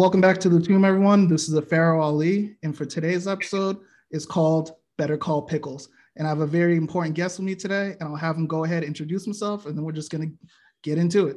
Welcome 0.00 0.22
back 0.22 0.38
to 0.38 0.48
the 0.48 0.58
tomb, 0.58 0.86
everyone. 0.86 1.28
This 1.28 1.46
is 1.46 1.62
Pharaoh 1.68 2.00
Ali, 2.00 2.56
and 2.62 2.74
for 2.74 2.86
today's 2.86 3.28
episode 3.28 3.76
is 4.10 4.24
called 4.24 4.72
Better 4.96 5.18
Call 5.18 5.42
Pickles. 5.42 5.90
And 6.16 6.26
I 6.26 6.30
have 6.30 6.40
a 6.40 6.46
very 6.46 6.78
important 6.78 7.14
guest 7.14 7.38
with 7.38 7.44
me 7.44 7.54
today, 7.54 7.96
and 8.00 8.08
I'll 8.08 8.16
have 8.16 8.34
him 8.34 8.46
go 8.46 8.64
ahead 8.64 8.82
introduce 8.82 9.26
himself, 9.26 9.66
and 9.66 9.76
then 9.76 9.84
we're 9.84 9.92
just 9.92 10.10
gonna 10.10 10.30
get 10.82 10.96
into 10.96 11.26
it. 11.26 11.36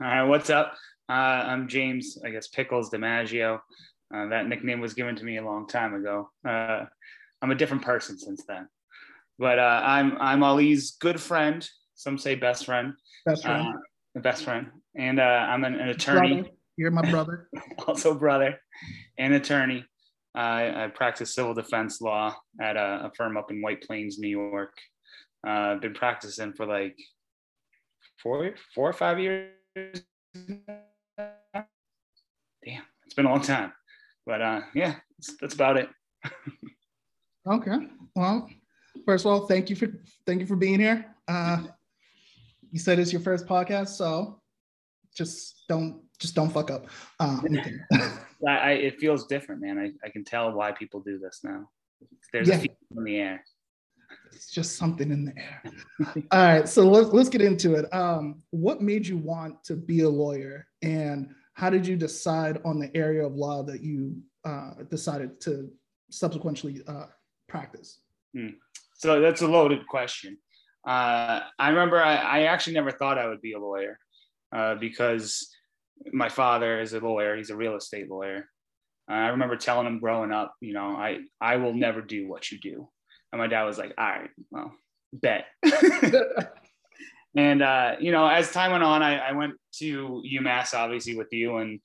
All 0.00 0.06
right, 0.06 0.22
what's 0.22 0.48
up? 0.48 0.78
Uh, 1.10 1.12
I'm 1.12 1.68
James, 1.68 2.16
I 2.24 2.30
guess 2.30 2.48
Pickles 2.48 2.88
DiMaggio. 2.88 3.60
Uh, 4.14 4.28
that 4.28 4.48
nickname 4.48 4.80
was 4.80 4.94
given 4.94 5.14
to 5.16 5.22
me 5.22 5.36
a 5.36 5.44
long 5.44 5.68
time 5.68 5.92
ago. 5.92 6.30
Uh, 6.48 6.86
I'm 7.42 7.50
a 7.50 7.54
different 7.54 7.82
person 7.82 8.18
since 8.18 8.44
then, 8.46 8.66
but 9.38 9.58
uh, 9.58 9.82
I'm 9.84 10.16
I'm 10.18 10.42
Ali's 10.42 10.92
good 10.92 11.20
friend. 11.20 11.68
Some 11.96 12.16
say 12.16 12.34
best 12.34 12.64
friend. 12.64 12.94
Best 13.26 13.42
friend. 13.42 13.74
Uh, 14.16 14.20
best 14.20 14.42
friend, 14.42 14.68
and 14.94 15.20
uh, 15.20 15.22
I'm 15.50 15.64
an, 15.64 15.74
an 15.74 15.90
attorney. 15.90 16.50
You're 16.76 16.90
my 16.90 17.08
brother. 17.10 17.48
also 17.86 18.14
brother, 18.14 18.58
and 19.18 19.34
attorney. 19.34 19.84
I, 20.34 20.84
I 20.84 20.88
practice 20.88 21.34
civil 21.34 21.52
defense 21.52 22.00
law 22.00 22.34
at 22.60 22.76
a, 22.76 23.04
a, 23.04 23.12
firm 23.14 23.36
up 23.36 23.50
in 23.50 23.60
White 23.60 23.82
Plains, 23.82 24.18
New 24.18 24.28
York. 24.28 24.72
I've 25.44 25.82
been 25.82 25.92
practicing 25.92 26.54
for 26.54 26.64
like 26.64 26.96
four, 28.22 28.54
four 28.74 28.88
or 28.88 28.94
five 28.94 29.18
years. 29.18 29.50
Damn, 31.54 32.82
it's 33.04 33.14
been 33.14 33.26
a 33.26 33.30
long 33.30 33.42
time. 33.42 33.72
But 34.24 34.40
uh, 34.40 34.60
yeah, 34.74 34.94
that's, 35.18 35.36
that's 35.38 35.54
about 35.54 35.76
it. 35.76 35.90
okay. 37.46 37.76
Well, 38.16 38.48
first 39.04 39.26
of 39.26 39.32
all, 39.32 39.46
thank 39.46 39.68
you 39.68 39.76
for 39.76 39.88
thank 40.26 40.40
you 40.40 40.46
for 40.46 40.56
being 40.56 40.80
here. 40.80 41.14
Uh, 41.28 41.64
you 42.70 42.78
said 42.78 42.98
it's 42.98 43.12
your 43.12 43.20
first 43.20 43.46
podcast, 43.46 43.88
so 43.88 44.40
just 45.14 45.64
don't 45.68 46.00
just 46.22 46.34
don't 46.34 46.50
fuck 46.50 46.70
up. 46.70 46.86
Uh, 47.20 47.40
I, 48.48 48.56
I, 48.56 48.70
it 48.70 48.98
feels 48.98 49.26
different, 49.26 49.60
man. 49.60 49.78
I, 49.78 50.06
I 50.06 50.10
can 50.10 50.24
tell 50.24 50.52
why 50.52 50.72
people 50.72 51.00
do 51.00 51.18
this 51.18 51.40
now. 51.44 51.68
There's 52.32 52.48
yeah. 52.48 52.54
a 52.54 52.58
feeling 52.58 52.76
in 52.96 53.04
the 53.04 53.16
air. 53.16 53.44
It's 54.32 54.50
just 54.50 54.76
something 54.76 55.10
in 55.10 55.26
the 55.26 55.34
air. 55.36 55.62
All 56.30 56.42
right, 56.42 56.68
so 56.68 56.88
let's 56.88 57.12
let's 57.12 57.28
get 57.28 57.42
into 57.42 57.74
it. 57.74 57.92
Um, 57.92 58.42
what 58.50 58.80
made 58.80 59.06
you 59.06 59.18
want 59.18 59.62
to 59.64 59.76
be 59.76 60.00
a 60.00 60.08
lawyer, 60.08 60.66
and 60.82 61.34
how 61.54 61.68
did 61.70 61.86
you 61.86 61.96
decide 61.96 62.60
on 62.64 62.78
the 62.78 62.94
area 62.96 63.24
of 63.26 63.34
law 63.34 63.62
that 63.64 63.82
you 63.82 64.16
uh, 64.44 64.74
decided 64.90 65.40
to 65.42 65.70
subsequently 66.10 66.82
uh, 66.86 67.06
practice? 67.48 68.00
Hmm. 68.34 68.48
So 68.94 69.20
that's 69.20 69.42
a 69.42 69.48
loaded 69.48 69.86
question. 69.86 70.38
Uh, 70.86 71.40
I 71.58 71.68
remember 71.68 72.02
I, 72.02 72.16
I, 72.16 72.42
actually 72.42 72.72
never 72.72 72.90
thought 72.90 73.16
I 73.16 73.28
would 73.28 73.40
be 73.40 73.52
a 73.52 73.58
lawyer 73.58 73.98
uh, 74.52 74.74
because 74.74 75.48
my 76.12 76.28
father 76.28 76.80
is 76.80 76.92
a 76.92 77.00
lawyer. 77.00 77.36
He's 77.36 77.50
a 77.50 77.56
real 77.56 77.76
estate 77.76 78.10
lawyer. 78.10 78.48
I 79.08 79.28
remember 79.28 79.56
telling 79.56 79.86
him 79.86 79.98
growing 79.98 80.32
up, 80.32 80.54
you 80.60 80.72
know, 80.72 80.96
I 80.96 81.20
I 81.40 81.56
will 81.56 81.74
never 81.74 82.00
do 82.00 82.28
what 82.28 82.50
you 82.50 82.58
do. 82.58 82.88
And 83.32 83.40
my 83.40 83.46
dad 83.46 83.64
was 83.64 83.78
like, 83.78 83.94
all 83.98 84.06
right, 84.06 84.30
well, 84.50 84.72
bet. 85.12 85.46
and 87.36 87.62
uh, 87.62 87.96
you 88.00 88.12
know, 88.12 88.26
as 88.26 88.52
time 88.52 88.72
went 88.72 88.84
on, 88.84 89.02
I, 89.02 89.18
I 89.18 89.32
went 89.32 89.54
to 89.78 90.22
UMass 90.32 90.74
obviously 90.74 91.16
with 91.16 91.28
you 91.32 91.56
and 91.56 91.80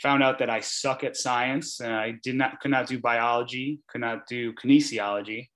found 0.00 0.22
out 0.22 0.38
that 0.38 0.50
I 0.50 0.60
suck 0.60 1.04
at 1.04 1.16
science 1.16 1.80
and 1.80 1.92
I 1.92 2.14
did 2.22 2.36
not 2.36 2.60
could 2.60 2.70
not 2.70 2.86
do 2.86 2.98
biology, 2.98 3.80
could 3.88 4.00
not 4.00 4.26
do 4.26 4.52
kinesiology. 4.54 5.48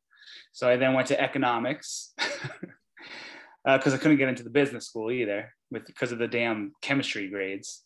So 0.53 0.69
I 0.69 0.77
then 0.77 0.95
went 0.95 1.09
to 1.09 1.21
economics 1.21 2.13
because 2.17 3.93
uh, 3.93 3.97
I 3.97 3.99
couldn't 3.99 4.19
get 4.19 4.29
into 4.29 4.43
the 4.43 4.51
business 4.51 4.87
school 4.87 5.11
either 5.11 5.53
with 5.71 5.87
because 5.87 6.13
of 6.13 6.19
the 6.19 6.29
damn 6.29 6.73
chemistry 6.83 7.29
grades. 7.29 7.82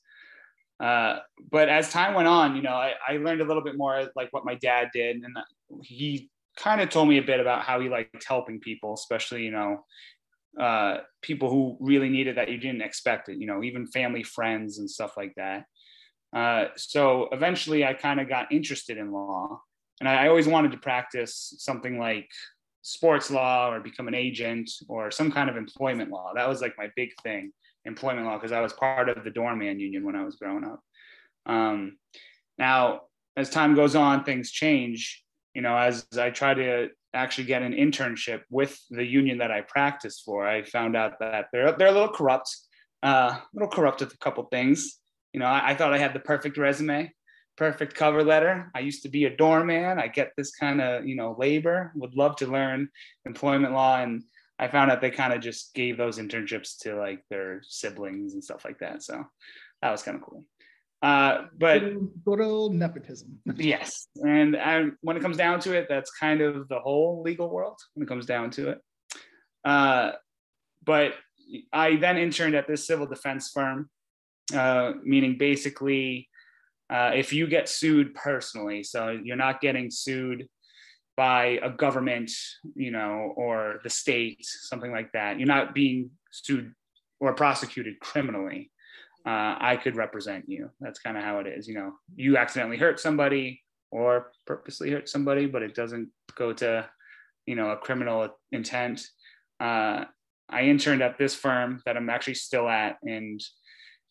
Uh, 0.78 1.18
but 1.50 1.68
as 1.68 1.90
time 1.90 2.14
went 2.14 2.28
on, 2.28 2.54
you 2.54 2.62
know, 2.62 2.74
I, 2.74 2.92
I 3.06 3.16
learned 3.16 3.40
a 3.40 3.44
little 3.44 3.62
bit 3.62 3.76
more 3.76 4.10
like 4.14 4.32
what 4.32 4.44
my 4.44 4.54
dad 4.56 4.90
did, 4.92 5.16
and 5.16 5.36
he 5.82 6.30
kind 6.56 6.80
of 6.80 6.90
told 6.90 7.08
me 7.08 7.18
a 7.18 7.22
bit 7.22 7.40
about 7.40 7.62
how 7.62 7.80
he 7.80 7.88
liked 7.88 8.24
helping 8.24 8.60
people, 8.60 8.94
especially 8.94 9.44
you 9.44 9.50
know, 9.50 9.84
uh, 10.60 10.98
people 11.22 11.50
who 11.50 11.76
really 11.80 12.08
needed 12.08 12.36
that 12.36 12.50
you 12.50 12.58
didn't 12.58 12.82
expect 12.82 13.28
it. 13.28 13.38
You 13.38 13.46
know, 13.46 13.62
even 13.62 13.86
family, 13.86 14.22
friends, 14.22 14.78
and 14.78 14.90
stuff 14.90 15.16
like 15.16 15.32
that. 15.36 15.64
Uh, 16.34 16.66
so 16.76 17.28
eventually, 17.32 17.84
I 17.84 17.94
kind 17.94 18.20
of 18.20 18.28
got 18.28 18.52
interested 18.52 18.98
in 18.98 19.12
law, 19.12 19.60
and 20.00 20.08
I, 20.08 20.24
I 20.24 20.28
always 20.28 20.46
wanted 20.46 20.72
to 20.72 20.78
practice 20.78 21.54
something 21.58 21.98
like 21.98 22.28
sports 22.82 23.30
law 23.30 23.72
or 23.72 23.80
become 23.80 24.08
an 24.08 24.14
agent 24.14 24.70
or 24.88 25.10
some 25.10 25.32
kind 25.32 25.48
of 25.48 25.56
employment 25.56 26.10
law. 26.10 26.32
That 26.34 26.48
was 26.48 26.60
like 26.60 26.74
my 26.76 26.90
big 26.94 27.10
thing 27.22 27.52
employment 27.86 28.26
law 28.26 28.36
because 28.36 28.52
I 28.52 28.60
was 28.60 28.72
part 28.72 29.08
of 29.08 29.24
the 29.24 29.30
doorman 29.30 29.80
union 29.80 30.04
when 30.04 30.16
I 30.16 30.24
was 30.24 30.36
growing 30.36 30.64
up. 30.64 30.80
Um, 31.46 31.98
now, 32.58 33.02
as 33.36 33.50
time 33.50 33.74
goes 33.74 33.94
on, 33.94 34.24
things 34.24 34.50
change. 34.50 35.22
You 35.54 35.62
know, 35.62 35.76
as 35.76 36.06
I 36.18 36.30
try 36.30 36.54
to 36.54 36.88
actually 37.14 37.44
get 37.44 37.62
an 37.62 37.72
internship 37.72 38.42
with 38.50 38.78
the 38.90 39.04
union 39.04 39.38
that 39.38 39.50
I 39.50 39.62
practice 39.62 40.20
for, 40.20 40.46
I 40.46 40.62
found 40.62 40.96
out 40.96 41.18
that 41.20 41.46
they're 41.52 41.72
they're 41.72 41.88
a 41.88 41.92
little 41.92 42.12
corrupt, 42.12 42.54
uh, 43.02 43.38
a 43.38 43.42
little 43.54 43.68
corrupt 43.68 44.00
with 44.00 44.12
a 44.12 44.18
couple 44.18 44.44
things. 44.44 44.98
You 45.32 45.40
know, 45.40 45.46
I, 45.46 45.70
I 45.70 45.74
thought 45.74 45.94
I 45.94 45.98
had 45.98 46.14
the 46.14 46.20
perfect 46.20 46.56
resume, 46.58 47.12
perfect 47.56 47.94
cover 47.94 48.22
letter. 48.22 48.70
I 48.74 48.80
used 48.80 49.02
to 49.04 49.08
be 49.08 49.24
a 49.24 49.36
doorman. 49.36 49.98
I 49.98 50.08
get 50.08 50.32
this 50.36 50.54
kind 50.54 50.80
of 50.80 51.06
you 51.06 51.16
know 51.16 51.36
labor. 51.38 51.92
Would 51.94 52.14
love 52.14 52.36
to 52.36 52.46
learn 52.46 52.88
employment 53.24 53.72
law 53.72 54.00
and 54.00 54.22
I 54.58 54.68
found 54.68 54.90
out 54.90 55.00
they 55.00 55.10
kind 55.10 55.32
of 55.32 55.40
just 55.40 55.74
gave 55.74 55.96
those 55.96 56.18
internships 56.18 56.78
to 56.80 56.96
like 56.96 57.22
their 57.28 57.60
siblings 57.62 58.34
and 58.34 58.42
stuff 58.42 58.64
like 58.64 58.78
that. 58.78 59.02
So 59.02 59.24
that 59.82 59.90
was 59.90 60.02
kind 60.02 60.16
of 60.16 60.22
cool. 60.22 60.44
Uh, 61.02 61.44
but 61.58 61.82
good 62.24 62.40
old 62.40 62.74
nepotism. 62.74 63.38
yes, 63.56 64.08
and 64.24 64.56
I, 64.56 64.86
when 65.02 65.16
it 65.16 65.20
comes 65.22 65.36
down 65.36 65.60
to 65.60 65.74
it, 65.74 65.86
that's 65.88 66.10
kind 66.10 66.40
of 66.40 66.68
the 66.68 66.80
whole 66.80 67.22
legal 67.22 67.50
world 67.50 67.78
when 67.94 68.04
it 68.04 68.08
comes 68.08 68.24
down 68.24 68.50
to 68.52 68.70
it. 68.70 68.80
Uh, 69.64 70.12
but 70.84 71.12
I 71.72 71.96
then 71.96 72.16
interned 72.16 72.54
at 72.54 72.66
this 72.66 72.86
civil 72.86 73.06
defense 73.06 73.50
firm, 73.52 73.90
uh, 74.54 74.92
meaning 75.04 75.36
basically, 75.38 76.28
uh, 76.88 77.12
if 77.14 77.32
you 77.32 77.46
get 77.46 77.68
sued 77.68 78.14
personally, 78.14 78.82
so 78.82 79.10
you're 79.10 79.36
not 79.36 79.60
getting 79.60 79.90
sued 79.90 80.48
by 81.16 81.58
a 81.62 81.70
government, 81.70 82.30
you 82.74 82.90
know, 82.90 83.32
or 83.36 83.80
the 83.82 83.90
state, 83.90 84.44
something 84.44 84.92
like 84.92 85.12
that. 85.12 85.38
You're 85.38 85.46
not 85.48 85.74
being 85.74 86.10
sued 86.30 86.72
or 87.20 87.34
prosecuted 87.34 87.98
criminally. 88.00 88.70
Uh, 89.26 89.56
I 89.58 89.78
could 89.82 89.96
represent 89.96 90.44
you. 90.48 90.70
That's 90.80 91.00
kind 91.00 91.16
of 91.16 91.24
how 91.24 91.38
it 91.38 91.46
is. 91.46 91.66
You 91.66 91.74
know, 91.74 91.92
you 92.14 92.36
accidentally 92.36 92.76
hurt 92.76 93.00
somebody 93.00 93.62
or 93.90 94.30
purposely 94.46 94.90
hurt 94.90 95.08
somebody, 95.08 95.46
but 95.46 95.62
it 95.62 95.74
doesn't 95.74 96.10
go 96.36 96.52
to, 96.52 96.88
you 97.46 97.56
know, 97.56 97.70
a 97.70 97.76
criminal 97.76 98.28
intent. 98.52 99.04
Uh, 99.58 100.04
I 100.48 100.62
interned 100.62 101.02
at 101.02 101.18
this 101.18 101.34
firm 101.34 101.82
that 101.86 101.96
I'm 101.96 102.10
actually 102.10 102.34
still 102.34 102.68
at, 102.68 102.98
and 103.02 103.40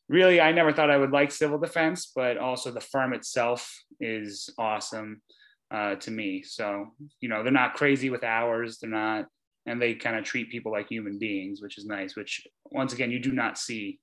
really, 0.09 0.41
I 0.41 0.51
never 0.51 0.73
thought 0.73 0.91
I 0.91 0.97
would 0.97 1.11
like 1.11 1.31
civil 1.31 1.59
defense, 1.59 2.11
but 2.13 2.37
also 2.37 2.72
the 2.72 2.81
firm 2.81 3.13
itself 3.13 3.73
is 4.01 4.49
awesome 4.57 5.22
uh, 5.71 5.95
to 5.95 6.11
me. 6.11 6.43
So, 6.43 6.87
you 7.21 7.29
know, 7.29 7.43
they're 7.43 7.51
not 7.51 7.73
crazy 7.73 8.09
with 8.09 8.23
hours. 8.23 8.79
They're 8.79 8.89
not, 8.89 9.25
and 9.65 9.81
they 9.81 9.95
kind 9.95 10.15
of 10.15 10.23
treat 10.23 10.51
people 10.51 10.71
like 10.71 10.87
human 10.87 11.17
beings, 11.17 11.61
which 11.61 11.77
is 11.77 11.85
nice, 11.85 12.15
which 12.15 12.45
once 12.65 12.93
again, 12.93 13.11
you 13.11 13.19
do 13.19 13.31
not 13.31 13.57
see 13.57 13.99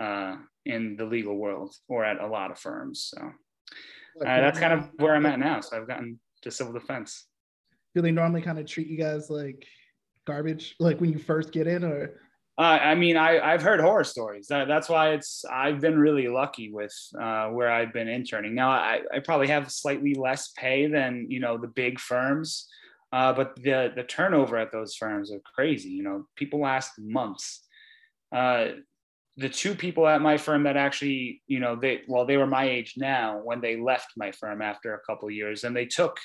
uh, 0.00 0.36
in 0.64 0.96
the 0.96 1.04
legal 1.04 1.36
world 1.36 1.74
or 1.88 2.04
at 2.04 2.20
a 2.20 2.26
lot 2.26 2.50
of 2.50 2.58
firms. 2.58 3.12
So 3.14 3.22
uh, 3.22 4.40
that's 4.40 4.58
kind 4.58 4.72
of 4.72 4.90
where 4.96 5.14
I'm 5.14 5.26
at 5.26 5.38
now. 5.38 5.60
So 5.60 5.76
I've 5.76 5.88
gotten 5.88 6.18
to 6.42 6.50
civil 6.50 6.72
defense. 6.72 7.26
Do 7.94 8.02
they 8.02 8.10
normally 8.10 8.42
kind 8.42 8.58
of 8.58 8.66
treat 8.66 8.88
you 8.88 8.98
guys 8.98 9.30
like 9.30 9.64
garbage, 10.26 10.74
like 10.80 11.00
when 11.00 11.12
you 11.12 11.18
first 11.18 11.52
get 11.52 11.66
in 11.66 11.84
or? 11.84 12.20
Uh, 12.58 12.62
I 12.62 12.94
mean, 12.94 13.18
I, 13.18 13.38
I've 13.38 13.60
heard 13.60 13.80
horror 13.80 14.04
stories. 14.04 14.46
That, 14.46 14.66
that's 14.66 14.88
why 14.88 15.10
it's 15.10 15.44
I've 15.44 15.80
been 15.80 15.98
really 15.98 16.28
lucky 16.28 16.70
with 16.72 16.94
uh, 17.20 17.48
where 17.48 17.70
I've 17.70 17.92
been 17.92 18.08
interning. 18.08 18.54
Now, 18.54 18.70
I, 18.70 19.00
I 19.12 19.18
probably 19.18 19.48
have 19.48 19.70
slightly 19.70 20.14
less 20.14 20.52
pay 20.56 20.86
than 20.86 21.26
you 21.28 21.38
know 21.38 21.58
the 21.58 21.68
big 21.68 22.00
firms, 22.00 22.66
uh, 23.12 23.34
but 23.34 23.56
the 23.56 23.92
the 23.94 24.04
turnover 24.04 24.56
at 24.56 24.72
those 24.72 24.94
firms 24.96 25.30
are 25.30 25.40
crazy. 25.54 25.90
You 25.90 26.02
know, 26.02 26.26
people 26.34 26.60
last 26.60 26.92
months. 26.98 27.62
Uh, 28.34 28.68
the 29.36 29.50
two 29.50 29.74
people 29.74 30.06
at 30.06 30.22
my 30.22 30.38
firm 30.38 30.62
that 30.62 30.78
actually, 30.78 31.42
you 31.46 31.60
know, 31.60 31.76
they 31.76 32.02
well, 32.08 32.24
they 32.24 32.38
were 32.38 32.46
my 32.46 32.64
age 32.64 32.94
now 32.96 33.38
when 33.44 33.60
they 33.60 33.76
left 33.78 34.12
my 34.16 34.32
firm 34.32 34.62
after 34.62 34.94
a 34.94 35.00
couple 35.00 35.30
years, 35.30 35.64
and 35.64 35.76
they 35.76 35.84
took, 35.84 36.16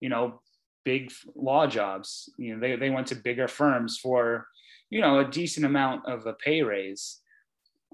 you 0.00 0.08
know, 0.08 0.40
big 0.84 1.12
law 1.34 1.66
jobs. 1.66 2.30
You 2.38 2.54
know, 2.54 2.60
they 2.60 2.76
they 2.76 2.90
went 2.90 3.08
to 3.08 3.16
bigger 3.16 3.48
firms 3.48 3.98
for 3.98 4.46
you 4.92 5.00
know, 5.00 5.20
a 5.20 5.24
decent 5.24 5.64
amount 5.64 6.04
of 6.06 6.26
a 6.26 6.34
pay 6.34 6.62
raise. 6.62 7.20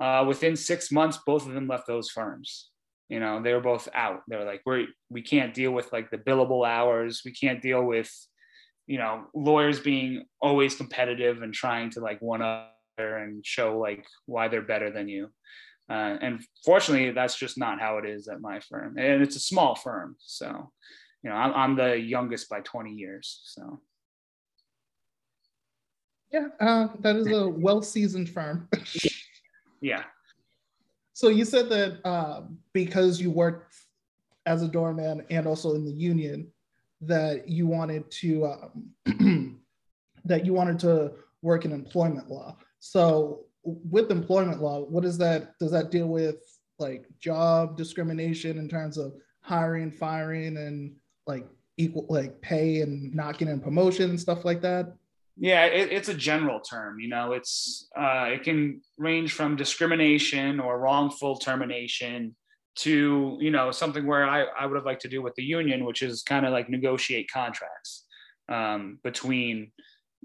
Uh, 0.00 0.24
within 0.26 0.56
six 0.56 0.90
months, 0.90 1.18
both 1.24 1.46
of 1.46 1.54
them 1.54 1.68
left 1.68 1.86
those 1.86 2.10
firms. 2.10 2.70
You 3.08 3.20
know, 3.20 3.40
they 3.40 3.54
were 3.54 3.60
both 3.60 3.88
out. 3.94 4.22
They 4.28 4.36
were 4.36 4.44
like, 4.44 4.62
we're, 4.66 4.86
we 5.08 5.22
can't 5.22 5.54
deal 5.54 5.70
with 5.70 5.92
like 5.92 6.10
the 6.10 6.18
billable 6.18 6.66
hours. 6.66 7.22
We 7.24 7.32
can't 7.32 7.62
deal 7.62 7.84
with, 7.84 8.12
you 8.88 8.98
know, 8.98 9.26
lawyers 9.32 9.78
being 9.78 10.24
always 10.42 10.74
competitive 10.74 11.40
and 11.42 11.54
trying 11.54 11.90
to 11.90 12.00
like 12.00 12.20
one 12.20 12.42
up 12.42 12.74
and 12.98 13.46
show 13.46 13.78
like 13.78 14.04
why 14.26 14.48
they're 14.48 14.60
better 14.60 14.90
than 14.90 15.08
you. 15.08 15.28
Uh, 15.88 16.18
and 16.20 16.44
fortunately, 16.64 17.12
that's 17.12 17.36
just 17.36 17.56
not 17.56 17.80
how 17.80 17.98
it 17.98 18.06
is 18.06 18.26
at 18.26 18.40
my 18.40 18.58
firm. 18.58 18.98
And 18.98 19.22
it's 19.22 19.36
a 19.36 19.40
small 19.40 19.76
firm. 19.76 20.16
So, 20.18 20.72
you 21.22 21.30
know, 21.30 21.36
I'm, 21.36 21.54
I'm 21.54 21.76
the 21.76 21.96
youngest 21.96 22.48
by 22.48 22.60
20 22.60 22.90
years. 22.90 23.40
So, 23.44 23.80
yeah, 26.32 26.48
uh, 26.60 26.88
that 27.00 27.16
is 27.16 27.30
a 27.30 27.48
well 27.48 27.82
seasoned 27.82 28.28
firm. 28.28 28.68
yeah. 29.80 30.04
So, 31.12 31.28
you 31.28 31.44
said 31.44 31.68
that 31.70 31.98
uh, 32.04 32.42
because 32.72 33.20
you 33.20 33.30
worked 33.30 33.74
as 34.46 34.62
a 34.62 34.68
doorman 34.68 35.24
and 35.30 35.46
also 35.46 35.74
in 35.74 35.84
the 35.84 35.92
union, 35.92 36.50
that 37.00 37.48
you 37.48 37.66
wanted 37.66 38.10
to 38.10 38.46
um, 39.06 39.60
that 40.24 40.44
you 40.44 40.52
wanted 40.52 40.78
to 40.80 41.12
work 41.42 41.64
in 41.64 41.72
employment 41.72 42.28
law. 42.28 42.56
So 42.80 43.44
with 43.62 44.10
employment 44.10 44.60
law, 44.60 44.80
what 44.80 45.04
is 45.04 45.18
that? 45.18 45.58
Does 45.58 45.70
that 45.72 45.90
deal 45.90 46.08
with 46.08 46.36
like 46.78 47.06
job 47.18 47.76
discrimination 47.76 48.58
in 48.58 48.68
terms 48.68 48.98
of 48.98 49.14
hiring, 49.40 49.90
firing, 49.90 50.56
and 50.56 50.94
like 51.26 51.46
equal 51.76 52.06
like 52.08 52.40
pay 52.40 52.80
and 52.80 53.14
not 53.14 53.38
getting 53.38 53.60
promotion 53.60 54.10
and 54.10 54.20
stuff 54.20 54.44
like 54.44 54.60
that? 54.62 54.94
Yeah, 55.40 55.66
it, 55.66 55.92
it's 55.92 56.08
a 56.08 56.14
general 56.14 56.60
term. 56.60 56.98
You 56.98 57.08
know, 57.08 57.32
it's 57.32 57.88
uh, 57.96 58.26
it 58.32 58.42
can 58.42 58.80
range 58.96 59.32
from 59.32 59.56
discrimination 59.56 60.58
or 60.60 60.80
wrongful 60.80 61.38
termination 61.38 62.34
to 62.76 63.38
you 63.40 63.50
know 63.50 63.70
something 63.70 64.06
where 64.06 64.24
I, 64.28 64.44
I 64.58 64.66
would 64.66 64.76
have 64.76 64.84
liked 64.86 65.02
to 65.02 65.08
do 65.08 65.22
with 65.22 65.34
the 65.36 65.44
union, 65.44 65.84
which 65.84 66.02
is 66.02 66.22
kind 66.22 66.44
of 66.44 66.52
like 66.52 66.68
negotiate 66.68 67.30
contracts 67.30 68.06
um, 68.48 68.98
between 69.04 69.70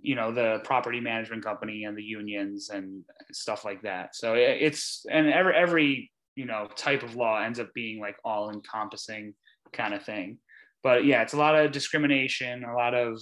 you 0.01 0.15
know 0.15 0.31
the 0.31 0.59
property 0.63 0.99
management 0.99 1.43
company 1.43 1.83
and 1.83 1.97
the 1.97 2.03
unions 2.03 2.69
and 2.69 3.03
stuff 3.31 3.63
like 3.63 3.81
that 3.83 4.15
so 4.15 4.33
it's 4.33 5.05
and 5.09 5.31
every 5.31 5.53
every 5.53 6.11
you 6.35 6.45
know 6.45 6.67
type 6.75 7.03
of 7.03 7.15
law 7.15 7.39
ends 7.39 7.59
up 7.59 7.71
being 7.75 7.99
like 7.99 8.15
all 8.25 8.49
encompassing 8.49 9.33
kind 9.71 9.93
of 9.93 10.03
thing 10.03 10.37
but 10.81 11.05
yeah 11.05 11.21
it's 11.21 11.33
a 11.33 11.37
lot 11.37 11.55
of 11.55 11.71
discrimination 11.71 12.63
a 12.63 12.75
lot 12.75 12.95
of 12.95 13.19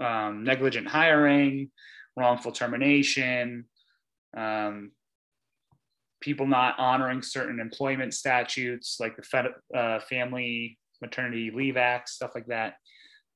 um, 0.00 0.44
negligent 0.44 0.86
hiring 0.86 1.70
wrongful 2.16 2.52
termination 2.52 3.64
um, 4.36 4.90
people 6.20 6.46
not 6.46 6.78
honoring 6.78 7.22
certain 7.22 7.60
employment 7.60 8.12
statutes 8.12 8.98
like 8.98 9.16
the 9.16 9.22
Fed, 9.22 9.46
uh, 9.74 10.00
family 10.00 10.78
maternity 11.00 11.50
leave 11.54 11.76
act 11.76 12.08
stuff 12.08 12.32
like 12.34 12.46
that 12.46 12.74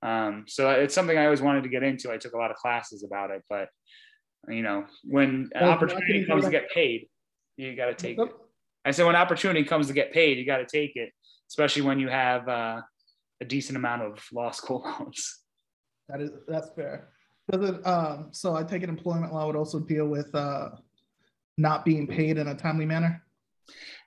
um, 0.03 0.45
so 0.49 0.69
it's 0.71 0.95
something 0.95 1.17
I 1.17 1.25
always 1.25 1.41
wanted 1.41 1.63
to 1.63 1.69
get 1.69 1.83
into. 1.83 2.11
I 2.11 2.19
took 2.19 2.35
a 2.35 2.37
lot 2.37 2.51
of 2.51 2.57
classes 2.57 3.05
about 3.05 3.31
it, 3.31 3.43
but 3.49 3.69
you 4.49 4.63
know, 4.63 4.87
when 5.05 5.51
an 5.55 5.69
opportunity 5.69 6.25
comes 6.25 6.45
to 6.45 6.51
get 6.51 6.69
paid, 6.71 7.09
you 7.57 7.77
got 7.77 7.87
to 7.87 7.95
take 7.95 8.19
it. 8.19 8.29
I 8.85 8.91
said 8.91 9.07
when 9.07 9.15
opportunity 9.15 9.65
comes 9.65 9.87
to 9.87 9.93
get 9.93 10.13
paid, 10.13 10.39
you 10.39 10.45
got 10.45 10.57
to 10.57 10.67
take 10.67 10.97
it, 10.97 11.13
especially 11.49 11.83
when 11.83 12.01
you 12.01 12.09
have 12.09 12.49
uh, 12.49 12.81
a 13.41 13.45
decent 13.45 13.77
amount 13.77 14.03
of 14.03 14.25
law 14.33 14.51
school 14.59 14.83
loans. 14.85 15.39
That 16.13 16.21
is 16.21 16.31
that's 16.47 16.69
fair. 16.77 17.09
Does 17.51 17.71
it? 17.71 17.87
Um, 17.87 18.29
so 18.33 18.55
I 18.55 18.63
take 18.63 18.83
it 18.83 18.89
employment 18.91 19.33
law 19.33 19.47
would 19.47 19.57
also 19.57 19.81
deal 19.81 20.07
with 20.07 20.33
uh, 20.35 20.71
not 21.57 21.85
being 21.85 22.07
paid 22.07 22.37
in 22.37 22.49
a 22.49 22.55
timely 22.55 22.85
manner. 22.85 23.23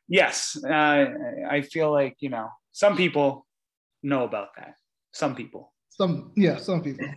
Yes, 0.07 0.55
uh, 0.63 1.05
I 1.49 1.61
feel 1.61 1.91
like 1.91 2.17
you 2.19 2.29
know 2.29 2.49
some 2.71 2.95
people 2.95 3.47
know 4.03 4.23
about 4.23 4.55
that. 4.57 4.75
Some 5.13 5.35
people. 5.35 5.73
Some 5.89 6.31
yeah, 6.35 6.57
some 6.57 6.83
people. 6.83 7.07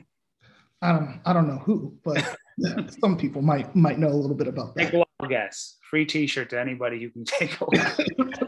I 0.80 0.92
don't 0.92 1.20
I 1.26 1.32
don't 1.34 1.46
know 1.46 1.58
who, 1.58 1.94
but 2.02 2.24
some 3.00 3.18
people 3.18 3.42
might 3.42 3.76
might 3.76 3.98
know 3.98 4.08
a 4.08 4.16
little 4.16 4.36
bit 4.36 4.48
about 4.48 4.74
that. 4.74 4.90
Take 4.90 5.04
a 5.20 5.28
guess. 5.28 5.76
Free 5.90 6.06
T-shirt 6.06 6.50
to 6.50 6.60
anybody 6.60 6.98
you 6.98 7.10
can 7.10 7.24
take 7.24 7.60
away. 7.60 7.82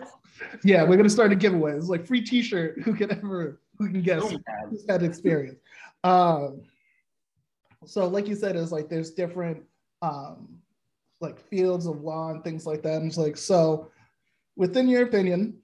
yeah, 0.65 0.85
we're 0.85 0.97
gonna 0.97 1.11
start 1.11 1.33
a 1.33 1.37
giveaway. 1.37 1.73
It's 1.73 1.89
like 1.89 2.07
free 2.07 2.23
T-shirt. 2.23 2.81
Who 2.83 2.95
can 2.95 3.11
ever 3.11 3.61
who 3.79 3.91
can 3.91 4.03
guess 4.03 4.23
who's 4.69 4.85
had 4.89 5.03
experience? 5.03 5.59
Um, 6.05 6.63
so 7.87 8.07
like 8.09 8.29
you 8.29 8.35
said, 8.35 8.57
it's 8.57 8.73
like 8.73 8.89
there's 8.89 9.13
different 9.13 9.63
um, 10.03 10.61
like 11.21 11.39
fields 11.39 11.87
of 11.87 12.03
law 12.03 12.31
and 12.31 12.43
things 12.43 12.67
like 12.67 12.83
that. 12.83 12.97
And 12.97 13.07
it's 13.07 13.19
like 13.19 13.37
so, 13.37 13.91
within 14.57 14.89
your 14.89 15.03
opinion, 15.03 15.59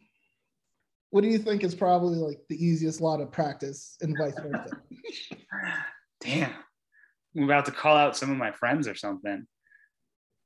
what 1.11 1.23
do 1.23 1.29
you 1.29 1.39
think 1.39 1.65
is 1.65 1.75
probably 1.75 2.19
like 2.19 2.41
the 2.49 2.63
easiest 2.65 3.01
law 3.01 3.17
to 3.17 3.27
practice 3.27 3.97
and 4.01 4.17
vice 4.19 4.39
versa? 4.39 4.71
Damn. 6.21 6.53
I'm 7.37 7.45
about 7.45 7.67
to 7.67 7.73
call 7.73 7.97
out 7.97 8.17
some 8.17 8.31
of 8.31 8.37
my 8.37 8.51
friends 8.53 8.89
or 8.89 8.95
something. 8.95 9.47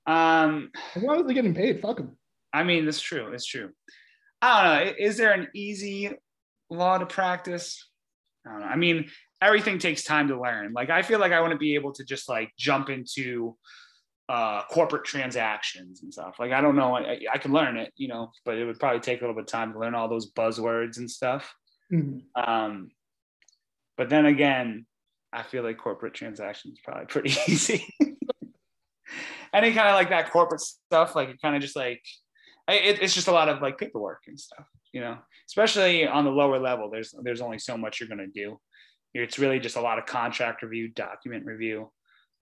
Um, 0.06 0.70
as 0.96 1.02
long 1.02 1.20
as 1.20 1.26
they're 1.26 1.34
getting 1.34 1.54
paid, 1.54 1.80
fuck 1.80 1.98
them. 1.98 2.16
I 2.52 2.64
mean, 2.64 2.88
it's 2.88 3.00
true. 3.00 3.32
It's 3.32 3.46
true. 3.46 3.70
I 4.42 4.62
don't 4.62 4.86
know. 4.86 4.92
Is 4.98 5.16
there 5.16 5.32
an 5.32 5.48
easy 5.54 6.10
law 6.68 6.98
to 6.98 7.06
practice? 7.06 7.88
I 8.46 8.50
don't 8.50 8.60
know. 8.60 8.66
I 8.66 8.76
mean, 8.76 9.08
everything 9.40 9.78
takes 9.78 10.02
time 10.02 10.28
to 10.28 10.40
learn. 10.40 10.72
Like, 10.72 10.90
I 10.90 11.02
feel 11.02 11.18
like 11.18 11.32
I 11.32 11.40
want 11.40 11.52
to 11.52 11.58
be 11.58 11.74
able 11.74 11.92
to 11.94 12.04
just 12.04 12.28
like 12.28 12.50
jump 12.56 12.90
into 12.90 13.56
uh, 14.30 14.62
corporate 14.70 15.04
transactions 15.04 16.04
and 16.04 16.12
stuff. 16.12 16.36
Like 16.38 16.52
I 16.52 16.60
don't 16.60 16.76
know, 16.76 16.96
I, 16.96 17.18
I, 17.32 17.38
can 17.38 17.52
learn 17.52 17.76
it, 17.76 17.92
you 17.96 18.06
know, 18.06 18.30
but 18.44 18.58
it 18.58 18.64
would 18.64 18.78
probably 18.78 19.00
take 19.00 19.18
a 19.18 19.22
little 19.24 19.34
bit 19.34 19.42
of 19.42 19.48
time 19.48 19.72
to 19.72 19.78
learn 19.80 19.96
all 19.96 20.08
those 20.08 20.30
buzzwords 20.30 20.98
and 20.98 21.10
stuff. 21.10 21.52
Mm-hmm. 21.92 22.40
Um, 22.40 22.90
but 23.96 24.08
then 24.08 24.26
again, 24.26 24.86
I 25.32 25.42
feel 25.42 25.64
like 25.64 25.78
corporate 25.78 26.14
transactions 26.14 26.78
probably 26.84 27.06
pretty 27.08 27.34
easy. 27.48 27.92
Any 29.52 29.72
kind 29.72 29.88
of 29.88 29.94
like 29.94 30.10
that 30.10 30.30
corporate 30.30 30.60
stuff, 30.60 31.16
like 31.16 31.30
it 31.30 31.42
kind 31.42 31.56
of 31.56 31.62
just 31.62 31.74
like 31.74 32.00
it, 32.68 33.02
it's 33.02 33.14
just 33.14 33.26
a 33.26 33.32
lot 33.32 33.48
of 33.48 33.60
like 33.60 33.78
paperwork 33.78 34.22
and 34.28 34.38
stuff, 34.38 34.64
you 34.92 35.00
know. 35.00 35.18
Especially 35.48 36.06
on 36.06 36.24
the 36.24 36.30
lower 36.30 36.60
level, 36.60 36.88
there's 36.88 37.12
there's 37.24 37.40
only 37.40 37.58
so 37.58 37.76
much 37.76 37.98
you're 37.98 38.08
gonna 38.08 38.28
do. 38.28 38.60
It's 39.12 39.38
really 39.38 39.58
just 39.58 39.76
a 39.76 39.80
lot 39.80 39.98
of 39.98 40.06
contract 40.06 40.62
review, 40.62 40.88
document 40.88 41.46
review, 41.46 41.90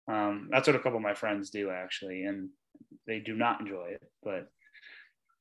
um, 0.09 0.49
that's 0.51 0.67
what 0.67 0.75
a 0.75 0.79
couple 0.79 0.97
of 0.97 1.03
my 1.03 1.15
friends 1.15 1.51
do 1.51 1.71
actually, 1.71 2.25
and 2.25 2.49
they 3.07 3.21
do 3.21 3.35
not 3.35 3.61
enjoy 3.61 3.89
it, 3.91 4.03
but 4.23 4.49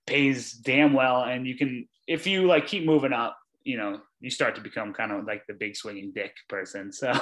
pays 0.05 0.51
damn 0.51 0.93
well. 0.93 1.23
And 1.23 1.47
you 1.47 1.57
can, 1.57 1.87
if 2.05 2.27
you 2.27 2.45
like 2.45 2.67
keep 2.67 2.85
moving 2.85 3.13
up, 3.13 3.37
you 3.63 3.77
know, 3.77 4.01
you 4.19 4.29
start 4.29 4.55
to 4.55 4.61
become 4.61 4.93
kind 4.93 5.11
of 5.11 5.25
like 5.25 5.43
the 5.47 5.53
big 5.53 5.75
swinging 5.75 6.11
dick 6.13 6.33
person. 6.49 6.91
So 7.01 7.13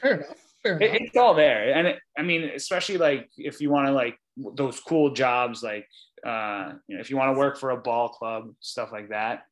fair 0.00 0.14
enough. 0.14 0.26
Fair 0.62 0.76
enough. 0.76 0.94
It, 0.94 1.02
it's 1.02 1.16
all 1.16 1.34
there, 1.34 1.74
and 1.74 1.88
it, 1.88 1.98
I 2.16 2.22
mean, 2.22 2.50
especially 2.54 2.98
like 2.98 3.28
if 3.36 3.60
you 3.60 3.70
want 3.70 3.86
to 3.88 3.92
like 3.92 4.16
those 4.36 4.78
cool 4.80 5.12
jobs, 5.12 5.62
like 5.62 5.88
uh, 6.24 6.72
you 6.86 6.96
know, 6.96 7.00
if 7.00 7.10
you 7.10 7.16
want 7.16 7.34
to 7.34 7.38
work 7.38 7.58
for 7.58 7.70
a 7.70 7.76
ball 7.76 8.08
club, 8.08 8.54
stuff 8.60 8.90
like 8.92 9.08
that. 9.08 9.42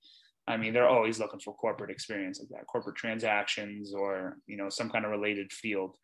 I 0.48 0.56
mean, 0.56 0.72
they're 0.72 0.88
always 0.88 1.18
looking 1.18 1.40
for 1.40 1.54
corporate 1.54 1.90
experience 1.90 2.38
like 2.38 2.48
that, 2.50 2.66
corporate 2.66 2.96
transactions, 2.96 3.92
or 3.92 4.38
you 4.46 4.56
know, 4.56 4.68
some 4.68 4.90
kind 4.90 5.04
of 5.04 5.10
related 5.10 5.52
field 5.52 5.96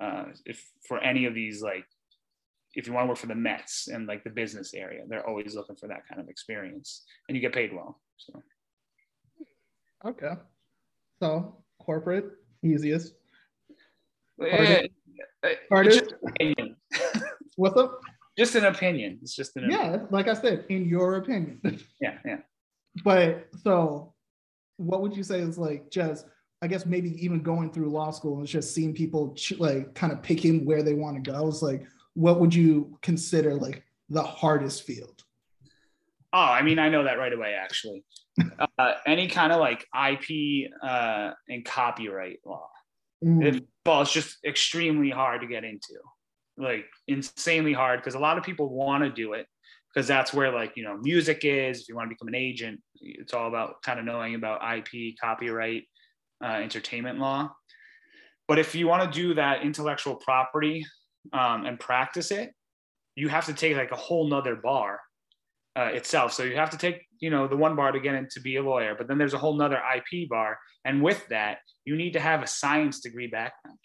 uh, 0.00 0.24
if 0.44 0.64
for 0.86 0.98
any 1.00 1.24
of 1.24 1.34
these 1.34 1.62
like 1.62 1.84
if 2.74 2.86
you 2.86 2.92
want 2.92 3.04
to 3.04 3.08
work 3.08 3.18
for 3.18 3.26
the 3.26 3.34
Mets 3.34 3.88
and 3.88 4.06
like 4.06 4.22
the 4.24 4.30
business 4.30 4.74
area, 4.74 5.02
they're 5.08 5.26
always 5.26 5.54
looking 5.54 5.76
for 5.76 5.88
that 5.88 6.06
kind 6.06 6.20
of 6.20 6.28
experience, 6.28 7.04
and 7.28 7.36
you 7.36 7.40
get 7.40 7.52
paid 7.52 7.72
well. 7.74 8.00
So, 8.18 8.42
okay, 10.06 10.34
so 11.20 11.56
corporate 11.80 12.26
easiest. 12.62 13.14
Hardest. 14.40 14.90
Uh, 15.42 15.48
hardest. 15.68 16.14
opinion. 16.26 16.76
What's 17.56 17.76
up? 17.76 18.00
Just 18.36 18.54
an 18.54 18.66
opinion. 18.66 19.18
It's 19.22 19.34
just 19.34 19.56
an. 19.56 19.70
Yeah, 19.70 19.98
like 20.10 20.28
I 20.28 20.34
said, 20.34 20.64
in 20.68 20.88
your 20.88 21.16
opinion. 21.16 21.60
yeah, 22.00 22.18
yeah. 22.24 22.38
But 23.04 23.48
so, 23.62 24.14
what 24.76 25.02
would 25.02 25.16
you 25.16 25.22
say 25.22 25.40
is 25.40 25.58
like 25.58 25.90
just 25.90 26.26
I 26.60 26.66
guess 26.66 26.86
maybe 26.86 27.10
even 27.24 27.42
going 27.42 27.70
through 27.70 27.90
law 27.90 28.10
school 28.10 28.38
and 28.38 28.46
just 28.46 28.74
seeing 28.74 28.92
people 28.92 29.36
like 29.58 29.94
kind 29.94 30.12
of 30.12 30.22
picking 30.22 30.64
where 30.64 30.82
they 30.82 30.94
want 30.94 31.22
to 31.22 31.30
go. 31.30 31.46
It's 31.46 31.62
like, 31.62 31.86
what 32.14 32.40
would 32.40 32.54
you 32.54 32.98
consider 33.00 33.54
like 33.54 33.84
the 34.08 34.22
hardest 34.22 34.82
field? 34.82 35.22
Oh, 36.32 36.38
I 36.38 36.62
mean, 36.62 36.78
I 36.78 36.88
know 36.88 37.04
that 37.04 37.18
right 37.18 37.32
away, 37.32 37.54
actually. 37.54 38.04
uh, 38.78 38.94
any 39.06 39.28
kind 39.28 39.52
of 39.52 39.60
like 39.60 39.86
IP 39.94 40.70
uh, 40.82 41.30
and 41.48 41.64
copyright 41.64 42.40
law. 42.44 42.68
Mm. 43.24 43.44
It, 43.44 43.64
well, 43.86 44.02
it's 44.02 44.12
just 44.12 44.38
extremely 44.44 45.10
hard 45.10 45.40
to 45.42 45.46
get 45.46 45.64
into, 45.64 45.94
like 46.56 46.86
insanely 47.06 47.72
hard 47.72 48.00
because 48.00 48.14
a 48.14 48.18
lot 48.18 48.36
of 48.36 48.44
people 48.44 48.68
want 48.68 49.04
to 49.04 49.10
do 49.10 49.32
it 49.32 49.46
because 49.92 50.06
that's 50.06 50.32
where 50.32 50.52
like 50.52 50.72
you 50.76 50.84
know 50.84 50.96
music 50.98 51.44
is. 51.44 51.80
If 51.80 51.88
you 51.88 51.96
want 51.96 52.10
to 52.10 52.14
become 52.14 52.28
an 52.28 52.34
agent, 52.34 52.80
it's 53.00 53.34
all 53.34 53.48
about 53.48 53.82
kind 53.82 53.98
of 53.98 54.04
knowing 54.04 54.34
about 54.34 54.60
IP, 54.76 55.14
copyright, 55.20 55.84
uh, 56.42 56.54
entertainment 56.54 57.18
law. 57.18 57.50
But 58.46 58.58
if 58.58 58.74
you 58.74 58.86
want 58.86 59.12
to 59.12 59.18
do 59.18 59.34
that 59.34 59.62
intellectual 59.62 60.16
property 60.16 60.84
um, 61.32 61.66
and 61.66 61.78
practice 61.78 62.30
it, 62.30 62.52
you 63.14 63.28
have 63.28 63.46
to 63.46 63.52
take 63.52 63.76
like 63.76 63.92
a 63.92 63.96
whole 63.96 64.28
nother 64.28 64.56
bar 64.56 65.00
uh, 65.76 65.90
itself. 65.92 66.32
So 66.32 66.44
you 66.44 66.56
have 66.56 66.70
to 66.70 66.78
take, 66.78 67.02
you 67.20 67.30
know, 67.30 67.46
the 67.46 67.56
one 67.56 67.76
bar 67.76 67.92
to 67.92 68.00
get 68.00 68.14
in 68.14 68.26
to 68.30 68.40
be 68.40 68.56
a 68.56 68.62
lawyer, 68.62 68.94
but 68.96 69.06
then 69.06 69.18
there's 69.18 69.34
a 69.34 69.38
whole 69.38 69.56
nother 69.56 69.80
IP 69.96 70.28
bar. 70.28 70.58
And 70.84 71.02
with 71.02 71.26
that, 71.28 71.58
you 71.84 71.96
need 71.96 72.12
to 72.14 72.20
have 72.20 72.42
a 72.42 72.46
science 72.46 73.00
degree 73.00 73.26
background. 73.26 73.78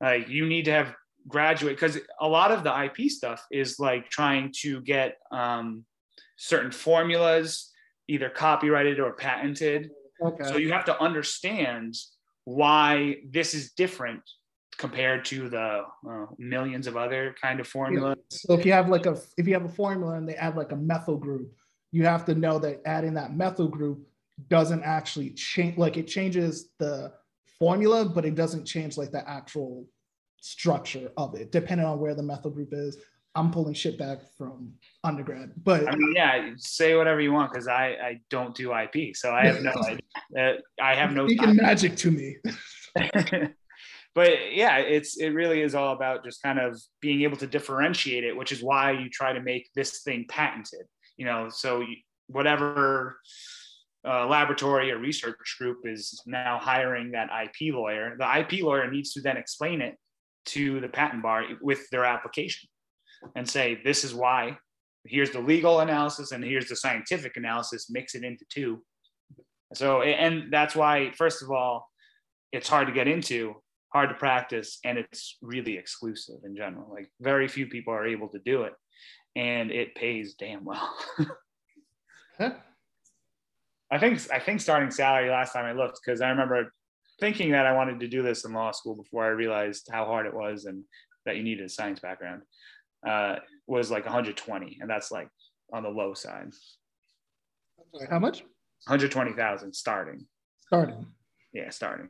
Like 0.00 0.28
you 0.28 0.46
need 0.46 0.66
to 0.66 0.72
have 0.72 0.94
graduate 1.28 1.76
because 1.76 1.98
a 2.20 2.28
lot 2.28 2.50
of 2.50 2.64
the 2.64 2.84
IP 2.84 3.10
stuff 3.10 3.44
is 3.52 3.78
like 3.78 4.08
trying 4.10 4.52
to 4.62 4.80
get 4.80 5.18
um, 5.30 5.84
certain 6.36 6.70
formulas 6.70 7.70
either 8.08 8.30
copyrighted 8.30 8.98
or 8.98 9.12
patented. 9.12 9.90
Okay. 10.22 10.44
So 10.44 10.56
you 10.56 10.72
have 10.72 10.86
to 10.86 11.00
understand 11.00 11.94
why 12.44 13.16
this 13.28 13.54
is 13.54 13.72
different 13.72 14.22
compared 14.78 15.24
to 15.26 15.48
the 15.48 15.82
uh, 16.08 16.26
millions 16.38 16.86
of 16.86 16.96
other 16.96 17.34
kind 17.40 17.60
of 17.60 17.66
formulas. 17.66 18.16
So 18.30 18.54
if 18.54 18.64
you 18.64 18.72
have 18.72 18.88
like 18.88 19.06
a 19.06 19.18
if 19.36 19.46
you 19.46 19.54
have 19.54 19.64
a 19.64 19.68
formula 19.68 20.14
and 20.14 20.28
they 20.28 20.34
add 20.34 20.56
like 20.56 20.72
a 20.72 20.76
methyl 20.76 21.16
group, 21.16 21.52
you 21.92 22.04
have 22.06 22.24
to 22.26 22.34
know 22.34 22.58
that 22.60 22.80
adding 22.86 23.14
that 23.14 23.36
methyl 23.36 23.68
group 23.68 24.06
doesn't 24.48 24.82
actually 24.84 25.30
change 25.30 25.76
like 25.76 25.96
it 25.96 26.06
changes 26.06 26.70
the 26.78 27.12
formula, 27.58 28.04
but 28.04 28.24
it 28.24 28.34
doesn't 28.34 28.64
change 28.64 28.96
like 28.96 29.10
the 29.10 29.28
actual 29.28 29.84
structure 30.40 31.10
of 31.16 31.34
it, 31.34 31.52
depending 31.52 31.86
on 31.86 31.98
where 31.98 32.14
the 32.14 32.22
methyl 32.22 32.50
group 32.50 32.70
is. 32.72 32.96
I'm 33.34 33.50
pulling 33.52 33.74
shit 33.74 33.98
back 33.98 34.18
from 34.36 34.72
undergrad, 35.04 35.52
but 35.62 35.86
I 35.86 35.94
mean, 35.94 36.12
yeah, 36.16 36.50
say 36.56 36.96
whatever 36.96 37.20
you 37.20 37.32
want 37.32 37.52
because 37.52 37.68
I 37.68 37.86
I 38.02 38.20
don't 38.30 38.54
do 38.54 38.74
IP, 38.74 39.14
so 39.14 39.32
I 39.32 39.46
have 39.46 39.62
no 39.62 39.72
idea. 39.86 40.00
Uh, 40.36 40.82
I 40.82 40.94
have 40.94 41.12
no 41.12 41.26
speaking 41.26 41.56
magic 41.56 41.96
to 41.98 42.10
me. 42.10 42.36
but 44.14 44.52
yeah, 44.52 44.78
it's 44.78 45.18
it 45.18 45.28
really 45.28 45.60
is 45.60 45.74
all 45.74 45.94
about 45.94 46.24
just 46.24 46.42
kind 46.42 46.58
of 46.58 46.80
being 47.00 47.22
able 47.22 47.36
to 47.36 47.46
differentiate 47.46 48.24
it, 48.24 48.36
which 48.36 48.50
is 48.50 48.62
why 48.62 48.92
you 48.92 49.08
try 49.08 49.32
to 49.32 49.40
make 49.40 49.70
this 49.74 50.02
thing 50.02 50.24
patented. 50.28 50.86
You 51.16 51.26
know, 51.26 51.48
so 51.48 51.80
you, 51.80 51.96
whatever 52.26 53.20
uh, 54.06 54.26
laboratory 54.26 54.90
or 54.90 54.98
research 54.98 55.56
group 55.58 55.78
is 55.84 56.20
now 56.26 56.58
hiring 56.60 57.12
that 57.12 57.28
IP 57.44 57.74
lawyer, 57.74 58.16
the 58.18 58.38
IP 58.38 58.64
lawyer 58.64 58.90
needs 58.90 59.12
to 59.12 59.20
then 59.20 59.36
explain 59.36 59.80
it 59.80 59.96
to 60.48 60.80
the 60.80 60.88
patent 60.88 61.22
bar 61.22 61.44
with 61.60 61.88
their 61.90 62.04
application 62.04 62.68
and 63.34 63.48
say, 63.48 63.80
this 63.84 64.04
is 64.04 64.14
why. 64.14 64.58
Here's 65.04 65.30
the 65.30 65.40
legal 65.40 65.80
analysis 65.80 66.32
and 66.32 66.44
here's 66.44 66.68
the 66.68 66.76
scientific 66.76 67.36
analysis, 67.36 67.88
mix 67.90 68.14
it 68.14 68.24
into 68.24 68.44
two. 68.50 68.82
So, 69.74 70.02
and 70.02 70.52
that's 70.52 70.74
why, 70.74 71.12
first 71.16 71.42
of 71.42 71.50
all, 71.50 71.88
it's 72.52 72.68
hard 72.68 72.86
to 72.86 72.92
get 72.92 73.08
into, 73.08 73.54
hard 73.92 74.08
to 74.08 74.14
practice, 74.14 74.78
and 74.84 74.98
it's 74.98 75.36
really 75.42 75.76
exclusive 75.76 76.36
in 76.44 76.56
general. 76.56 76.90
Like, 76.90 77.10
very 77.20 77.48
few 77.48 77.66
people 77.66 77.92
are 77.92 78.06
able 78.06 78.28
to 78.28 78.38
do 78.38 78.62
it, 78.62 78.72
and 79.36 79.70
it 79.70 79.94
pays 79.94 80.34
damn 80.34 80.64
well. 80.64 80.96
I 83.90 83.98
think 83.98 84.20
I 84.32 84.38
think 84.38 84.60
starting 84.60 84.90
salary 84.90 85.30
last 85.30 85.52
time 85.52 85.64
I 85.64 85.72
looked 85.72 86.00
because 86.04 86.20
I 86.20 86.28
remember 86.28 86.72
thinking 87.20 87.52
that 87.52 87.66
I 87.66 87.72
wanted 87.72 88.00
to 88.00 88.08
do 88.08 88.22
this 88.22 88.44
in 88.44 88.52
law 88.52 88.70
school 88.72 88.94
before 88.94 89.24
I 89.24 89.28
realized 89.28 89.88
how 89.90 90.04
hard 90.04 90.26
it 90.26 90.34
was 90.34 90.64
and 90.64 90.84
that 91.26 91.36
you 91.36 91.42
needed 91.42 91.66
a 91.66 91.68
science 91.68 92.00
background 92.00 92.42
uh, 93.06 93.36
was 93.66 93.90
like 93.90 94.04
120, 94.04 94.78
and 94.80 94.88
that's 94.88 95.10
like 95.10 95.28
on 95.72 95.82
the 95.82 95.88
low 95.88 96.14
side. 96.14 96.50
How 98.10 98.18
much? 98.18 98.40
120,000 98.86 99.72
starting. 99.74 100.26
Starting. 100.66 101.06
Yeah, 101.52 101.70
starting. 101.70 102.08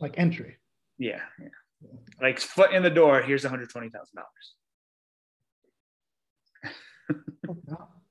Like 0.00 0.14
entry. 0.16 0.56
Yeah, 0.98 1.20
yeah. 1.40 1.48
Like 2.20 2.40
foot 2.40 2.72
in 2.72 2.82
the 2.82 2.90
door. 2.90 3.22
Here's 3.22 3.44
120,000 3.44 4.16
dollars. 4.16 4.54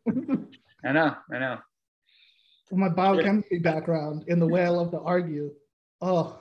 I 0.86 0.91
know, 0.91 1.15
I 1.34 1.39
know. 1.39 1.58
My 2.71 2.89
biochemistry 2.89 3.59
background 3.59 4.25
in 4.27 4.39
the 4.39 4.47
way 4.47 4.63
I 4.63 4.69
love 4.69 4.91
to 4.91 4.99
argue, 4.99 5.51
oh, 6.01 6.39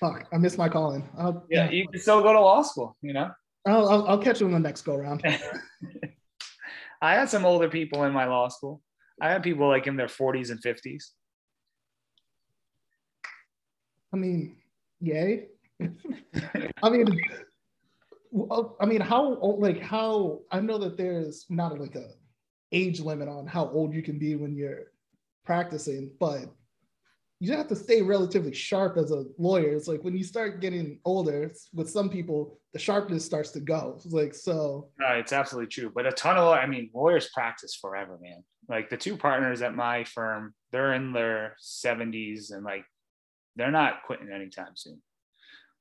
fuck, 0.00 0.26
I 0.32 0.38
missed 0.38 0.58
my 0.58 0.68
calling. 0.68 1.08
I'll, 1.18 1.44
yeah, 1.50 1.64
yeah, 1.64 1.70
you 1.70 1.88
can 1.88 2.00
still 2.00 2.22
go 2.22 2.32
to 2.32 2.40
law 2.40 2.62
school, 2.62 2.96
you 3.02 3.12
know? 3.12 3.30
I'll, 3.66 3.88
I'll, 3.88 4.08
I'll 4.08 4.18
catch 4.18 4.40
you 4.40 4.46
in 4.46 4.52
the 4.52 4.58
next 4.58 4.82
go 4.82 4.96
round. 4.96 5.24
I 7.02 7.14
had 7.14 7.28
some 7.28 7.44
older 7.44 7.68
people 7.68 8.04
in 8.04 8.12
my 8.12 8.26
law 8.26 8.48
school. 8.48 8.82
I 9.20 9.30
had 9.30 9.42
people 9.42 9.68
like 9.68 9.86
in 9.86 9.96
their 9.96 10.06
40s 10.06 10.50
and 10.50 10.62
50s. 10.62 11.04
I 14.12 14.16
mean, 14.16 14.56
yay. 15.00 15.46
I 16.82 16.90
mean, 16.90 17.06
uh, 18.50 18.62
I 18.80 18.86
mean, 18.86 19.00
how 19.00 19.34
old, 19.36 19.60
like 19.60 19.80
how 19.80 20.40
I 20.50 20.60
know 20.60 20.78
that 20.78 20.96
there's 20.96 21.46
not 21.48 21.78
like 21.78 21.94
a 21.94 22.08
age 22.72 23.00
limit 23.00 23.28
on 23.28 23.46
how 23.46 23.68
old 23.68 23.94
you 23.94 24.02
can 24.02 24.18
be 24.18 24.34
when 24.34 24.56
you're 24.56 24.84
practicing, 25.44 26.10
but 26.18 26.46
you 27.40 27.52
have 27.52 27.68
to 27.68 27.76
stay 27.76 28.00
relatively 28.00 28.54
sharp 28.54 28.96
as 28.96 29.10
a 29.10 29.24
lawyer. 29.38 29.74
It's 29.74 29.88
like 29.88 30.02
when 30.02 30.16
you 30.16 30.24
start 30.24 30.60
getting 30.60 30.98
older, 31.04 31.52
with 31.74 31.90
some 31.90 32.08
people, 32.08 32.58
the 32.72 32.78
sharpness 32.78 33.24
starts 33.24 33.50
to 33.50 33.60
go. 33.60 33.94
It's 33.96 34.06
like 34.06 34.34
so. 34.34 34.88
No, 34.98 35.08
it's 35.08 35.32
absolutely 35.32 35.68
true. 35.68 35.92
But 35.94 36.06
a 36.06 36.12
ton 36.12 36.36
of, 36.36 36.48
I 36.48 36.66
mean, 36.66 36.90
lawyers 36.94 37.28
practice 37.34 37.74
forever, 37.74 38.18
man. 38.22 38.44
Like 38.68 38.88
the 38.88 38.96
two 38.96 39.16
partners 39.16 39.62
at 39.62 39.74
my 39.74 40.04
firm, 40.04 40.54
they're 40.72 40.94
in 40.94 41.12
their 41.12 41.56
70s 41.62 42.52
and 42.52 42.64
like 42.64 42.84
they're 43.56 43.70
not 43.70 44.04
quitting 44.06 44.30
anytime 44.30 44.74
soon. 44.74 45.02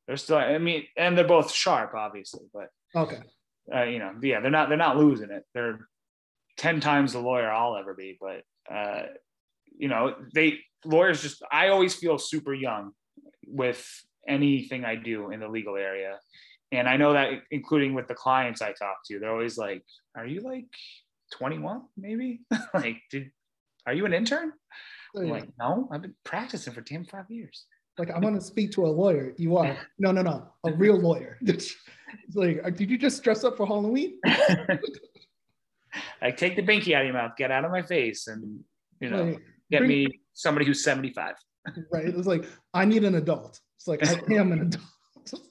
They're 0.07 0.17
still, 0.17 0.37
I 0.37 0.57
mean, 0.57 0.83
and 0.97 1.17
they're 1.17 1.25
both 1.25 1.51
sharp, 1.51 1.93
obviously, 1.95 2.45
but 2.53 2.67
okay. 2.93 3.19
Uh, 3.73 3.83
you 3.83 3.99
know, 3.99 4.13
yeah, 4.21 4.41
they're 4.41 4.51
not 4.51 4.67
they're 4.67 4.77
not 4.77 4.97
losing 4.97 5.31
it. 5.31 5.45
They're 5.53 5.87
10 6.57 6.81
times 6.81 7.13
the 7.13 7.19
lawyer 7.19 7.49
I'll 7.49 7.77
ever 7.77 7.93
be. 7.93 8.17
But, 8.19 8.43
uh, 8.73 9.03
you 9.77 9.87
know, 9.87 10.15
they 10.33 10.59
lawyers 10.85 11.21
just, 11.21 11.43
I 11.51 11.69
always 11.69 11.95
feel 11.95 12.17
super 12.17 12.53
young 12.53 12.91
with 13.47 13.85
anything 14.27 14.85
I 14.85 14.95
do 14.95 15.31
in 15.31 15.39
the 15.39 15.47
legal 15.47 15.75
area. 15.75 16.19
And 16.71 16.89
I 16.89 16.97
know 16.97 17.13
that 17.13 17.29
including 17.51 17.93
with 17.93 18.07
the 18.07 18.15
clients 18.15 18.61
I 18.61 18.73
talk 18.73 18.97
to, 19.07 19.19
they're 19.19 19.31
always 19.31 19.57
like, 19.57 19.83
are 20.15 20.25
you 20.25 20.41
like 20.41 20.65
21 21.33 21.83
maybe? 21.97 22.41
like, 22.73 22.97
did, 23.11 23.31
are 23.85 23.93
you 23.93 24.05
an 24.05 24.13
intern? 24.13 24.53
I'm 25.15 25.29
like, 25.29 25.47
no, 25.59 25.87
I've 25.91 26.01
been 26.01 26.15
practicing 26.23 26.73
for 26.73 26.81
10, 26.81 27.05
five 27.05 27.29
years. 27.29 27.65
Like, 27.99 28.09
I 28.09 28.17
want 28.17 28.35
to 28.35 28.41
speak 28.41 28.71
to 28.71 28.85
a 28.85 28.87
lawyer. 28.87 29.33
You 29.37 29.57
are. 29.57 29.77
No, 29.99 30.11
no, 30.11 30.23
no. 30.23 30.47
A 30.63 30.71
real 30.71 30.99
lawyer. 30.99 31.37
it's 31.45 31.75
like, 32.33 32.59
uh, 32.63 32.71
did 32.71 32.89
you 32.89 32.97
just 32.97 33.23
dress 33.23 33.43
up 33.43 33.57
for 33.57 33.67
Halloween? 33.67 34.19
like 36.21 36.37
take 36.37 36.55
the 36.55 36.63
binky 36.63 36.95
out 36.95 37.01
of 37.01 37.05
your 37.05 37.13
mouth, 37.13 37.33
get 37.37 37.51
out 37.51 37.65
of 37.65 37.71
my 37.71 37.83
face, 37.83 38.27
and 38.27 38.61
you 38.99 39.11
know. 39.11 39.37
Get 39.79 39.87
me 39.87 40.07
somebody 40.33 40.65
who's 40.65 40.83
75. 40.83 41.35
right. 41.91 42.05
It's 42.05 42.27
like 42.27 42.45
I 42.73 42.85
need 42.85 43.03
an 43.03 43.15
adult. 43.15 43.59
It's 43.77 43.87
like 43.87 44.05
I 44.05 44.33
am 44.33 44.51
an 44.51 44.61
adult. 44.61 45.33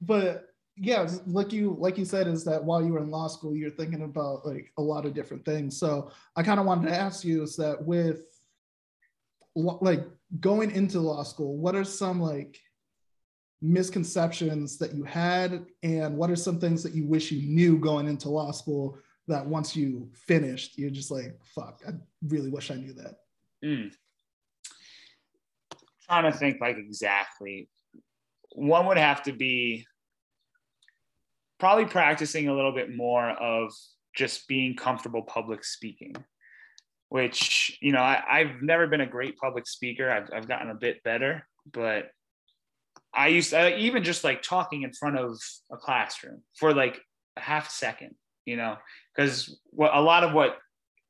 but 0.00 0.46
yeah, 0.76 1.06
like 1.26 1.52
you 1.52 1.76
like 1.78 1.98
you 1.98 2.04
said, 2.04 2.26
is 2.26 2.44
that 2.44 2.64
while 2.64 2.82
you 2.82 2.92
were 2.92 3.02
in 3.02 3.10
law 3.10 3.28
school, 3.28 3.54
you're 3.54 3.70
thinking 3.70 4.02
about 4.02 4.46
like 4.46 4.72
a 4.78 4.82
lot 4.82 5.04
of 5.04 5.14
different 5.14 5.44
things. 5.44 5.78
So 5.78 6.10
I 6.36 6.42
kind 6.42 6.58
of 6.58 6.66
wanted 6.66 6.88
to 6.88 6.96
ask 6.96 7.24
you 7.24 7.42
is 7.42 7.56
that 7.56 7.84
with 7.84 8.22
like 9.54 10.06
going 10.38 10.70
into 10.70 11.00
law 11.00 11.22
school, 11.22 11.58
what 11.58 11.74
are 11.74 11.84
some 11.84 12.20
like 12.20 12.58
misconceptions 13.60 14.78
that 14.78 14.94
you 14.94 15.04
had 15.04 15.66
and 15.82 16.16
what 16.16 16.30
are 16.30 16.36
some 16.36 16.58
things 16.58 16.82
that 16.82 16.94
you 16.94 17.06
wish 17.06 17.30
you 17.30 17.46
knew 17.54 17.78
going 17.78 18.08
into 18.08 18.30
law 18.30 18.50
school 18.50 18.98
that 19.30 19.46
once 19.46 19.74
you 19.74 20.10
finished, 20.14 20.78
you're 20.78 20.90
just 20.90 21.10
like, 21.10 21.38
fuck, 21.54 21.80
I 21.86 21.92
really 22.26 22.50
wish 22.50 22.70
I 22.70 22.74
knew 22.74 22.92
that. 22.94 23.16
Mm. 23.64 23.92
Trying 26.06 26.30
to 26.30 26.36
think 26.36 26.60
like 26.60 26.76
exactly. 26.76 27.68
One 28.52 28.86
would 28.86 28.98
have 28.98 29.22
to 29.24 29.32
be 29.32 29.86
probably 31.58 31.84
practicing 31.84 32.48
a 32.48 32.54
little 32.54 32.72
bit 32.72 32.94
more 32.94 33.30
of 33.30 33.72
just 34.16 34.48
being 34.48 34.74
comfortable 34.74 35.22
public 35.22 35.64
speaking 35.64 36.14
which 37.10 37.76
you 37.82 37.92
know 37.92 38.00
I, 38.00 38.44
have 38.46 38.62
never 38.62 38.86
been 38.86 39.02
a 39.02 39.06
great 39.06 39.36
public 39.36 39.66
speaker 39.66 40.10
I've, 40.10 40.30
I've 40.34 40.48
gotten 40.48 40.70
a 40.70 40.74
bit 40.74 41.02
better 41.04 41.46
but 41.70 42.10
i 43.12 43.28
used 43.28 43.50
to, 43.50 43.76
even 43.76 44.02
just 44.02 44.24
like 44.24 44.42
talking 44.42 44.82
in 44.82 44.92
front 44.92 45.18
of 45.18 45.38
a 45.70 45.76
classroom 45.76 46.42
for 46.56 46.72
like 46.72 47.00
a 47.36 47.40
half 47.40 47.70
second 47.70 48.14
you 48.50 48.56
know 48.56 48.76
because 49.14 49.58
what 49.70 49.94
a 49.94 50.00
lot 50.00 50.24
of 50.24 50.32
what 50.32 50.58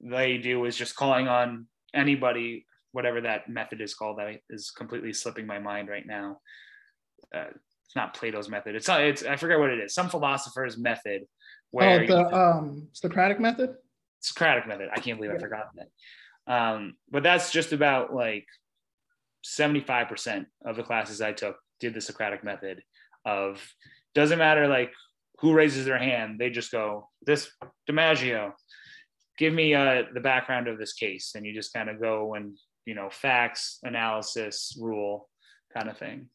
they 0.01 0.39
do 0.39 0.65
is 0.65 0.77
just 0.77 0.97
calling 0.97 1.29
on 1.29 1.67
anybody, 1.95 2.67
whatever 2.93 3.21
that 3.23 3.49
method 3.49 3.81
is 3.81 3.95
called. 3.95 4.19
That 4.19 4.41
is 4.51 4.71
completely 4.71 5.13
slipping 5.13 5.47
my 5.47 5.59
mind 5.59 5.89
right 5.89 6.07
now. 6.07 6.41
Uh, 7.35 7.47
it's 7.85 7.97
not 7.97 8.15
Plato's 8.15 8.49
method. 8.49 8.75
It's 8.77 8.89
not. 8.89 9.01
It's 9.03 9.25
I 9.25 9.37
forget 9.37 9.59
what 9.59 9.71
it 9.71 9.81
is. 9.81 9.95
Some 9.95 10.09
philosopher's 10.09 10.79
method. 10.79 11.23
Where 11.73 12.03
oh, 12.03 12.07
the 12.07 12.19
you, 12.19 12.37
um, 12.37 12.89
Socratic 12.93 13.41
method. 13.41 13.75
Socratic 14.21 14.67
method. 14.67 14.89
I 14.93 15.01
can't 15.01 15.19
believe 15.19 15.33
yeah. 15.33 15.39
I 15.39 15.41
forgot 15.41 15.71
that. 15.77 16.53
Um, 16.53 16.95
but 17.11 17.23
that's 17.23 17.53
just 17.53 17.73
about 17.73 18.13
like 18.13 18.47
75% 19.45 20.47
of 20.65 20.77
the 20.77 20.83
classes 20.83 21.21
I 21.21 21.33
took 21.33 21.57
did 21.79 21.95
the 21.95 22.01
Socratic 22.01 22.45
method 22.45 22.83
of 23.25 23.63
doesn't 24.15 24.39
matter 24.39 24.67
like 24.67 24.93
who 25.41 25.53
raises 25.53 25.87
their 25.87 25.99
hand, 25.99 26.39
they 26.39 26.51
just 26.51 26.71
go, 26.71 27.09
this 27.25 27.51
DiMaggio, 27.89 28.53
give 29.39 29.55
me 29.55 29.75
uh, 29.75 30.03
the 30.13 30.21
background 30.21 30.69
of 30.69 30.79
this 30.79 30.93
case. 30.93 31.33
And 31.35 31.47
you 31.47 31.55
just 31.55 31.73
kind 31.73 31.89
of 31.89 32.01
go 32.01 32.35
and, 32.35 32.57
you 32.85 32.95
know, 32.95 33.09
facts, 33.11 33.79
analysis, 33.83 34.77
rule 34.79 35.29
kind 35.75 35.89
of 35.89 35.97
thing. 35.97 36.29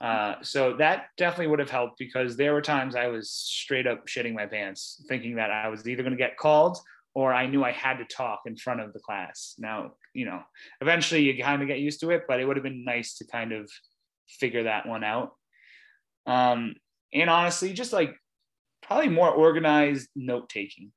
Uh, 0.00 0.36
so 0.40 0.76
that 0.78 1.08
definitely 1.18 1.48
would 1.48 1.58
have 1.58 1.70
helped 1.70 1.98
because 1.98 2.36
there 2.36 2.54
were 2.54 2.62
times 2.62 2.96
I 2.96 3.08
was 3.08 3.30
straight 3.30 3.86
up 3.86 4.06
shitting 4.06 4.34
my 4.34 4.46
pants, 4.46 5.04
thinking 5.08 5.36
that 5.36 5.50
I 5.50 5.68
was 5.68 5.86
either 5.86 6.02
going 6.02 6.16
to 6.16 6.18
get 6.18 6.38
called 6.38 6.78
or 7.14 7.34
I 7.34 7.46
knew 7.46 7.62
I 7.62 7.72
had 7.72 7.98
to 7.98 8.04
talk 8.04 8.42
in 8.46 8.56
front 8.56 8.80
of 8.80 8.94
the 8.94 9.00
class. 9.00 9.54
Now, 9.58 9.92
you 10.14 10.24
know, 10.24 10.40
eventually 10.80 11.22
you 11.22 11.42
kind 11.42 11.60
of 11.60 11.68
get 11.68 11.80
used 11.80 12.00
to 12.00 12.10
it, 12.10 12.22
but 12.26 12.40
it 12.40 12.46
would 12.46 12.56
have 12.56 12.64
been 12.64 12.84
nice 12.84 13.18
to 13.18 13.26
kind 13.26 13.52
of 13.52 13.70
figure 14.28 14.62
that 14.62 14.86
one 14.86 15.04
out. 15.04 15.32
Um, 16.26 16.76
and 17.12 17.28
honestly, 17.28 17.72
just 17.72 17.92
like 17.92 18.14
probably 18.90 19.08
more 19.08 19.30
organized 19.30 20.08
note 20.16 20.48
taking. 20.48 20.90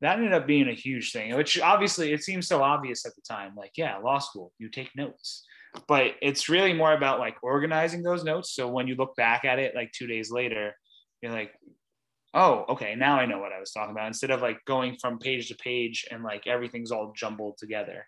That 0.00 0.16
ended 0.16 0.32
up 0.32 0.46
being 0.46 0.68
a 0.68 0.74
huge 0.74 1.12
thing, 1.12 1.36
which 1.36 1.60
obviously 1.60 2.14
it 2.14 2.24
seems 2.24 2.48
so 2.48 2.62
obvious 2.62 3.04
at 3.04 3.14
the 3.14 3.20
time. 3.20 3.52
Like, 3.54 3.72
yeah, 3.76 3.98
law 3.98 4.18
school, 4.18 4.52
you 4.58 4.70
take 4.70 4.88
notes. 4.96 5.44
But 5.86 6.14
it's 6.22 6.48
really 6.48 6.72
more 6.72 6.94
about 6.94 7.18
like 7.18 7.36
organizing 7.42 8.02
those 8.02 8.24
notes. 8.24 8.54
So 8.54 8.68
when 8.68 8.88
you 8.88 8.94
look 8.94 9.14
back 9.16 9.44
at 9.44 9.58
it 9.58 9.74
like 9.74 9.92
two 9.92 10.06
days 10.06 10.32
later, 10.32 10.74
you're 11.20 11.32
like, 11.32 11.52
oh, 12.32 12.64
okay, 12.70 12.94
now 12.94 13.16
I 13.16 13.26
know 13.26 13.38
what 13.38 13.52
I 13.52 13.60
was 13.60 13.70
talking 13.70 13.92
about. 13.92 14.06
Instead 14.06 14.30
of 14.30 14.40
like 14.40 14.64
going 14.64 14.96
from 14.98 15.18
page 15.18 15.48
to 15.48 15.54
page 15.56 16.06
and 16.10 16.24
like 16.24 16.46
everything's 16.46 16.90
all 16.90 17.12
jumbled 17.14 17.58
together. 17.58 18.06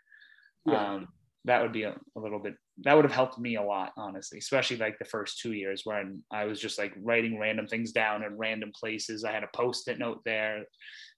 Yeah. 0.65 0.95
Um, 0.95 1.09
that 1.45 1.61
would 1.61 1.73
be 1.73 1.83
a, 1.83 1.97
a, 2.17 2.21
little 2.21 2.39
bit 2.39 2.55
that 2.85 2.95
would 2.95 3.05
have 3.05 3.15
helped 3.15 3.39
me 3.39 3.57
a 3.57 3.63
lot 3.63 3.93
honestly 3.97 4.39
especially 4.39 4.77
like 4.77 4.99
the 4.99 5.05
first 5.05 5.39
two 5.41 5.53
years 5.53 5.83
when 5.85 6.23
i 6.31 6.45
was 6.45 6.61
just 6.61 6.79
like 6.79 6.93
writing 7.01 7.39
random 7.39 7.67
things 7.67 7.93
down 7.93 8.23
in 8.23 8.39
random 8.39 8.71
places 8.79 9.25
i 9.25 9.33
had 9.33 9.43
a 9.43 9.57
post-it 9.57 9.99
note 9.99 10.21
there 10.25 10.65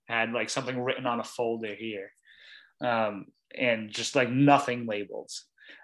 had 0.09 0.33
like 0.33 0.50
something 0.50 0.81
written 0.81 1.07
on 1.07 1.21
a 1.21 1.25
folder 1.25 1.75
here 1.75 2.11
um, 2.83 3.26
and 3.57 3.90
just 3.90 4.16
like 4.16 4.31
nothing 4.31 4.87
labeled 4.87 5.31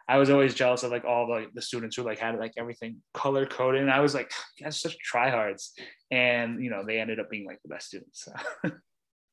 i 0.09 0.19
was 0.19 0.31
always 0.31 0.55
jealous 0.55 0.83
of 0.83 0.91
like 0.91 1.05
all 1.05 1.27
the, 1.27 1.47
the 1.55 1.63
students 1.63 1.97
who 1.97 2.03
like 2.03 2.19
had 2.19 2.39
like 2.39 2.53
everything 2.59 2.97
color 3.15 3.47
coded 3.47 3.81
and 3.81 3.91
i 3.91 4.01
was 4.01 4.15
like 4.15 4.31
that's 4.61 4.81
such 4.81 4.97
tryhards 5.13 5.71
and 6.11 6.63
you 6.63 6.71
know 6.71 6.83
they 6.87 6.99
ended 6.99 7.21
up 7.21 7.31
being 7.31 7.47
like 7.47 7.61
the 7.63 7.69
best 7.69 7.87
students 7.87 8.25
so. 8.25 8.71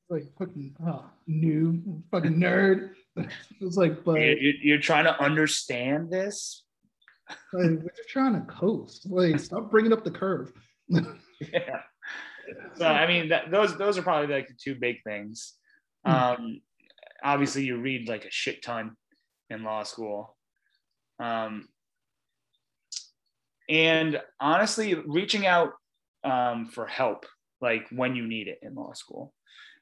like 0.10 0.24
fucking 0.38 0.76
oh, 0.86 1.06
new 1.28 2.02
fucking 2.12 2.36
nerd. 2.36 2.92
It's 3.62 3.78
like, 3.78 4.04
but 4.04 4.16
you're, 4.16 4.54
you're, 4.62 4.80
trying 4.80 5.06
to 5.06 5.22
understand 5.22 6.10
this. 6.10 6.64
Like, 7.54 7.72
we're 7.72 7.92
just 7.96 8.10
trying 8.10 8.34
to 8.34 8.42
coast. 8.42 9.08
Like, 9.10 9.40
stop 9.40 9.70
bringing 9.70 9.94
up 9.94 10.04
the 10.04 10.12
curve. 10.12 10.52
yeah. 10.90 11.82
So 12.76 12.86
I 12.86 13.08
mean, 13.08 13.30
that, 13.30 13.52
those 13.52 13.78
those 13.78 13.98
are 13.98 14.02
probably 14.02 14.34
like 14.34 14.48
the 14.48 14.54
two 14.54 14.76
big 14.76 15.04
things. 15.04 15.54
Hmm. 16.06 16.12
Um, 16.14 16.62
obviously, 17.24 17.66
you 17.66 17.78
read 17.78 18.08
like 18.08 18.26
a 18.26 18.32
shit 18.32 18.64
ton 18.64 18.96
in 19.50 19.64
law 19.64 19.84
school. 19.84 20.38
Um, 21.20 21.68
and 23.70 24.22
honestly, 24.40 24.94
reaching 24.94 25.46
out 25.46 25.74
um, 26.24 26.68
for 26.68 26.86
help, 26.86 27.26
like 27.60 27.88
when 27.92 28.16
you 28.16 28.26
need 28.28 28.48
it 28.48 28.60
in 28.62 28.76
law 28.76 28.94
school 28.94 29.34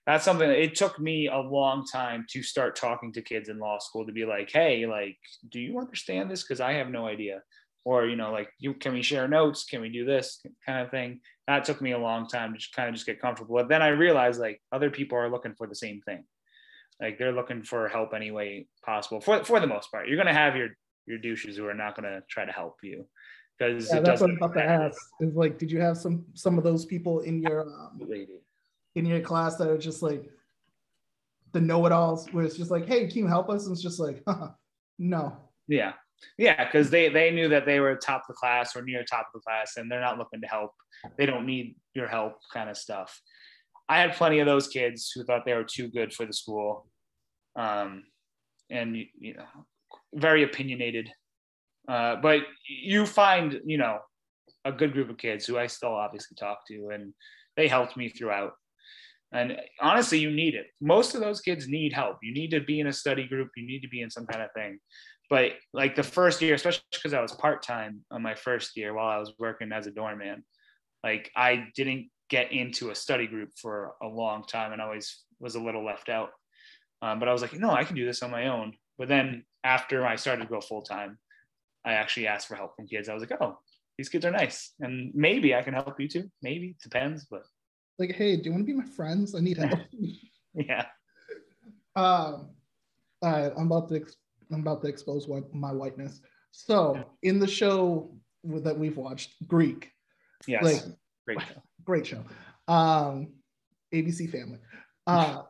that's 0.05 0.23
something 0.23 0.47
that 0.47 0.61
it 0.61 0.75
took 0.75 0.99
me 0.99 1.27
a 1.27 1.37
long 1.37 1.85
time 1.85 2.25
to 2.29 2.43
start 2.43 2.75
talking 2.75 3.11
to 3.13 3.21
kids 3.21 3.49
in 3.49 3.57
law 3.57 3.79
school 3.79 4.05
to 4.05 4.11
be 4.11 4.25
like 4.25 4.51
hey 4.51 4.85
like 4.85 5.17
do 5.49 5.59
you 5.59 5.79
understand 5.79 6.29
this? 6.29 6.43
Because 6.43 6.61
i 6.61 6.73
have 6.73 6.89
no 6.89 7.07
idea. 7.07 7.41
Or 7.83 8.05
you 8.05 8.15
know 8.15 8.31
like 8.31 8.49
you 8.59 8.73
can 8.73 8.93
we 8.93 9.01
share 9.01 9.27
notes? 9.27 9.65
Can 9.65 9.81
we 9.81 9.89
do 9.89 10.05
this? 10.05 10.41
Kind 10.65 10.83
of 10.83 10.91
thing. 10.91 11.21
That 11.47 11.65
took 11.65 11.81
me 11.81 11.91
a 11.91 11.99
long 11.99 12.27
time 12.27 12.53
to 12.53 12.57
just 12.57 12.73
kind 12.73 12.89
of 12.89 12.95
just 12.95 13.05
get 13.05 13.21
comfortable. 13.21 13.55
But 13.55 13.69
then 13.69 13.81
i 13.81 13.89
realized 13.89 14.39
like 14.39 14.61
other 14.71 14.89
people 14.89 15.17
are 15.17 15.29
looking 15.29 15.55
for 15.55 15.67
the 15.67 15.75
same 15.75 16.01
thing. 16.01 16.23
Like 17.01 17.17
they're 17.19 17.33
looking 17.33 17.63
for 17.63 17.87
help 17.87 18.13
any 18.13 18.31
way 18.31 18.67
possible. 18.83 19.21
For, 19.21 19.43
for 19.43 19.59
the 19.59 19.67
most 19.67 19.91
part 19.91 20.07
you're 20.07 20.17
going 20.17 20.27
to 20.27 20.33
have 20.33 20.55
your 20.55 20.69
your 21.07 21.19
douches 21.19 21.57
who 21.57 21.67
are 21.67 21.73
not 21.75 21.95
going 21.95 22.11
to 22.11 22.21
try 22.27 22.45
to 22.45 22.51
help 22.51 22.77
you. 22.81 23.05
Because 23.57 23.89
yeah, 23.93 24.01
that's 24.01 24.19
what 24.19 24.31
i'm 24.31 24.37
about 24.37 24.53
to 24.53 24.63
ask 24.63 24.97
is 25.21 25.33
like 25.33 25.57
did 25.57 25.71
you 25.71 25.79
have 25.79 25.97
some 25.97 26.25
some 26.33 26.57
of 26.57 26.65
those 26.65 26.85
people 26.85 27.21
in 27.21 27.41
your 27.41 27.61
um, 27.61 28.01
in 28.95 29.05
your 29.05 29.21
class 29.21 29.55
that 29.57 29.69
are 29.69 29.77
just 29.77 30.01
like 30.01 30.29
the 31.51 31.61
know-it-alls 31.61 32.27
where 32.33 32.43
it's 32.43 32.57
just 32.57 32.71
like 32.71 32.87
hey 32.87 33.07
can 33.07 33.19
you 33.19 33.27
help 33.27 33.49
us? 33.49 33.65
And 33.65 33.73
it's 33.73 33.81
just 33.81 33.99
like 33.99 34.23
no. 34.99 35.37
Yeah. 35.67 35.93
Yeah 36.37 36.65
because 36.65 36.89
they 36.89 37.09
they 37.09 37.31
knew 37.31 37.49
that 37.49 37.65
they 37.65 37.79
were 37.79 37.95
top 37.95 38.21
of 38.21 38.27
the 38.29 38.33
class 38.33 38.75
or 38.75 38.81
near 38.81 39.03
top 39.03 39.27
of 39.33 39.41
the 39.41 39.43
class 39.45 39.73
and 39.77 39.91
they're 39.91 40.01
not 40.01 40.17
looking 40.17 40.41
to 40.41 40.47
help. 40.47 40.71
They 41.17 41.25
don't 41.25 41.45
need 41.45 41.75
your 41.93 42.07
help 42.07 42.37
kind 42.53 42.69
of 42.69 42.77
stuff. 42.77 43.19
I 43.87 43.99
had 43.99 44.13
plenty 44.13 44.39
of 44.39 44.47
those 44.47 44.67
kids 44.67 45.11
who 45.13 45.23
thought 45.23 45.45
they 45.45 45.53
were 45.53 45.63
too 45.63 45.89
good 45.89 46.13
for 46.13 46.25
the 46.25 46.33
school 46.33 46.87
um, 47.55 48.03
and 48.69 48.97
you 48.97 49.35
know 49.35 49.45
very 50.13 50.43
opinionated. 50.43 51.09
Uh, 51.87 52.15
but 52.15 52.41
you 52.67 53.05
find 53.05 53.61
you 53.65 53.77
know 53.77 53.99
a 54.65 54.71
good 54.71 54.93
group 54.93 55.09
of 55.09 55.17
kids 55.17 55.45
who 55.45 55.57
i 55.57 55.67
still 55.67 55.93
obviously 55.93 56.35
talk 56.35 56.65
to 56.67 56.89
and 56.89 57.13
they 57.55 57.67
helped 57.67 57.95
me 57.95 58.09
throughout 58.09 58.53
and 59.35 59.57
honestly, 59.81 60.19
you 60.19 60.31
need 60.31 60.55
it. 60.55 60.67
Most 60.81 61.13
of 61.13 61.21
those 61.21 61.41
kids 61.41 61.67
need 61.67 61.93
help. 61.93 62.17
You 62.23 62.33
need 62.33 62.51
to 62.51 62.61
be 62.61 62.79
in 62.79 62.87
a 62.87 62.93
study 62.93 63.27
group, 63.27 63.49
you 63.55 63.67
need 63.67 63.81
to 63.81 63.89
be 63.89 64.01
in 64.01 64.09
some 64.09 64.25
kind 64.25 64.41
of 64.41 64.49
thing. 64.53 64.79
But 65.29 65.53
like 65.73 65.95
the 65.95 66.03
first 66.03 66.41
year, 66.41 66.53
especially 66.53 66.83
because 66.91 67.13
I 67.13 67.21
was 67.21 67.31
part 67.33 67.63
time 67.63 68.01
on 68.11 68.21
my 68.21 68.35
first 68.35 68.77
year 68.77 68.93
while 68.93 69.07
I 69.07 69.17
was 69.17 69.33
working 69.39 69.71
as 69.71 69.87
a 69.87 69.91
doorman, 69.91 70.43
like 71.03 71.31
I 71.35 71.67
didn't 71.75 72.09
get 72.29 72.51
into 72.51 72.91
a 72.91 72.95
study 72.95 73.27
group 73.27 73.49
for 73.59 73.93
a 74.01 74.07
long 74.07 74.43
time 74.45 74.71
and 74.71 74.81
always 74.81 75.23
was 75.39 75.55
a 75.55 75.61
little 75.61 75.85
left 75.85 76.09
out. 76.09 76.29
Um, 77.01 77.19
but 77.19 77.27
I 77.27 77.33
was 77.33 77.41
like, 77.41 77.53
no, 77.53 77.71
I 77.71 77.83
can 77.83 77.95
do 77.95 78.05
this 78.05 78.23
on 78.23 78.31
my 78.31 78.47
own. 78.47 78.73
But 78.97 79.07
then 79.07 79.43
after 79.63 80.05
I 80.05 80.15
started 80.15 80.43
to 80.43 80.49
go 80.49 80.61
full 80.61 80.81
time, 80.81 81.17
I 81.83 81.93
actually 81.93 82.27
asked 82.27 82.47
for 82.47 82.55
help 82.55 82.75
from 82.75 82.87
kids. 82.87 83.09
I 83.09 83.13
was 83.13 83.21
like, 83.21 83.39
oh, 83.41 83.57
these 83.97 84.09
kids 84.09 84.25
are 84.25 84.31
nice. 84.31 84.73
And 84.79 85.11
maybe 85.13 85.53
I 85.53 85.61
can 85.61 85.73
help 85.73 85.99
you 85.99 86.07
too. 86.07 86.29
Maybe 86.41 86.67
it 86.67 86.79
depends, 86.81 87.25
but 87.29 87.43
like, 87.99 88.13
hey, 88.13 88.35
do 88.35 88.43
you 88.45 88.51
want 88.51 88.65
to 88.65 88.71
be 88.71 88.77
my 88.77 88.85
friends? 88.85 89.35
I 89.35 89.39
need 89.39 89.57
help. 89.57 89.79
yeah. 90.53 90.85
Um, 91.95 92.49
all 93.21 93.31
right, 93.31 93.51
I'm 93.57 93.67
about 93.67 93.89
to 93.89 93.95
ex- 93.95 94.17
I'm 94.51 94.61
about 94.61 94.81
to 94.83 94.87
expose 94.87 95.27
what, 95.27 95.53
my 95.53 95.71
whiteness. 95.71 96.21
So 96.51 97.03
in 97.23 97.39
the 97.39 97.47
show 97.47 98.15
that 98.43 98.77
we've 98.77 98.97
watched, 98.97 99.47
Greek. 99.47 99.91
Yes. 100.47 100.63
Like, 100.63 100.83
great 101.25 101.41
show. 101.47 101.63
Great 101.83 102.07
show. 102.07 102.23
Um, 102.67 103.33
ABC 103.93 104.29
Family. 104.31 104.59
Uh, 105.07 105.43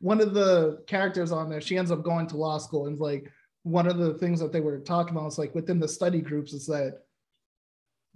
one 0.00 0.20
of 0.20 0.34
the 0.34 0.82
characters 0.86 1.32
on 1.32 1.48
there, 1.48 1.58
she 1.58 1.78
ends 1.78 1.90
up 1.90 2.02
going 2.02 2.26
to 2.26 2.36
law 2.36 2.58
school, 2.58 2.86
and 2.86 2.98
like 2.98 3.32
one 3.62 3.86
of 3.86 3.96
the 3.96 4.12
things 4.12 4.40
that 4.40 4.52
they 4.52 4.60
were 4.60 4.78
talking 4.78 5.16
about 5.16 5.28
is 5.28 5.38
like 5.38 5.54
within 5.54 5.80
the 5.80 5.88
study 5.88 6.20
groups 6.20 6.52
is 6.52 6.66
that 6.66 7.00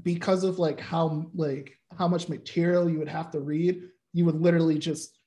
because 0.02 0.44
of 0.44 0.58
like 0.58 0.80
how 0.80 1.30
like 1.34 1.78
how 1.96 2.08
much 2.08 2.28
material 2.28 2.88
you 2.88 2.98
would 2.98 3.08
have 3.08 3.30
to 3.32 3.40
read, 3.40 3.82
you 4.12 4.24
would 4.24 4.40
literally 4.40 4.78
just 4.78 5.18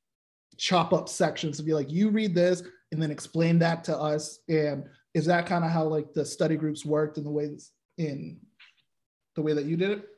chop 0.57 0.93
up 0.93 1.09
sections 1.09 1.59
and 1.59 1.65
be 1.65 1.73
like, 1.73 1.91
you 1.91 2.09
read 2.09 2.33
this 2.33 2.63
and 2.91 3.01
then 3.01 3.11
explain 3.11 3.59
that 3.59 3.83
to 3.85 3.97
us. 3.97 4.39
And 4.49 4.85
is 5.13 5.25
that 5.25 5.45
kind 5.45 5.63
of 5.63 5.71
how 5.71 5.85
like 5.85 6.13
the 6.13 6.25
study 6.25 6.55
groups 6.55 6.85
worked 6.85 7.17
in 7.17 7.23
the 7.23 7.31
ways 7.31 7.71
in 7.97 8.39
the 9.35 9.41
way 9.41 9.53
that 9.53 9.65
you 9.65 9.77
did 9.77 9.91
it? 9.91 10.09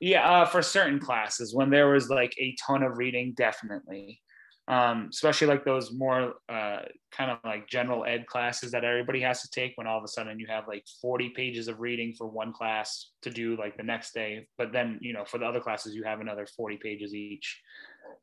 Yeah, 0.00 0.28
uh, 0.28 0.46
for 0.46 0.62
certain 0.62 0.98
classes, 0.98 1.54
when 1.54 1.70
there 1.70 1.88
was 1.88 2.10
like 2.10 2.34
a 2.38 2.56
ton 2.66 2.82
of 2.82 2.98
reading, 2.98 3.34
definitely 3.36 4.21
um, 4.68 5.08
especially 5.10 5.48
like 5.48 5.64
those 5.64 5.92
more 5.92 6.34
uh, 6.48 6.80
kind 7.10 7.30
of 7.30 7.38
like 7.44 7.68
general 7.68 8.04
ed 8.04 8.26
classes 8.26 8.70
that 8.70 8.84
everybody 8.84 9.20
has 9.20 9.42
to 9.42 9.50
take 9.50 9.72
when 9.74 9.86
all 9.86 9.98
of 9.98 10.04
a 10.04 10.08
sudden 10.08 10.38
you 10.38 10.46
have 10.48 10.68
like 10.68 10.84
40 11.00 11.30
pages 11.30 11.66
of 11.66 11.80
reading 11.80 12.14
for 12.16 12.28
one 12.28 12.52
class 12.52 13.10
to 13.22 13.30
do 13.30 13.56
like 13.56 13.76
the 13.76 13.82
next 13.82 14.14
day 14.14 14.46
but 14.58 14.72
then 14.72 14.98
you 15.00 15.12
know 15.12 15.24
for 15.24 15.38
the 15.38 15.44
other 15.44 15.60
classes 15.60 15.94
you 15.94 16.04
have 16.04 16.20
another 16.20 16.46
40 16.46 16.76
pages 16.76 17.12
each. 17.14 17.60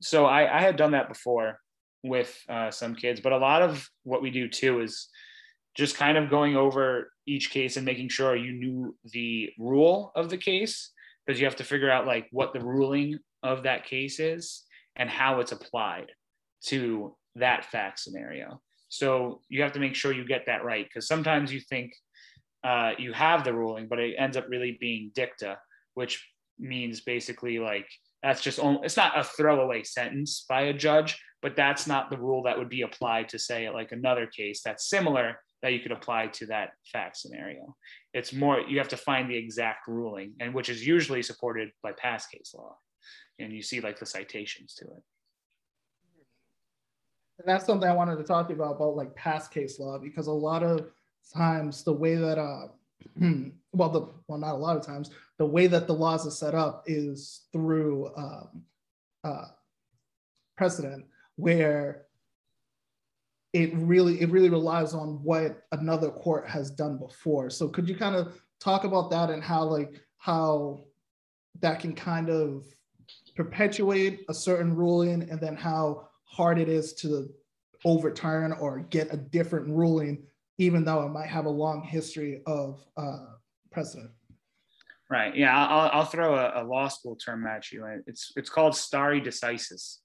So 0.01 0.25
i, 0.25 0.57
I 0.57 0.61
had 0.61 0.77
done 0.77 0.91
that 0.91 1.09
before 1.09 1.59
with 2.03 2.37
uh, 2.47 2.71
some 2.71 2.95
kids 2.95 3.19
but 3.19 3.33
a 3.33 3.37
lot 3.37 3.61
of 3.61 3.87
what 4.03 4.21
we 4.21 4.31
do 4.31 4.47
too 4.47 4.79
is 4.79 5.09
just 5.75 5.97
kind 5.97 6.17
of 6.17 6.29
going 6.29 6.55
over 6.55 7.11
each 7.27 7.51
case 7.51 7.75
and 7.75 7.85
making 7.85 8.09
sure 8.09 8.35
you 8.35 8.53
knew 8.53 8.95
the 9.11 9.49
rule 9.59 10.13
of 10.15 10.29
the 10.29 10.37
case 10.37 10.91
because 11.25 11.39
you 11.39 11.45
have 11.45 11.57
to 11.57 11.63
figure 11.65 11.91
out 11.91 12.07
like 12.07 12.27
what 12.31 12.53
the 12.53 12.59
ruling 12.61 13.19
of 13.43 13.63
that 13.63 13.85
case 13.85 14.19
is 14.21 14.63
and 14.95 15.09
how 15.09 15.41
it's 15.41 15.51
applied 15.51 16.11
to 16.65 17.15
that 17.35 17.65
fact 17.65 17.99
scenario. 17.99 18.61
So 18.89 19.41
you 19.49 19.61
have 19.61 19.71
to 19.73 19.79
make 19.79 19.95
sure 19.95 20.11
you 20.11 20.25
get 20.25 20.47
that 20.47 20.63
right 20.63 20.85
because 20.85 21.07
sometimes 21.07 21.53
you 21.53 21.59
think 21.59 21.93
uh, 22.63 22.91
you 22.97 23.13
have 23.13 23.43
the 23.43 23.53
ruling, 23.53 23.87
but 23.87 23.99
it 23.99 24.15
ends 24.17 24.35
up 24.35 24.47
really 24.49 24.77
being 24.79 25.11
dicta, 25.13 25.57
which 25.93 26.27
means 26.57 27.01
basically 27.01 27.59
like 27.59 27.87
that's 28.21 28.41
just 28.41 28.59
only, 28.59 28.81
it's 28.83 28.97
not 28.97 29.17
a 29.17 29.23
throwaway 29.23 29.83
sentence 29.83 30.45
by 30.49 30.63
a 30.63 30.73
judge, 30.73 31.17
but 31.41 31.55
that's 31.55 31.87
not 31.87 32.09
the 32.09 32.17
rule 32.17 32.43
that 32.43 32.57
would 32.57 32.67
be 32.67 32.81
applied 32.81 33.29
to 33.29 33.39
say 33.39 33.69
like 33.69 33.91
another 33.91 34.25
case 34.25 34.61
that's 34.63 34.89
similar 34.89 35.39
that 35.61 35.71
you 35.73 35.79
could 35.79 35.91
apply 35.91 36.27
to 36.27 36.45
that 36.47 36.71
fact 36.91 37.17
scenario. 37.17 37.75
It's 38.13 38.33
more 38.33 38.59
you 38.59 38.77
have 38.79 38.89
to 38.89 38.97
find 38.97 39.29
the 39.29 39.37
exact 39.37 39.87
ruling, 39.87 40.33
and 40.39 40.53
which 40.53 40.69
is 40.69 40.85
usually 40.85 41.21
supported 41.21 41.69
by 41.83 41.91
past 41.93 42.31
case 42.31 42.53
law, 42.57 42.77
and 43.39 43.53
you 43.53 43.61
see 43.61 43.79
like 43.79 43.99
the 43.99 44.05
citations 44.05 44.73
to 44.75 44.85
it 44.85 45.03
and 47.39 47.47
that's 47.47 47.65
something 47.65 47.89
I 47.89 47.93
wanted 47.93 48.17
to 48.17 48.23
talk 48.23 48.47
to 48.47 48.53
you 48.53 48.61
about 48.61 48.75
about 48.75 48.95
like 48.95 49.15
past 49.15 49.51
case 49.51 49.79
law 49.79 49.97
because 49.97 50.27
a 50.27 50.31
lot 50.31 50.61
of 50.61 50.87
times 51.33 51.83
the 51.83 51.93
way 51.93 52.15
that 52.15 52.37
uh, 52.37 52.67
well, 53.71 53.89
the 53.89 54.07
well, 54.27 54.39
not 54.39 54.55
a 54.55 54.57
lot 54.57 54.77
of 54.77 54.85
times. 54.85 55.09
The 55.37 55.45
way 55.45 55.67
that 55.67 55.87
the 55.87 55.93
laws 55.93 56.27
are 56.27 56.31
set 56.31 56.53
up 56.53 56.83
is 56.85 57.45
through 57.51 58.11
um, 58.17 58.63
uh, 59.23 59.45
precedent, 60.57 61.05
where 61.37 62.05
it 63.53 63.73
really 63.75 64.21
it 64.21 64.29
really 64.29 64.49
relies 64.49 64.93
on 64.93 65.23
what 65.23 65.63
another 65.71 66.09
court 66.09 66.47
has 66.47 66.69
done 66.69 66.97
before. 66.97 67.49
So, 67.49 67.69
could 67.69 67.87
you 67.87 67.95
kind 67.95 68.15
of 68.15 68.41
talk 68.59 68.83
about 68.83 69.09
that 69.11 69.29
and 69.29 69.43
how 69.43 69.63
like 69.63 70.01
how 70.17 70.81
that 71.61 71.79
can 71.79 71.95
kind 71.95 72.29
of 72.29 72.65
perpetuate 73.35 74.25
a 74.27 74.33
certain 74.33 74.75
ruling, 74.75 75.29
and 75.29 75.39
then 75.39 75.55
how 75.55 76.08
hard 76.29 76.59
it 76.59 76.69
is 76.69 76.93
to 76.93 77.29
overturn 77.85 78.53
or 78.53 78.79
get 78.79 79.13
a 79.13 79.17
different 79.17 79.67
ruling, 79.69 80.23
even 80.57 80.83
though 80.83 81.05
it 81.05 81.09
might 81.09 81.27
have 81.27 81.45
a 81.45 81.49
long 81.49 81.81
history 81.81 82.41
of 82.45 82.85
uh, 82.97 83.25
precedent. 83.71 84.11
Right. 85.09 85.35
Yeah. 85.35 85.57
I'll, 85.57 85.89
I'll 85.91 86.05
throw 86.05 86.35
a, 86.35 86.61
a, 86.61 86.63
law 86.63 86.87
school 86.87 87.15
term 87.15 87.47
at 87.47 87.71
you. 87.71 87.83
It's 88.05 88.31
it's 88.35 88.49
called 88.49 88.75
stare 88.75 89.19
decisis, 89.19 89.97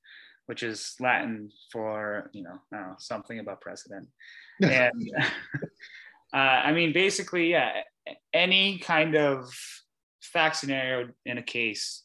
which 0.46 0.62
is 0.62 0.94
Latin 0.98 1.50
for 1.70 2.30
you 2.32 2.42
know, 2.42 2.58
know 2.72 2.94
something 2.98 3.38
about 3.38 3.60
precedent. 3.60 4.08
and 4.62 5.10
uh, 6.32 6.36
I 6.36 6.72
mean, 6.72 6.94
basically, 6.94 7.50
yeah, 7.50 7.82
any 8.32 8.78
kind 8.78 9.14
of 9.14 9.52
fact 10.22 10.56
scenario 10.56 11.10
in 11.26 11.36
a 11.36 11.42
case, 11.42 12.03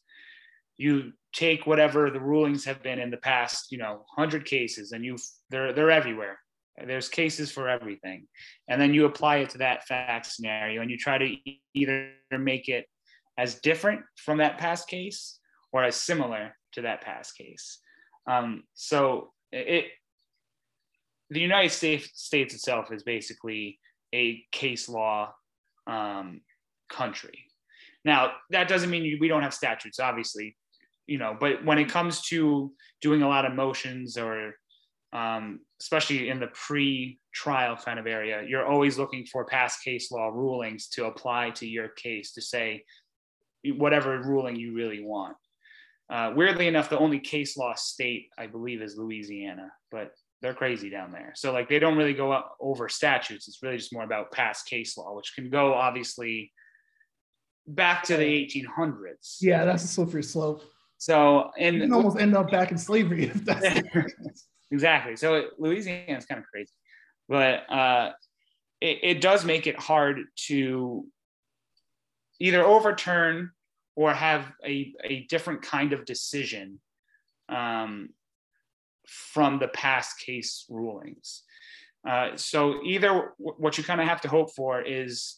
you 0.80 1.12
take 1.34 1.68
whatever 1.68 2.10
the 2.10 2.22
rulings 2.22 2.64
have 2.64 2.82
been 2.82 3.00
in 3.00 3.12
the 3.12 3.18
past, 3.18 3.70
you 3.70 3.78
know, 3.78 4.06
hundred 4.16 4.46
cases, 4.46 4.94
and 4.94 5.04
you 5.04 5.18
they're 5.50 5.74
they're 5.74 5.92
everywhere. 5.92 6.40
There's 6.88 7.10
cases 7.10 7.52
for 7.52 7.68
everything, 7.68 8.28
and 8.70 8.82
then 8.82 8.94
you 8.94 9.06
apply 9.06 9.38
it 9.38 9.50
to 9.52 9.58
that 9.58 9.86
fact 9.86 10.26
scenario, 10.26 10.82
and 10.82 10.90
you 10.90 10.98
try 10.98 11.18
to 11.18 11.36
either 11.74 12.12
make 12.32 12.70
it 12.70 12.86
as 13.38 13.56
different 13.56 14.02
from 14.16 14.38
that 14.38 14.58
past 14.58 14.88
case 14.88 15.40
or 15.74 15.84
as 15.84 15.98
similar 15.98 16.56
to 16.72 16.82
that 16.84 17.02
past 17.02 17.36
case. 17.38 17.80
Um, 18.26 18.64
so 18.74 19.34
it 19.52 19.88
the 21.30 21.42
United 21.42 21.72
States 21.72 22.10
States 22.14 22.54
itself 22.54 22.90
is 22.94 23.04
basically 23.04 23.80
a 24.16 24.42
case 24.54 24.88
law 24.88 25.34
um, 25.88 26.40
country. 26.90 27.46
Now 28.06 28.32
that 28.52 28.70
doesn't 28.70 28.90
mean 28.90 29.18
we 29.20 29.28
don't 29.28 29.44
have 29.44 29.54
statutes, 29.54 30.00
obviously 30.00 30.56
you 31.10 31.18
know, 31.18 31.36
but 31.40 31.66
when 31.66 31.80
it 31.80 31.90
comes 31.90 32.22
to 32.22 32.72
doing 33.02 33.24
a 33.24 33.28
lot 33.28 33.46
of 33.46 33.54
motions 33.54 34.18
or 34.18 34.54
um, 35.12 35.62
especially 35.82 36.30
in 36.30 36.40
the 36.40 36.48
pre-trial 36.48 37.76
kind 37.76 37.98
of 37.98 38.06
area, 38.06 38.44
you're 38.48 38.66
always 38.66 39.00
looking 39.00 39.26
for 39.26 39.44
past 39.46 39.84
case 39.84 40.12
law 40.12 40.28
rulings 40.28 40.88
to 40.90 41.06
apply 41.06 41.50
to 41.52 41.68
your 41.68 41.90
case 41.90 42.34
to 42.34 42.42
say 42.42 42.84
whatever 43.78 44.22
ruling 44.22 44.56
you 44.56 44.74
really 44.74 45.04
want. 45.04 45.36
Uh, 46.12 46.32
weirdly 46.36 46.68
enough, 46.68 46.90
the 46.90 47.00
only 47.00 47.20
case 47.20 47.58
law 47.58 47.74
state 47.74 48.28
I 48.38 48.46
believe 48.46 48.82
is 48.82 48.96
Louisiana, 48.98 49.72
but 49.92 50.12
they're 50.42 50.54
crazy 50.54 50.90
down 50.90 51.12
there. 51.12 51.34
So 51.36 51.52
like 51.52 51.70
they 51.70 51.80
don't 51.80 51.98
really 51.98 52.14
go 52.14 52.42
over 52.60 52.88
statutes. 52.88 53.48
It's 53.48 53.64
really 53.64 53.78
just 53.78 53.94
more 53.94 54.04
about 54.04 54.32
past 54.32 54.68
case 54.68 54.96
law, 54.96 55.16
which 55.16 55.34
can 55.36 55.50
go 55.50 55.74
obviously 55.74 56.52
back 57.68 58.04
to 58.04 58.18
the 58.18 58.24
1800s. 58.24 59.38
Yeah, 59.42 59.66
that's 59.66 59.84
a 59.84 59.88
slippery 59.88 60.24
slope. 60.24 60.64
So 61.00 61.52
and 61.58 61.78
you 61.78 61.82
can 61.84 61.94
almost 61.94 62.20
end 62.20 62.36
up 62.36 62.52
back 62.52 62.72
in 62.72 62.78
slavery 62.78 63.26
if 63.28 63.46
that's 63.46 63.82
exactly. 64.72 65.16
So 65.16 65.46
Louisiana 65.58 66.18
is 66.18 66.26
kind 66.26 66.40
of 66.40 66.46
crazy, 66.46 66.74
but 67.28 67.70
uh, 67.72 68.12
it, 68.82 69.00
it 69.02 69.22
does 69.22 69.46
make 69.46 69.66
it 69.66 69.80
hard 69.80 70.20
to 70.48 71.06
either 72.40 72.64
overturn 72.64 73.52
or 73.96 74.14
have 74.14 74.52
a, 74.66 74.94
a 75.04 75.22
different 75.28 75.62
kind 75.62 75.94
of 75.94 76.06
decision 76.06 76.80
um, 77.48 78.10
from 79.08 79.58
the 79.60 79.70
past 79.70 80.20
case 80.20 80.66
rulings. 80.70 81.44
Uh, 82.08 82.36
so 82.36 82.82
either 82.84 83.34
what 83.38 83.78
you 83.78 83.84
kind 83.86 84.02
of 84.02 84.08
have 84.08 84.22
to 84.22 84.30
hope 84.30 84.54
for 84.54 84.82
is 84.82 85.38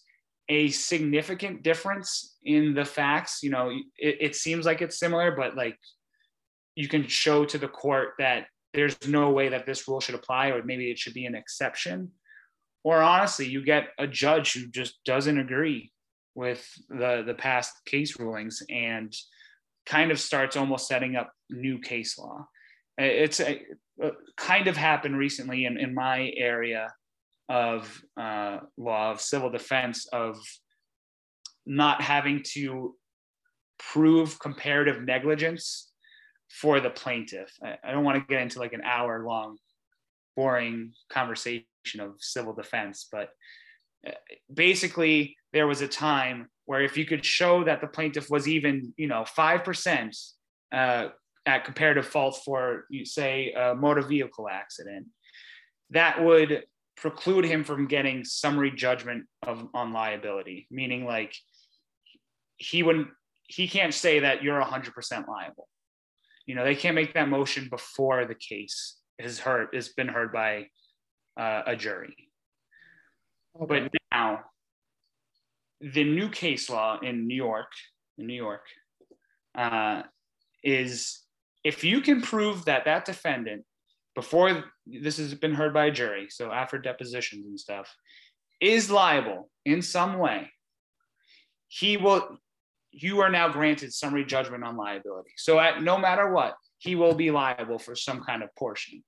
a 0.52 0.68
significant 0.68 1.64
difference 1.64 2.36
in 2.44 2.74
the 2.74 2.84
facts. 2.84 3.40
You 3.42 3.52
know, 3.52 3.70
it, 3.98 4.18
it 4.20 4.36
seems 4.36 4.66
like 4.66 4.82
it's 4.82 5.00
similar, 5.00 5.32
but 5.32 5.56
like 5.56 5.78
you 6.76 6.90
can 6.90 7.08
show 7.08 7.46
to 7.46 7.58
the 7.58 7.70
court 7.70 8.10
that 8.20 8.48
there's 8.74 8.98
no 9.08 9.30
way 9.32 9.48
that 9.48 9.66
this 9.66 9.88
rule 9.88 10.02
should 10.02 10.16
apply, 10.16 10.50
or 10.50 10.62
maybe 10.62 10.92
it 10.92 11.00
should 11.00 11.14
be 11.14 11.26
an 11.26 11.36
exception. 11.36 12.12
Or 12.84 13.02
honestly, 13.02 13.48
you 13.48 13.64
get 13.64 13.90
a 13.98 14.08
judge 14.08 14.54
who 14.54 14.68
just 14.68 15.02
doesn't 15.06 15.40
agree 15.40 15.94
with 16.36 16.68
the 16.90 17.24
the 17.26 17.34
past 17.34 17.72
case 17.86 18.20
rulings 18.20 18.62
and 18.70 19.16
kind 19.86 20.12
of 20.12 20.20
starts 20.20 20.58
almost 20.58 20.88
setting 20.88 21.16
up 21.16 21.32
new 21.50 21.80
case 21.80 22.18
law. 22.20 22.46
It's 22.98 23.40
a, 23.40 23.62
a 24.02 24.12
kind 24.36 24.68
of 24.68 24.76
happened 24.76 25.18
recently 25.18 25.64
in, 25.64 25.78
in 25.78 25.94
my 25.94 26.34
area 26.36 26.94
of 27.50 28.02
uh, 28.20 28.60
law 28.78 29.12
of 29.12 29.22
civil 29.22 29.50
defense 29.50 30.08
of 30.08 30.38
not 31.66 32.02
having 32.02 32.44
to 32.54 32.96
prove 33.80 34.40
comparative 34.40 35.02
negligence 35.04 35.92
for 36.50 36.80
the 36.80 36.90
plaintiff. 36.90 37.52
I, 37.64 37.78
I 37.84 37.92
don't 37.92 38.04
want 38.04 38.20
to 38.20 38.34
get 38.34 38.42
into 38.42 38.60
like 38.60 38.74
an 38.74 38.84
hour 38.84 39.26
long, 39.26 39.58
boring 40.36 40.94
conversation 41.12 41.66
of 42.00 42.16
civil 42.20 42.54
defense, 42.54 43.08
but 43.12 43.30
uh, 44.08 44.12
basically 44.54 45.36
there 45.54 45.68
was 45.68 45.82
a 45.82 45.88
time 45.88 46.48
where 46.66 46.82
if 46.82 46.98
you 46.98 47.06
could 47.06 47.26
show 47.26 47.64
that 47.64 47.82
the 47.82 47.88
plaintiff 47.88 48.30
was 48.30 48.48
even, 48.48 48.94
you 48.98 49.08
know, 49.08 49.26
5% 49.38 50.18
uh, 50.72 51.08
at 51.46 51.66
comparative 51.66 52.08
fault 52.08 52.40
for, 52.46 52.86
you 52.90 53.06
say, 53.06 53.52
a 53.52 53.76
motor 53.76 54.02
vehicle 54.02 54.48
accident, 54.50 55.08
that 55.90 56.24
would 56.24 56.64
preclude 56.98 57.46
him 57.46 57.64
from 57.64 57.88
getting 57.88 58.24
summary 58.24 58.72
judgment 58.72 59.26
of 59.44 59.68
on 59.74 59.94
liability, 59.94 60.68
meaning 60.70 61.06
like 61.06 61.36
he 62.58 62.84
wouldn't 62.84 63.08
he 63.48 63.68
can't 63.68 63.94
say 63.94 64.20
that 64.20 64.44
you're 64.44 64.62
100% 64.62 65.28
liable. 65.28 65.68
You 66.46 66.56
know, 66.56 66.64
they 66.64 66.76
can't 66.76 66.96
make 66.96 67.14
that 67.16 67.28
motion 67.28 67.68
before 67.70 68.26
the 68.26 68.36
case 68.36 68.98
is 69.20 69.40
heard 69.40 69.70
has 69.74 69.90
been 69.90 70.08
heard 70.08 70.32
by 70.32 70.68
uh, 71.38 71.64
a 71.66 71.76
jury. 71.76 72.16
Okay. 73.62 73.82
But 73.82 73.92
now 74.12 74.42
the 75.82 76.04
new 76.04 76.30
case 76.30 76.70
law 76.70 77.00
in 77.00 77.28
New 77.28 77.36
York, 77.36 77.72
in 78.18 78.28
New 78.28 78.36
York, 78.36 78.66
uh, 79.56 80.04
is 80.64 81.22
if 81.64 81.84
you 81.84 82.02
can 82.02 82.22
prove 82.22 82.66
that 82.66 82.86
that 82.86 83.06
defendant 83.06 83.66
before 84.16 84.66
this 84.86 85.18
has 85.18 85.34
been 85.34 85.54
heard 85.54 85.74
by 85.74 85.86
a 85.86 85.92
jury, 85.92 86.28
so 86.30 86.52
after 86.52 86.78
depositions 86.78 87.46
and 87.46 87.60
stuff, 87.60 87.94
is 88.60 88.92
liable 88.92 89.50
in 89.66 89.82
some 89.82 90.18
way, 90.18 90.52
he 91.68 91.98
will, 91.98 92.38
you 92.92 93.22
are 93.22 93.30
now 93.30 93.48
granted 93.48 93.94
summary 93.94 94.26
judgment 94.26 94.64
on 94.64 94.76
liability. 94.76 95.32
So 95.38 95.60
at 95.60 95.82
no 95.82 95.98
matter 95.98 96.32
what, 96.32 96.56
he 96.78 96.96
will 96.96 97.16
be 97.16 97.32
liable 97.32 97.80
for 97.80 97.96
some 97.96 98.22
kind 98.22 98.44
of 98.44 98.54
portion. 98.56 99.04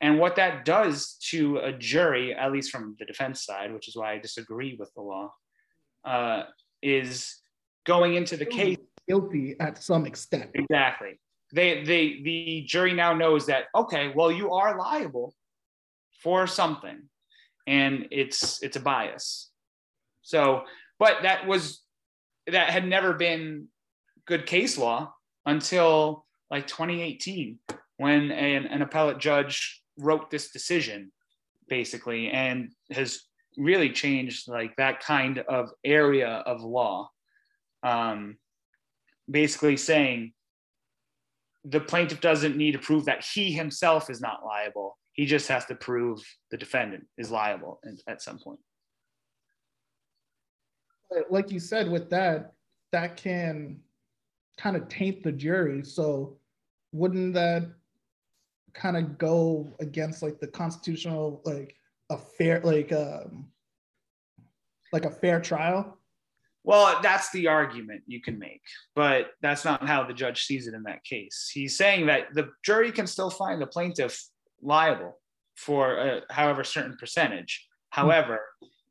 And 0.00 0.18
what 0.18 0.36
that 0.36 0.64
does 0.64 1.16
to 1.30 1.58
a 1.58 1.72
jury, 1.72 2.34
at 2.34 2.52
least 2.52 2.70
from 2.70 2.96
the 2.98 3.06
defense 3.06 3.44
side, 3.44 3.72
which 3.72 3.88
is 3.88 3.96
why 3.96 4.12
I 4.12 4.18
disagree 4.18 4.76
with 4.78 4.92
the 4.94 5.00
law, 5.00 5.32
uh, 6.04 6.44
is 6.82 7.40
going 7.84 8.14
into 8.14 8.36
the 8.36 8.46
case 8.46 8.76
guilty 9.08 9.56
at 9.58 9.82
some 9.82 10.06
extent. 10.06 10.50
Exactly 10.54 11.18
they 11.56 11.82
they 11.82 12.20
the 12.22 12.64
jury 12.68 12.92
now 12.92 13.14
knows 13.14 13.46
that 13.46 13.64
okay 13.74 14.12
well 14.14 14.30
you 14.30 14.52
are 14.52 14.78
liable 14.78 15.34
for 16.22 16.46
something 16.46 17.08
and 17.66 18.06
it's 18.10 18.62
it's 18.62 18.76
a 18.76 18.80
bias. 18.80 19.50
So 20.22 20.62
but 20.98 21.22
that 21.22 21.46
was 21.46 21.82
that 22.46 22.70
had 22.70 22.86
never 22.86 23.14
been 23.14 23.68
good 24.26 24.46
case 24.46 24.78
law 24.78 25.12
until 25.46 26.26
like 26.50 26.66
2018 26.66 27.58
when 27.96 28.30
an, 28.30 28.66
an 28.66 28.82
appellate 28.82 29.18
judge 29.18 29.82
wrote 29.98 30.30
this 30.30 30.50
decision 30.50 31.10
basically 31.68 32.28
and 32.28 32.70
has 32.90 33.22
really 33.56 33.90
changed 33.90 34.48
like 34.48 34.76
that 34.76 35.00
kind 35.00 35.38
of 35.38 35.70
area 35.84 36.28
of 36.28 36.62
law. 36.62 37.10
Um, 37.82 38.36
basically 39.28 39.76
saying 39.76 40.32
the 41.68 41.80
plaintiff 41.80 42.20
doesn't 42.20 42.56
need 42.56 42.72
to 42.72 42.78
prove 42.78 43.04
that 43.06 43.24
he 43.24 43.52
himself 43.52 44.08
is 44.08 44.20
not 44.20 44.44
liable. 44.44 44.96
He 45.12 45.26
just 45.26 45.48
has 45.48 45.64
to 45.66 45.74
prove 45.74 46.22
the 46.50 46.56
defendant 46.56 47.06
is 47.18 47.30
liable 47.30 47.80
at 48.06 48.22
some 48.22 48.38
point. 48.38 48.60
Like 51.30 51.50
you 51.50 51.58
said, 51.58 51.90
with 51.90 52.08
that, 52.10 52.52
that 52.92 53.16
can 53.16 53.80
kind 54.58 54.76
of 54.76 54.88
taint 54.88 55.22
the 55.22 55.32
jury. 55.32 55.84
So, 55.84 56.36
wouldn't 56.92 57.34
that 57.34 57.64
kind 58.74 58.96
of 58.96 59.18
go 59.18 59.72
against 59.80 60.22
like 60.22 60.38
the 60.38 60.46
constitutional, 60.46 61.40
like 61.44 61.74
a 62.10 62.18
fair, 62.18 62.60
like 62.60 62.92
um, 62.92 63.46
like 64.92 65.04
a 65.04 65.10
fair 65.10 65.40
trial? 65.40 65.98
Well, 66.66 66.98
that's 67.00 67.30
the 67.30 67.46
argument 67.46 68.02
you 68.08 68.20
can 68.20 68.40
make, 68.40 68.60
but 68.96 69.28
that's 69.40 69.64
not 69.64 69.86
how 69.86 70.02
the 70.02 70.12
judge 70.12 70.42
sees 70.42 70.66
it 70.66 70.74
in 70.74 70.82
that 70.82 71.04
case. 71.04 71.48
He's 71.54 71.78
saying 71.78 72.06
that 72.06 72.34
the 72.34 72.50
jury 72.64 72.90
can 72.90 73.06
still 73.06 73.30
find 73.30 73.62
the 73.62 73.68
plaintiff 73.68 74.20
liable 74.60 75.16
for 75.54 75.96
a, 75.96 76.20
however 76.28 76.64
certain 76.64 76.96
percentage. 76.98 77.64
However, 77.90 78.40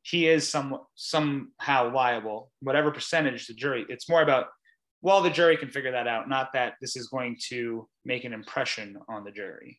he 0.02 0.26
is 0.26 0.48
some 0.48 0.78
somehow 0.94 1.92
liable, 1.92 2.50
whatever 2.60 2.90
percentage 2.90 3.46
the 3.46 3.52
jury. 3.52 3.84
It's 3.90 4.08
more 4.08 4.22
about 4.22 4.46
well, 5.02 5.20
the 5.22 5.28
jury 5.28 5.58
can 5.58 5.68
figure 5.68 5.92
that 5.92 6.08
out, 6.08 6.30
not 6.30 6.54
that 6.54 6.74
this 6.80 6.96
is 6.96 7.08
going 7.08 7.36
to 7.50 7.86
make 8.06 8.24
an 8.24 8.32
impression 8.32 8.96
on 9.06 9.22
the 9.22 9.30
jury. 9.30 9.78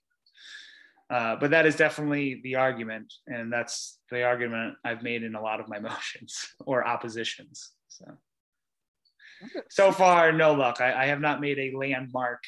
Uh, 1.09 1.35
but 1.37 1.49
that 1.49 1.65
is 1.65 1.75
definitely 1.75 2.41
the 2.43 2.55
argument, 2.55 3.11
and 3.25 3.51
that's 3.51 3.97
the 4.11 4.23
argument 4.23 4.75
I've 4.85 5.01
made 5.01 5.23
in 5.23 5.33
a 5.33 5.41
lot 5.41 5.59
of 5.59 5.67
my 5.67 5.79
motions 5.89 6.47
or 6.59 6.87
oppositions. 6.87 7.71
So, 7.97 8.05
so 9.69 9.91
far, 9.91 10.31
no 10.31 10.53
luck. 10.53 10.81
I, 10.81 11.03
I 11.03 11.05
have 11.07 11.21
not 11.21 11.41
made 11.41 11.59
a 11.59 11.75
landmark 11.75 12.43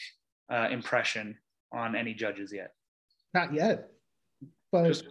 uh, 0.51 0.67
impression 0.71 1.37
on 1.71 1.95
any 1.95 2.13
judges 2.13 2.51
yet. 2.53 2.73
Not 3.33 3.53
yet, 3.53 3.89
but 4.71 4.87
Just, 4.87 5.05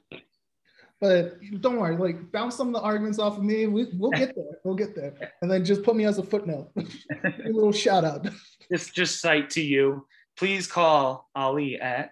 but 1.00 1.38
don't 1.60 1.76
worry. 1.76 1.96
Like 1.96 2.32
bounce 2.32 2.56
some 2.56 2.68
of 2.68 2.74
the 2.74 2.80
arguments 2.80 3.18
off 3.18 3.36
of 3.36 3.44
me. 3.44 3.66
We, 3.66 3.86
will 3.96 4.10
get 4.10 4.34
there. 4.34 4.58
We'll 4.64 4.74
get 4.74 4.94
there, 4.96 5.14
and 5.40 5.50
then 5.50 5.64
just 5.64 5.82
put 5.82 5.94
me 5.94 6.04
as 6.04 6.18
a 6.18 6.22
footnote. 6.24 6.70
a 6.76 7.48
little 7.48 7.72
shout 7.72 8.04
out. 8.04 8.26
Just 8.72 8.94
just 8.94 9.20
cite 9.20 9.50
to 9.50 9.60
you. 9.60 10.06
Please 10.36 10.66
call 10.66 11.28
Ali 11.34 11.80
at 11.80 12.10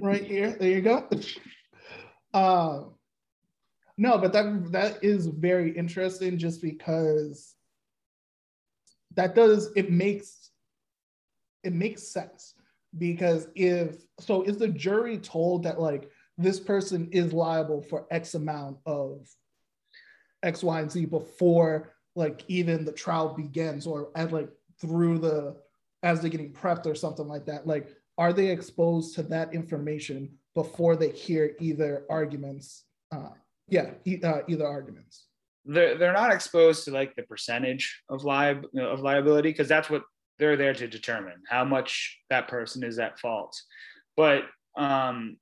right 0.00 0.24
here. 0.24 0.56
There 0.58 0.70
you 0.70 0.82
go. 0.82 1.08
Uh, 2.34 2.82
no, 3.96 4.18
but 4.18 4.32
that 4.32 4.72
that 4.72 5.04
is 5.04 5.26
very 5.26 5.76
interesting 5.76 6.38
just 6.38 6.60
because 6.62 7.54
that 9.14 9.34
does 9.34 9.70
it 9.76 9.90
makes 9.90 10.50
it 11.62 11.72
makes 11.72 12.02
sense 12.02 12.54
because 12.98 13.48
if 13.54 13.96
so 14.20 14.42
is 14.42 14.58
the 14.58 14.68
jury 14.68 15.18
told 15.18 15.62
that 15.64 15.80
like 15.80 16.10
this 16.36 16.58
person 16.58 17.08
is 17.12 17.32
liable 17.32 17.82
for 17.82 18.06
X 18.10 18.34
amount 18.34 18.78
of 18.86 19.28
X, 20.42 20.62
Y, 20.62 20.80
and 20.80 20.90
Z 20.90 21.06
before 21.06 21.94
like 22.16 22.44
even 22.48 22.84
the 22.84 22.92
trial 22.92 23.34
begins 23.34 23.86
or 23.86 24.10
at 24.16 24.32
like 24.32 24.48
through 24.80 25.18
the 25.18 25.56
as 26.02 26.20
they're 26.20 26.30
getting 26.30 26.52
prepped 26.52 26.86
or 26.86 26.94
something 26.94 27.26
like 27.26 27.46
that. 27.46 27.66
Like, 27.66 27.88
are 28.18 28.32
they 28.32 28.50
exposed 28.50 29.14
to 29.16 29.22
that 29.24 29.54
information 29.54 30.36
before 30.54 30.96
they 30.96 31.10
hear 31.10 31.56
either 31.60 32.04
arguments? 32.10 32.84
Uh, 33.10 33.30
yeah, 33.68 33.90
e- 34.04 34.20
uh, 34.22 34.40
either 34.48 34.66
arguments. 34.66 35.26
They're, 35.64 35.96
they're 35.96 36.12
not 36.12 36.32
exposed 36.32 36.84
to 36.84 36.90
like 36.90 37.14
the 37.16 37.22
percentage 37.22 38.02
of 38.08 38.22
liab- 38.22 38.76
of 38.78 39.00
liability 39.00 39.50
because 39.50 39.68
that's 39.68 39.88
what 39.88 40.02
they're 40.38 40.56
there 40.56 40.74
to 40.74 40.86
determine 40.86 41.42
how 41.48 41.64
much 41.64 42.18
that 42.28 42.48
person 42.48 42.84
is 42.84 42.98
at 42.98 43.18
fault. 43.18 43.56
But 44.16 44.42
um, 44.76 45.36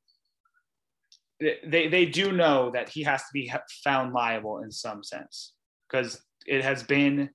they, 1.41 1.89
they 1.89 2.07
do 2.07 2.33
know 2.33 2.71
that 2.71 2.89
he 2.89 3.03
has 3.03 3.23
to 3.23 3.29
be 3.33 3.53
found 3.83 4.13
liable 4.13 4.63
in 4.63 4.71
some 4.71 5.03
sense 5.03 5.55
because 5.91 6.21
it 6.47 6.63
has 6.63 6.83
been 6.83 7.31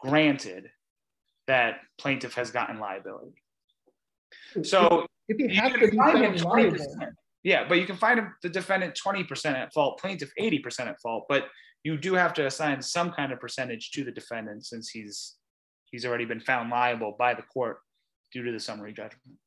granted 0.00 0.70
that 1.46 1.80
plaintiff 1.98 2.34
has 2.34 2.50
gotten 2.50 2.78
liability. 2.78 3.42
So 4.62 5.06
if 5.28 5.38
you 5.38 5.48
have 5.60 5.74
to 5.74 5.94
find 5.96 6.18
him 6.18 6.34
20%, 6.34 6.78
yeah, 7.42 7.66
but 7.68 7.78
you 7.78 7.86
can 7.86 7.96
find 7.96 8.20
the 8.42 8.48
defendant 8.48 8.98
20% 9.02 9.46
at 9.54 9.72
fault, 9.72 10.00
plaintiff 10.00 10.32
80% 10.40 10.80
at 10.80 11.00
fault, 11.00 11.26
but 11.28 11.44
you 11.84 11.96
do 11.96 12.14
have 12.14 12.34
to 12.34 12.46
assign 12.46 12.82
some 12.82 13.12
kind 13.12 13.32
of 13.32 13.40
percentage 13.40 13.92
to 13.92 14.02
the 14.02 14.10
defendant 14.10 14.66
since 14.66 14.88
he's 14.88 15.36
he's 15.92 16.04
already 16.04 16.24
been 16.24 16.40
found 16.40 16.68
liable 16.68 17.14
by 17.16 17.32
the 17.32 17.42
court 17.42 17.78
due 18.32 18.42
to 18.42 18.50
the 18.50 18.58
summary 18.58 18.92
judgment. 18.92 19.38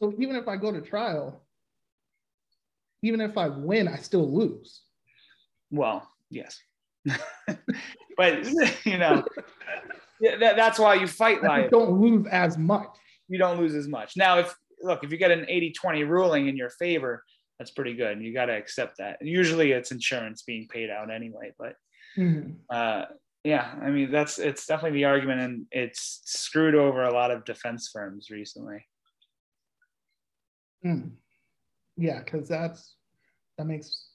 So 0.00 0.14
even 0.18 0.36
if 0.36 0.46
I 0.46 0.56
go 0.56 0.70
to 0.70 0.80
trial, 0.80 1.42
even 3.02 3.20
if 3.20 3.36
I 3.38 3.48
win, 3.48 3.88
I 3.88 3.96
still 3.96 4.30
lose. 4.30 4.82
Well, 5.70 6.08
yes. 6.30 6.60
but 8.16 8.44
you 8.84 8.98
know, 8.98 9.24
that, 10.20 10.56
that's 10.56 10.78
why 10.78 10.94
you 10.94 11.06
fight 11.06 11.42
life. 11.42 11.70
don't 11.70 12.00
lose 12.00 12.26
as 12.30 12.58
much. 12.58 12.88
You 13.28 13.38
don't 13.38 13.58
lose 13.58 13.74
as 13.74 13.88
much. 13.88 14.16
Now, 14.16 14.38
if 14.38 14.54
look, 14.82 15.04
if 15.04 15.10
you 15.10 15.18
get 15.18 15.30
an 15.30 15.46
80-20 15.46 16.08
ruling 16.08 16.48
in 16.48 16.56
your 16.56 16.70
favor, 16.70 17.22
that's 17.58 17.70
pretty 17.70 17.94
good. 17.94 18.22
You 18.22 18.32
got 18.32 18.46
to 18.46 18.56
accept 18.56 18.98
that. 18.98 19.18
Usually 19.20 19.72
it's 19.72 19.90
insurance 19.90 20.42
being 20.42 20.68
paid 20.68 20.90
out 20.90 21.10
anyway, 21.10 21.52
but 21.58 21.74
mm-hmm. 22.16 22.52
uh, 22.70 23.04
yeah, 23.44 23.74
I 23.82 23.90
mean, 23.90 24.12
that's, 24.12 24.38
it's 24.38 24.66
definitely 24.66 24.98
the 24.98 25.06
argument 25.06 25.40
and 25.40 25.66
it's 25.72 26.20
screwed 26.24 26.74
over 26.74 27.04
a 27.04 27.12
lot 27.12 27.30
of 27.30 27.44
defense 27.44 27.90
firms 27.92 28.30
recently. 28.30 28.86
Mm. 30.84 31.10
Yeah, 31.96 32.20
because 32.20 32.48
that's 32.48 32.94
that 33.56 33.66
makes 33.66 34.06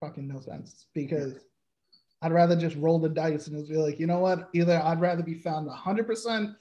fucking 0.00 0.26
no 0.26 0.40
sense. 0.40 0.86
Because 0.94 1.34
I'd 2.22 2.32
rather 2.32 2.56
just 2.56 2.76
roll 2.76 2.98
the 2.98 3.08
dice 3.08 3.46
and 3.46 3.58
just 3.58 3.70
be 3.70 3.76
like, 3.76 4.00
you 4.00 4.06
know 4.06 4.20
what? 4.20 4.48
Either 4.54 4.80
I'd 4.82 5.00
rather 5.00 5.22
be 5.22 5.34
found 5.34 5.68
100% 5.68 6.56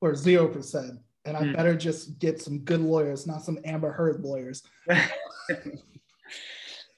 or 0.00 0.12
0%. 0.12 0.98
And 1.24 1.36
I 1.36 1.42
mm. 1.42 1.56
better 1.56 1.74
just 1.74 2.18
get 2.18 2.40
some 2.40 2.58
good 2.60 2.80
lawyers, 2.80 3.26
not 3.26 3.42
some 3.42 3.58
Amber 3.64 3.92
Heard 3.92 4.20
lawyers. 4.20 4.62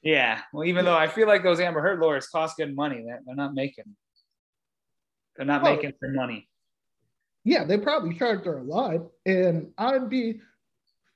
yeah. 0.02 0.40
Well, 0.52 0.64
even 0.64 0.84
though 0.84 0.96
I 0.96 1.06
feel 1.06 1.28
like 1.28 1.42
those 1.42 1.60
Amber 1.60 1.80
Heard 1.80 2.00
lawyers 2.00 2.26
cost 2.26 2.56
good 2.56 2.74
money, 2.74 3.04
they're, 3.06 3.20
they're 3.24 3.36
not 3.36 3.54
making 3.54 3.84
they're 5.36 5.46
not 5.46 5.62
making 5.62 5.92
their 6.00 6.12
money. 6.12 6.48
Yeah, 7.44 7.64
they 7.64 7.78
probably 7.78 8.14
charged 8.18 8.46
her 8.46 8.58
a 8.58 8.62
lot. 8.62 9.02
And 9.26 9.72
I'd 9.78 10.08
be 10.08 10.40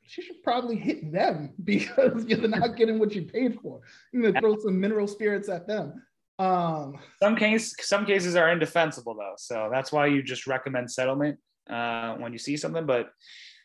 she 0.02 0.22
should 0.22 0.42
probably 0.42 0.76
hit 0.76 1.12
them 1.12 1.52
because 1.64 2.24
you're 2.26 2.48
not 2.48 2.76
getting 2.76 2.98
what 2.98 3.14
you 3.14 3.22
paid 3.22 3.58
for. 3.60 3.80
You 4.12 4.32
throw 4.32 4.58
some 4.58 4.80
mineral 4.80 5.06
spirits 5.06 5.48
at 5.48 5.66
them. 5.66 6.02
Um, 6.38 6.98
some 7.22 7.36
case, 7.36 7.74
some 7.80 8.06
cases 8.06 8.34
are 8.34 8.50
indefensible 8.50 9.14
though, 9.14 9.34
so 9.36 9.68
that's 9.70 9.92
why 9.92 10.06
you 10.06 10.22
just 10.22 10.46
recommend 10.46 10.90
settlement 10.90 11.38
uh, 11.70 12.14
when 12.16 12.32
you 12.32 12.38
see 12.38 12.56
something. 12.56 12.86
But 12.86 13.10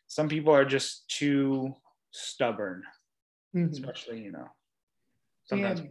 some 0.07 0.29
people 0.29 0.53
are 0.53 0.65
just 0.65 1.09
too 1.09 1.73
stubborn, 2.11 2.83
mm-hmm. 3.55 3.71
especially 3.71 4.21
you 4.21 4.31
know. 4.31 4.47
Sometimes 5.47 5.83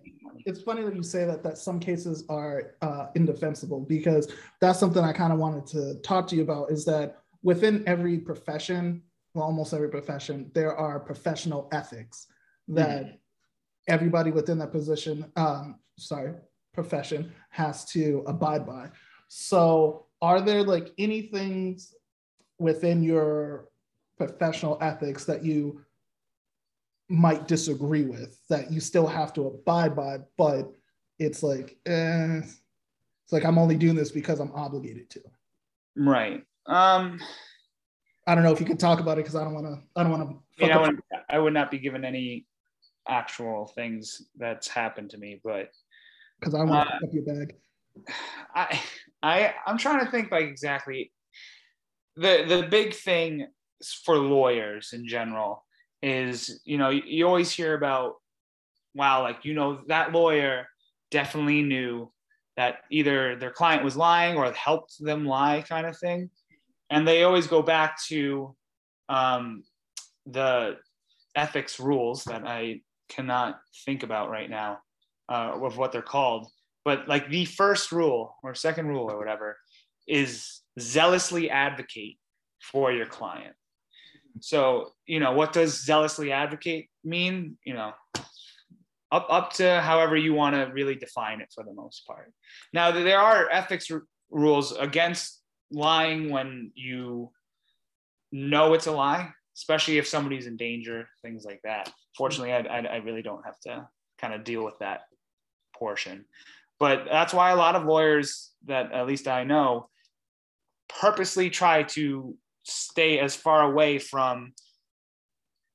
it's 0.46 0.62
funny 0.62 0.82
that 0.82 0.96
you 0.96 1.02
say 1.02 1.24
that 1.24 1.44
that 1.44 1.58
some 1.58 1.78
cases 1.78 2.24
are 2.28 2.74
uh, 2.82 3.06
indefensible 3.14 3.80
because 3.80 4.32
that's 4.60 4.80
something 4.80 5.02
I 5.02 5.12
kind 5.12 5.32
of 5.32 5.38
wanted 5.38 5.66
to 5.68 6.00
talk 6.02 6.26
to 6.28 6.36
you 6.36 6.42
about. 6.42 6.70
Is 6.72 6.84
that 6.86 7.18
within 7.42 7.84
every 7.86 8.18
profession, 8.18 9.02
well, 9.34 9.44
almost 9.44 9.72
every 9.72 9.90
profession, 9.90 10.50
there 10.54 10.74
are 10.76 10.98
professional 10.98 11.68
ethics 11.72 12.26
that 12.68 13.04
mm-hmm. 13.04 13.14
everybody 13.88 14.32
within 14.32 14.58
that 14.58 14.72
position, 14.72 15.30
um, 15.36 15.78
sorry, 15.98 16.34
profession 16.72 17.32
has 17.50 17.84
to 17.86 18.24
abide 18.26 18.66
by. 18.66 18.90
So, 19.28 20.06
are 20.20 20.40
there 20.40 20.64
like 20.64 20.92
any 20.98 21.22
things 21.22 21.94
within 22.58 23.02
your 23.02 23.68
professional 24.16 24.78
ethics 24.80 25.24
that 25.24 25.44
you 25.44 25.80
might 27.08 27.46
disagree 27.46 28.04
with 28.04 28.40
that 28.48 28.70
you 28.70 28.80
still 28.80 29.06
have 29.06 29.32
to 29.34 29.46
abide 29.46 29.94
by, 29.94 30.18
but 30.38 30.72
it's 31.18 31.42
like, 31.42 31.76
eh, 31.86 32.38
it's 32.38 33.32
like 33.32 33.44
I'm 33.44 33.58
only 33.58 33.76
doing 33.76 33.94
this 33.94 34.10
because 34.10 34.40
I'm 34.40 34.52
obligated 34.52 35.10
to. 35.10 35.20
Right. 35.96 36.44
Um, 36.66 37.20
I 38.26 38.34
don't 38.34 38.44
know 38.44 38.52
if 38.52 38.60
you 38.60 38.66
could 38.66 38.80
talk 38.80 39.00
about 39.00 39.18
it 39.18 39.22
because 39.22 39.36
I 39.36 39.44
don't 39.44 39.54
want 39.54 39.66
to. 39.66 39.82
I 39.96 40.02
don't 40.02 40.12
want 40.12 40.40
to. 40.58 40.72
I, 40.72 40.78
would, 40.78 41.00
I 41.28 41.38
would 41.38 41.52
not 41.52 41.70
be 41.70 41.78
given 41.78 42.04
any 42.04 42.46
actual 43.08 43.66
things 43.74 44.22
that's 44.36 44.66
happened 44.66 45.10
to 45.10 45.18
me, 45.18 45.40
but 45.44 45.70
because 46.40 46.54
I 46.54 46.64
want 46.64 46.88
to 46.88 46.94
uh, 46.94 46.98
up 46.98 47.12
your 47.12 47.24
bag. 47.24 47.54
I 48.54 48.80
I 49.22 49.54
I'm 49.66 49.78
trying 49.78 50.04
to 50.04 50.10
think 50.10 50.30
like 50.30 50.44
exactly 50.44 51.12
the 52.16 52.44
the 52.46 52.66
big 52.70 52.94
thing 52.94 53.46
for 54.04 54.16
lawyers 54.16 54.92
in 54.92 55.06
general 55.06 55.64
is 56.02 56.60
you 56.64 56.78
know 56.78 56.90
you, 56.90 57.02
you 57.04 57.26
always 57.26 57.50
hear 57.50 57.74
about 57.74 58.14
wow 58.94 59.22
like 59.22 59.44
you 59.44 59.54
know 59.54 59.80
that 59.88 60.12
lawyer 60.12 60.66
definitely 61.10 61.62
knew 61.62 62.10
that 62.56 62.78
either 62.90 63.36
their 63.36 63.50
client 63.50 63.82
was 63.82 63.96
lying 63.96 64.36
or 64.36 64.50
helped 64.52 64.94
them 65.00 65.26
lie 65.26 65.64
kind 65.68 65.86
of 65.86 65.98
thing 65.98 66.30
and 66.90 67.06
they 67.06 67.24
always 67.24 67.46
go 67.46 67.62
back 67.62 68.00
to 68.04 68.54
um, 69.08 69.64
the 70.26 70.76
ethics 71.34 71.80
rules 71.80 72.24
that 72.24 72.46
I 72.46 72.80
cannot 73.08 73.60
think 73.84 74.02
about 74.02 74.30
right 74.30 74.48
now 74.48 74.78
uh, 75.28 75.58
of 75.60 75.76
what 75.76 75.92
they're 75.92 76.02
called. 76.02 76.46
But 76.84 77.08
like 77.08 77.28
the 77.28 77.46
first 77.46 77.92
rule 77.92 78.36
or 78.42 78.54
second 78.54 78.86
rule 78.88 79.10
or 79.10 79.18
whatever 79.18 79.56
is 80.06 80.60
zealously 80.78 81.50
advocate 81.50 82.18
for 82.60 82.92
your 82.92 83.06
client. 83.06 83.54
So, 84.40 84.92
you 85.06 85.20
know, 85.20 85.32
what 85.32 85.52
does 85.52 85.84
zealously 85.84 86.32
advocate 86.32 86.88
mean? 87.04 87.56
You 87.64 87.74
know, 87.74 87.92
up 89.12 89.26
up 89.30 89.52
to 89.54 89.80
however 89.80 90.16
you 90.16 90.34
want 90.34 90.56
to 90.56 90.72
really 90.72 90.96
define 90.96 91.40
it 91.40 91.52
for 91.54 91.62
the 91.62 91.72
most 91.72 92.06
part. 92.06 92.32
Now 92.72 92.90
there 92.90 93.20
are 93.20 93.48
ethics 93.50 93.90
r- 93.90 94.02
rules 94.30 94.72
against 94.76 95.40
lying 95.70 96.30
when 96.30 96.72
you 96.74 97.30
know 98.32 98.74
it's 98.74 98.88
a 98.88 98.92
lie, 98.92 99.30
especially 99.56 99.98
if 99.98 100.08
somebody's 100.08 100.46
in 100.46 100.56
danger, 100.56 101.08
things 101.22 101.44
like 101.44 101.60
that. 101.62 101.92
Fortunately, 102.16 102.52
I, 102.52 102.60
I, 102.60 102.78
I 102.80 102.96
really 102.96 103.22
don't 103.22 103.44
have 103.44 103.58
to 103.60 103.88
kind 104.20 104.34
of 104.34 104.42
deal 104.42 104.64
with 104.64 104.78
that 104.80 105.02
portion. 105.76 106.24
But 106.80 107.04
that's 107.10 107.32
why 107.32 107.50
a 107.50 107.56
lot 107.56 107.76
of 107.76 107.84
lawyers 107.84 108.50
that 108.66 108.90
at 108.92 109.06
least 109.06 109.28
I 109.28 109.44
know 109.44 109.88
purposely 110.88 111.50
try 111.50 111.82
to 111.82 112.36
stay 112.64 113.18
as 113.18 113.34
far 113.34 113.62
away 113.62 113.98
from 113.98 114.52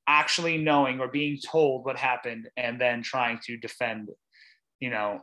actually 0.06 0.58
knowing 0.58 1.00
or 1.00 1.08
being 1.08 1.38
told 1.38 1.84
what 1.84 1.96
happened 1.96 2.48
and 2.56 2.80
then 2.80 3.02
trying 3.02 3.38
to 3.44 3.56
defend, 3.56 4.08
you 4.80 4.90
know, 4.90 5.20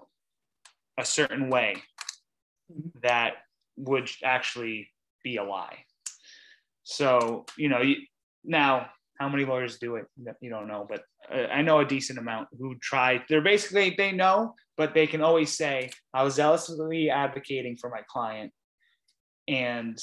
a 0.97 1.05
certain 1.05 1.49
way 1.49 1.75
that 3.03 3.33
would 3.75 4.09
actually 4.23 4.89
be 5.23 5.37
a 5.37 5.43
lie. 5.43 5.77
So, 6.83 7.45
you 7.57 7.67
know, 7.67 7.81
you, 7.81 7.97
now 8.45 8.89
how 9.19 9.27
many 9.27 9.45
lawyers 9.45 9.77
do 9.77 9.95
it? 9.95 10.05
You 10.41 10.49
don't 10.49 10.67
know, 10.67 10.85
but 10.87 11.01
uh, 11.31 11.47
I 11.47 11.61
know 11.61 11.79
a 11.79 11.85
decent 11.85 12.19
amount 12.19 12.47
who 12.57 12.75
try. 12.81 13.23
They're 13.27 13.41
basically, 13.41 13.95
they 13.97 14.11
know, 14.11 14.53
but 14.77 14.93
they 14.93 15.07
can 15.07 15.21
always 15.21 15.55
say, 15.57 15.89
I 16.13 16.23
was 16.23 16.35
zealously 16.35 17.09
advocating 17.09 17.77
for 17.77 17.89
my 17.89 18.01
client. 18.07 18.53
And 19.47 19.97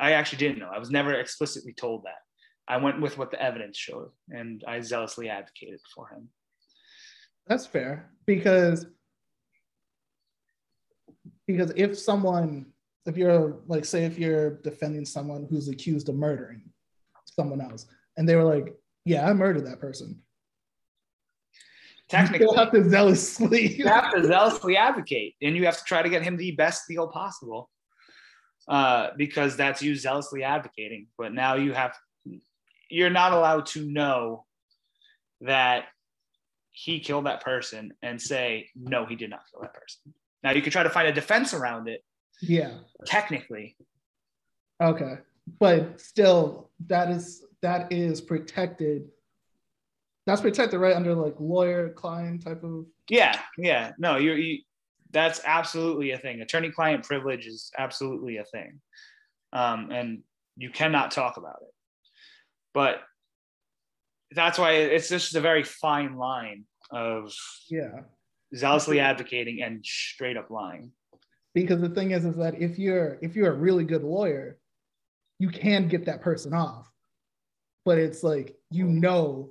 I 0.00 0.12
actually 0.12 0.38
didn't 0.38 0.58
know. 0.58 0.70
I 0.74 0.78
was 0.78 0.90
never 0.90 1.14
explicitly 1.14 1.72
told 1.72 2.04
that. 2.04 2.18
I 2.66 2.78
went 2.78 3.00
with 3.00 3.18
what 3.18 3.30
the 3.30 3.40
evidence 3.40 3.76
showed 3.76 4.10
and 4.30 4.64
I 4.66 4.80
zealously 4.80 5.28
advocated 5.28 5.80
for 5.94 6.08
him. 6.08 6.28
That's 7.46 7.66
fair 7.66 8.10
because 8.26 8.86
because 11.46 11.72
if 11.76 11.98
someone 11.98 12.66
if 13.06 13.16
you're 13.16 13.58
like 13.66 13.84
say 13.84 14.04
if 14.04 14.18
you're 14.18 14.58
defending 14.62 15.04
someone 15.04 15.46
who's 15.48 15.68
accused 15.68 16.08
of 16.08 16.14
murdering 16.14 16.62
someone 17.26 17.60
else 17.60 17.86
and 18.16 18.28
they 18.28 18.36
were 18.36 18.44
like 18.44 18.74
yeah 19.04 19.28
i 19.28 19.32
murdered 19.32 19.66
that 19.66 19.80
person 19.80 20.18
technically 22.08 22.46
you 22.46 22.54
have 22.54 22.72
to 22.72 22.88
zealously 22.88 23.76
you 23.76 23.86
have 23.86 24.14
to 24.14 24.24
zealously 24.24 24.76
advocate 24.76 25.34
and 25.42 25.56
you 25.56 25.64
have 25.64 25.76
to 25.76 25.84
try 25.84 26.02
to 26.02 26.08
get 26.08 26.22
him 26.22 26.36
the 26.36 26.52
best 26.52 26.84
deal 26.88 27.08
possible 27.08 27.68
uh, 28.68 29.08
because 29.16 29.56
that's 29.56 29.82
you 29.82 29.94
zealously 29.94 30.42
advocating. 30.42 31.06
But 31.18 31.32
now 31.32 31.54
you 31.54 31.72
have 31.72 31.94
you're 32.90 33.10
not 33.10 33.32
allowed 33.32 33.66
to 33.66 33.84
know 33.84 34.44
that 35.40 35.84
he 36.70 37.00
killed 37.00 37.26
that 37.26 37.42
person 37.42 37.92
and 38.02 38.20
say 38.20 38.68
no 38.74 39.06
he 39.06 39.16
did 39.16 39.30
not 39.30 39.42
kill 39.50 39.62
that 39.62 39.74
person. 39.74 40.14
Now 40.42 40.52
you 40.52 40.62
could 40.62 40.72
try 40.72 40.82
to 40.82 40.90
find 40.90 41.08
a 41.08 41.12
defense 41.12 41.54
around 41.54 41.88
it 41.88 42.04
yeah. 42.42 42.78
technically. 43.06 43.76
Okay. 44.82 45.18
But 45.58 46.00
still 46.00 46.70
that 46.86 47.10
is 47.10 47.44
that 47.62 47.92
is 47.92 48.20
protected. 48.20 49.08
That's 50.26 50.40
protected 50.40 50.80
right? 50.80 50.96
Under 50.96 51.14
like 51.14 51.34
lawyer 51.38 51.90
client 51.90 52.44
type 52.44 52.64
of 52.64 52.86
yeah 53.08 53.38
yeah. 53.58 53.92
No 53.98 54.16
you're 54.16 54.36
you, 54.36 54.60
that's 55.14 55.40
absolutely 55.44 56.10
a 56.10 56.18
thing. 56.18 56.40
Attorney 56.40 56.70
client 56.70 57.04
privilege 57.04 57.46
is 57.46 57.70
absolutely 57.78 58.36
a 58.36 58.44
thing. 58.44 58.80
Um, 59.52 59.90
and 59.90 60.22
you 60.56 60.70
cannot 60.70 61.10
talk 61.10 61.36
about 61.36 61.58
it. 61.62 61.72
But 62.74 63.00
that's 64.32 64.58
why 64.58 64.72
it's 64.72 65.08
just 65.08 65.34
a 65.34 65.40
very 65.40 65.62
fine 65.62 66.16
line 66.16 66.64
of 66.90 67.32
yeah. 67.70 68.00
zealously 68.54 69.00
advocating 69.00 69.62
and 69.62 69.84
straight 69.84 70.36
up 70.36 70.50
lying. 70.50 70.90
Because 71.54 71.80
the 71.80 71.88
thing 71.88 72.10
is 72.10 72.24
is 72.24 72.34
that 72.36 72.60
if 72.60 72.78
you're 72.78 73.18
if 73.22 73.36
you're 73.36 73.52
a 73.52 73.56
really 73.56 73.84
good 73.84 74.02
lawyer 74.02 74.58
you 75.40 75.48
can 75.48 75.88
get 75.88 76.06
that 76.06 76.20
person 76.20 76.52
off. 76.52 76.90
But 77.84 77.98
it's 77.98 78.24
like 78.24 78.56
you 78.70 78.86
know 78.86 79.50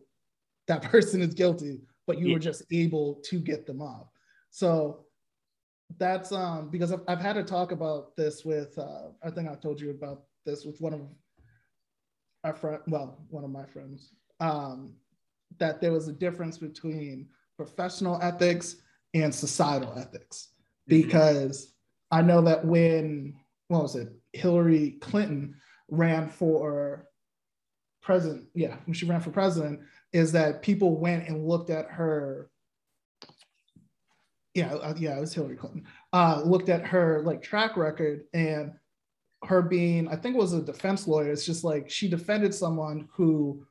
that 0.68 0.82
person 0.92 1.22
is 1.22 1.34
guilty 1.34 1.82
but 2.06 2.20
you 2.20 2.28
yeah. 2.28 2.34
were 2.34 2.40
just 2.40 2.64
able 2.72 3.22
to 3.26 3.40
get 3.40 3.66
them 3.66 3.82
off. 3.82 4.08
So 4.50 5.03
that's 5.98 6.32
um 6.32 6.70
because 6.70 6.92
I've, 6.92 7.02
I've 7.08 7.20
had 7.20 7.34
to 7.34 7.44
talk 7.44 7.72
about 7.72 8.16
this 8.16 8.44
with 8.44 8.78
uh 8.78 9.10
i 9.24 9.30
think 9.30 9.48
i 9.48 9.56
told 9.56 9.80
you 9.80 9.92
about 9.92 10.24
this 10.46 10.66
with 10.66 10.82
one 10.82 10.94
of 10.94 11.02
our 12.44 12.54
friend 12.54 12.80
well 12.88 13.20
one 13.30 13.44
of 13.44 13.52
my 13.52 13.66
friends 13.66 14.14
um 14.40 14.94
that 15.60 15.82
there 15.82 15.92
was 15.92 16.08
a 16.08 16.14
difference 16.14 16.58
between 16.58 17.28
professional 17.58 18.20
ethics 18.22 18.78
and 19.14 19.34
societal 19.34 19.94
ethics 19.98 20.50
mm-hmm. 20.90 21.02
because 21.02 21.74
I 22.12 22.22
know 22.22 22.42
that 22.42 22.64
when 22.64 23.36
what 23.70 23.84
was 23.84 23.96
it, 23.96 24.10
Hillary 24.34 24.98
Clinton 25.02 25.56
ran 25.90 26.30
for 26.30 27.08
president, 28.04 28.46
yeah, 28.54 28.76
when 28.86 28.94
she 28.94 29.06
ran 29.06 29.22
for 29.22 29.32
president, 29.32 29.80
is 30.12 30.32
that 30.34 30.62
people 30.62 31.00
went 31.00 31.28
and 31.28 31.48
looked 31.48 31.72
at 31.72 31.88
her. 31.90 32.52
Yeah, 34.54 34.76
uh, 34.76 34.94
yeah, 34.98 35.18
it 35.18 35.22
was 35.22 35.34
Hillary 35.34 35.56
Clinton. 35.56 35.86
Uh, 36.12 36.42
looked 36.46 36.70
at 36.70 36.86
her 36.86 37.24
like 37.26 37.42
track 37.42 37.76
record 37.76 38.26
and 38.34 38.74
her 39.46 39.62
being, 39.62 40.08
I 40.08 40.16
think 40.16 40.36
it 40.36 40.40
was 40.40 40.54
a 40.54 40.62
defense 40.62 41.08
lawyer. 41.08 41.32
It's 41.32 41.46
just 41.46 41.64
like 41.64 41.90
she 41.90 42.08
defended 42.08 42.54
someone 42.54 43.10
who, 43.12 43.66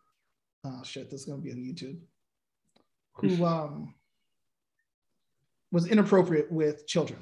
oh 0.64 0.82
shit, 0.84 1.10
this 1.10 1.20
is 1.20 1.26
gonna 1.26 1.40
be 1.40 1.52
on 1.52 1.58
YouTube, 1.58 1.98
who 3.14 3.44
um 3.44 3.94
was 5.70 5.86
inappropriate 5.86 6.50
with 6.50 6.86
children. 6.86 7.20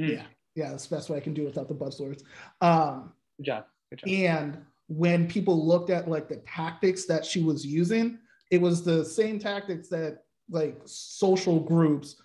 Mm. 0.00 0.12
Yeah, 0.14 0.22
yeah, 0.54 0.70
that's 0.70 0.86
the 0.86 0.96
best 0.96 1.10
way 1.10 1.18
I 1.18 1.20
can 1.20 1.34
do 1.34 1.44
without 1.44 1.68
the 1.68 1.74
buzzwords. 1.74 2.22
Um, 2.60 3.12
Good 3.38 3.46
job. 3.46 3.64
Good 3.90 3.98
job. 4.00 4.08
And 4.08 4.58
when 4.88 5.28
people 5.28 5.66
looked 5.66 5.90
at 5.90 6.08
like 6.08 6.28
the 6.28 6.42
tactics 6.46 7.04
that 7.06 7.24
she 7.24 7.42
was 7.42 7.66
using, 7.66 8.18
it 8.50 8.60
was 8.60 8.84
the 8.84 9.04
same 9.04 9.38
tactics 9.38 9.88
that 9.88 10.22
like 10.48 10.80
social 10.84 11.60
groups 11.60 12.22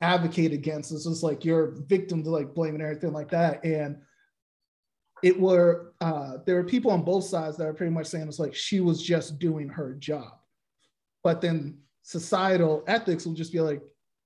advocate 0.00 0.52
against. 0.52 0.90
This 0.90 1.04
just 1.04 1.22
like 1.22 1.44
you're 1.44 1.74
victim 1.86 2.22
to 2.22 2.30
like 2.30 2.54
blame 2.54 2.74
and 2.74 2.82
everything 2.82 3.12
like 3.12 3.30
that. 3.30 3.64
And 3.64 3.98
it 5.22 5.38
were 5.40 5.94
uh, 6.00 6.38
there 6.44 6.56
were 6.56 6.64
people 6.64 6.90
on 6.90 7.02
both 7.02 7.24
sides 7.24 7.56
that 7.56 7.66
are 7.66 7.74
pretty 7.74 7.92
much 7.92 8.06
saying 8.06 8.28
it's 8.28 8.38
like 8.38 8.54
she 8.54 8.80
was 8.80 9.02
just 9.02 9.38
doing 9.38 9.68
her 9.68 9.94
job. 9.94 10.32
But 11.22 11.40
then 11.40 11.78
societal 12.02 12.84
ethics 12.86 13.24
will 13.24 13.32
just 13.34 13.52
be 13.52 13.60
like, 13.60 13.82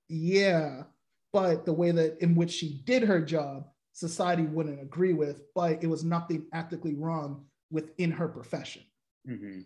yeah, 0.09 0.83
but 1.31 1.65
the 1.65 1.73
way 1.73 1.91
that 1.91 2.21
in 2.21 2.35
which 2.35 2.51
she 2.51 2.81
did 2.85 3.03
her 3.03 3.21
job, 3.21 3.67
society 3.93 4.43
wouldn't 4.43 4.81
agree 4.81 5.13
with, 5.13 5.41
but 5.55 5.83
it 5.83 5.87
was 5.87 6.03
nothing 6.03 6.45
ethically 6.53 6.95
wrong 6.95 7.45
within 7.71 8.11
her 8.11 8.27
profession. 8.27 8.83
Mm-hmm. 9.29 9.61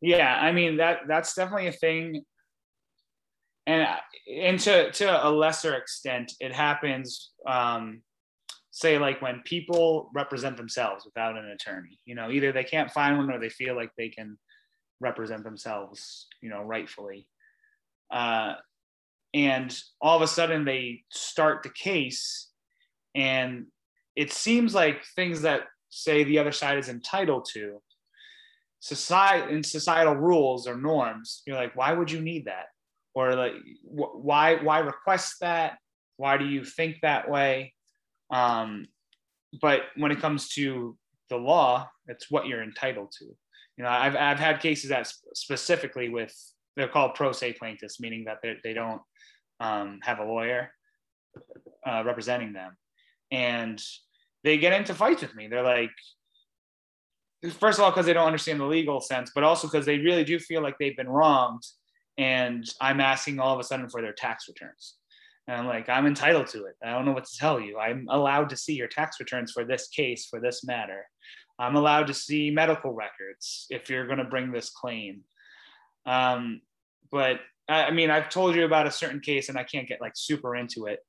Yeah, 0.00 0.38
I 0.40 0.52
mean 0.52 0.76
that 0.76 1.00
that's 1.08 1.34
definitely 1.34 1.68
a 1.68 1.72
thing, 1.72 2.24
and 3.66 3.86
and 4.28 4.60
to 4.60 4.90
to 4.92 5.26
a 5.26 5.30
lesser 5.30 5.74
extent, 5.74 6.32
it 6.40 6.52
happens. 6.52 7.30
Um, 7.46 8.02
say 8.70 8.98
like 8.98 9.22
when 9.22 9.40
people 9.44 10.10
represent 10.14 10.56
themselves 10.56 11.04
without 11.04 11.36
an 11.36 11.46
attorney, 11.46 12.00
you 12.04 12.16
know, 12.16 12.30
either 12.30 12.50
they 12.50 12.64
can't 12.64 12.90
find 12.90 13.16
one 13.16 13.30
or 13.30 13.38
they 13.38 13.48
feel 13.48 13.76
like 13.76 13.90
they 13.96 14.08
can 14.08 14.36
represent 15.00 15.44
themselves, 15.44 16.26
you 16.42 16.50
know, 16.50 16.60
rightfully. 16.60 17.28
Uh, 18.10 18.54
and 19.32 19.76
all 20.00 20.16
of 20.16 20.22
a 20.22 20.26
sudden 20.26 20.64
they 20.64 21.02
start 21.10 21.62
the 21.62 21.68
case 21.68 22.48
and 23.14 23.66
it 24.16 24.32
seems 24.32 24.74
like 24.74 25.04
things 25.16 25.42
that 25.42 25.62
say 25.90 26.24
the 26.24 26.38
other 26.38 26.52
side 26.52 26.78
is 26.78 26.88
entitled 26.88 27.46
to 27.52 27.80
society 28.80 29.54
and 29.54 29.64
societal 29.64 30.14
rules 30.14 30.66
or 30.66 30.76
norms 30.76 31.42
you're 31.46 31.56
like 31.56 31.74
why 31.74 31.92
would 31.92 32.10
you 32.10 32.20
need 32.20 32.44
that 32.44 32.66
or 33.14 33.34
like 33.34 33.54
wh- 33.82 34.16
why 34.16 34.56
why 34.56 34.78
request 34.78 35.36
that? 35.40 35.78
Why 36.16 36.36
do 36.36 36.46
you 36.46 36.64
think 36.64 36.98
that 37.02 37.30
way? 37.30 37.74
Um, 38.30 38.86
but 39.60 39.82
when 39.96 40.10
it 40.12 40.20
comes 40.20 40.48
to 40.50 40.96
the 41.30 41.36
law 41.36 41.88
it's 42.06 42.30
what 42.30 42.46
you're 42.46 42.62
entitled 42.62 43.10
to. 43.18 43.24
You 43.76 43.84
know 43.84 43.90
i've, 43.90 44.14
I've 44.14 44.38
had 44.38 44.60
cases 44.60 44.90
that 44.90 45.10
specifically 45.34 46.08
with 46.08 46.34
they're 46.76 46.88
called 46.88 47.14
pro 47.14 47.32
se 47.32 47.54
plaintiffs 47.54 48.00
meaning 48.00 48.24
that 48.24 48.38
they 48.62 48.72
don't 48.72 49.00
um, 49.60 50.00
have 50.02 50.18
a 50.18 50.24
lawyer 50.24 50.70
uh, 51.86 52.02
representing 52.04 52.52
them, 52.52 52.76
and 53.30 53.82
they 54.42 54.58
get 54.58 54.72
into 54.72 54.94
fights 54.94 55.22
with 55.22 55.34
me. 55.34 55.48
They're 55.48 55.62
like, 55.62 55.90
first 57.58 57.78
of 57.78 57.84
all, 57.84 57.90
because 57.90 58.06
they 58.06 58.12
don't 58.12 58.26
understand 58.26 58.60
the 58.60 58.64
legal 58.64 59.00
sense, 59.00 59.30
but 59.34 59.44
also 59.44 59.68
because 59.68 59.86
they 59.86 59.98
really 59.98 60.24
do 60.24 60.38
feel 60.38 60.62
like 60.62 60.76
they've 60.78 60.96
been 60.96 61.08
wronged, 61.08 61.62
and 62.18 62.64
I'm 62.80 63.00
asking 63.00 63.40
all 63.40 63.54
of 63.54 63.60
a 63.60 63.64
sudden 63.64 63.88
for 63.88 64.02
their 64.02 64.12
tax 64.12 64.46
returns. 64.48 64.96
And 65.46 65.56
I'm 65.56 65.66
like, 65.66 65.88
I'm 65.88 66.06
entitled 66.06 66.46
to 66.48 66.64
it. 66.64 66.74
I 66.82 66.92
don't 66.92 67.04
know 67.04 67.12
what 67.12 67.26
to 67.26 67.38
tell 67.38 67.60
you. 67.60 67.78
I'm 67.78 68.06
allowed 68.08 68.48
to 68.50 68.56
see 68.56 68.74
your 68.74 68.88
tax 68.88 69.20
returns 69.20 69.52
for 69.52 69.64
this 69.64 69.88
case, 69.88 70.26
for 70.26 70.40
this 70.40 70.64
matter. 70.64 71.04
I'm 71.58 71.76
allowed 71.76 72.06
to 72.06 72.14
see 72.14 72.50
medical 72.50 72.92
records 72.92 73.66
if 73.70 73.90
you're 73.90 74.06
going 74.06 74.18
to 74.18 74.24
bring 74.24 74.50
this 74.50 74.70
claim. 74.70 75.20
Um, 76.06 76.60
but 77.10 77.40
I 77.68 77.90
mean, 77.90 78.10
I've 78.10 78.28
told 78.28 78.54
you 78.54 78.64
about 78.64 78.86
a 78.86 78.90
certain 78.90 79.20
case, 79.20 79.48
and 79.48 79.58
I 79.58 79.64
can't 79.64 79.88
get 79.88 80.00
like 80.00 80.12
super 80.16 80.56
into 80.56 80.86
it 80.86 81.00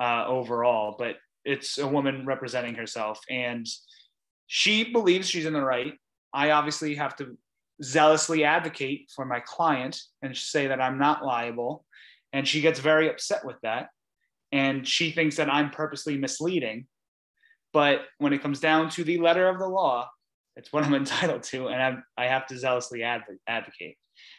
uh, 0.00 0.24
overall, 0.26 0.96
but 0.98 1.16
it's 1.44 1.78
a 1.78 1.86
woman 1.86 2.24
representing 2.26 2.74
herself, 2.74 3.20
and 3.28 3.66
she 4.46 4.92
believes 4.92 5.28
she's 5.28 5.46
in 5.46 5.52
the 5.52 5.62
right. 5.62 5.94
I 6.32 6.50
obviously 6.50 6.94
have 6.94 7.16
to 7.16 7.36
zealously 7.82 8.44
advocate 8.44 9.10
for 9.14 9.24
my 9.24 9.40
client 9.40 10.00
and 10.22 10.36
say 10.36 10.68
that 10.68 10.80
I'm 10.80 10.98
not 10.98 11.24
liable, 11.24 11.84
and 12.32 12.46
she 12.46 12.60
gets 12.60 12.80
very 12.80 13.08
upset 13.08 13.44
with 13.44 13.56
that, 13.62 13.88
and 14.52 14.86
she 14.86 15.10
thinks 15.10 15.36
that 15.36 15.52
I'm 15.52 15.70
purposely 15.70 16.16
misleading. 16.16 16.86
But 17.72 18.02
when 18.18 18.32
it 18.32 18.42
comes 18.42 18.60
down 18.60 18.90
to 18.90 19.04
the 19.04 19.18
letter 19.18 19.48
of 19.48 19.58
the 19.58 19.68
law, 19.68 20.08
it's 20.56 20.72
what 20.72 20.84
I'm 20.84 20.94
entitled 21.02 21.42
to, 21.44 21.68
and 21.68 21.82
I'm, 21.82 22.04
I 22.16 22.26
have 22.26 22.46
to 22.46 22.58
zealously 22.58 23.02
advocate. 23.02 23.96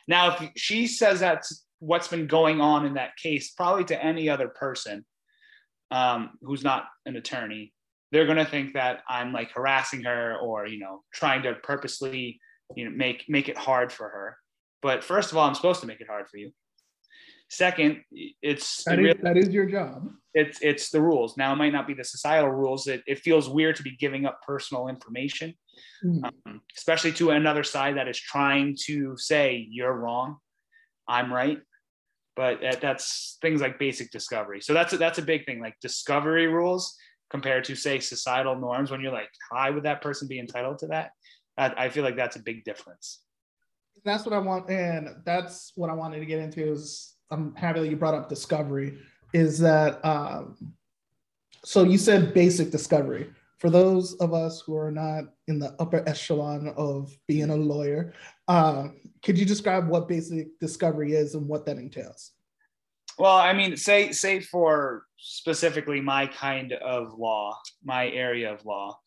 Now, 0.08 0.36
if 0.36 0.50
she 0.58 0.88
says 0.88 1.20
that's 1.20 1.66
what's 1.80 2.08
been 2.08 2.28
going 2.28 2.60
on 2.62 2.86
in 2.86 2.96
that 2.96 3.16
case, 3.16 3.52
probably 3.52 3.86
to 3.86 4.04
any 4.04 4.30
other 4.30 4.50
person 4.50 5.06
um, 5.92 6.32
who's 6.42 6.64
not 6.64 6.86
an 7.06 7.16
attorney, 7.16 7.74
they're 8.12 8.26
going 8.26 8.38
to 8.38 8.46
think 8.46 8.74
that 8.74 9.02
I'm 9.08 9.32
like 9.32 9.52
harassing 9.52 10.04
her 10.04 10.36
or 10.38 10.68
you 10.68 10.80
know 10.80 11.04
trying 11.14 11.44
to 11.44 11.54
purposely 11.56 12.40
you 12.76 12.86
know 12.86 12.92
make 12.96 13.26
make 13.28 13.50
it 13.50 13.58
hard 13.58 13.92
for 13.92 14.10
her. 14.10 14.38
But 14.82 15.04
first 15.04 15.32
of 15.32 15.38
all, 15.38 15.48
I'm 15.48 15.56
supposed 15.56 15.82
to 15.82 15.88
make 15.88 16.02
it 16.02 16.08
hard 16.08 16.28
for 16.30 16.38
you. 16.38 16.52
Second, 17.50 18.02
it's 18.12 18.84
that 18.84 19.00
is, 19.00 19.16
that 19.24 19.38
is 19.38 19.50
your 19.50 19.66
job. 19.66 20.10
It's 20.34 20.60
it's 20.62 20.90
the 20.92 21.02
rules. 21.02 21.36
Now 21.36 21.52
it 21.54 21.58
might 21.58 21.74
not 21.74 21.88
be 21.88 21.96
the 21.96 22.04
societal 22.04 22.52
rules. 22.52 22.88
It, 22.88 23.02
it 23.08 23.20
feels 23.20 23.50
weird 23.50 23.76
to 23.78 23.84
be 23.84 23.96
giving 23.98 24.26
up 24.26 24.40
personal 24.46 24.88
information 24.88 25.56
mm. 26.04 26.24
um, 26.24 26.62
especially 26.78 27.12
to 27.14 27.32
another 27.32 27.64
side 27.64 27.98
that 27.98 28.08
is 28.08 28.20
trying 28.20 28.76
to 28.86 29.16
say 29.18 29.68
you're 29.70 29.94
wrong, 29.94 30.38
I'm 31.08 31.34
right. 31.34 31.60
But 32.36 32.62
that's 32.82 33.38
things 33.42 33.60
like 33.60 33.80
basic 33.80 34.12
discovery. 34.12 34.62
So 34.62 34.74
that's 34.74 34.94
a, 34.94 34.98
that's 34.98 35.18
a 35.18 35.24
big 35.24 35.46
thing, 35.46 35.60
like 35.60 35.76
discovery 35.82 36.48
rules 36.48 36.96
compared 37.30 37.66
to 37.66 37.76
say 37.76 38.00
societal 38.00 38.56
norms. 38.56 38.92
When 38.92 39.02
you're 39.02 39.12
like, 39.12 39.30
why 39.50 39.70
would 39.70 39.84
that 39.84 40.02
person 40.02 40.28
be 40.28 40.40
entitled 40.40 40.80
to 40.80 40.88
that? 40.88 41.12
I, 41.60 41.86
I 41.86 41.90
feel 41.90 42.04
like 42.04 42.16
that's 42.16 42.36
a 42.36 42.42
big 42.42 42.64
difference. 42.64 43.20
That's 44.06 44.26
what 44.26 44.34
I 44.34 44.40
want, 44.40 44.70
and 44.70 45.10
that's 45.26 45.74
what 45.76 45.90
I 45.90 45.94
wanted 45.94 46.20
to 46.20 46.26
get 46.26 46.40
into. 46.40 46.72
Is 46.72 47.16
I'm 47.30 47.54
happy 47.56 47.82
that 47.82 47.90
you 47.90 47.98
brought 47.98 48.14
up 48.14 48.30
discovery. 48.30 48.98
Is 49.34 49.60
that 49.60 50.04
um, 50.06 50.56
so? 51.66 51.84
You 51.84 51.98
said 51.98 52.34
basic 52.34 52.72
discovery 52.72 53.30
for 53.60 53.70
those 53.70 54.14
of 54.16 54.34
us 54.34 54.62
who 54.62 54.76
are 54.76 54.92
not 54.92 55.26
in 55.48 55.60
the 55.60 55.76
upper 55.80 56.08
echelon 56.08 56.74
of 56.78 57.14
being 57.28 57.50
a 57.50 57.56
lawyer, 57.56 58.14
uh, 58.48 58.88
could 59.22 59.38
you 59.38 59.46
describe 59.46 59.90
what 59.90 60.08
basic 60.08 60.58
discovery 60.60 61.14
is 61.14 61.36
and 61.36 61.48
what 61.48 61.66
that 61.66 61.78
entails? 61.78 62.32
Well, 63.18 63.36
I 63.36 63.52
mean, 63.52 63.76
say 63.76 64.14
say 64.14 64.40
for 64.40 65.04
specifically 65.18 66.00
my 66.00 66.28
kind 66.28 66.72
of 66.72 67.20
law, 67.20 67.60
my 67.84 68.10
area 68.10 68.54
of 68.54 68.66
law, 68.66 68.98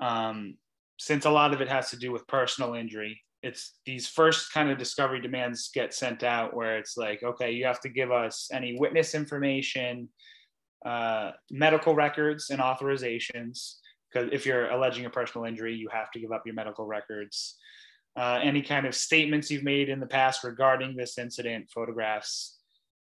um, 0.00 0.56
since 0.98 1.24
a 1.24 1.30
lot 1.30 1.54
of 1.54 1.60
it 1.60 1.68
has 1.68 1.90
to 1.90 1.96
do 1.96 2.12
with 2.12 2.26
personal 2.26 2.74
injury, 2.74 3.20
it's 3.42 3.74
these 3.86 4.08
first 4.08 4.52
kind 4.52 4.70
of 4.70 4.78
discovery 4.78 5.20
demands 5.20 5.70
get 5.72 5.94
sent 5.94 6.22
out 6.22 6.54
where 6.54 6.76
it's 6.78 6.96
like, 6.96 7.22
okay, 7.22 7.52
you 7.52 7.64
have 7.64 7.80
to 7.80 7.88
give 7.88 8.10
us 8.10 8.48
any 8.52 8.76
witness 8.78 9.14
information, 9.14 10.08
uh, 10.84 11.30
medical 11.50 11.94
records 11.94 12.50
and 12.50 12.60
authorizations 12.60 13.76
because 14.10 14.30
if 14.32 14.46
you're 14.46 14.70
alleging 14.70 15.06
a 15.06 15.10
personal 15.10 15.46
injury, 15.46 15.74
you 15.74 15.88
have 15.92 16.10
to 16.12 16.20
give 16.20 16.32
up 16.32 16.42
your 16.46 16.54
medical 16.54 16.86
records. 16.86 17.56
Uh, 18.16 18.40
any 18.42 18.62
kind 18.62 18.86
of 18.86 18.94
statements 18.94 19.50
you've 19.50 19.62
made 19.62 19.88
in 19.88 20.00
the 20.00 20.06
past 20.06 20.42
regarding 20.42 20.96
this 20.96 21.18
incident, 21.18 21.70
photographs, 21.72 22.58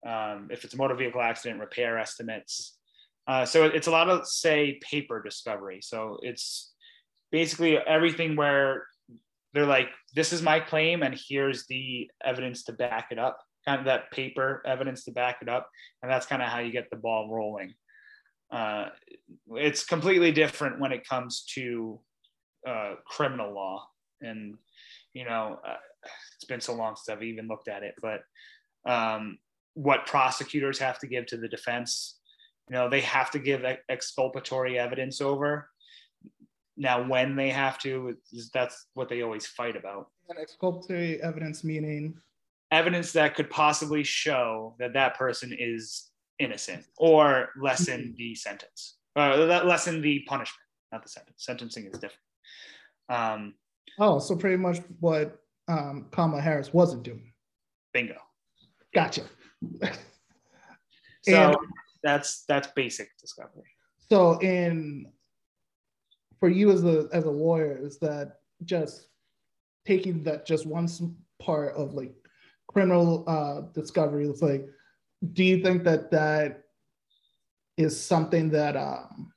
um, 0.07 0.49
if 0.51 0.64
it's 0.64 0.74
a 0.74 0.76
motor 0.76 0.95
vehicle 0.95 1.20
accident, 1.20 1.61
repair 1.61 1.99
estimates. 1.99 2.76
Uh, 3.26 3.45
so 3.45 3.64
it's 3.64 3.87
a 3.87 3.91
lot 3.91 4.09
of, 4.09 4.26
say, 4.26 4.78
paper 4.83 5.22
discovery. 5.22 5.80
So 5.83 6.18
it's 6.22 6.72
basically 7.33 7.76
everything 7.78 8.37
where 8.37 8.87
they're 9.53 9.66
like, 9.66 9.89
this 10.14 10.33
is 10.33 10.43
my 10.43 10.61
claim, 10.61 11.03
and 11.03 11.18
here's 11.28 11.66
the 11.66 12.09
evidence 12.24 12.62
to 12.64 12.72
back 12.72 13.09
it 13.11 13.18
up, 13.18 13.39
kind 13.66 13.80
of 13.80 13.87
that 13.87 14.12
paper 14.12 14.62
evidence 14.64 15.05
to 15.05 15.11
back 15.11 15.39
it 15.43 15.49
up. 15.49 15.68
And 16.03 16.11
that's 16.11 16.26
kind 16.26 16.41
of 16.41 16.49
how 16.49 16.61
you 16.61 16.70
get 16.70 16.89
the 16.91 16.97
ball 16.97 17.28
rolling 17.30 17.74
uh, 18.53 18.89
it's 19.57 19.85
completely 19.85 20.30
different 20.30 20.78
when 20.78 20.93
it 20.93 21.09
comes 21.09 21.45
to 21.55 21.99
uh, 22.68 22.95
criminal 23.07 23.53
law. 23.53 23.89
And, 24.20 24.59
you 25.14 25.24
know, 25.24 25.59
uh, 25.66 25.76
it's 26.37 26.45
been 26.45 26.61
so 26.61 26.74
long 26.74 26.95
since 26.95 27.09
I've 27.09 27.22
even 27.22 27.49
looked 27.49 27.68
at 27.68 27.83
it, 27.83 27.95
but 28.03 28.20
um, 28.85 29.39
what 29.74 30.07
prosecutors 30.07 30.78
have 30.78 30.99
to 30.99 31.07
give 31.07 31.26
to 31.26 31.39
the 31.39 31.49
defense, 31.49 32.18
you 32.68 32.76
know, 32.76 32.91
they 32.91 33.01
have 33.01 33.30
to 33.30 33.39
give 33.39 33.64
exculpatory 33.89 34.78
evidence 34.78 35.20
over. 35.20 35.70
Now, 36.77 37.07
when 37.07 37.37
they 37.37 37.51
have 37.51 37.79
to, 37.81 38.16
that's 38.55 38.87
what 38.95 39.09
they 39.09 39.23
always 39.23 39.47
fight 39.47 39.77
about. 39.77 40.09
And 40.29 40.39
exculpatory 40.39 41.23
evidence 41.23 41.64
meaning? 41.64 42.18
Evidence 42.70 43.12
that 43.12 43.35
could 43.35 43.51
possibly 43.51 44.03
show 44.03 44.75
that 44.79 44.95
that 44.95 45.16
person 45.16 45.55
is 45.59 46.11
innocent 46.39 46.85
or 46.97 47.51
lessen 47.61 48.14
the 48.16 48.35
sentence, 48.35 48.97
uh, 49.16 49.37
lessen 49.64 50.01
the 50.01 50.20
punishment, 50.27 50.64
not 50.91 51.03
the 51.03 51.09
sentence. 51.09 51.45
Sentencing 51.45 51.85
is 51.87 51.99
different. 51.99 52.14
Um, 53.09 53.55
oh, 53.99 54.18
so 54.18 54.35
pretty 54.37 54.57
much 54.57 54.79
what 55.01 55.39
um, 55.68 56.07
Kamala 56.11 56.41
Harris 56.41 56.73
wasn't 56.73 57.03
doing. 57.03 57.33
Bingo. 57.93 58.16
Gotcha. 58.95 59.23
so 61.23 61.33
and, 61.33 61.57
that's 62.03 62.45
that's 62.49 62.68
basic 62.68 63.09
discovery. 63.20 63.68
So 64.11 64.39
in 64.41 65.07
for 66.43 66.49
you 66.49 66.72
as 66.72 66.82
a 66.82 67.09
as 67.12 67.22
a 67.22 67.30
lawyer, 67.30 67.78
is 67.80 67.99
that 67.99 68.40
just 68.64 69.07
taking 69.86 70.24
that 70.24 70.45
just 70.45 70.66
one 70.66 70.88
part 71.40 71.72
of 71.76 71.95
like 71.95 72.12
criminal 72.66 73.22
uh, 73.28 73.61
discovery? 73.72 74.26
It's 74.26 74.43
like 74.43 74.66
do 75.34 75.45
you 75.45 75.62
think 75.62 75.84
that 75.84 76.11
that 76.11 76.64
is 77.76 77.97
something 77.97 78.51
that 78.51 78.76
um, 78.76 79.32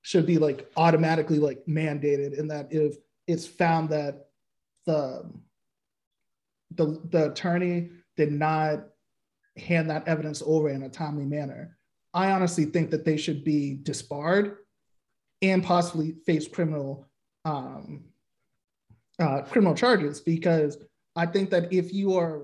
should 0.00 0.24
be 0.24 0.38
like 0.38 0.70
automatically 0.78 1.38
like 1.38 1.62
mandated 1.68 2.38
and 2.38 2.50
that 2.50 2.68
if 2.70 2.96
it's 3.26 3.46
found 3.46 3.90
that 3.90 4.28
the 4.86 5.30
the, 6.76 6.98
the 7.10 7.30
attorney 7.30 7.90
did 8.16 8.32
not 8.32 8.86
hand 9.58 9.90
that 9.90 10.08
evidence 10.08 10.42
over 10.46 10.70
in 10.70 10.84
a 10.84 10.88
timely 10.88 11.26
manner 11.26 11.76
i 12.14 12.30
honestly 12.30 12.64
think 12.64 12.90
that 12.90 13.04
they 13.04 13.18
should 13.18 13.44
be 13.44 13.78
disbarred 13.82 14.56
and 15.42 15.62
possibly 15.62 16.12
face 16.24 16.48
criminal 16.48 17.08
um, 17.44 18.04
uh, 19.18 19.42
criminal 19.42 19.74
charges 19.74 20.20
because 20.20 20.78
i 21.16 21.26
think 21.26 21.50
that 21.50 21.72
if 21.72 21.92
you 21.92 22.16
are 22.16 22.42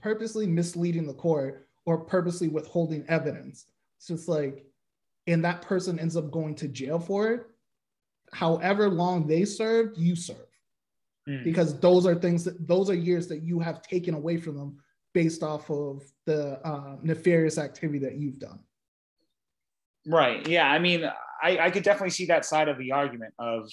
purposely 0.00 0.46
misleading 0.46 1.06
the 1.06 1.14
court 1.14 1.68
or 1.88 1.98
purposely 1.98 2.48
withholding 2.48 3.04
evidence. 3.08 3.66
So 3.98 4.14
it's 4.14 4.28
like, 4.28 4.64
and 5.26 5.44
that 5.44 5.62
person 5.62 5.98
ends 5.98 6.16
up 6.16 6.30
going 6.30 6.54
to 6.56 6.68
jail 6.68 6.98
for 6.98 7.32
it. 7.32 7.46
However 8.32 8.88
long 8.88 9.26
they 9.26 9.44
served, 9.44 9.98
you 9.98 10.14
serve. 10.14 10.36
Mm. 11.28 11.44
Because 11.44 11.78
those 11.80 12.06
are 12.06 12.14
things 12.14 12.44
that 12.44 12.66
those 12.66 12.90
are 12.90 12.94
years 12.94 13.26
that 13.28 13.42
you 13.42 13.58
have 13.60 13.82
taken 13.82 14.14
away 14.14 14.36
from 14.36 14.56
them 14.56 14.76
based 15.14 15.42
off 15.42 15.70
of 15.70 16.02
the 16.26 16.60
uh, 16.66 16.96
nefarious 17.02 17.58
activity 17.58 17.98
that 18.00 18.16
you've 18.16 18.38
done. 18.38 18.60
Right. 20.08 20.46
Yeah. 20.48 20.66
I 20.66 20.78
mean, 20.78 21.04
I, 21.42 21.58
I 21.58 21.70
could 21.70 21.82
definitely 21.82 22.10
see 22.10 22.26
that 22.26 22.46
side 22.46 22.68
of 22.68 22.78
the 22.78 22.92
argument 22.92 23.34
of, 23.38 23.70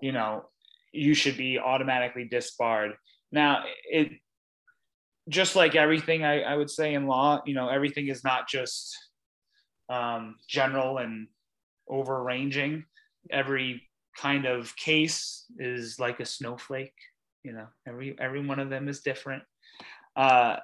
you 0.00 0.10
know, 0.10 0.46
you 0.92 1.14
should 1.14 1.36
be 1.36 1.58
automatically 1.58 2.26
disbarred. 2.28 2.94
Now, 3.30 3.62
it 3.88 4.10
just 5.28 5.54
like 5.54 5.76
everything 5.76 6.24
I, 6.24 6.42
I 6.42 6.56
would 6.56 6.68
say 6.68 6.94
in 6.94 7.06
law, 7.06 7.42
you 7.46 7.54
know, 7.54 7.68
everything 7.68 8.08
is 8.08 8.24
not 8.24 8.48
just 8.48 8.96
um, 9.88 10.34
general 10.48 10.98
and 10.98 11.28
over 11.88 12.24
ranging. 12.24 12.84
Every 13.30 13.88
kind 14.18 14.46
of 14.46 14.74
case 14.74 15.44
is 15.60 16.00
like 16.00 16.18
a 16.18 16.26
snowflake. 16.26 16.94
You 17.44 17.52
know, 17.52 17.66
every 17.86 18.16
every 18.18 18.44
one 18.44 18.58
of 18.58 18.68
them 18.68 18.88
is 18.88 19.00
different. 19.00 19.44
Uh, 20.16 20.56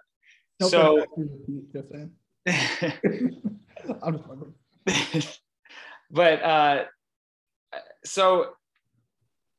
so, 0.61 1.05
but 6.11 6.43
uh, 6.43 6.85
so 8.05 8.51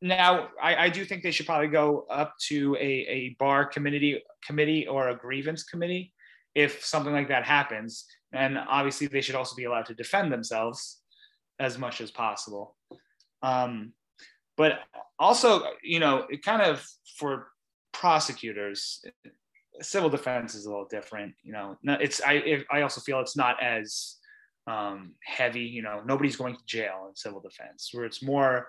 now 0.01 0.49
I, 0.61 0.85
I, 0.85 0.89
do 0.89 1.03
think 1.05 1.23
they 1.23 1.31
should 1.31 1.45
probably 1.45 1.67
go 1.67 2.05
up 2.09 2.35
to 2.47 2.75
a, 2.75 2.79
a 2.83 3.35
bar 3.37 3.65
committee 3.65 4.23
committee 4.45 4.87
or 4.87 5.09
a 5.09 5.15
grievance 5.15 5.63
committee 5.63 6.13
if 6.55 6.83
something 6.83 7.13
like 7.13 7.27
that 7.27 7.43
happens 7.43 8.05
and 8.31 8.57
obviously 8.57 9.07
they 9.07 9.21
should 9.21 9.35
also 9.35 9.55
be 9.55 9.65
allowed 9.65 9.85
to 9.85 9.93
defend 9.93 10.31
themselves 10.31 11.01
as 11.59 11.77
much 11.77 11.99
as 11.99 12.11
possible 12.11 12.77
um, 13.41 13.91
but 14.55 14.79
also 15.19 15.63
you 15.83 15.99
know 15.99 16.25
it 16.29 16.43
kind 16.43 16.61
of 16.61 16.85
for 17.17 17.47
prosecutors 17.91 19.03
civil 19.81 20.09
defense 20.09 20.55
is 20.55 20.65
a 20.65 20.69
little 20.69 20.87
different. 20.89 21.33
You 21.43 21.53
know, 21.53 21.77
it's 21.83 22.21
I 22.25 22.63
I 22.71 22.81
also 22.81 23.01
feel 23.01 23.19
it's 23.19 23.37
not 23.37 23.61
as 23.61 24.17
um, 24.69 25.13
heavy. 25.23 25.61
You 25.61 25.81
know, 25.81 26.01
nobody's 26.05 26.35
going 26.35 26.55
to 26.55 26.65
jail 26.65 27.05
in 27.09 27.15
civil 27.15 27.41
defense, 27.41 27.89
where 27.91 28.05
it's 28.05 28.21
more 28.21 28.67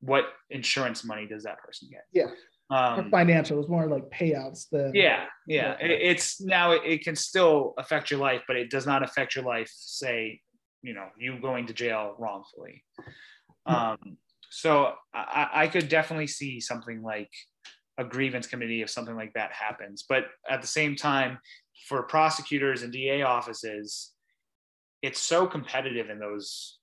what 0.00 0.24
insurance 0.50 1.04
money 1.04 1.26
does 1.26 1.44
that 1.44 1.58
person 1.58 1.88
get? 1.90 2.04
Yeah. 2.12 2.30
Um, 2.70 3.10
financial. 3.10 3.60
It's 3.60 3.68
more 3.68 3.86
like 3.86 4.10
payouts. 4.10 4.68
Than, 4.70 4.92
yeah, 4.94 5.26
yeah. 5.46 5.76
It, 5.80 5.90
it's 5.90 6.40
now 6.40 6.72
it, 6.72 6.82
it, 6.84 7.04
can 7.04 7.14
still 7.14 7.74
affect 7.78 8.10
your 8.10 8.18
life, 8.18 8.42
but 8.46 8.56
it 8.56 8.70
does 8.70 8.86
not 8.86 9.02
affect 9.02 9.34
your 9.34 9.44
life. 9.44 9.70
Say, 9.74 10.40
you 10.82 10.94
know, 10.94 11.06
you 11.18 11.38
going 11.40 11.66
to 11.66 11.74
jail 11.74 12.16
wrongfully. 12.18 12.82
Um, 13.66 14.16
so 14.50 14.94
I, 15.14 15.48
I 15.52 15.66
could 15.68 15.88
definitely 15.88 16.26
see 16.26 16.60
something 16.60 17.02
like 17.02 17.30
a 17.98 18.04
grievance 18.04 18.46
committee 18.46 18.82
if 18.82 18.90
something 18.90 19.14
like 19.14 19.34
that 19.34 19.52
happens. 19.52 20.04
But 20.08 20.24
at 20.50 20.62
the 20.62 20.66
same 20.66 20.96
time, 20.96 21.38
for 21.88 22.02
prosecutors 22.04 22.82
and 22.82 22.92
DA 22.92 23.22
offices, 23.22 24.12
it's 25.02 25.20
so 25.20 25.46
competitive 25.46 26.10
in 26.10 26.18
those 26.18 26.78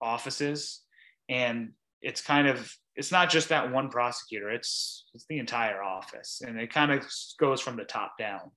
offices. 0.00 0.80
And 1.28 1.72
it's 2.00 2.20
kind 2.20 2.48
of 2.48 2.72
it's 2.94 3.12
not 3.12 3.30
just 3.30 3.48
that 3.48 3.72
one 3.72 3.88
prosecutor, 3.88 4.50
it's 4.50 5.06
it's 5.14 5.24
the 5.28 5.38
entire 5.38 5.82
office. 5.82 6.42
And 6.44 6.60
it 6.60 6.72
kind 6.72 6.92
of 6.92 7.06
goes 7.38 7.60
from 7.60 7.76
the 7.76 7.84
top 7.84 8.14
down. 8.18 8.50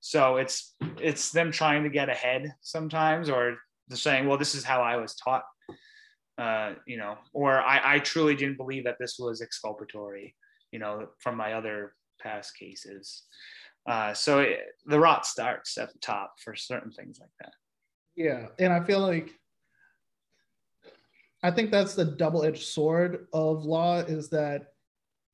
So 0.00 0.36
it's 0.36 0.74
it's 0.98 1.30
them 1.30 1.50
trying 1.52 1.82
to 1.84 1.90
get 1.90 2.08
ahead 2.08 2.52
sometimes, 2.62 3.28
or 3.28 3.56
they're 3.88 3.96
saying, 3.96 4.26
well, 4.26 4.38
this 4.38 4.54
is 4.54 4.64
how 4.64 4.82
I 4.82 4.96
was 4.96 5.14
taught. 5.14 5.44
Uh, 6.38 6.74
you 6.86 6.98
know, 6.98 7.16
or 7.32 7.60
I, 7.60 7.94
I 7.94 7.98
truly 7.98 8.34
didn't 8.34 8.58
believe 8.58 8.84
that 8.84 8.98
this 9.00 9.16
was 9.18 9.40
exculpatory 9.40 10.34
you 10.72 10.78
know, 10.78 11.06
from 11.20 11.36
my 11.36 11.54
other 11.54 11.94
past 12.20 12.56
cases. 12.58 13.22
Uh, 13.88 14.12
so 14.12 14.40
it, 14.40 14.58
the 14.84 14.98
rot 14.98 15.24
starts 15.24 15.78
at 15.78 15.92
the 15.92 15.98
top 16.00 16.34
for 16.44 16.54
certain 16.54 16.90
things 16.90 17.18
like 17.20 17.30
that. 17.40 17.52
Yeah, 18.16 18.46
and 18.58 18.72
I 18.72 18.82
feel 18.82 19.00
like 19.00 19.38
I 21.42 21.50
think 21.50 21.70
that's 21.70 21.94
the 21.94 22.04
double-edged 22.04 22.64
sword 22.64 23.26
of 23.32 23.64
law 23.64 23.98
is 23.98 24.30
that 24.30 24.72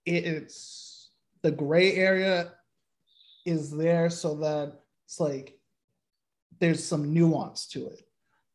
it's 0.04 1.10
the 1.42 1.52
gray 1.52 1.94
area 1.94 2.52
is 3.46 3.70
there 3.70 4.10
so 4.10 4.34
that 4.36 4.80
it's 5.06 5.20
like 5.20 5.58
there's 6.60 6.84
some 6.84 7.14
nuance 7.14 7.66
to 7.68 7.86
it. 7.86 8.02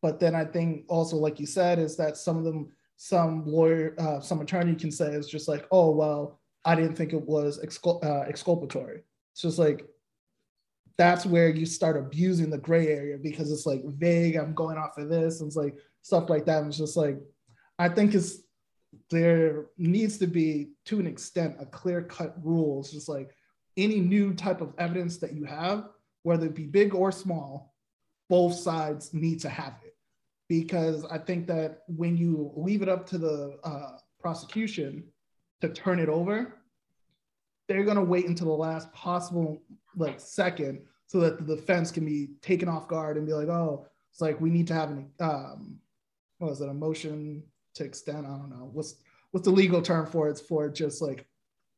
But 0.01 0.19
then 0.19 0.36
I 0.36 0.45
think 0.45 0.86
also, 0.88 1.17
like 1.17 1.39
you 1.39 1.45
said, 1.45 1.80
is 1.80 1.95
that 1.97 2.17
some 2.17 2.38
of 2.38 2.43
them, 2.43 2.71
some 2.97 3.45
lawyer, 3.45 3.95
uh, 3.97 4.19
some 4.19 4.41
attorney 4.41 4.75
can 4.75 4.91
say 4.91 5.11
is 5.11 5.28
just 5.28 5.47
like, 5.47 5.65
oh 5.71 5.91
well, 5.91 6.39
I 6.65 6.75
didn't 6.75 6.95
think 6.95 7.13
it 7.13 7.21
was 7.21 7.59
excul- 7.63 8.03
uh, 8.03 8.28
exculpatory. 8.28 9.03
It's 9.32 9.41
just 9.41 9.57
like 9.57 9.86
that's 10.98 11.26
where 11.26 11.50
you 11.50 11.66
start 11.66 11.98
abusing 11.98 12.50
the 12.50 12.58
gray 12.58 12.88
area 12.88 13.18
because 13.18 13.52
it's 13.52 13.66
like 13.66 13.84
vague. 13.86 14.36
I'm 14.36 14.54
going 14.54 14.78
off 14.78 14.98
of 14.98 15.10
this, 15.10 15.41
and 15.41 15.48
it's 15.48 15.56
like 15.56 15.76
stuff 16.02 16.30
like 16.30 16.45
that. 16.45 16.60
And 16.60 16.68
it's 16.68 16.78
just 16.78 16.98
like 16.98 17.20
I 17.78 17.89
think 17.89 18.16
it's 18.16 18.39
there 19.12 19.68
needs 19.78 20.18
to 20.18 20.28
be 20.28 20.70
to 20.86 21.00
an 21.00 21.08
extent 21.08 21.58
a 21.60 21.66
clear 21.66 22.02
cut 22.02 22.36
rule. 22.43 22.80
It's 22.80 22.91
just 22.91 23.10
like 23.10 23.36
any 23.76 24.00
new 24.00 24.34
type 24.34 24.62
of 24.62 24.74
evidence 24.78 25.18
that 25.18 25.34
you 25.34 25.45
have, 25.45 25.89
whether 26.24 26.48
it 26.48 26.56
be 26.56 26.66
big 26.66 26.95
or 26.95 27.12
small, 27.12 27.76
both 28.30 28.56
sides 28.56 29.14
need 29.14 29.39
to 29.41 29.50
have 29.50 29.76
it 29.84 29.98
because 30.50 31.06
I 31.06 31.18
think 31.18 31.48
that 31.48 31.84
when 31.88 32.18
you 32.18 32.52
leave 32.56 32.82
it 32.82 32.89
up 32.89 33.06
to 33.08 33.18
the 33.18 33.58
uh, 33.64 33.98
prosecution 34.20 35.04
to 35.62 35.70
turn 35.70 36.00
it 36.00 36.10
over, 36.10 36.56
they're 37.68 37.84
going 37.84 37.98
to 37.98 38.04
wait 38.04 38.28
until 38.28 38.48
the 38.48 38.54
last 38.54 38.91
possible 38.93 39.62
like 39.98 40.20
second 40.20 40.82
so 41.08 41.20
that 41.22 41.45
the 41.45 41.56
defense 41.56 41.91
can 41.91 42.06
be 42.06 42.30
taken 42.41 42.70
off 42.70 42.88
guard 42.88 43.18
and 43.18 43.26
be 43.26 43.34
like, 43.34 43.48
oh, 43.48 43.88
it's 44.12 44.22
like 44.22 44.39
we 44.39 44.50
need 44.50 44.68
to 44.68 44.74
have 44.74 44.89
an 44.89 45.10
um, 45.20 45.80
what 46.38 46.50
was 46.50 46.62
it, 46.62 46.70
a 46.70 46.74
motion 46.74 47.43
to 47.76 47.84
extend? 47.84 48.26
I 48.26 48.30
don't 48.30 48.50
know 48.50 48.70
what's 48.72 48.95
what's 49.32 49.45
the 49.45 49.54
legal 49.54 49.82
term 49.82 50.06
for 50.06 50.28
it? 50.28 50.32
It's 50.32 50.41
for 50.41 50.70
just 50.70 51.02
like 51.02 51.28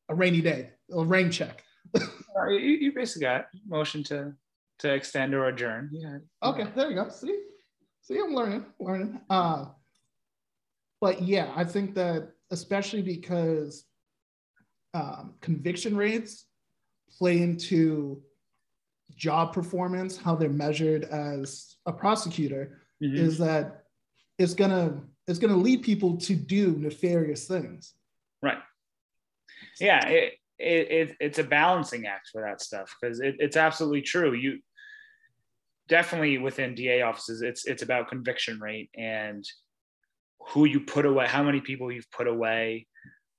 a 0.10 0.16
rainy 0.16 0.42
day, 0.42 0.72
a 0.92 1.04
rain 1.04 1.32
check. 1.32 1.64
uh, 1.96 2.50
you, 2.50 2.58
you, 2.60 2.92
basically 2.94 3.22
got 3.22 3.48
motion 3.68 4.04
to 4.06 4.34
to 4.80 4.94
extend 4.94 5.34
or 5.34 5.48
adjourn. 5.48 5.90
Yeah. 5.92 6.18
Okay, 6.44 6.68
there 6.76 6.90
you 6.90 6.96
go. 6.96 7.10
See, 7.10 7.44
see, 8.02 8.20
I'm 8.20 8.34
learning, 8.34 8.66
learning. 8.80 9.22
Uh, 9.30 9.66
but 11.02 11.22
yeah, 11.22 11.52
I 11.56 11.64
think 11.64 11.96
that 11.96 12.32
especially 12.52 13.02
because 13.02 13.86
um, 14.94 15.36
conviction 15.42 15.96
rates 15.96 16.46
play 17.18 17.42
into 17.42 18.22
job 19.16 19.54
performance, 19.54 20.18
how 20.18 20.36
they're 20.36 20.50
measured 20.50 21.04
as 21.06 21.76
a 21.86 21.94
prosecutor, 21.94 22.82
mm-hmm. 23.04 23.16
is 23.16 23.38
that 23.38 23.84
it's 24.38 24.54
gonna 24.54 25.02
it's 25.28 25.40
gonna 25.40 25.56
lead 25.56 25.84
people 25.84 26.18
to 26.18 26.36
do 26.36 26.76
nefarious 26.78 27.48
things. 27.48 27.94
Right. 28.42 28.58
Yeah, 29.80 30.08
it, 30.08 30.34
it, 30.58 30.92
it 30.92 31.18
it's 31.20 31.40
a 31.40 31.44
balancing 31.44 32.06
act 32.06 32.30
for 32.32 32.42
that 32.42 32.62
stuff 32.62 32.96
because 33.00 33.20
it, 33.20 33.36
it's 33.40 33.58
absolutely 33.58 34.02
true. 34.02 34.34
You 34.34 34.60
definitely 35.88 36.38
within 36.38 36.76
DA 36.76 37.02
offices, 37.02 37.42
it's 37.42 37.66
it's 37.66 37.84
about 37.84 38.08
conviction 38.08 38.60
rate 38.60 38.90
and 38.96 39.46
who 40.50 40.66
you 40.66 40.80
put 40.80 41.06
away, 41.06 41.28
how 41.28 41.44
many 41.44 41.60
people 41.62 41.92
you've 41.92 42.12
put 42.12 42.28
away, 42.28 42.88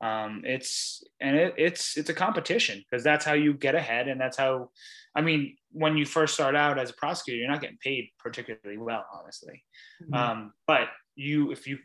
um, 0.01 0.43
it's 0.45 1.05
and 1.21 1.37
it, 1.37 1.55
it's 1.59 1.97
it's 1.97 2.11
a 2.11 2.15
competition 2.15 2.83
because 2.89 3.05
that's 3.05 3.25
how 3.25 3.35
you 3.35 3.53
get 3.53 3.75
ahead 3.75 4.09
and 4.09 4.21
that's 4.21 4.37
how 4.37 4.71
i 5.15 5.21
mean 5.21 5.57
when 5.73 5.97
you 5.97 6.07
first 6.07 6.35
start 6.35 6.57
out 6.57 6.79
as 6.79 6.91
a 6.91 6.95
prosecutor 6.95 7.39
you're 7.39 7.51
not 7.51 7.61
getting 7.61 7.79
paid 7.83 8.09
particularly 8.19 8.79
well 8.79 9.05
honestly 9.13 9.63
mm-hmm. 10.03 10.15
um, 10.15 10.53
but 10.67 10.89
you 11.17 11.51
if 11.53 11.67
you 11.67 11.79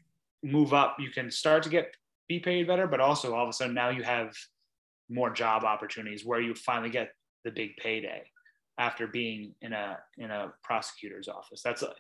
move 0.44 0.74
up 0.74 0.98
you 1.00 1.10
can 1.10 1.30
start 1.30 1.64
to 1.64 1.70
get 1.70 1.94
be 2.28 2.40
paid 2.40 2.68
better 2.68 2.88
but 2.88 3.02
also 3.02 3.34
all 3.34 3.44
of 3.44 3.50
a 3.50 3.54
sudden 3.54 3.74
now 3.74 3.90
you 3.90 4.04
have 4.04 4.34
more 5.10 5.30
job 5.30 5.64
opportunities 5.64 6.26
where 6.26 6.42
you 6.42 6.56
finally 6.56 6.90
get 6.90 7.10
the 7.44 7.52
big 7.52 7.76
payday 7.78 8.24
after 8.78 9.08
being 9.08 9.54
in 9.62 9.74
a 9.74 9.98
in 10.18 10.32
a 10.32 10.54
prosecutor's 10.64 11.28
office 11.28 11.62
that's 11.62 11.82
a, 11.82 11.94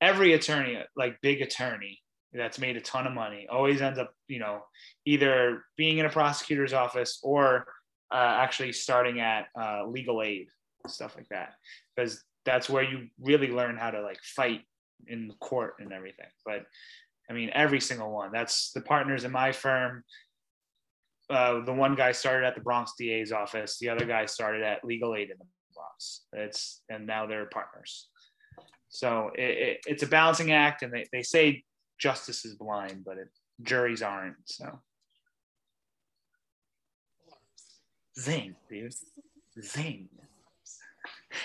every 0.00 0.34
attorney 0.34 0.78
like 0.96 1.20
big 1.22 1.40
attorney 1.40 1.98
that's 2.34 2.58
made 2.58 2.76
a 2.76 2.80
ton 2.80 3.06
of 3.06 3.12
money 3.12 3.46
always 3.50 3.80
ends 3.80 3.98
up 3.98 4.12
you 4.26 4.40
know 4.40 4.60
either 5.06 5.62
being 5.76 5.98
in 5.98 6.06
a 6.06 6.10
prosecutor's 6.10 6.72
office 6.72 7.20
or 7.22 7.66
uh, 8.12 8.36
actually 8.40 8.72
starting 8.72 9.20
at 9.20 9.46
uh, 9.58 9.86
legal 9.86 10.22
aid 10.22 10.48
stuff 10.88 11.16
like 11.16 11.28
that. 11.28 11.54
Because 11.94 12.22
that's 12.44 12.68
where 12.68 12.82
you 12.82 13.08
really 13.20 13.48
learn 13.48 13.76
how 13.76 13.90
to 13.90 14.02
like 14.02 14.20
fight 14.22 14.62
in 15.06 15.32
court 15.40 15.74
and 15.80 15.92
everything. 15.92 16.26
But 16.44 16.64
i 17.30 17.32
mean 17.32 17.50
every 17.54 17.80
single 17.80 18.10
one. 18.10 18.30
That's 18.32 18.72
the 18.72 18.80
partners 18.80 19.24
in 19.24 19.32
my 19.32 19.52
firm. 19.52 20.04
Uh, 21.30 21.64
the 21.64 21.72
one 21.72 21.94
guy 21.94 22.12
started 22.12 22.46
at 22.46 22.54
the 22.54 22.60
bronx 22.60 22.92
da's 22.98 23.32
office. 23.32 23.78
The 23.78 23.88
other 23.88 24.04
guy 24.04 24.26
started 24.26 24.62
at 24.62 24.84
legal 24.84 25.14
aid 25.14 25.30
in 25.30 25.38
the 25.38 25.46
bronx. 25.74 26.22
It's 26.32 26.82
and 26.90 27.06
now 27.06 27.26
they're 27.26 27.46
partners. 27.46 28.08
So 28.90 29.30
it, 29.34 29.42
it, 29.42 29.80
it's 29.86 30.02
a 30.02 30.06
balancing 30.06 30.52
act 30.52 30.82
and 30.82 30.92
they, 30.92 31.06
they 31.12 31.22
say 31.22 31.64
justice 31.98 32.44
is 32.44 32.54
blind, 32.54 33.04
but 33.04 33.18
it, 33.18 33.28
juries 33.62 34.02
aren't. 34.02 34.36
So, 34.44 34.80
zing, 38.18 38.56
dude, 38.68 38.94
zing. 39.62 40.08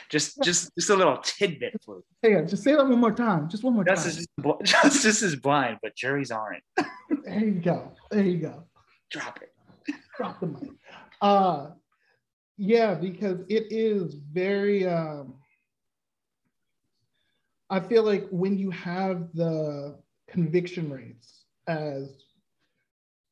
Just, 0.09 0.41
just, 0.43 0.71
just 0.77 0.89
a 0.89 0.95
little 0.95 1.17
tidbit 1.17 1.73
for 1.83 1.97
you. 1.97 2.03
Hey, 2.21 2.45
just 2.45 2.63
say 2.63 2.75
that 2.75 2.87
one 2.87 2.99
more 2.99 3.11
time. 3.11 3.49
Just 3.49 3.63
one 3.63 3.73
more 3.73 3.83
justice 3.83 4.25
time. 4.41 4.53
Is, 4.61 4.71
justice 4.71 5.21
is 5.23 5.35
blind, 5.35 5.77
but 5.81 5.95
juries 5.95 6.31
aren't. 6.31 6.63
there 7.23 7.39
you 7.39 7.51
go. 7.53 7.91
There 8.11 8.23
you 8.23 8.37
go. 8.37 8.63
Drop 9.11 9.39
it. 9.41 9.95
Drop 10.17 10.39
the 10.39 10.47
mic. 10.47 10.69
Uh, 11.21 11.71
yeah, 12.57 12.93
because 12.93 13.39
it 13.49 13.67
is 13.71 14.15
very. 14.31 14.87
Um, 14.87 15.35
I 17.69 17.79
feel 17.79 18.03
like 18.03 18.27
when 18.29 18.57
you 18.57 18.71
have 18.71 19.29
the 19.33 19.99
conviction 20.29 20.89
rates 20.89 21.45
as 21.67 22.23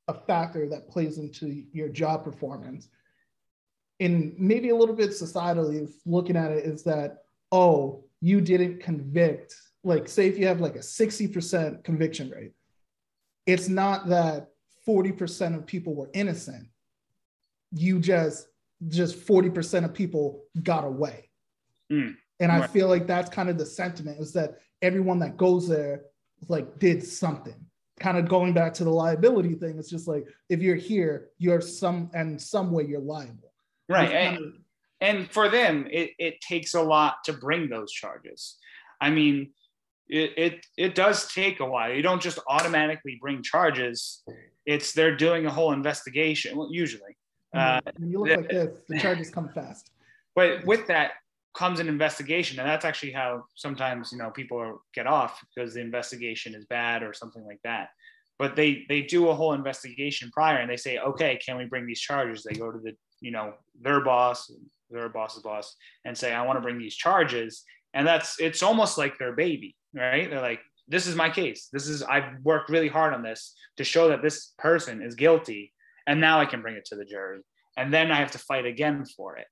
a 0.07 0.13
factor 0.13 0.67
that 0.69 0.89
plays 0.89 1.17
into 1.17 1.65
your 1.71 1.89
job 1.89 2.23
performance. 2.23 2.89
And 3.99 4.33
maybe 4.37 4.69
a 4.69 4.75
little 4.75 4.95
bit 4.95 5.09
societally 5.09 5.89
looking 6.05 6.37
at 6.37 6.51
it 6.51 6.65
is 6.65 6.83
that, 6.83 7.23
oh, 7.51 8.05
you 8.21 8.41
didn't 8.41 8.81
convict. 8.81 9.55
Like, 9.83 10.07
say 10.07 10.27
if 10.27 10.37
you 10.37 10.47
have 10.47 10.61
like 10.61 10.75
a 10.75 10.79
60% 10.79 11.83
conviction 11.83 12.29
rate, 12.29 12.51
it's 13.45 13.67
not 13.67 14.07
that 14.09 14.49
40% 14.87 15.55
of 15.55 15.65
people 15.65 15.95
were 15.95 16.09
innocent. 16.13 16.67
You 17.71 17.99
just, 17.99 18.47
just 18.87 19.25
40% 19.25 19.85
of 19.85 19.93
people 19.93 20.43
got 20.63 20.83
away. 20.83 21.29
Mm, 21.91 22.15
and 22.39 22.51
I 22.51 22.67
feel 22.67 22.87
like 22.87 23.07
that's 23.07 23.29
kind 23.29 23.49
of 23.49 23.57
the 23.57 23.65
sentiment 23.65 24.19
is 24.19 24.33
that 24.33 24.59
everyone 24.81 25.19
that 25.19 25.37
goes 25.37 25.67
there 25.67 26.01
like 26.47 26.79
did 26.79 27.03
something 27.03 27.55
kind 27.99 28.17
of 28.17 28.27
going 28.27 28.53
back 28.53 28.73
to 28.73 28.83
the 28.83 28.89
liability 28.89 29.55
thing 29.55 29.77
it's 29.79 29.89
just 29.89 30.07
like 30.07 30.27
if 30.49 30.61
you're 30.61 30.75
here 30.75 31.29
you're 31.39 31.61
some 31.61 32.09
and 32.13 32.39
some 32.39 32.71
way 32.71 32.85
you're 32.85 32.99
liable 32.99 33.51
right 33.89 34.11
and, 34.11 34.53
and 35.01 35.29
for 35.31 35.49
them, 35.49 35.87
it, 35.91 36.11
it 36.17 36.41
takes 36.41 36.73
a 36.73 36.81
lot 36.81 37.23
to 37.25 37.33
bring 37.33 37.69
those 37.69 37.91
charges. 37.91 38.57
I 38.99 39.09
mean, 39.09 39.51
it, 40.09 40.33
it 40.37 40.65
it 40.77 40.95
does 40.95 41.31
take 41.31 41.59
a 41.59 41.65
while. 41.65 41.93
You 41.93 42.01
don't 42.01 42.21
just 42.21 42.39
automatically 42.47 43.17
bring 43.21 43.43
charges. 43.43 44.23
It's 44.65 44.93
they're 44.93 45.15
doing 45.15 45.45
a 45.45 45.51
whole 45.51 45.73
investigation. 45.73 46.57
Well, 46.57 46.69
usually, 46.71 47.15
mm-hmm. 47.53 47.87
uh, 47.87 47.91
when 47.97 48.09
you 48.09 48.19
look 48.19 48.37
like 48.37 48.49
this, 48.49 48.79
the 48.87 48.99
charges 48.99 49.29
come 49.29 49.49
fast. 49.49 49.91
But 50.35 50.65
with 50.65 50.85
that 50.85 51.13
comes 51.57 51.79
an 51.79 51.89
investigation, 51.89 52.59
and 52.59 52.67
that's 52.67 52.85
actually 52.85 53.11
how 53.11 53.43
sometimes 53.55 54.11
you 54.11 54.17
know 54.17 54.29
people 54.29 54.81
get 54.93 55.07
off 55.07 55.43
because 55.55 55.73
the 55.73 55.81
investigation 55.81 56.55
is 56.55 56.65
bad 56.65 57.03
or 57.03 57.13
something 57.13 57.45
like 57.45 57.59
that. 57.63 57.89
But 58.39 58.55
they 58.55 58.85
they 58.87 59.01
do 59.01 59.29
a 59.29 59.35
whole 59.35 59.53
investigation 59.53 60.29
prior, 60.31 60.57
and 60.57 60.69
they 60.69 60.77
say, 60.77 60.99
okay, 60.99 61.39
can 61.43 61.57
we 61.57 61.65
bring 61.65 61.85
these 61.85 62.01
charges? 62.01 62.43
They 62.43 62.57
go 62.57 62.71
to 62.71 62.79
the 62.79 62.93
you 63.19 63.31
know 63.31 63.53
their 63.81 64.01
boss, 64.01 64.51
their 64.89 65.09
boss's 65.09 65.43
boss, 65.43 65.75
and 66.05 66.17
say, 66.17 66.33
I 66.33 66.45
want 66.45 66.57
to 66.57 66.61
bring 66.61 66.77
these 66.77 66.95
charges, 66.95 67.63
and 67.93 68.07
that's 68.07 68.39
it's 68.39 68.63
almost 68.63 68.97
like 68.97 69.17
their 69.17 69.33
baby 69.33 69.75
right? 69.97 70.29
They're 70.29 70.41
like, 70.41 70.61
this 70.87 71.07
is 71.07 71.15
my 71.15 71.29
case. 71.29 71.67
This 71.71 71.87
is, 71.87 72.03
I've 72.03 72.39
worked 72.43 72.69
really 72.69 72.87
hard 72.87 73.13
on 73.13 73.23
this 73.23 73.53
to 73.77 73.83
show 73.83 74.09
that 74.09 74.21
this 74.21 74.53
person 74.57 75.01
is 75.01 75.15
guilty. 75.15 75.73
And 76.05 76.21
now 76.21 76.39
I 76.39 76.45
can 76.45 76.61
bring 76.61 76.75
it 76.75 76.85
to 76.85 76.95
the 76.95 77.05
jury. 77.05 77.41
And 77.75 77.93
then 77.93 78.11
I 78.11 78.15
have 78.15 78.31
to 78.31 78.39
fight 78.39 78.65
again 78.65 79.03
for 79.05 79.37
it. 79.37 79.47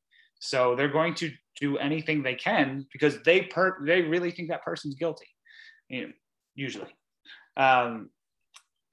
So 0.48 0.76
they're 0.76 0.88
going 0.88 1.16
to 1.16 1.32
do 1.60 1.78
anything 1.78 2.22
they 2.22 2.36
can 2.36 2.86
because 2.92 3.22
they 3.24 3.42
per 3.42 3.84
they 3.86 4.02
really 4.02 4.32
think 4.32 4.50
that 4.50 4.64
person's 4.64 4.96
guilty, 4.96 5.28
you 5.90 6.08
know, 6.08 6.14
usually. 6.56 6.94
Um, 7.58 8.10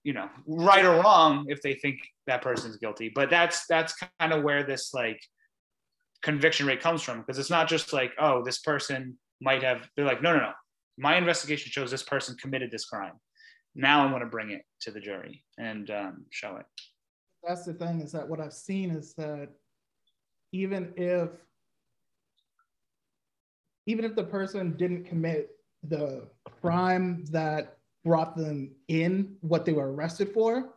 you 0.04 0.12
know, 0.12 0.28
right 0.46 0.84
or 0.84 1.00
wrong 1.00 1.46
if 1.48 1.62
they 1.62 1.74
think 1.74 1.98
that 2.26 2.42
person's 2.42 2.76
guilty. 2.76 3.10
But 3.14 3.30
that's 3.30 3.66
that's 3.66 3.94
kind 4.18 4.32
of 4.32 4.42
where 4.42 4.64
this 4.64 4.92
like 4.92 5.20
conviction 6.22 6.66
rate 6.66 6.80
comes 6.80 7.02
from 7.02 7.18
because 7.18 7.38
it's 7.38 7.50
not 7.50 7.68
just 7.68 7.92
like, 7.92 8.12
oh, 8.18 8.42
this 8.44 8.60
person 8.60 9.18
might 9.40 9.62
have, 9.62 9.88
they're 9.96 10.04
like, 10.04 10.22
no, 10.22 10.32
no, 10.32 10.40
no 10.40 10.52
my 10.98 11.16
investigation 11.16 11.70
shows 11.70 11.90
this 11.90 12.02
person 12.02 12.36
committed 12.36 12.70
this 12.70 12.84
crime. 12.84 13.14
Now 13.74 14.04
I'm 14.04 14.10
going 14.10 14.22
to 14.22 14.28
bring 14.28 14.50
it 14.50 14.62
to 14.82 14.90
the 14.90 15.00
jury 15.00 15.42
and 15.58 15.90
um, 15.90 16.26
show 16.30 16.56
it. 16.56 16.66
That's 17.46 17.64
the 17.64 17.74
thing 17.74 18.00
is 18.00 18.12
that 18.12 18.28
what 18.28 18.40
I've 18.40 18.52
seen 18.52 18.90
is 18.90 19.14
that 19.14 19.48
even 20.52 20.92
if 20.96 21.30
even 23.86 24.04
if 24.04 24.14
the 24.14 24.24
person 24.24 24.76
didn't 24.76 25.04
commit 25.04 25.50
the 25.82 26.28
crime 26.60 27.24
that 27.30 27.78
brought 28.04 28.36
them 28.36 28.70
in 28.88 29.34
what 29.40 29.64
they 29.64 29.72
were 29.72 29.92
arrested 29.92 30.32
for, 30.32 30.74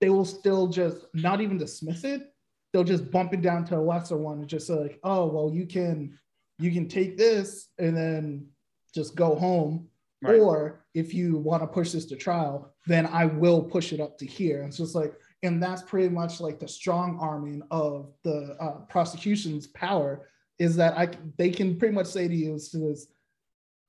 they 0.00 0.08
will 0.08 0.24
still 0.24 0.66
just 0.66 1.04
not 1.12 1.42
even 1.42 1.58
dismiss 1.58 2.04
it. 2.04 2.32
They'll 2.72 2.84
just 2.84 3.10
bump 3.10 3.34
it 3.34 3.42
down 3.42 3.66
to 3.66 3.76
a 3.76 3.80
lesser 3.80 4.16
one 4.16 4.38
and 4.38 4.48
just 4.48 4.66
say 4.66 4.74
like, 4.74 4.98
oh 5.04 5.26
well, 5.26 5.50
you 5.52 5.66
can 5.66 6.18
you 6.58 6.70
can 6.70 6.88
take 6.88 7.18
this 7.18 7.68
and 7.78 7.96
then 7.96 8.46
just 8.94 9.14
go 9.14 9.34
home. 9.34 9.88
Right. 10.22 10.38
Or 10.38 10.84
if 10.94 11.12
you 11.12 11.36
want 11.36 11.62
to 11.62 11.66
push 11.66 11.90
this 11.90 12.06
to 12.06 12.16
trial, 12.16 12.72
then 12.86 13.06
I 13.06 13.26
will 13.26 13.62
push 13.62 13.92
it 13.92 14.00
up 14.00 14.16
to 14.18 14.26
here. 14.26 14.62
It's 14.62 14.76
just 14.76 14.94
like, 14.94 15.14
and 15.42 15.62
that's 15.62 15.82
pretty 15.82 16.08
much 16.08 16.40
like 16.40 16.58
the 16.58 16.68
strong 16.68 17.18
arming 17.20 17.62
of 17.70 18.12
the 18.22 18.56
uh, 18.60 18.80
prosecution's 18.88 19.66
power 19.68 20.28
is 20.58 20.76
that 20.76 20.96
I 20.96 21.08
they 21.36 21.50
can 21.50 21.78
pretty 21.78 21.94
much 21.94 22.06
say 22.06 22.28
to 22.28 22.34
you, 22.34 22.54
is 22.54 23.08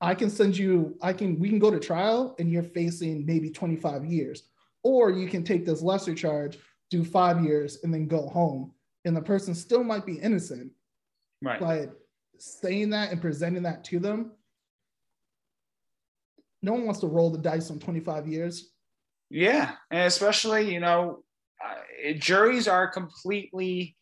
I 0.01 0.15
can 0.15 0.29
send 0.29 0.57
you, 0.57 0.97
I 1.01 1.13
can, 1.13 1.39
we 1.39 1.49
can 1.49 1.59
go 1.59 1.71
to 1.71 1.79
trial 1.79 2.35
and 2.39 2.51
you're 2.51 2.63
facing 2.63 3.25
maybe 3.25 3.49
25 3.49 4.05
years. 4.05 4.43
Or 4.83 5.11
you 5.11 5.29
can 5.29 5.43
take 5.43 5.65
this 5.65 5.81
lesser 5.81 6.13
charge, 6.13 6.57
do 6.89 7.05
five 7.05 7.41
years, 7.41 7.79
and 7.83 7.93
then 7.93 8.07
go 8.07 8.27
home. 8.27 8.73
And 9.05 9.15
the 9.15 9.21
person 9.21 9.55
still 9.55 9.83
might 9.83 10.05
be 10.05 10.15
innocent. 10.15 10.71
Right. 11.41 11.59
But 11.59 11.93
saying 12.37 12.89
that 12.89 13.11
and 13.11 13.21
presenting 13.21 13.63
that 13.63 13.85
to 13.85 13.99
them 13.99 14.31
no 16.63 16.71
one 16.71 16.85
wants 16.85 17.01
to 17.01 17.07
roll 17.07 17.29
the 17.29 17.37
dice 17.37 17.69
on 17.69 17.77
25 17.77 18.27
years. 18.27 18.71
Yeah, 19.29 19.73
and 19.91 20.07
especially 20.07 20.73
you 20.73 20.79
know, 20.79 21.23
uh, 21.63 22.13
juries 22.17 22.67
are 22.67 22.87
completely 22.87 23.95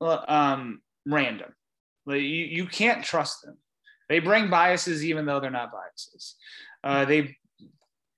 um, 0.00 0.80
random. 1.06 1.52
Like, 2.06 2.20
you 2.20 2.44
you 2.44 2.66
can't 2.66 3.04
trust 3.04 3.42
them. 3.42 3.56
They 4.08 4.20
bring 4.20 4.48
biases 4.48 5.04
even 5.04 5.26
though 5.26 5.40
they're 5.40 5.50
not 5.50 5.72
biases. 5.72 6.36
Uh, 6.84 7.04
they 7.04 7.36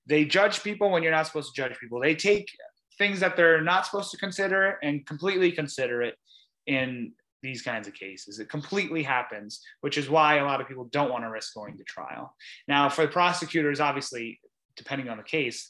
they 0.05 0.25
judge 0.25 0.63
people 0.63 0.91
when 0.91 1.03
you're 1.03 1.11
not 1.11 1.27
supposed 1.27 1.53
to 1.53 1.61
judge 1.61 1.77
people. 1.79 1.99
They 1.99 2.15
take 2.15 2.49
things 2.97 3.19
that 3.21 3.35
they're 3.35 3.61
not 3.61 3.85
supposed 3.85 4.11
to 4.11 4.17
consider 4.17 4.77
and 4.83 5.05
completely 5.05 5.51
consider 5.51 6.01
it 6.01 6.15
in 6.67 7.13
these 7.41 7.61
kinds 7.61 7.87
of 7.87 7.93
cases. 7.93 8.39
It 8.39 8.49
completely 8.49 9.01
happens, 9.01 9.61
which 9.81 9.97
is 9.97 10.09
why 10.09 10.35
a 10.35 10.45
lot 10.45 10.61
of 10.61 10.67
people 10.67 10.89
don't 10.91 11.09
want 11.09 11.23
to 11.23 11.29
risk 11.29 11.53
going 11.53 11.77
to 11.77 11.83
trial. 11.83 12.35
Now, 12.67 12.89
for 12.89 13.03
the 13.03 13.11
prosecutors, 13.11 13.79
obviously, 13.79 14.39
depending 14.75 15.09
on 15.09 15.17
the 15.17 15.23
case, 15.23 15.69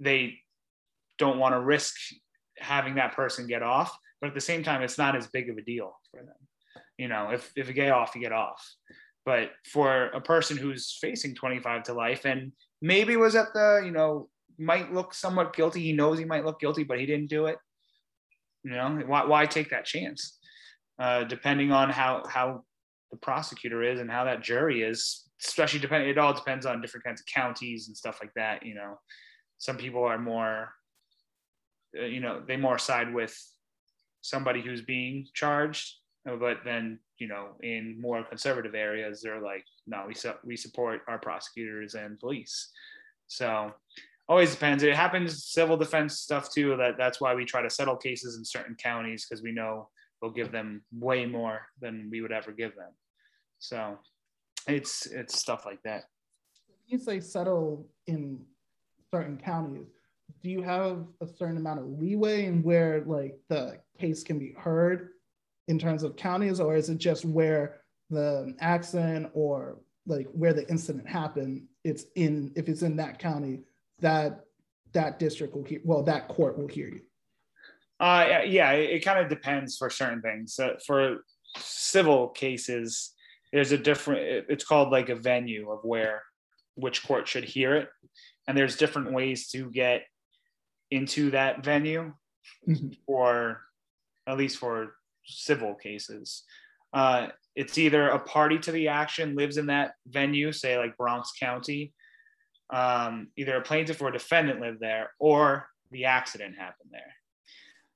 they 0.00 0.40
don't 1.20 1.38
want 1.38 1.54
to 1.54 1.60
risk 1.60 1.94
having 2.58 2.96
that 2.96 3.14
person 3.14 3.46
get 3.46 3.62
off, 3.62 3.96
but 4.20 4.26
at 4.26 4.34
the 4.34 4.40
same 4.40 4.64
time, 4.64 4.82
it's 4.82 4.98
not 4.98 5.14
as 5.14 5.28
big 5.28 5.48
of 5.48 5.56
a 5.56 5.62
deal 5.62 5.92
for 6.10 6.18
them. 6.18 6.82
You 6.98 7.06
know, 7.06 7.30
if, 7.30 7.52
if 7.54 7.68
you 7.68 7.74
get 7.74 7.92
off, 7.92 8.16
you 8.16 8.20
get 8.20 8.32
off. 8.32 8.60
But 9.24 9.52
for 9.72 10.06
a 10.06 10.20
person 10.20 10.56
who's 10.56 10.98
facing 11.00 11.36
25 11.36 11.84
to 11.84 11.92
life 11.92 12.24
and 12.24 12.50
maybe 12.82 13.16
was 13.16 13.36
at 13.36 13.52
the, 13.54 13.82
you 13.84 13.92
know, 13.92 14.28
might 14.58 14.92
look 14.92 15.14
somewhat 15.14 15.54
guilty, 15.54 15.80
he 15.80 15.92
knows 15.92 16.18
he 16.18 16.24
might 16.24 16.44
look 16.44 16.58
guilty, 16.58 16.82
but 16.82 16.98
he 16.98 17.06
didn't 17.06 17.30
do 17.30 17.46
it. 17.46 17.58
You 18.64 18.72
know, 18.72 19.02
why, 19.06 19.24
why 19.24 19.46
take 19.46 19.70
that 19.70 19.84
chance? 19.86 20.40
uh, 21.00 21.24
depending 21.24 21.72
on 21.72 21.90
how 21.90 22.22
how 22.28 22.62
the 23.10 23.16
prosecutor 23.16 23.82
is 23.82 23.98
and 23.98 24.10
how 24.10 24.24
that 24.24 24.42
jury 24.42 24.82
is. 24.82 25.24
Especially 25.42 25.80
depending, 25.80 26.10
it 26.10 26.18
all 26.18 26.34
depends 26.34 26.66
on 26.66 26.82
different 26.82 27.02
kinds 27.02 27.22
of 27.22 27.26
counties 27.26 27.88
and 27.88 27.96
stuff 27.96 28.18
like 28.22 28.32
that. 28.36 28.64
You 28.64 28.74
know, 28.74 29.00
some 29.56 29.78
people 29.78 30.04
are 30.04 30.18
more, 30.18 30.68
uh, 31.98 32.04
you 32.04 32.20
know, 32.20 32.42
they 32.46 32.56
more 32.56 32.78
side 32.78 33.12
with 33.12 33.36
somebody 34.20 34.60
who's 34.60 34.82
being 34.82 35.26
charged, 35.34 35.94
uh, 36.28 36.36
but 36.36 36.58
then 36.64 36.98
you 37.18 37.28
know, 37.28 37.48
in 37.62 38.00
more 38.00 38.24
conservative 38.24 38.74
areas, 38.74 39.20
they're 39.20 39.42
like, 39.42 39.64
no, 39.86 40.04
we 40.08 40.14
su- 40.14 40.40
we 40.44 40.56
support 40.56 41.02
our 41.06 41.18
prosecutors 41.18 41.94
and 41.94 42.18
police. 42.18 42.70
So 43.26 43.72
always 44.28 44.52
depends. 44.52 44.82
It 44.82 44.94
happens 44.94 45.44
civil 45.44 45.76
defense 45.76 46.18
stuff 46.18 46.50
too. 46.52 46.76
That 46.76 46.96
that's 46.96 47.20
why 47.20 47.34
we 47.34 47.44
try 47.44 47.62
to 47.62 47.70
settle 47.70 47.96
cases 47.96 48.36
in 48.36 48.44
certain 48.44 48.74
counties 48.76 49.26
because 49.26 49.42
we 49.42 49.52
know 49.52 49.88
we'll 50.22 50.30
give 50.30 50.52
them 50.52 50.82
way 50.92 51.26
more 51.26 51.60
than 51.80 52.08
we 52.10 52.20
would 52.20 52.32
ever 52.32 52.52
give 52.52 52.74
them. 52.74 52.92
So 53.58 53.98
it's 54.66 55.06
it's 55.06 55.38
stuff 55.38 55.66
like 55.66 55.82
that. 55.82 56.04
You 56.86 56.98
say 56.98 57.20
settle 57.20 57.86
in 58.06 58.40
certain 59.12 59.36
counties. 59.36 59.88
Do 60.42 60.50
you 60.50 60.62
have 60.62 61.06
a 61.20 61.26
certain 61.26 61.56
amount 61.56 61.80
of 61.80 61.86
leeway 61.86 62.46
in 62.46 62.62
where 62.62 63.02
like 63.06 63.38
the 63.48 63.78
case 63.98 64.22
can 64.22 64.38
be 64.38 64.54
heard 64.58 65.10
in 65.68 65.78
terms 65.78 66.02
of 66.02 66.16
counties, 66.16 66.60
or 66.60 66.74
is 66.76 66.88
it 66.88 66.98
just 66.98 67.24
where 67.24 67.80
the 68.10 68.54
accident 68.60 69.30
or 69.34 69.78
like 70.06 70.26
where 70.32 70.52
the 70.52 70.68
incident 70.68 71.08
happened? 71.08 71.64
It's 71.84 72.04
in 72.16 72.52
if 72.56 72.68
it's 72.68 72.82
in 72.82 72.96
that 72.96 73.18
county, 73.18 73.60
that 74.00 74.44
that 74.92 75.18
district 75.18 75.54
will 75.54 75.64
hear 75.64 75.80
well, 75.84 76.02
that 76.02 76.28
court 76.28 76.58
will 76.58 76.68
hear 76.68 76.88
you. 76.88 77.00
Uh, 77.98 78.40
yeah, 78.46 78.72
it, 78.72 78.90
it 78.90 79.04
kind 79.04 79.18
of 79.18 79.28
depends 79.28 79.76
for 79.76 79.90
certain 79.90 80.22
things. 80.22 80.58
Uh, 80.58 80.74
for 80.86 81.18
civil 81.56 82.28
cases, 82.28 83.12
there's 83.52 83.72
a 83.72 83.78
different. 83.78 84.46
It's 84.48 84.64
called 84.64 84.90
like 84.90 85.08
a 85.08 85.16
venue 85.16 85.70
of 85.70 85.80
where 85.82 86.22
which 86.74 87.06
court 87.06 87.28
should 87.28 87.44
hear 87.44 87.76
it, 87.76 87.88
and 88.48 88.56
there's 88.56 88.76
different 88.76 89.12
ways 89.12 89.48
to 89.48 89.70
get 89.70 90.02
into 90.90 91.30
that 91.30 91.64
venue, 91.64 92.12
mm-hmm. 92.68 92.88
or 93.06 93.62
at 94.26 94.36
least 94.36 94.58
for 94.58 94.94
civil 95.24 95.74
cases. 95.74 96.44
Uh, 96.92 97.28
it's 97.54 97.78
either 97.78 98.08
a 98.08 98.18
party 98.18 98.58
to 98.58 98.72
the 98.72 98.88
action 98.88 99.36
lives 99.36 99.56
in 99.56 99.66
that 99.66 99.92
venue, 100.06 100.52
say 100.52 100.76
like 100.78 100.96
Bronx 100.96 101.32
County, 101.38 101.92
um, 102.70 103.28
either 103.36 103.56
a 103.56 103.62
plaintiff 103.62 104.00
or 104.02 104.08
a 104.08 104.12
defendant 104.12 104.60
lived 104.60 104.80
there, 104.80 105.10
or 105.18 105.66
the 105.90 106.04
accident 106.04 106.56
happened 106.56 106.90
there 106.92 107.14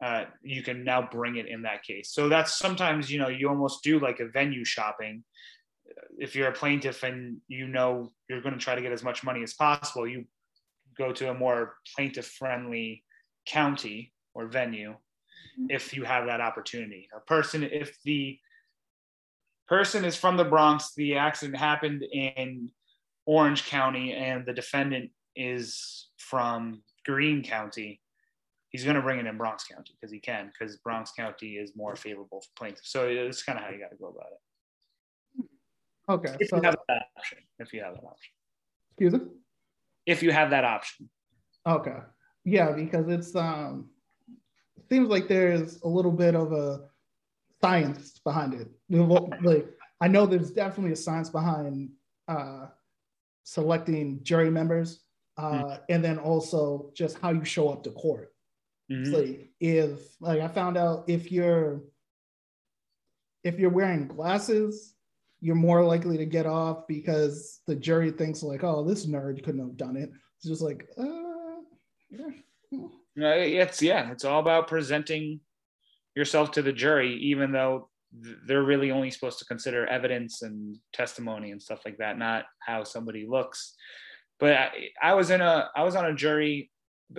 uh, 0.05 0.25
you 0.43 0.63
can 0.63 0.85
now 0.85 1.09
bring 1.11 1.37
it 1.37 1.47
in 1.47 1.63
that 1.63 1.83
case. 1.83 2.11
So 2.13 2.29
that's 2.29 2.59
sometimes, 2.59 3.11
you 3.11 3.19
know, 3.19 3.29
you 3.29 3.49
almost 3.49 3.83
do 3.83 3.99
like 3.99 4.21
a 4.21 4.29
venue 4.29 4.65
shopping. 4.65 5.25
If 6.19 6.35
you're 6.35 6.49
a 6.49 6.53
plaintiff 6.53 7.03
and 7.03 7.39
you 7.49 7.67
know 7.67 8.13
you're 8.29 8.43
going 8.43 8.55
to 8.55 8.61
try 8.61 8.75
to 8.75 8.83
get 8.83 8.93
as 8.93 9.03
much 9.03 9.25
money 9.25 9.43
as 9.43 9.55
possible, 9.55 10.07
you 10.07 10.25
go 10.97 11.13
to 11.13 11.31
a 11.31 11.35
more 11.35 11.75
plaintiff 11.95 12.27
friendly 12.27 13.03
county 13.47 14.13
or 14.35 14.47
venue 14.47 14.91
mm-hmm. 14.91 15.67
if 15.71 15.95
you 15.95 16.05
have 16.05 16.27
that 16.27 16.41
opportunity. 16.41 17.09
A 17.17 17.21
person, 17.21 17.63
if 17.63 17.97
the 18.05 18.39
person 19.69 20.05
is 20.05 20.17
from 20.17 20.37
the 20.37 20.45
Bronx, 20.45 20.93
the 20.97 21.17
accident 21.17 21.59
happened 21.59 22.05
in 22.13 22.71
Orange 23.27 23.67
County, 23.67 24.13
and 24.13 24.45
the 24.45 24.53
defendant 24.53 25.11
is 25.35 26.09
from 26.19 26.83
Greene 27.07 27.43
County, 27.43 28.01
he's 28.69 28.85
going 28.85 28.97
to 28.97 29.03
bring 29.03 29.19
it 29.19 29.27
in 29.27 29.39
Bronx 29.39 29.65
County 29.65 29.93
because 29.99 30.13
he 30.13 30.21
can, 30.21 30.51
because 30.53 30.77
Bronx 30.79 31.13
County 31.13 31.55
is 31.55 31.73
more 31.75 31.97
favorable 31.97 32.41
for 32.41 32.49
plaintiffs. 32.57 32.91
So 32.91 33.07
it's 33.09 33.43
kind 33.43 33.59
of 33.59 33.65
how 33.65 33.71
you 33.71 33.79
got 33.79 33.91
to 33.91 33.97
go 33.97 34.09
about 34.09 34.33
it. 34.33 34.41
Okay. 36.09 36.37
If 36.39 36.49
so, 36.51 36.57
you 36.57 36.63
have 36.63 36.77
that 36.89 37.07
option. 37.17 37.39
If 37.59 37.73
you 37.73 37.83
have 37.83 37.95
that 37.95 38.05
option. 38.05 38.33
excuse 38.91 39.13
me? 39.15 39.21
If 40.07 40.23
you 40.23 40.33
have 40.33 40.51
that 40.51 40.65
option. 40.65 41.09
Okay. 41.67 41.99
Yeah, 42.45 42.73
because 42.73 43.09
it's 43.09 43.35
um 43.35 43.91
seems 44.91 45.09
like 45.09 45.29
there's 45.29 45.81
a 45.83 45.89
little 45.89 46.13
bit 46.13 46.35
of 46.35 46.53
a 46.53 46.89
science 47.63 48.21
behind 48.25 48.55
it. 48.55 48.69
Like 48.91 49.67
I 50.01 50.09
know 50.09 50.27
there's 50.27 50.51
definitely 50.51 50.93
a 50.93 50.97
science 50.97 51.31
behind 51.31 51.91
uh 52.29 52.67
selecting 53.45 54.21
jury 54.23 54.51
members 54.51 55.01
uh 55.37 55.53
mm 55.53 55.81
and 55.89 56.03
then 56.05 56.19
also 56.19 56.91
just 56.95 57.19
how 57.19 57.31
you 57.31 57.45
show 57.45 57.69
up 57.69 57.83
to 57.85 57.91
court. 57.91 58.33
Mm-hmm. 58.91 59.13
like 59.15 59.51
if 59.61 60.01
like 60.21 60.41
I 60.41 60.49
found 60.49 60.77
out 60.77 61.05
if 61.09 61.33
you're 61.33 61.83
if 63.43 63.59
you're 63.59 63.71
wearing 63.71 64.09
glasses, 64.09 64.94
you're 65.45 65.55
more 65.55 65.85
likely 65.85 66.17
to 66.17 66.25
get 66.25 66.47
off 66.47 66.87
because 66.89 67.61
the 67.67 67.77
jury 67.77 68.11
thinks 68.11 68.43
like, 68.43 68.65
oh, 68.65 68.83
this 68.83 69.05
nerd 69.05 69.45
couldn't 69.45 69.61
have 69.61 69.77
done 69.77 69.95
it. 69.95 70.11
It's 70.39 70.49
just 70.49 70.63
like, 70.63 70.89
uh, 70.99 71.61
yeah. 72.09 72.31
It's 73.17 73.83
yeah, 73.83 74.11
it's 74.11 74.25
all 74.25 74.41
about 74.41 74.69
presenting 74.69 75.41
yourself 76.17 76.53
to 76.53 76.63
the 76.63 76.73
jury, 76.73 77.13
even 77.17 77.53
though 77.53 77.91
they're 78.47 78.63
really 78.63 78.91
only 78.91 79.11
supposed 79.11 79.39
to 79.41 79.45
consider 79.45 79.87
evidence 79.87 80.41
and 80.41 80.79
testimony 80.95 81.51
and 81.51 81.63
stuff 81.63 81.81
like 81.85 81.99
that, 81.99 82.19
not 82.19 82.47
how 82.61 82.83
somebody 82.83 83.27
looks. 83.29 83.75
But 84.41 84.55
I, 84.55 84.71
I 85.03 85.15
was 85.15 85.29
in 85.29 85.43
a 85.43 85.69
I 85.77 85.83
was 85.83 85.95
on 85.95 86.07
a 86.07 86.15
jury 86.15 86.71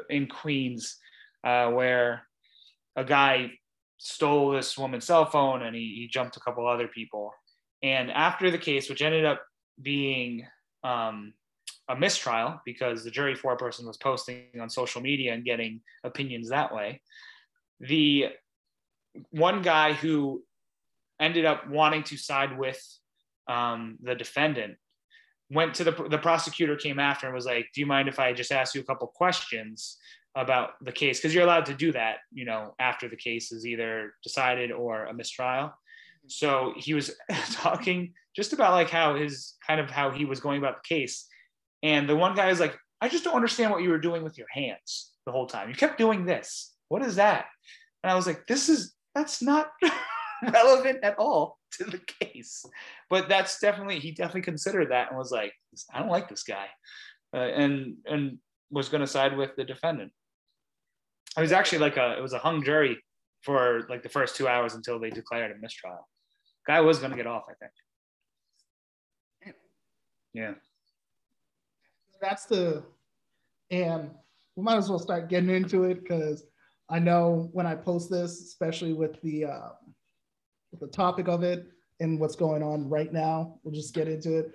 in 0.10 0.28
Queens 0.28 0.98
uh, 1.44 1.70
where 1.70 2.24
a 2.96 3.04
guy 3.06 3.52
stole 4.00 4.52
this 4.52 4.78
woman's 4.80 5.06
cell 5.06 5.26
phone 5.26 5.62
and 5.62 5.76
he, 5.76 5.96
he 5.96 6.10
jumped 6.12 6.38
a 6.38 6.40
couple 6.40 6.68
other 6.68 6.88
people. 6.88 7.32
And 7.86 8.10
after 8.10 8.50
the 8.50 8.58
case, 8.58 8.90
which 8.90 9.04
ended 9.04 9.26
up 9.26 9.44
being 9.80 10.48
um, 10.84 11.34
a 11.88 11.96
mistrial 11.96 12.60
because 12.66 13.04
the 13.04 13.12
jury 13.12 13.36
foreperson 13.36 13.86
was 13.86 13.98
posting 13.98 14.48
on 14.60 14.72
social 14.72 15.04
media 15.04 15.36
and 15.36 15.46
getting 15.46 15.82
opinions 16.04 16.50
that 16.50 16.74
way, 16.74 17.00
the 17.80 18.30
one 19.30 19.62
guy 19.62 19.94
who 19.94 20.44
ended 21.20 21.46
up 21.46 21.70
wanting 21.70 22.02
to 22.06 22.18
side 22.18 22.58
with 22.58 22.84
um, 23.48 24.00
the 24.02 24.16
defendant 24.16 24.78
went 25.52 25.76
to 25.76 25.84
the 25.84 25.92
the 26.10 26.18
prosecutor 26.18 26.76
came 26.76 26.98
after 26.98 27.28
and 27.28 27.36
was 27.36 27.46
like 27.46 27.68
do 27.72 27.80
you 27.80 27.86
mind 27.86 28.10
if 28.10 28.18
i 28.18 28.34
just 28.34 28.52
ask 28.52 28.74
you 28.74 28.82
a 28.82 28.84
couple 28.84 29.06
questions 29.06 30.00
about 30.34 30.72
the 30.82 30.92
case? 30.92 31.20
Because 31.20 31.36
you're 31.36 31.44
allowed 31.44 31.68
to 31.68 31.76
do 31.76 31.92
that 31.92 32.18
you 32.34 32.46
know 32.46 32.74
after 32.80 33.08
the 33.08 33.16
case 33.16 33.52
is 33.52 33.64
either 33.64 34.16
decided 34.24 34.72
or 34.72 35.06
a 35.06 35.14
mistrial 35.14 35.72
so 36.28 36.74
he 36.78 36.94
was 36.94 37.12
talking 37.52 38.14
just 38.36 38.54
about 38.54 38.74
like 38.74 38.90
how 38.90 39.16
his 39.16 39.56
kind 39.66 39.80
of 39.80 39.90
how 39.90 40.12
he 40.12 40.26
was 40.26 40.40
going 40.40 40.60
about 40.60 40.84
the 40.84 40.96
case. 40.96 41.28
And 41.84 42.10
the 42.10 42.16
one 42.16 42.36
guy 42.36 42.48
was 42.48 42.60
like 42.60 42.78
i 43.02 43.10
just 43.10 43.24
don't 43.24 43.36
understand 43.36 43.72
what 43.72 43.84
you 43.84 43.90
were 43.90 44.00
doing 44.00 44.24
with 44.24 44.38
your 44.38 44.48
hands 44.52 45.12
the 45.26 45.32
whole 45.32 45.48
time. 45.48 45.70
You 45.70 45.76
kept 45.76 45.98
doing 45.98 46.26
this. 46.26 46.74
What 46.90 47.02
is 47.02 47.16
that? 47.16 47.46
And 48.04 48.12
i 48.12 48.16
was 48.16 48.28
like 48.28 48.48
this 48.48 48.70
is 48.70 48.94
that's 49.14 49.42
not 49.42 49.72
relevant 50.52 51.00
at 51.04 51.18
all 51.18 51.58
to 51.74 51.86
the 51.86 52.02
case. 52.20 52.66
But 53.10 53.30
that's 53.30 53.60
definitely 53.60 54.00
he 54.00 54.12
definitely 54.12 54.42
considered 54.42 54.92
that 54.92 55.10
and 55.10 55.18
was 55.18 55.32
like 55.32 55.54
i 55.94 56.00
don't 56.00 56.10
like 56.10 56.30
this 56.30 56.44
guy 56.44 56.68
uh, 57.34 57.38
and 57.38 57.96
and 58.06 58.38
was 58.72 58.90
going 58.90 59.02
to 59.02 59.08
side 59.08 59.38
with 59.38 59.56
the 59.56 59.64
defendant. 59.64 60.12
It 61.38 61.42
was 61.42 61.52
actually 61.52 61.80
like 61.80 61.98
a 61.98 62.18
it 62.18 62.22
was 62.22 62.34
a 62.34 62.40
hung 62.40 62.64
jury 62.64 62.98
for 63.42 63.86
like 63.90 64.04
the 64.04 64.10
first 64.10 64.36
two 64.36 64.48
hours 64.48 64.74
until 64.74 65.00
they 65.00 65.10
declared 65.10 65.52
a 65.52 65.60
mistrial. 65.60 66.08
Guy 66.68 66.82
was 66.82 67.00
going 67.00 67.12
to 67.12 67.18
get 67.18 67.28
off, 67.28 67.46
I 67.50 67.54
think. 67.54 67.72
Yeah. 70.34 70.54
That's 72.22 72.46
the, 72.46 72.84
and 73.72 74.12
we 74.56 74.64
might 74.64 74.78
as 74.78 74.90
well 74.90 75.00
start 75.00 75.30
getting 75.30 75.50
into 75.50 75.84
it 75.84 76.02
because 76.02 76.44
I 76.90 77.00
know 77.00 77.50
when 77.54 77.66
I 77.66 77.76
post 77.76 78.10
this, 78.10 78.42
especially 78.42 78.94
with 78.94 79.22
the 79.22 79.46
uh, 79.46 79.70
with 80.72 80.82
the 80.82 80.88
topic 80.88 81.28
of 81.28 81.44
it 81.44 81.68
and 82.00 82.20
what's 82.20 82.36
going 82.36 82.64
on 82.64 82.90
right 82.90 83.12
now, 83.12 83.60
we'll 83.64 83.74
just 83.74 83.94
get 83.94 84.08
into 84.08 84.38
it. 84.38 84.52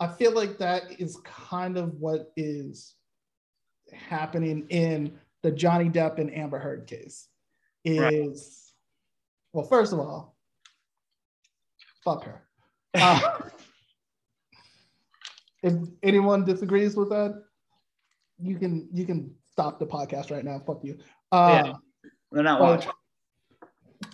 I 0.00 0.08
feel 0.08 0.32
like 0.32 0.58
that 0.58 1.00
is 1.00 1.18
kind 1.24 1.76
of 1.76 1.94
what 1.94 2.32
is 2.36 2.94
happening 3.92 4.66
in 4.70 5.18
the 5.42 5.50
Johnny 5.50 5.90
Depp 5.90 6.18
and 6.18 6.34
Amber 6.34 6.58
Heard 6.58 6.86
case 6.86 7.28
is 7.84 8.72
right. 9.52 9.52
well, 9.52 9.68
first 9.68 9.92
of 9.92 9.98
all, 9.98 10.33
fuck 12.04 12.24
her. 12.24 12.42
Uh, 12.94 13.20
if 15.62 15.74
anyone 16.02 16.44
disagrees 16.44 16.96
with 16.96 17.10
that, 17.10 17.42
you 18.38 18.58
can 18.58 18.88
you 18.92 19.04
can 19.04 19.34
stop 19.50 19.78
the 19.78 19.86
podcast 19.86 20.30
right 20.30 20.44
now. 20.44 20.60
Fuck 20.66 20.84
you. 20.84 20.98
Uh, 21.32 21.62
yeah, 21.64 21.72
they're 22.30 22.42
not 22.42 22.60
watching. 22.60 22.92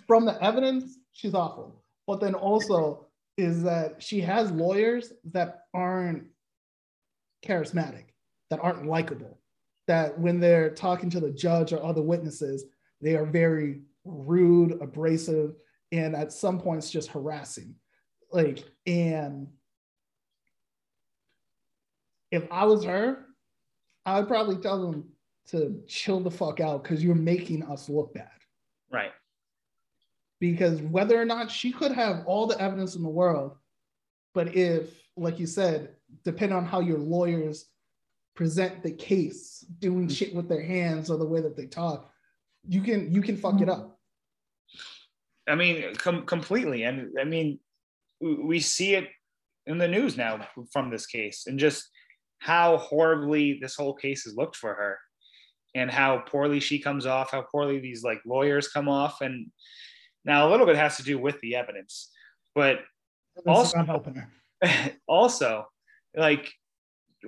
From 0.07 0.25
the 0.25 0.41
evidence, 0.43 0.97
she's 1.11 1.33
awful. 1.33 1.83
But 2.07 2.19
then 2.19 2.33
also 2.33 3.07
is 3.37 3.63
that 3.63 4.01
she 4.01 4.21
has 4.21 4.51
lawyers 4.51 5.13
that 5.31 5.61
aren't 5.73 6.25
charismatic, 7.45 8.05
that 8.49 8.59
aren't 8.61 8.85
likable 8.85 9.41
that 9.87 10.17
when 10.17 10.39
they're 10.39 10.69
talking 10.69 11.09
to 11.09 11.19
the 11.19 11.31
judge 11.31 11.73
or 11.73 11.83
other 11.83 12.01
witnesses, 12.01 12.65
they 13.01 13.15
are 13.15 13.25
very 13.25 13.81
rude, 14.05 14.79
abrasive, 14.81 15.55
and 15.91 16.15
at 16.15 16.31
some 16.31 16.59
points 16.59 16.89
just 16.89 17.09
harassing. 17.09 17.75
Like, 18.31 18.63
and 18.85 19.47
if 22.31 22.43
I 22.51 22.65
was 22.65 22.83
her, 22.85 23.25
I 24.05 24.19
would 24.19 24.27
probably 24.27 24.57
tell 24.57 24.89
them 24.89 25.09
to 25.49 25.81
chill 25.87 26.21
the 26.21 26.31
fuck 26.31 26.59
out 26.59 26.83
because 26.83 27.03
you're 27.03 27.15
making 27.15 27.63
us 27.63 27.89
look 27.89 28.13
bad. 28.13 28.29
Right. 28.91 29.11
Because 30.39 30.81
whether 30.81 31.19
or 31.19 31.25
not 31.25 31.51
she 31.51 31.71
could 31.71 31.91
have 31.91 32.23
all 32.25 32.47
the 32.47 32.59
evidence 32.59 32.95
in 32.95 33.03
the 33.03 33.09
world, 33.09 33.57
but 34.33 34.55
if, 34.55 34.89
like 35.17 35.39
you 35.39 35.45
said, 35.45 35.95
depending 36.23 36.57
on 36.57 36.65
how 36.65 36.79
your 36.79 36.97
lawyers 36.97 37.65
present 38.33 38.81
the 38.81 38.91
case 38.91 39.65
doing 39.79 40.05
mm-hmm. 40.05 40.13
shit 40.13 40.33
with 40.33 40.47
their 40.47 40.63
hands 40.63 41.11
or 41.11 41.17
the 41.17 41.25
way 41.25 41.41
that 41.41 41.57
they 41.57 41.65
talk 41.65 42.11
you 42.67 42.81
can 42.81 43.11
you 43.11 43.21
can 43.21 43.37
fuck 43.37 43.61
it 43.61 43.69
up 43.69 43.99
i 45.47 45.55
mean 45.55 45.95
com- 45.95 46.25
completely. 46.25 46.83
And 46.83 47.09
i 47.19 47.23
mean 47.23 47.59
we 48.19 48.59
see 48.59 48.95
it 48.95 49.09
in 49.65 49.77
the 49.77 49.87
news 49.87 50.17
now 50.17 50.47
from 50.71 50.89
this 50.89 51.05
case 51.05 51.45
and 51.47 51.59
just 51.59 51.89
how 52.39 52.77
horribly 52.77 53.59
this 53.61 53.75
whole 53.75 53.93
case 53.93 54.23
has 54.23 54.35
looked 54.35 54.55
for 54.55 54.73
her 54.73 54.97
and 55.75 55.89
how 55.89 56.19
poorly 56.19 56.59
she 56.59 56.79
comes 56.79 57.05
off 57.05 57.31
how 57.31 57.43
poorly 57.43 57.79
these 57.79 58.03
like 58.03 58.21
lawyers 58.25 58.67
come 58.67 58.89
off. 58.89 59.21
And 59.21 59.47
now 60.25 60.47
a 60.47 60.49
little 60.49 60.65
bit 60.65 60.75
has 60.75 60.97
to 60.97 61.03
do 61.03 61.17
with 61.17 61.39
the 61.41 61.55
evidence. 61.55 62.11
But 62.53 62.79
also 63.47 64.03
also 65.07 65.67
like 66.15 66.51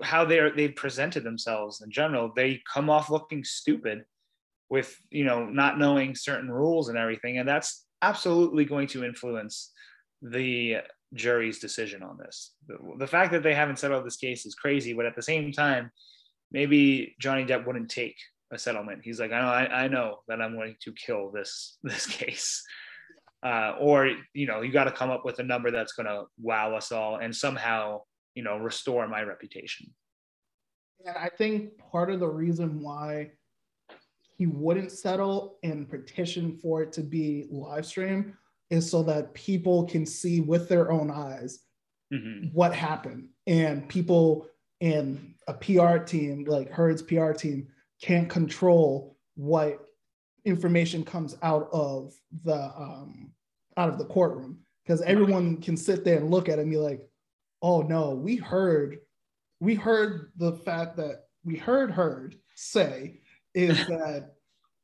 how 0.01 0.25
they're 0.25 0.51
they've 0.51 0.75
presented 0.75 1.23
themselves 1.23 1.81
in 1.81 1.91
general. 1.91 2.31
They 2.35 2.61
come 2.71 2.89
off 2.89 3.09
looking 3.09 3.43
stupid 3.43 4.03
with 4.69 4.95
you 5.09 5.23
know 5.23 5.45
not 5.45 5.79
knowing 5.79 6.15
certain 6.15 6.51
rules 6.51 6.89
and 6.89 6.97
everything. 6.97 7.37
And 7.37 7.47
that's 7.47 7.82
absolutely 8.03 8.65
going 8.65 8.87
to 8.87 9.03
influence 9.03 9.71
the 10.21 10.77
jury's 11.13 11.59
decision 11.59 12.03
on 12.03 12.17
this. 12.17 12.51
The, 12.67 12.77
the 12.97 13.07
fact 13.07 13.31
that 13.31 13.43
they 13.43 13.53
haven't 13.53 13.79
settled 13.79 14.05
this 14.05 14.17
case 14.17 14.45
is 14.45 14.55
crazy 14.55 14.93
but 14.93 15.05
at 15.05 15.15
the 15.15 15.21
same 15.21 15.51
time 15.51 15.91
maybe 16.51 17.15
johnny 17.19 17.45
depp 17.45 17.65
wouldn't 17.65 17.89
take 17.89 18.17
a 18.51 18.57
settlement. 18.57 19.01
He's 19.03 19.19
like 19.19 19.31
i 19.31 19.41
know 19.41 19.47
i, 19.47 19.83
I 19.83 19.87
know 19.87 20.19
that 20.27 20.41
i'm 20.41 20.55
going 20.55 20.75
to 20.81 20.93
kill 20.93 21.31
this 21.31 21.77
this 21.83 22.05
case. 22.05 22.63
Uh, 23.43 23.75
or 23.79 24.09
you 24.33 24.47
know 24.47 24.61
you 24.61 24.71
got 24.71 24.85
to 24.85 24.91
come 24.91 25.09
up 25.09 25.25
with 25.25 25.39
a 25.39 25.43
number 25.43 25.69
that's 25.69 25.93
going 25.93 26.05
to 26.05 26.23
wow 26.41 26.75
us 26.75 26.93
all 26.93 27.17
and 27.17 27.35
somehow 27.35 27.99
you 28.35 28.43
know 28.43 28.57
restore 28.57 29.07
my 29.07 29.21
reputation. 29.23 29.87
And 31.05 31.17
i 31.17 31.29
think 31.37 31.77
part 31.91 32.09
of 32.09 32.19
the 32.19 32.27
reason 32.27 32.81
why 32.81 33.31
he 34.35 34.47
wouldn't 34.47 34.91
settle 34.91 35.57
and 35.63 35.89
petition 35.89 36.57
for 36.61 36.81
it 36.81 36.91
to 36.93 37.01
be 37.01 37.45
live 37.49 37.85
stream 37.85 38.37
is 38.69 38.89
so 38.89 39.03
that 39.03 39.33
people 39.33 39.85
can 39.85 40.05
see 40.05 40.39
with 40.39 40.67
their 40.67 40.91
own 40.91 41.11
eyes 41.11 41.59
mm-hmm. 42.13 42.47
what 42.53 42.73
happened 42.73 43.29
and 43.47 43.87
people 43.87 44.47
in 44.79 45.35
a 45.47 45.53
pr 45.53 45.97
team 45.97 46.45
like 46.45 46.71
Heard's 46.71 47.01
pr 47.01 47.31
team 47.31 47.67
can't 48.01 48.29
control 48.29 49.17
what 49.35 49.79
information 50.45 51.03
comes 51.03 51.37
out 51.41 51.69
of 51.71 52.13
the 52.43 52.55
um, 52.55 53.31
out 53.77 53.89
of 53.89 53.97
the 53.97 54.05
courtroom 54.05 54.59
because 54.83 55.01
everyone 55.01 55.57
can 55.57 55.77
sit 55.77 56.03
there 56.03 56.17
and 56.17 56.29
look 56.29 56.49
at 56.49 56.59
it 56.59 56.63
and 56.63 56.71
be 56.71 56.77
like 56.77 57.01
oh 57.63 57.81
no, 57.81 58.11
we 58.11 58.35
heard, 58.35 58.99
we 59.59 59.73
heard 59.73 60.31
the 60.37 60.51
fact 60.51 60.97
that 60.97 61.23
we 61.43 61.55
heard 61.55 61.89
Heard 61.89 62.35
say 62.55 63.21
is 63.53 63.77
that 63.87 64.33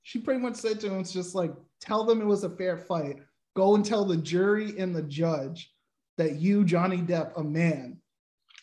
she 0.03 0.19
pretty 0.19 0.39
much 0.39 0.55
said 0.55 0.79
to 0.79 0.87
him, 0.87 0.99
it's 0.99 1.11
just 1.11 1.35
like, 1.35 1.51
tell 1.81 2.03
them 2.03 2.21
it 2.21 2.25
was 2.25 2.43
a 2.43 2.49
fair 2.49 2.77
fight. 2.77 3.17
Go 3.55 3.75
and 3.75 3.85
tell 3.85 4.05
the 4.05 4.17
jury 4.17 4.77
and 4.79 4.95
the 4.95 5.03
judge 5.03 5.71
that 6.17 6.35
you, 6.35 6.63
Johnny 6.63 6.97
Depp, 6.97 7.31
a 7.37 7.43
man, 7.43 7.97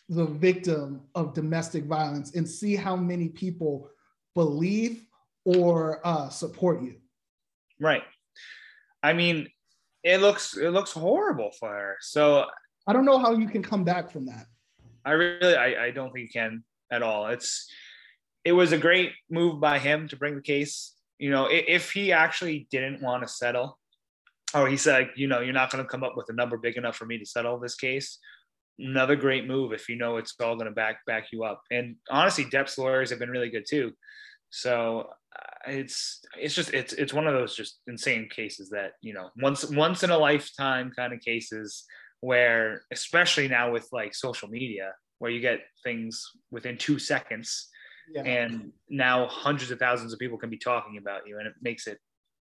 the 0.09 0.25
victim 0.25 1.01
of 1.15 1.33
domestic 1.33 1.85
violence, 1.85 2.35
and 2.35 2.47
see 2.47 2.75
how 2.75 2.95
many 2.95 3.29
people 3.29 3.89
believe 4.35 5.03
or 5.45 6.01
uh, 6.05 6.29
support 6.29 6.81
you. 6.81 6.95
Right. 7.79 8.03
I 9.03 9.13
mean, 9.13 9.47
it 10.03 10.21
looks 10.21 10.55
it 10.57 10.69
looks 10.69 10.91
horrible 10.91 11.51
for 11.59 11.69
her. 11.69 11.97
So 12.01 12.45
I 12.87 12.93
don't 12.93 13.05
know 13.05 13.19
how 13.19 13.33
you 13.33 13.47
can 13.47 13.61
come 13.61 13.83
back 13.83 14.11
from 14.11 14.25
that. 14.27 14.45
I 15.05 15.11
really 15.11 15.55
I, 15.55 15.85
I 15.85 15.91
don't 15.91 16.11
think 16.11 16.27
you 16.27 16.29
can 16.29 16.63
at 16.91 17.03
all. 17.03 17.27
It's 17.27 17.69
it 18.47 18.53
was 18.53 18.71
a 18.71 18.77
great 18.77 19.11
move 19.29 19.59
by 19.59 19.77
him 19.77 20.07
to 20.07 20.15
bring 20.15 20.35
the 20.35 20.41
case. 20.41 20.93
You 21.19 21.31
know, 21.31 21.49
if 21.51 21.91
he 21.91 22.13
actually 22.13 22.65
didn't 22.71 23.01
want 23.01 23.23
to 23.23 23.27
settle, 23.27 23.77
or 24.53 24.69
he 24.69 24.77
said, 24.77 25.09
you 25.17 25.27
know, 25.27 25.41
you're 25.41 25.53
not 25.53 25.69
going 25.69 25.83
to 25.83 25.89
come 25.89 26.01
up 26.01 26.15
with 26.15 26.29
a 26.29 26.33
number 26.33 26.55
big 26.55 26.77
enough 26.77 26.95
for 26.95 27.05
me 27.05 27.17
to 27.17 27.25
settle 27.25 27.59
this 27.59 27.75
case. 27.75 28.19
Another 28.79 29.17
great 29.17 29.45
move 29.47 29.73
if 29.73 29.89
you 29.89 29.97
know 29.97 30.15
it's 30.15 30.33
all 30.41 30.55
going 30.55 30.67
to 30.67 30.71
back 30.71 31.05
back 31.05 31.25
you 31.33 31.43
up. 31.43 31.61
And 31.71 31.97
honestly, 32.09 32.45
Depp's 32.45 32.77
lawyers 32.77 33.09
have 33.09 33.19
been 33.19 33.31
really 33.31 33.49
good 33.49 33.65
too. 33.69 33.91
So 34.49 35.09
uh, 35.37 35.71
it's 35.71 36.21
it's 36.39 36.55
just 36.55 36.73
it's 36.73 36.93
it's 36.93 37.13
one 37.13 37.27
of 37.27 37.33
those 37.33 37.53
just 37.53 37.79
insane 37.87 38.29
cases 38.29 38.69
that 38.69 38.93
you 39.01 39.13
know 39.13 39.29
once 39.41 39.65
once 39.65 40.03
in 40.03 40.09
a 40.09 40.17
lifetime 40.17 40.93
kind 40.95 41.11
of 41.11 41.19
cases 41.19 41.83
where 42.21 42.83
especially 42.93 43.49
now 43.49 43.73
with 43.73 43.89
like 43.91 44.15
social 44.15 44.47
media 44.47 44.93
where 45.19 45.31
you 45.31 45.41
get 45.41 45.59
things 45.83 46.23
within 46.49 46.77
two 46.77 46.97
seconds 46.97 47.69
yeah. 48.09 48.23
and 48.23 48.71
now 48.89 49.27
hundreds 49.27 49.71
of 49.71 49.79
thousands 49.79 50.13
of 50.13 50.19
people 50.19 50.37
can 50.37 50.49
be 50.49 50.57
talking 50.57 50.97
about 50.97 51.27
you 51.27 51.37
and 51.39 51.47
it 51.47 51.53
makes 51.61 51.87
it 51.87 51.99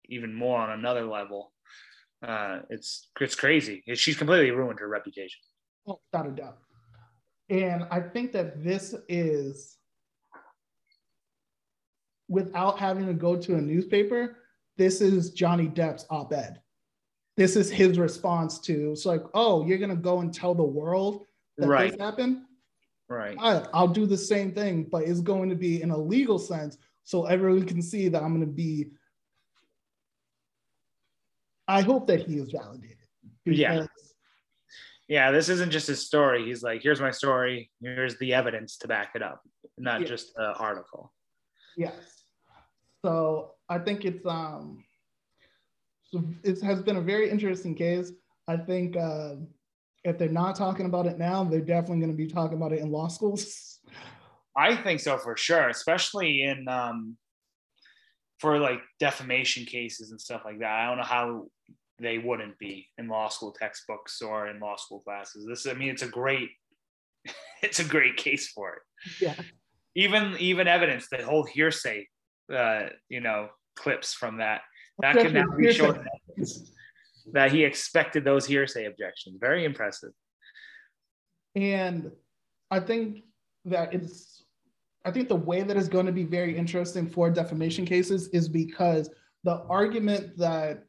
even 0.06 0.34
more 0.34 0.60
on 0.60 0.70
another 0.70 1.04
level. 1.04 1.52
Uh, 2.26 2.60
it's 2.70 3.08
it's 3.20 3.34
crazy. 3.34 3.82
She's 3.94 4.16
completely 4.16 4.50
ruined 4.50 4.78
her 4.80 4.88
reputation. 4.88 5.40
Oh, 5.86 6.00
without 6.12 6.26
a 6.28 6.30
doubt. 6.30 6.58
And 7.50 7.84
i 7.90 8.00
think 8.00 8.32
that 8.32 8.62
this 8.62 8.94
is 9.08 9.76
without 12.28 12.78
having 12.78 13.06
to 13.06 13.12
go 13.12 13.36
to 13.36 13.56
a 13.56 13.60
newspaper 13.60 14.38
this 14.76 15.00
is 15.00 15.30
johnny 15.30 15.68
depp's 15.68 16.06
op-ed. 16.08 16.60
This 17.36 17.56
is 17.56 17.70
his 17.70 17.98
response 17.98 18.58
to 18.60 18.92
it's 18.92 19.04
like 19.04 19.22
oh 19.34 19.66
you're 19.66 19.78
going 19.78 19.90
to 19.90 19.96
go 19.96 20.20
and 20.20 20.32
tell 20.32 20.54
the 20.54 20.62
world 20.62 21.26
that 21.58 21.66
right. 21.66 21.90
this 21.90 22.00
happened 22.00 22.42
Right. 23.12 23.36
I, 23.38 23.66
I'll 23.74 23.88
do 23.88 24.06
the 24.06 24.16
same 24.16 24.52
thing, 24.52 24.84
but 24.90 25.02
it's 25.02 25.20
going 25.20 25.50
to 25.50 25.54
be 25.54 25.82
in 25.82 25.90
a 25.90 25.96
legal 25.96 26.38
sense 26.38 26.78
so 27.04 27.26
everyone 27.26 27.66
can 27.66 27.82
see 27.82 28.08
that 28.08 28.22
I'm 28.22 28.34
going 28.34 28.40
to 28.40 28.52
be. 28.52 28.86
I 31.68 31.82
hope 31.82 32.06
that 32.06 32.20
he 32.20 32.38
is 32.38 32.50
validated. 32.50 32.96
Yeah. 33.44 33.86
Yeah, 35.08 35.30
this 35.30 35.50
isn't 35.50 35.70
just 35.70 35.88
his 35.88 36.06
story. 36.06 36.46
He's 36.46 36.62
like, 36.62 36.82
here's 36.82 37.00
my 37.00 37.10
story. 37.10 37.70
Here's 37.82 38.16
the 38.16 38.32
evidence 38.32 38.78
to 38.78 38.88
back 38.88 39.10
it 39.14 39.22
up, 39.22 39.42
not 39.76 40.00
yeah. 40.00 40.06
just 40.06 40.34
the 40.34 40.54
article. 40.54 41.12
Yes. 41.76 42.24
So 43.04 43.52
I 43.68 43.78
think 43.78 44.06
it's 44.06 44.24
um, 44.24 44.84
so 46.10 46.24
it 46.44 46.62
has 46.62 46.80
been 46.82 46.96
a 46.96 47.02
very 47.02 47.28
interesting 47.28 47.74
case. 47.74 48.10
I 48.48 48.56
think 48.56 48.96
uh, 48.96 49.34
if 50.04 50.18
they're 50.18 50.28
not 50.28 50.56
talking 50.56 50.86
about 50.86 51.06
it 51.06 51.18
now, 51.18 51.44
they're 51.44 51.60
definitely 51.60 52.00
going 52.00 52.10
to 52.10 52.16
be 52.16 52.26
talking 52.26 52.56
about 52.56 52.72
it 52.72 52.80
in 52.80 52.90
law 52.90 53.08
schools. 53.08 53.78
I 54.56 54.76
think 54.76 55.00
so 55.00 55.16
for 55.16 55.36
sure, 55.36 55.68
especially 55.68 56.42
in 56.42 56.68
um, 56.68 57.16
for 58.38 58.58
like 58.58 58.80
defamation 58.98 59.64
cases 59.64 60.10
and 60.10 60.20
stuff 60.20 60.42
like 60.44 60.58
that. 60.58 60.70
I 60.70 60.86
don't 60.86 60.98
know 60.98 61.04
how 61.04 61.46
they 61.98 62.18
wouldn't 62.18 62.58
be 62.58 62.88
in 62.98 63.08
law 63.08 63.28
school 63.28 63.52
textbooks 63.52 64.20
or 64.20 64.48
in 64.48 64.60
law 64.60 64.76
school 64.76 65.00
classes. 65.00 65.46
This, 65.48 65.66
I 65.66 65.74
mean, 65.74 65.88
it's 65.88 66.02
a 66.02 66.08
great, 66.08 66.50
it's 67.62 67.78
a 67.78 67.84
great 67.84 68.16
case 68.16 68.48
for 68.48 68.74
it. 68.74 68.82
Yeah. 69.20 69.34
Even 69.94 70.36
even 70.38 70.68
evidence, 70.68 71.08
the 71.10 71.22
whole 71.22 71.44
hearsay, 71.44 72.08
uh, 72.52 72.86
you 73.08 73.20
know, 73.20 73.48
clips 73.76 74.12
from 74.14 74.38
that 74.38 74.62
that 75.00 75.16
can 75.16 75.32
now 75.32 75.44
be 75.56 75.72
shown 75.72 76.04
that 77.32 77.52
he 77.52 77.64
expected 77.64 78.24
those 78.24 78.46
hearsay 78.46 78.86
objections. 78.86 79.38
Very 79.40 79.64
impressive. 79.64 80.12
And 81.54 82.10
I 82.70 82.80
think 82.80 83.24
that 83.64 83.92
it's, 83.94 84.44
I 85.04 85.10
think 85.10 85.28
the 85.28 85.36
way 85.36 85.62
that 85.62 85.76
is 85.76 85.88
going 85.88 86.06
to 86.06 86.12
be 86.12 86.24
very 86.24 86.56
interesting 86.56 87.08
for 87.08 87.30
defamation 87.30 87.84
cases 87.84 88.28
is 88.28 88.48
because 88.48 89.10
the 89.44 89.62
argument 89.68 90.36
that 90.38 90.84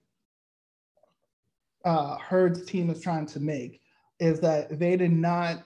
uh, 1.83 2.17
Heard's 2.17 2.65
team 2.65 2.89
is 2.89 3.01
trying 3.01 3.25
to 3.27 3.39
make 3.39 3.81
is 4.19 4.39
that 4.39 4.79
they 4.79 4.95
did 4.95 5.11
not 5.11 5.63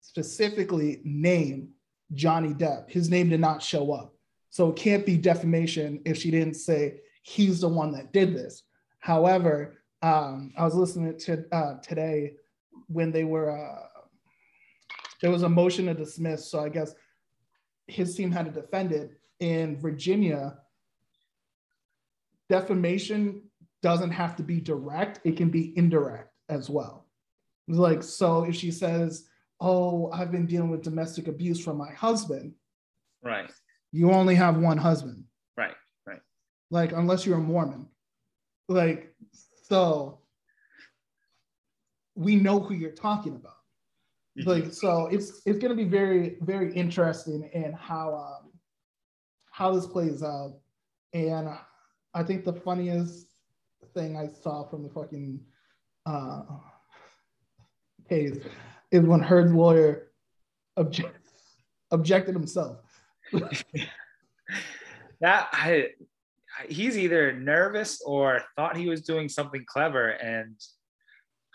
specifically 0.00 1.00
name 1.04 1.70
Johnny 2.14 2.54
Depp. 2.54 2.90
His 2.90 3.10
name 3.10 3.28
did 3.28 3.40
not 3.40 3.62
show 3.62 3.92
up. 3.92 4.14
So 4.50 4.70
it 4.70 4.76
can't 4.76 5.04
be 5.04 5.16
defamation 5.16 6.00
if 6.06 6.16
she 6.16 6.30
didn't 6.30 6.54
say 6.54 7.00
he's 7.22 7.60
the 7.60 7.68
one 7.68 7.92
that 7.92 8.12
did 8.12 8.34
this. 8.34 8.62
However, 9.08 9.78
um, 10.02 10.52
I 10.58 10.64
was 10.64 10.74
listening 10.74 11.18
to 11.20 11.42
uh, 11.50 11.78
today 11.80 12.34
when 12.88 13.10
they 13.10 13.24
were 13.24 13.50
uh, 13.50 13.86
there 15.22 15.30
was 15.30 15.44
a 15.44 15.48
motion 15.48 15.86
to 15.86 15.94
dismiss. 15.94 16.50
So 16.50 16.60
I 16.60 16.68
guess 16.68 16.94
his 17.86 18.14
team 18.14 18.30
had 18.30 18.44
to 18.44 18.52
defend 18.52 18.92
it 18.92 19.12
in 19.40 19.80
Virginia. 19.80 20.58
Defamation 22.50 23.44
doesn't 23.80 24.10
have 24.10 24.36
to 24.36 24.42
be 24.42 24.60
direct; 24.60 25.20
it 25.24 25.38
can 25.38 25.48
be 25.48 25.72
indirect 25.78 26.30
as 26.50 26.68
well. 26.68 27.06
Like 27.66 28.02
so, 28.02 28.44
if 28.44 28.56
she 28.56 28.70
says, 28.70 29.26
"Oh, 29.58 30.10
I've 30.12 30.30
been 30.30 30.44
dealing 30.44 30.68
with 30.68 30.82
domestic 30.82 31.28
abuse 31.28 31.64
from 31.64 31.78
my 31.78 31.92
husband," 31.92 32.52
right? 33.24 33.50
You 33.90 34.12
only 34.12 34.34
have 34.34 34.58
one 34.58 34.76
husband, 34.76 35.24
right? 35.56 35.76
Right. 36.06 36.20
Like 36.70 36.92
unless 36.92 37.24
you're 37.24 37.38
a 37.38 37.40
Mormon, 37.40 37.88
like 38.68 39.14
so 39.62 40.20
we 42.14 42.36
know 42.36 42.60
who 42.60 42.74
you're 42.74 42.90
talking 42.90 43.34
about. 43.34 43.54
Like 44.44 44.72
so 44.72 45.06
it's 45.06 45.42
it's 45.46 45.58
gonna 45.58 45.74
be 45.74 45.84
very, 45.84 46.36
very 46.42 46.72
interesting 46.74 47.50
in 47.54 47.72
how 47.72 48.14
um 48.14 48.52
how 49.50 49.74
this 49.74 49.86
plays 49.86 50.22
out. 50.22 50.60
And 51.12 51.48
I 52.14 52.22
think 52.22 52.44
the 52.44 52.52
funniest 52.52 53.26
thing 53.94 54.16
I 54.16 54.28
saw 54.28 54.68
from 54.68 54.84
the 54.84 54.90
fucking 54.90 55.40
uh 56.06 56.42
case 58.08 58.38
is 58.90 59.04
when 59.04 59.20
Heard's 59.20 59.52
lawyer 59.52 60.12
object, 60.76 61.28
objected 61.90 62.34
himself. 62.34 62.78
that 65.20 65.48
I 65.52 65.90
he's 66.68 66.98
either 66.98 67.32
nervous 67.32 68.00
or 68.04 68.42
thought 68.56 68.76
he 68.76 68.88
was 68.88 69.02
doing 69.02 69.28
something 69.28 69.64
clever 69.66 70.08
and 70.08 70.56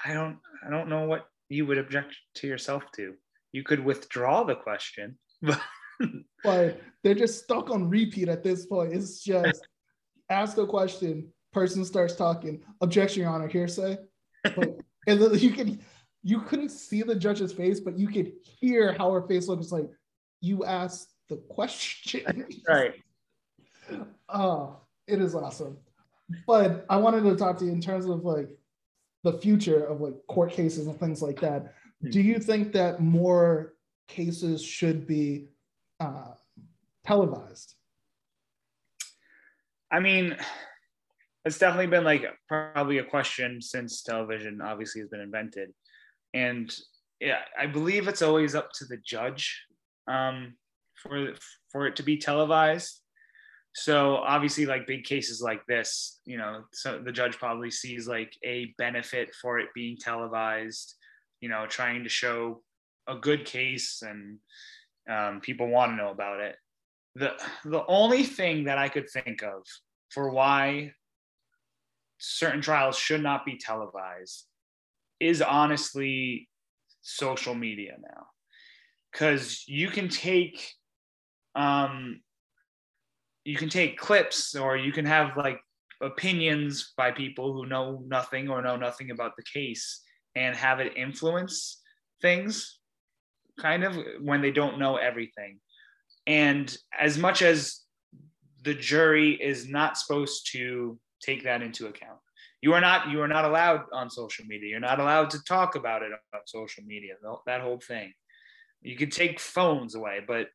i 0.05 0.13
don't 0.13 0.37
i 0.65 0.69
don't 0.69 0.87
know 0.87 1.05
what 1.05 1.27
you 1.53 1.65
would 1.65 1.77
object 1.77 2.15
to 2.35 2.47
yourself 2.47 2.83
to. 2.95 3.13
You 3.51 3.63
could 3.63 3.83
withdraw 3.83 4.43
the 4.43 4.55
question 4.55 5.17
but 6.43 6.81
they're 7.03 7.13
just 7.13 7.43
stuck 7.43 7.69
on 7.69 7.89
repeat 7.89 8.27
at 8.29 8.43
this 8.43 8.65
point. 8.65 8.93
It's 8.93 9.21
just 9.23 9.67
ask 10.29 10.57
a 10.57 10.65
question 10.65 11.31
person 11.51 11.85
starts 11.85 12.15
talking. 12.15 12.63
Objection 12.81 13.21
your 13.21 13.31
honor 13.31 13.47
hearsay? 13.47 13.97
But, 14.43 14.79
and 15.07 15.21
then 15.21 15.37
you 15.37 15.51
can 15.51 15.79
you 16.23 16.41
couldn't 16.41 16.69
see 16.69 17.03
the 17.03 17.15
judge's 17.15 17.51
face 17.51 17.81
but 17.81 17.99
you 17.99 18.07
could 18.07 18.31
hear 18.59 18.93
how 18.93 19.11
her 19.11 19.27
face 19.27 19.47
looks 19.47 19.71
like 19.71 19.89
you 20.41 20.65
asked 20.65 21.09
the 21.29 21.37
question. 21.37 22.45
Right. 22.67 22.95
Oh 24.29 24.77
it 25.07 25.21
is 25.21 25.35
awesome. 25.35 25.77
But 26.47 26.85
I 26.89 26.97
wanted 26.97 27.23
to 27.23 27.35
talk 27.35 27.57
to 27.59 27.65
you 27.65 27.71
in 27.71 27.81
terms 27.81 28.05
of 28.05 28.23
like 28.23 28.49
the 29.23 29.33
future 29.33 29.85
of 29.85 30.01
like 30.01 30.15
court 30.27 30.51
cases 30.51 30.87
and 30.87 30.99
things 30.99 31.21
like 31.21 31.39
that. 31.41 31.73
Hmm. 32.01 32.09
Do 32.09 32.21
you 32.21 32.39
think 32.39 32.73
that 32.73 33.01
more 33.01 33.73
cases 34.07 34.63
should 34.63 35.07
be 35.07 35.47
uh, 35.99 36.31
televised? 37.05 37.75
I 39.91 39.99
mean, 39.99 40.35
it's 41.45 41.59
definitely 41.59 41.87
been 41.87 42.03
like 42.03 42.25
probably 42.47 42.97
a 42.97 43.03
question 43.03 43.61
since 43.61 44.01
television 44.01 44.61
obviously 44.61 45.01
has 45.01 45.09
been 45.09 45.19
invented. 45.19 45.71
And 46.33 46.73
yeah, 47.19 47.41
I 47.59 47.67
believe 47.67 48.07
it's 48.07 48.21
always 48.21 48.55
up 48.55 48.71
to 48.79 48.85
the 48.85 48.97
judge 48.97 49.65
um, 50.07 50.55
for 50.95 51.33
for 51.71 51.85
it 51.85 51.95
to 51.97 52.03
be 52.03 52.17
televised. 52.17 53.02
So 53.73 54.17
obviously, 54.17 54.65
like 54.65 54.85
big 54.87 55.03
cases 55.03 55.41
like 55.41 55.65
this, 55.67 56.19
you 56.25 56.37
know, 56.37 56.63
so 56.73 56.99
the 56.99 57.11
judge 57.11 57.37
probably 57.37 57.71
sees 57.71 58.07
like 58.07 58.35
a 58.43 58.73
benefit 58.77 59.33
for 59.41 59.59
it 59.59 59.69
being 59.73 59.97
televised, 59.99 60.95
you 61.41 61.49
know, 61.49 61.65
trying 61.67 62.03
to 62.03 62.09
show 62.09 62.61
a 63.07 63.15
good 63.15 63.45
case 63.45 64.03
and 64.03 64.37
um, 65.09 65.41
people 65.41 65.67
want 65.67 65.91
to 65.91 65.95
know 65.95 66.11
about 66.11 66.39
it. 66.39 66.55
the 67.15 67.33
the 67.65 67.85
only 67.87 68.23
thing 68.23 68.65
that 68.65 68.77
I 68.77 68.89
could 68.89 69.09
think 69.09 69.43
of 69.43 69.63
for 70.09 70.29
why 70.31 70.93
certain 72.19 72.61
trials 72.61 72.97
should 72.97 73.21
not 73.21 73.45
be 73.45 73.57
televised 73.57 74.45
is 75.19 75.41
honestly 75.41 76.49
social 77.01 77.53
media 77.53 77.95
now 78.01 78.27
because 79.11 79.63
you 79.67 79.89
can 79.89 80.07
take 80.09 80.73
um 81.55 82.21
you 83.43 83.57
can 83.57 83.69
take 83.69 83.97
clips 83.97 84.55
or 84.55 84.77
you 84.77 84.91
can 84.91 85.05
have 85.05 85.35
like 85.37 85.59
opinions 86.01 86.93
by 86.97 87.11
people 87.11 87.53
who 87.53 87.65
know 87.65 88.03
nothing 88.07 88.49
or 88.49 88.61
know 88.61 88.75
nothing 88.75 89.11
about 89.11 89.35
the 89.37 89.43
case 89.43 90.01
and 90.35 90.55
have 90.55 90.79
it 90.79 90.97
influence 90.97 91.81
things 92.21 92.79
kind 93.59 93.83
of 93.83 93.97
when 94.21 94.41
they 94.41 94.51
don't 94.51 94.79
know 94.79 94.97
everything. 94.97 95.59
And 96.25 96.75
as 96.97 97.17
much 97.17 97.41
as 97.41 97.81
the 98.63 98.73
jury 98.73 99.33
is 99.33 99.67
not 99.67 99.97
supposed 99.97 100.49
to 100.53 100.97
take 101.21 101.43
that 101.43 101.61
into 101.61 101.87
account 101.87 102.19
you 102.63 102.71
are 102.73 102.79
not 102.79 103.11
you 103.11 103.21
are 103.21 103.27
not 103.27 103.43
allowed 103.43 103.81
on 103.91 104.09
social 104.09 104.45
media. 104.45 104.69
You're 104.69 104.79
not 104.79 105.01
allowed 105.01 105.29
to 105.31 105.43
talk 105.43 105.75
about 105.75 106.01
it 106.01 106.13
on 106.13 106.39
social 106.45 106.85
media 106.85 107.15
that 107.45 107.59
whole 107.59 107.81
thing. 107.85 108.13
You 108.81 108.95
can 108.95 109.09
take 109.09 109.39
phones 109.39 109.95
away 109.95 110.21
but 110.25 110.47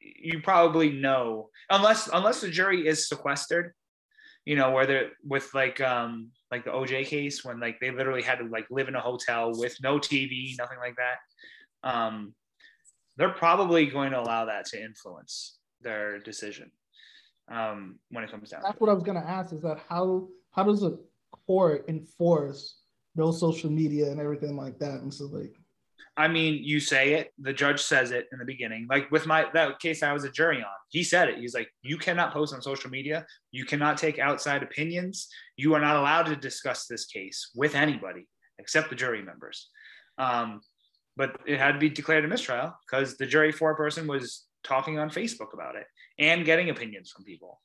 you 0.00 0.40
probably 0.40 0.90
know 0.90 1.48
unless 1.70 2.08
unless 2.12 2.40
the 2.40 2.50
jury 2.50 2.86
is 2.86 3.08
sequestered 3.08 3.72
you 4.44 4.56
know 4.56 4.70
where 4.70 4.86
they're 4.86 5.10
with 5.24 5.52
like 5.54 5.80
um 5.80 6.30
like 6.50 6.64
the 6.64 6.70
oj 6.70 7.04
case 7.06 7.44
when 7.44 7.60
like 7.60 7.78
they 7.80 7.90
literally 7.90 8.22
had 8.22 8.38
to 8.38 8.44
like 8.44 8.66
live 8.70 8.88
in 8.88 8.94
a 8.94 9.00
hotel 9.00 9.52
with 9.54 9.76
no 9.82 9.98
tv 9.98 10.56
nothing 10.58 10.78
like 10.78 10.96
that. 10.96 11.88
Um 11.88 12.34
they're 13.16 13.30
probably 13.30 13.86
going 13.86 14.12
to 14.12 14.20
allow 14.20 14.44
that 14.44 14.64
to 14.66 14.80
influence 14.80 15.58
their 15.80 16.18
decision 16.20 16.70
um 17.50 17.98
when 18.10 18.22
it 18.22 18.30
comes 18.30 18.50
down 18.50 18.60
that's 18.62 18.80
what 18.80 18.90
i 18.90 18.92
was 18.92 19.02
going 19.02 19.20
to 19.20 19.28
ask 19.28 19.52
is 19.52 19.62
that 19.62 19.78
how 19.88 20.28
how 20.52 20.62
does 20.62 20.82
a 20.82 20.96
court 21.46 21.84
enforce 21.88 22.76
no 23.18 23.32
social 23.32 23.70
media 23.70 24.10
and 24.10 24.20
everything 24.20 24.56
like 24.56 24.78
that? 24.78 25.00
And 25.00 25.12
so 25.12 25.26
like 25.26 25.57
I 26.18 26.26
mean, 26.26 26.64
you 26.64 26.80
say 26.80 27.14
it, 27.14 27.32
the 27.38 27.52
judge 27.52 27.80
says 27.80 28.10
it 28.10 28.26
in 28.32 28.40
the 28.40 28.44
beginning. 28.44 28.88
Like 28.90 29.08
with 29.12 29.24
my 29.24 29.46
that 29.54 29.78
case 29.78 30.02
I 30.02 30.12
was 30.12 30.24
a 30.24 30.30
jury 30.30 30.58
on, 30.58 30.78
he 30.88 31.04
said 31.04 31.28
it. 31.28 31.38
He's 31.38 31.54
like, 31.54 31.68
you 31.82 31.96
cannot 31.96 32.32
post 32.32 32.52
on 32.52 32.60
social 32.60 32.90
media, 32.90 33.24
you 33.52 33.64
cannot 33.64 33.96
take 33.96 34.18
outside 34.18 34.64
opinions, 34.64 35.28
you 35.56 35.74
are 35.74 35.80
not 35.80 35.94
allowed 35.94 36.24
to 36.24 36.34
discuss 36.34 36.86
this 36.86 37.06
case 37.06 37.50
with 37.54 37.76
anybody 37.76 38.26
except 38.58 38.90
the 38.90 38.96
jury 38.96 39.22
members. 39.22 39.68
Um, 40.18 40.60
but 41.16 41.38
it 41.46 41.60
had 41.60 41.72
to 41.72 41.78
be 41.78 41.88
declared 41.88 42.24
a 42.24 42.28
mistrial 42.28 42.74
because 42.84 43.16
the 43.16 43.26
jury 43.26 43.52
foreperson 43.52 44.08
was 44.08 44.44
talking 44.64 44.98
on 44.98 45.10
Facebook 45.10 45.54
about 45.54 45.76
it 45.76 45.86
and 46.18 46.44
getting 46.44 46.68
opinions 46.68 47.12
from 47.12 47.22
people. 47.22 47.60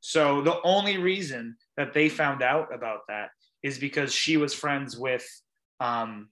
So 0.00 0.40
the 0.40 0.58
only 0.64 0.96
reason 0.96 1.56
that 1.76 1.92
they 1.92 2.08
found 2.08 2.42
out 2.42 2.74
about 2.74 3.00
that 3.08 3.28
is 3.62 3.78
because 3.78 4.14
she 4.14 4.38
was 4.38 4.54
friends 4.54 4.96
with 4.96 5.26
um, 5.78 6.30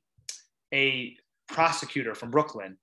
a 0.72 1.16
prosecutor 1.51 2.14
from 2.14 2.30
Brooklyn. 2.30 2.76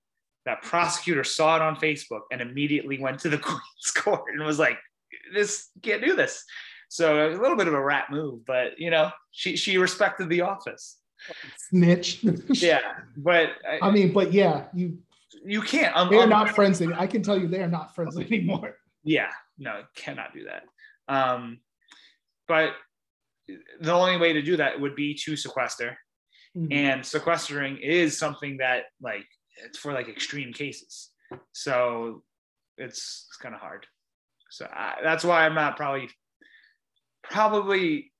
That 0.44 0.62
prosecutor 0.62 1.24
saw 1.24 1.56
it 1.56 1.62
on 1.62 1.76
Facebook 1.76 2.22
and 2.32 2.40
immediately 2.40 2.98
went 2.98 3.20
to 3.20 3.28
the 3.28 3.38
Queen's 3.38 3.90
Court 3.94 4.22
and 4.32 4.44
was 4.44 4.58
like, 4.58 4.78
"This 5.32 5.68
can't 5.82 6.02
do 6.02 6.14
this." 6.14 6.44
So 6.88 7.28
a 7.28 7.36
little 7.36 7.56
bit 7.56 7.68
of 7.68 7.74
a 7.74 7.80
rat 7.80 8.06
move, 8.10 8.46
but 8.46 8.78
you 8.78 8.90
know, 8.90 9.10
she 9.30 9.56
she 9.56 9.78
respected 9.78 10.28
the 10.28 10.42
office. 10.42 10.98
Snitch. 11.70 12.24
yeah, 12.48 12.80
but 13.16 13.50
I, 13.68 13.88
I, 13.88 13.90
mean, 13.90 14.12
but 14.12 14.32
yeah, 14.32 14.64
you 14.72 14.98
you 15.44 15.60
can't. 15.60 15.94
Um, 15.96 16.08
they're 16.08 16.22
um, 16.22 16.30
not 16.30 16.54
friends. 16.54 16.80
Anymore 16.80 17.00
I 17.00 17.06
can 17.06 17.22
tell 17.22 17.38
you, 17.38 17.48
they 17.48 17.62
are 17.62 17.68
not 17.68 17.94
friends 17.94 18.18
anymore. 18.18 18.76
Yeah, 19.04 19.30
no, 19.58 19.82
cannot 19.94 20.32
do 20.32 20.44
that. 20.44 20.64
Um, 21.12 21.60
but 22.46 22.72
the 23.80 23.92
only 23.92 24.16
way 24.16 24.32
to 24.32 24.42
do 24.42 24.56
that 24.56 24.80
would 24.80 24.94
be 24.94 25.14
to 25.14 25.36
sequester 25.36 25.98
Mm-hmm. 26.56 26.72
And 26.72 27.06
sequestering 27.06 27.78
is 27.78 28.18
something 28.18 28.58
that 28.58 28.84
like 29.00 29.26
it's 29.64 29.78
for 29.78 29.92
like 29.92 30.08
extreme 30.08 30.52
cases. 30.52 31.10
So 31.52 32.22
it's, 32.76 33.26
it's 33.28 33.36
kind 33.40 33.54
of 33.54 33.60
hard. 33.60 33.86
So 34.50 34.66
I, 34.72 34.96
that's 35.02 35.24
why 35.24 35.44
I'm 35.44 35.54
not 35.54 35.76
probably 35.76 36.08
probably 37.22 38.12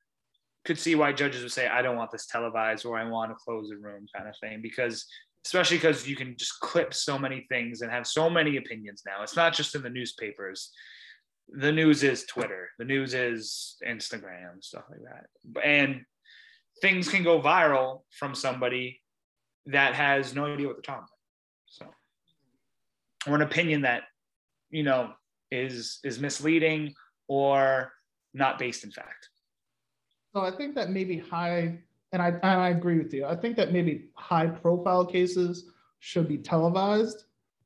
could 0.65 0.79
see 0.79 0.95
why 0.95 1.13
judges 1.13 1.43
would 1.43 1.53
say 1.53 1.67
I 1.67 1.81
don't 1.81 1.97
want 1.97 2.11
this 2.11 2.27
televised 2.27 2.85
or 2.85 2.99
I 2.99 3.09
want 3.09 3.31
to 3.31 3.37
close 3.37 3.71
the 3.71 3.77
room 3.77 4.07
kind 4.15 4.29
of 4.29 4.35
thing 4.41 4.61
because 4.61 5.07
especially 5.47 5.79
because 5.79 6.07
you 6.07 6.17
can 6.17 6.37
just 6.37 6.61
clip 6.61 6.93
so 6.93 7.19
many 7.19 7.47
things 7.49 7.81
and 7.81 7.91
have 7.91 8.07
so 8.07 8.29
many 8.29 8.59
opinions 8.59 9.03
now. 9.07 9.23
It's 9.23 9.37
not 9.37 9.55
just 9.55 9.75
in 9.75 9.83
the 9.83 9.89
newspapers. 9.89 10.71
The 11.49 11.73
news 11.73 12.03
is 12.03 12.25
Twitter. 12.25 12.69
The 12.79 12.85
news 12.85 13.15
is 13.15 13.77
Instagram, 13.87 14.63
stuff 14.63 14.85
like 14.91 15.01
that. 15.05 15.65
And 15.65 16.03
things 16.81 17.09
can 17.09 17.23
go 17.23 17.41
viral 17.41 18.03
from 18.11 18.35
somebody 18.35 19.01
that 19.67 19.95
has 19.95 20.35
no 20.35 20.47
idea 20.47 20.67
what 20.67 20.77
they're 20.77 20.83
talking 20.83 21.05
about. 21.05 21.11
So, 21.67 21.87
or 23.27 23.35
an 23.35 23.43
opinion 23.43 23.83
that, 23.83 24.05
you 24.71 24.83
know, 24.83 25.13
is 25.51 25.99
is 26.05 26.19
misleading 26.19 26.95
or 27.27 27.93
not 28.35 28.59
based 28.59 28.85
in 28.85 28.91
fact. 28.91 29.29
So 30.35 30.41
I 30.41 30.51
think 30.51 30.75
that 30.75 30.91
maybe 30.91 31.19
high, 31.19 31.79
and 32.13 32.23
I, 32.23 32.29
and 32.29 32.45
I 32.45 32.69
agree 32.69 32.99
with 32.99 33.13
you. 33.13 33.25
I 33.25 33.35
think 33.35 33.57
that 33.57 33.73
maybe 33.73 34.09
high 34.15 34.47
profile 34.47 35.05
cases 35.05 35.71
should 36.01 36.29
be 36.29 36.39
televised. 36.39 37.25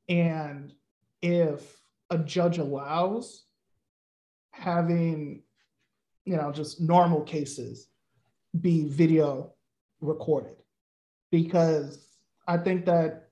And 0.09 0.73
if 1.21 1.79
a 2.09 2.17
judge 2.17 2.57
allows 2.57 3.43
having, 4.51 5.43
you 6.25 6.37
know, 6.37 6.51
just 6.51 6.81
normal 6.81 7.21
cases 7.21 7.87
be 8.59 8.87
video 8.87 9.53
recorded 10.01 10.55
because 11.31 12.07
I 12.47 12.57
think 12.57 12.85
that 12.85 13.29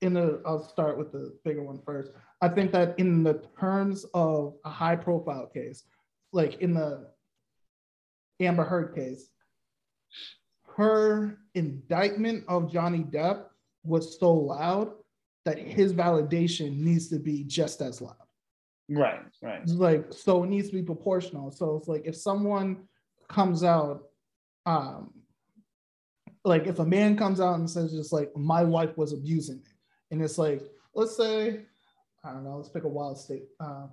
in 0.00 0.14
the 0.14 0.42
I'll 0.46 0.62
start 0.62 0.98
with 0.98 1.12
the 1.12 1.36
bigger 1.44 1.62
one 1.62 1.80
first. 1.84 2.10
I 2.40 2.48
think 2.48 2.70
that 2.72 2.98
in 2.98 3.22
the 3.22 3.42
terms 3.58 4.04
of 4.12 4.54
a 4.64 4.70
high 4.70 4.96
profile 4.96 5.46
case, 5.46 5.84
like 6.32 6.60
in 6.60 6.74
the 6.74 7.08
Amber 8.40 8.64
Heard 8.64 8.94
case, 8.94 9.30
her 10.76 11.38
indictment 11.54 12.44
of 12.48 12.70
Johnny 12.70 13.04
Depp 13.04 13.46
was 13.82 14.18
so 14.18 14.32
loud 14.32 14.92
that 15.44 15.58
his 15.58 15.94
validation 15.94 16.78
needs 16.78 17.08
to 17.08 17.18
be 17.18 17.44
just 17.44 17.80
as 17.80 18.02
loud. 18.02 18.16
Right, 18.88 19.22
right. 19.42 19.66
Like 19.66 20.12
so 20.12 20.44
it 20.44 20.50
needs 20.50 20.68
to 20.68 20.74
be 20.74 20.82
proportional. 20.82 21.50
So 21.50 21.76
it's 21.76 21.88
like 21.88 22.02
if 22.04 22.16
someone 22.16 22.84
comes 23.28 23.64
out 23.64 24.04
um, 24.66 25.12
like 26.44 26.66
if 26.66 26.78
a 26.78 26.84
man 26.84 27.16
comes 27.16 27.40
out 27.40 27.58
and 27.58 27.70
says 27.70 27.92
just 27.92 28.12
like 28.12 28.30
my 28.36 28.62
wife 28.62 28.96
was 28.98 29.12
abusing 29.12 29.56
me, 29.56 29.70
and 30.10 30.22
it's 30.22 30.38
like 30.38 30.62
let's 30.94 31.16
say 31.16 31.60
I 32.24 32.32
don't 32.32 32.44
know, 32.44 32.56
let's 32.56 32.68
pick 32.68 32.84
a 32.84 32.88
wild 32.88 33.18
state. 33.18 33.44
Uh, 33.60 33.86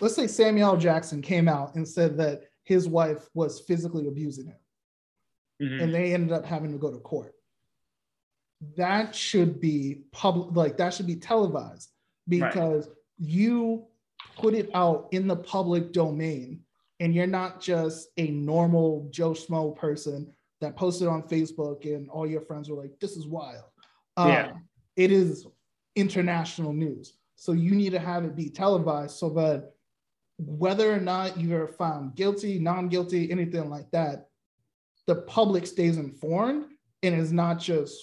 let's 0.00 0.14
say 0.14 0.26
Samuel 0.26 0.76
Jackson 0.76 1.22
came 1.22 1.48
out 1.48 1.74
and 1.74 1.88
said 1.88 2.16
that 2.18 2.42
his 2.64 2.86
wife 2.86 3.28
was 3.34 3.60
physically 3.60 4.06
abusing 4.06 4.46
him, 4.46 4.56
mm-hmm. 5.62 5.82
and 5.82 5.94
they 5.94 6.12
ended 6.12 6.32
up 6.32 6.44
having 6.44 6.72
to 6.72 6.78
go 6.78 6.90
to 6.90 6.98
court. 6.98 7.34
That 8.76 9.14
should 9.14 9.60
be 9.60 10.02
public, 10.12 10.54
like 10.54 10.76
that 10.76 10.92
should 10.92 11.06
be 11.06 11.16
televised 11.16 11.90
because 12.28 12.86
right. 12.86 12.96
you 13.18 13.86
put 14.36 14.54
it 14.54 14.70
out 14.74 15.08
in 15.12 15.26
the 15.26 15.36
public 15.36 15.92
domain 15.92 16.60
and 17.00 17.14
you're 17.14 17.26
not 17.26 17.60
just 17.60 18.10
a 18.18 18.28
normal 18.28 19.08
Joe 19.10 19.30
Schmo 19.30 19.74
person 19.74 20.30
that 20.60 20.76
posted 20.76 21.08
on 21.08 21.22
Facebook 21.22 21.84
and 21.84 22.08
all 22.10 22.26
your 22.26 22.42
friends 22.42 22.68
were 22.68 22.80
like, 22.80 22.92
this 23.00 23.16
is 23.16 23.26
wild. 23.26 23.64
Yeah. 24.18 24.48
Um, 24.48 24.64
it 24.96 25.10
is 25.10 25.46
international 25.96 26.74
news. 26.74 27.14
So 27.36 27.52
you 27.52 27.74
need 27.74 27.92
to 27.92 27.98
have 27.98 28.24
it 28.24 28.36
be 28.36 28.50
televised 28.50 29.16
so 29.16 29.30
that 29.30 29.72
whether 30.36 30.92
or 30.92 31.00
not 31.00 31.40
you're 31.40 31.68
found 31.68 32.14
guilty, 32.14 32.58
non 32.58 32.88
guilty, 32.88 33.30
anything 33.30 33.70
like 33.70 33.90
that, 33.92 34.26
the 35.06 35.16
public 35.16 35.66
stays 35.66 35.96
informed 35.96 36.66
and 37.02 37.14
is 37.14 37.32
not 37.32 37.58
just 37.58 37.96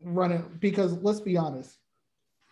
running. 0.00 0.44
Because 0.60 0.92
let's 0.92 1.20
be 1.20 1.36
honest, 1.36 1.76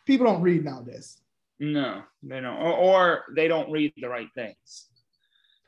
people 0.04 0.26
don't 0.26 0.42
read 0.42 0.64
nowadays. 0.64 1.18
No, 1.60 2.02
they 2.24 2.40
don't. 2.40 2.56
Or, 2.56 2.72
or 2.72 3.24
they 3.36 3.46
don't 3.46 3.70
read 3.70 3.92
the 3.96 4.08
right 4.08 4.28
things. 4.34 4.89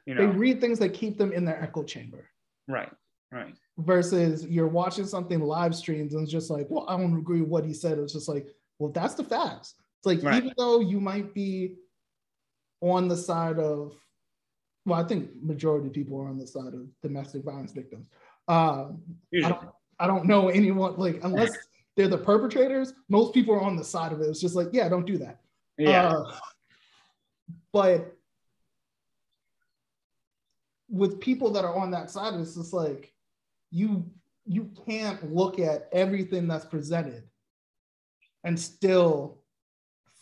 You 0.06 0.14
know? 0.14 0.20
They 0.20 0.36
read 0.36 0.60
things 0.60 0.78
that 0.78 0.90
keep 0.90 1.18
them 1.18 1.32
in 1.32 1.44
their 1.44 1.62
echo 1.62 1.82
chamber. 1.82 2.28
Right. 2.68 2.90
Right. 3.30 3.54
Versus 3.78 4.44
you're 4.46 4.68
watching 4.68 5.06
something 5.06 5.40
live 5.40 5.74
streams 5.74 6.14
and 6.14 6.22
it's 6.22 6.32
just 6.32 6.50
like, 6.50 6.66
well, 6.68 6.84
I 6.88 6.96
don't 6.96 7.16
agree 7.16 7.40
with 7.40 7.48
what 7.48 7.64
he 7.64 7.72
said. 7.72 7.98
It's 7.98 8.12
just 8.12 8.28
like, 8.28 8.48
well, 8.78 8.92
that's 8.92 9.14
the 9.14 9.24
facts. 9.24 9.74
It's 9.98 10.06
like 10.06 10.22
right. 10.22 10.36
even 10.36 10.52
though 10.58 10.80
you 10.80 11.00
might 11.00 11.32
be 11.32 11.76
on 12.80 13.08
the 13.08 13.16
side 13.16 13.58
of, 13.58 13.94
well, 14.84 15.00
I 15.00 15.04
think 15.04 15.30
majority 15.40 15.86
of 15.86 15.92
people 15.92 16.20
are 16.20 16.28
on 16.28 16.38
the 16.38 16.46
side 16.46 16.74
of 16.74 16.86
domestic 17.02 17.44
violence 17.44 17.72
victims. 17.72 18.08
Um, 18.48 19.00
I 19.34 19.48
don't, 19.48 19.68
I 20.00 20.06
don't 20.06 20.26
know 20.26 20.48
anyone 20.48 20.96
like 20.96 21.20
unless 21.22 21.56
they're 21.96 22.08
the 22.08 22.18
perpetrators. 22.18 22.92
Most 23.08 23.32
people 23.32 23.54
are 23.54 23.60
on 23.60 23.76
the 23.76 23.84
side 23.84 24.12
of 24.12 24.20
it. 24.20 24.24
It's 24.24 24.40
just 24.40 24.56
like, 24.56 24.68
yeah, 24.72 24.88
don't 24.88 25.06
do 25.06 25.18
that. 25.18 25.40
Yeah. 25.78 26.08
Uh, 26.08 26.36
But 27.72 28.16
with 30.92 31.20
people 31.20 31.50
that 31.50 31.64
are 31.64 31.74
on 31.74 31.90
that 31.90 32.10
side, 32.10 32.38
it's 32.38 32.54
just 32.54 32.72
like 32.72 33.12
you 33.70 34.08
you 34.44 34.70
can't 34.86 35.34
look 35.34 35.58
at 35.58 35.88
everything 35.92 36.46
that's 36.46 36.66
presented 36.66 37.24
and 38.44 38.58
still 38.58 39.38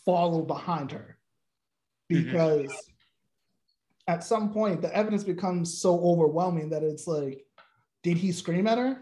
follow 0.04 0.42
behind 0.42 0.92
her 0.92 1.18
mm-hmm. 2.10 2.24
because 2.24 2.66
mm-hmm. 2.66 4.12
at 4.12 4.22
some 4.22 4.52
point 4.52 4.80
the 4.80 4.94
evidence 4.96 5.24
becomes 5.24 5.76
so 5.76 6.00
overwhelming 6.00 6.70
that 6.70 6.82
it's 6.82 7.06
like 7.06 7.44
did 8.02 8.16
he 8.16 8.30
scream 8.30 8.66
at 8.66 8.78
her 8.78 8.98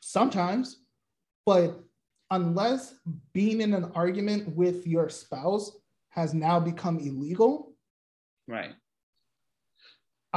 sometimes 0.00 0.80
but 1.44 1.80
unless 2.30 2.94
being 3.32 3.60
in 3.60 3.74
an 3.74 3.90
argument 3.94 4.48
with 4.56 4.86
your 4.86 5.08
spouse 5.08 5.72
has 6.08 6.34
now 6.34 6.58
become 6.58 6.98
illegal 6.98 7.74
right 8.46 8.74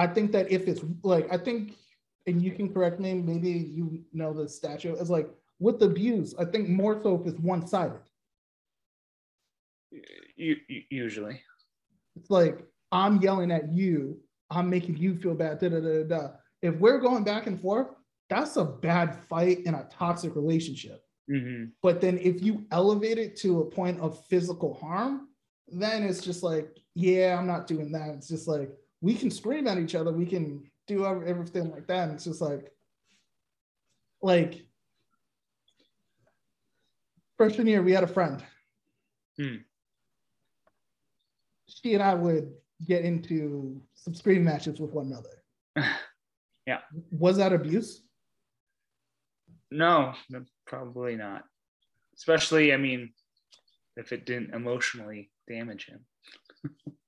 i 0.04 0.08
think 0.08 0.32
that 0.32 0.52
if 0.52 0.68
it's 0.68 0.82
like 1.04 1.32
i 1.32 1.38
think 1.38 1.78
and 2.28 2.42
you 2.42 2.52
can 2.52 2.72
correct 2.74 3.00
me, 3.00 3.14
maybe 3.14 3.50
you 3.50 4.04
know 4.14 4.34
the 4.34 4.48
statute, 4.48 4.98
is 4.98 5.10
like 5.10 5.30
with 5.60 5.82
abuse, 5.82 6.36
I 6.38 6.46
think 6.46 6.70
more 6.70 7.02
so 7.02 7.20
if 7.20 7.28
it's 7.28 7.40
one 7.40 7.66
sided. 7.66 8.00
Usually. 10.38 11.42
It's 12.16 12.30
like, 12.30 12.66
I'm 12.92 13.22
yelling 13.22 13.52
at 13.52 13.72
you, 13.72 14.20
I'm 14.50 14.70
making 14.70 14.98
you 14.98 15.16
feel 15.16 15.36
bad, 15.36 15.60
da 15.60 15.70
da 15.70 15.80
da 15.80 16.04
da. 16.04 16.28
If 16.62 16.76
we're 16.76 17.00
going 17.00 17.24
back 17.24 17.48
and 17.48 17.60
forth, 17.60 17.88
that's 18.30 18.56
a 18.58 18.66
bad 18.66 19.16
fight 19.28 19.62
in 19.66 19.74
a 19.74 19.88
toxic 19.92 20.36
relationship. 20.36 21.04
Mm-hmm. 21.30 21.66
But 21.82 22.02
then 22.02 22.18
if 22.20 22.42
you 22.42 22.66
elevate 22.72 23.18
it 23.18 23.36
to 23.38 23.62
a 23.62 23.66
point 23.66 24.00
of 24.00 24.24
physical 24.26 24.74
harm, 24.74 25.30
then 25.68 26.04
it's 26.04 26.22
just 26.22 26.44
like, 26.44 26.78
yeah, 26.96 27.38
I'm 27.38 27.48
not 27.48 27.68
doing 27.68 27.92
that. 27.94 28.10
It's 28.10 28.28
just 28.28 28.48
like, 28.48 28.72
we 29.02 29.16
can 29.16 29.32
scream 29.32 29.68
at 29.68 29.80
each 29.80 29.96
other, 29.96 30.12
we 30.12 30.26
can 30.26 30.64
do 30.88 31.06
everything 31.06 31.72
like 31.72 31.88
that. 31.88 32.04
And 32.04 32.14
it's 32.14 32.26
just 32.26 32.42
like, 32.42 32.72
like 34.22 34.66
freshman 37.38 37.68
year, 37.68 37.82
we 37.82 37.92
had 37.92 38.04
a 38.04 38.08
friend. 38.08 38.44
Hmm. 39.38 39.56
She 41.68 41.96
and 41.96 42.04
I 42.04 42.14
would 42.14 42.52
get 42.88 43.04
into 43.04 43.82
some 43.96 44.14
scream 44.14 44.44
matches 44.44 44.80
with 44.80 44.92
one 44.92 45.08
another. 45.08 45.90
yeah. 46.68 46.80
Was 47.12 47.38
that 47.38 47.54
abuse? 47.54 48.04
No, 49.72 50.14
probably 50.68 51.16
not. 51.16 51.46
Especially, 52.16 52.74
I 52.74 52.78
mean, 52.78 53.14
if 53.96 54.12
it 54.12 54.26
didn't 54.26 54.54
emotionally 54.54 55.32
damage 55.48 55.88
him. 55.88 56.06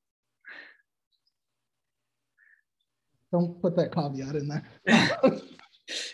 Don't 3.33 3.59
put 3.59 3.75
that 3.77 3.91
caveat 3.91 4.35
in 4.35 4.47
there. 4.47 4.63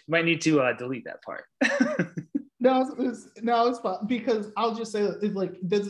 Might 0.07 0.23
need 0.23 0.39
to 0.41 0.61
uh, 0.61 0.71
delete 0.71 1.03
that 1.03 1.21
part. 1.21 1.43
no, 2.61 2.81
it's, 2.81 3.27
it's, 3.27 3.43
no, 3.43 3.67
it's 3.67 3.79
fine 3.79 4.07
because 4.07 4.51
I'll 4.55 4.73
just 4.73 4.93
say 4.93 5.01
it's 5.01 5.35
like 5.35 5.57
this. 5.61 5.89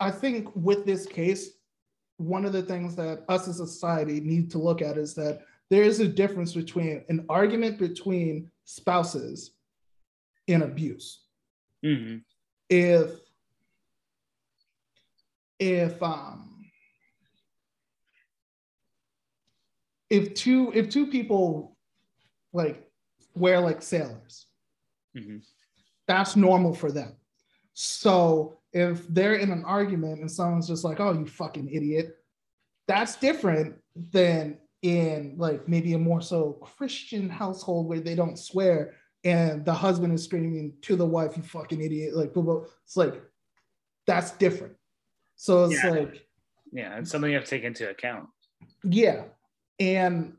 I 0.00 0.10
think 0.10 0.48
with 0.56 0.84
this 0.84 1.06
case, 1.06 1.50
one 2.16 2.44
of 2.44 2.52
the 2.52 2.62
things 2.62 2.96
that 2.96 3.24
us 3.28 3.46
as 3.46 3.60
a 3.60 3.66
society 3.66 4.18
need 4.20 4.50
to 4.50 4.58
look 4.58 4.82
at 4.82 4.98
is 4.98 5.14
that 5.14 5.42
there 5.70 5.84
is 5.84 6.00
a 6.00 6.08
difference 6.08 6.52
between 6.52 7.04
an 7.08 7.24
argument 7.28 7.78
between 7.78 8.50
spouses 8.64 9.52
and 10.48 10.64
abuse. 10.64 11.20
Mm-hmm. 11.84 12.18
If 12.70 13.10
if 15.60 16.02
um 16.02 16.55
if 20.10 20.34
two 20.34 20.72
if 20.74 20.88
two 20.88 21.06
people 21.06 21.76
like 22.52 22.88
wear 23.34 23.60
like 23.60 23.82
sailors, 23.82 24.46
mm-hmm. 25.16 25.38
that's 26.06 26.36
normal 26.36 26.74
for 26.74 26.90
them. 26.90 27.16
So 27.74 28.60
if 28.72 29.06
they're 29.08 29.34
in 29.34 29.50
an 29.50 29.64
argument 29.64 30.20
and 30.20 30.30
someone's 30.30 30.68
just 30.68 30.84
like, 30.84 31.00
"Oh, 31.00 31.12
you 31.12 31.26
fucking 31.26 31.68
idiot," 31.72 32.16
that's 32.88 33.16
different 33.16 33.76
than 33.94 34.58
in 34.82 35.34
like 35.36 35.68
maybe 35.68 35.94
a 35.94 35.98
more 35.98 36.20
so 36.20 36.52
Christian 36.52 37.28
household 37.28 37.88
where 37.88 38.00
they 38.00 38.14
don't 38.14 38.38
swear 38.38 38.94
and 39.24 39.64
the 39.64 39.74
husband 39.74 40.12
is 40.12 40.22
screaming 40.22 40.74
to 40.82 40.96
the 40.96 41.06
wife, 41.06 41.36
"You 41.36 41.42
fucking 41.42 41.80
idiot!" 41.80 42.14
Like, 42.14 42.32
it's 42.84 42.96
like 42.96 43.20
that's 44.06 44.30
different. 44.32 44.74
So 45.34 45.64
it's 45.64 45.82
yeah. 45.82 45.90
like, 45.90 46.26
yeah, 46.72 46.98
it's 46.98 47.10
something 47.10 47.30
you 47.30 47.36
have 47.36 47.44
to 47.44 47.50
take 47.50 47.64
into 47.64 47.90
account. 47.90 48.28
Yeah, 48.84 49.24
and 49.78 50.34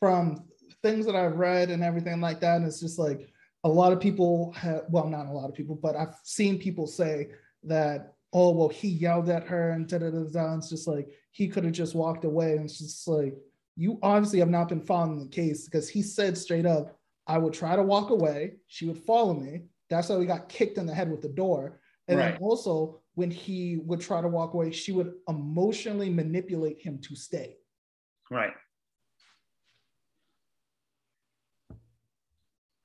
from 0.00 0.44
things 0.82 1.06
that 1.06 1.16
I've 1.16 1.36
read 1.36 1.70
and 1.70 1.82
everything 1.82 2.20
like 2.20 2.40
that, 2.40 2.56
and 2.56 2.66
it's 2.66 2.80
just 2.80 2.98
like 2.98 3.28
a 3.64 3.68
lot 3.68 3.92
of 3.92 4.00
people 4.00 4.52
have, 4.52 4.82
well, 4.88 5.08
not 5.08 5.26
a 5.26 5.32
lot 5.32 5.48
of 5.48 5.54
people, 5.54 5.74
but 5.74 5.96
I've 5.96 6.14
seen 6.22 6.58
people 6.58 6.86
say 6.86 7.30
that, 7.64 8.14
oh, 8.32 8.50
well, 8.50 8.68
he 8.68 8.88
yelled 8.88 9.28
at 9.28 9.46
her 9.46 9.70
and 9.70 9.88
da 9.88 9.98
da 9.98 10.10
da 10.10 10.24
da. 10.24 10.54
It's 10.56 10.70
just 10.70 10.86
like 10.86 11.08
he 11.32 11.48
could 11.48 11.64
have 11.64 11.72
just 11.72 11.94
walked 11.94 12.24
away. 12.24 12.52
And 12.52 12.66
it's 12.66 12.78
just 12.78 13.08
like, 13.08 13.34
you 13.76 13.98
obviously 14.02 14.38
have 14.40 14.50
not 14.50 14.68
been 14.68 14.80
following 14.80 15.18
the 15.18 15.28
case 15.28 15.64
because 15.64 15.88
he 15.88 16.02
said 16.02 16.36
straight 16.36 16.66
up, 16.66 16.98
I 17.26 17.38
would 17.38 17.52
try 17.52 17.76
to 17.76 17.82
walk 17.82 18.10
away. 18.10 18.54
She 18.66 18.86
would 18.86 18.98
follow 18.98 19.34
me. 19.34 19.62
That's 19.90 20.08
how 20.08 20.20
he 20.20 20.26
got 20.26 20.48
kicked 20.48 20.78
in 20.78 20.86
the 20.86 20.94
head 20.94 21.10
with 21.10 21.22
the 21.22 21.28
door. 21.28 21.80
And 22.06 22.18
right. 22.18 22.32
then 22.32 22.38
also, 22.40 23.00
when 23.14 23.30
he 23.30 23.78
would 23.84 24.00
try 24.00 24.20
to 24.20 24.28
walk 24.28 24.54
away, 24.54 24.70
she 24.70 24.92
would 24.92 25.12
emotionally 25.28 26.10
manipulate 26.10 26.80
him 26.80 26.98
to 27.02 27.16
stay. 27.16 27.56
Right. 28.30 28.52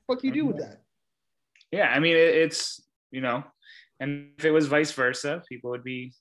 What 0.06 0.20
do 0.20 0.28
you 0.28 0.34
do 0.34 0.46
with 0.46 0.58
that? 0.58 0.82
Yeah, 1.72 1.88
I 1.88 2.00
mean, 2.00 2.16
it's 2.16 2.82
you 3.12 3.22
know, 3.22 3.44
and 4.00 4.32
if 4.38 4.46
it 4.46 4.52
was 4.52 4.68
vice 4.68 4.92
versa, 4.92 5.42
people 5.50 5.72
would 5.72 5.84
be 5.84 6.14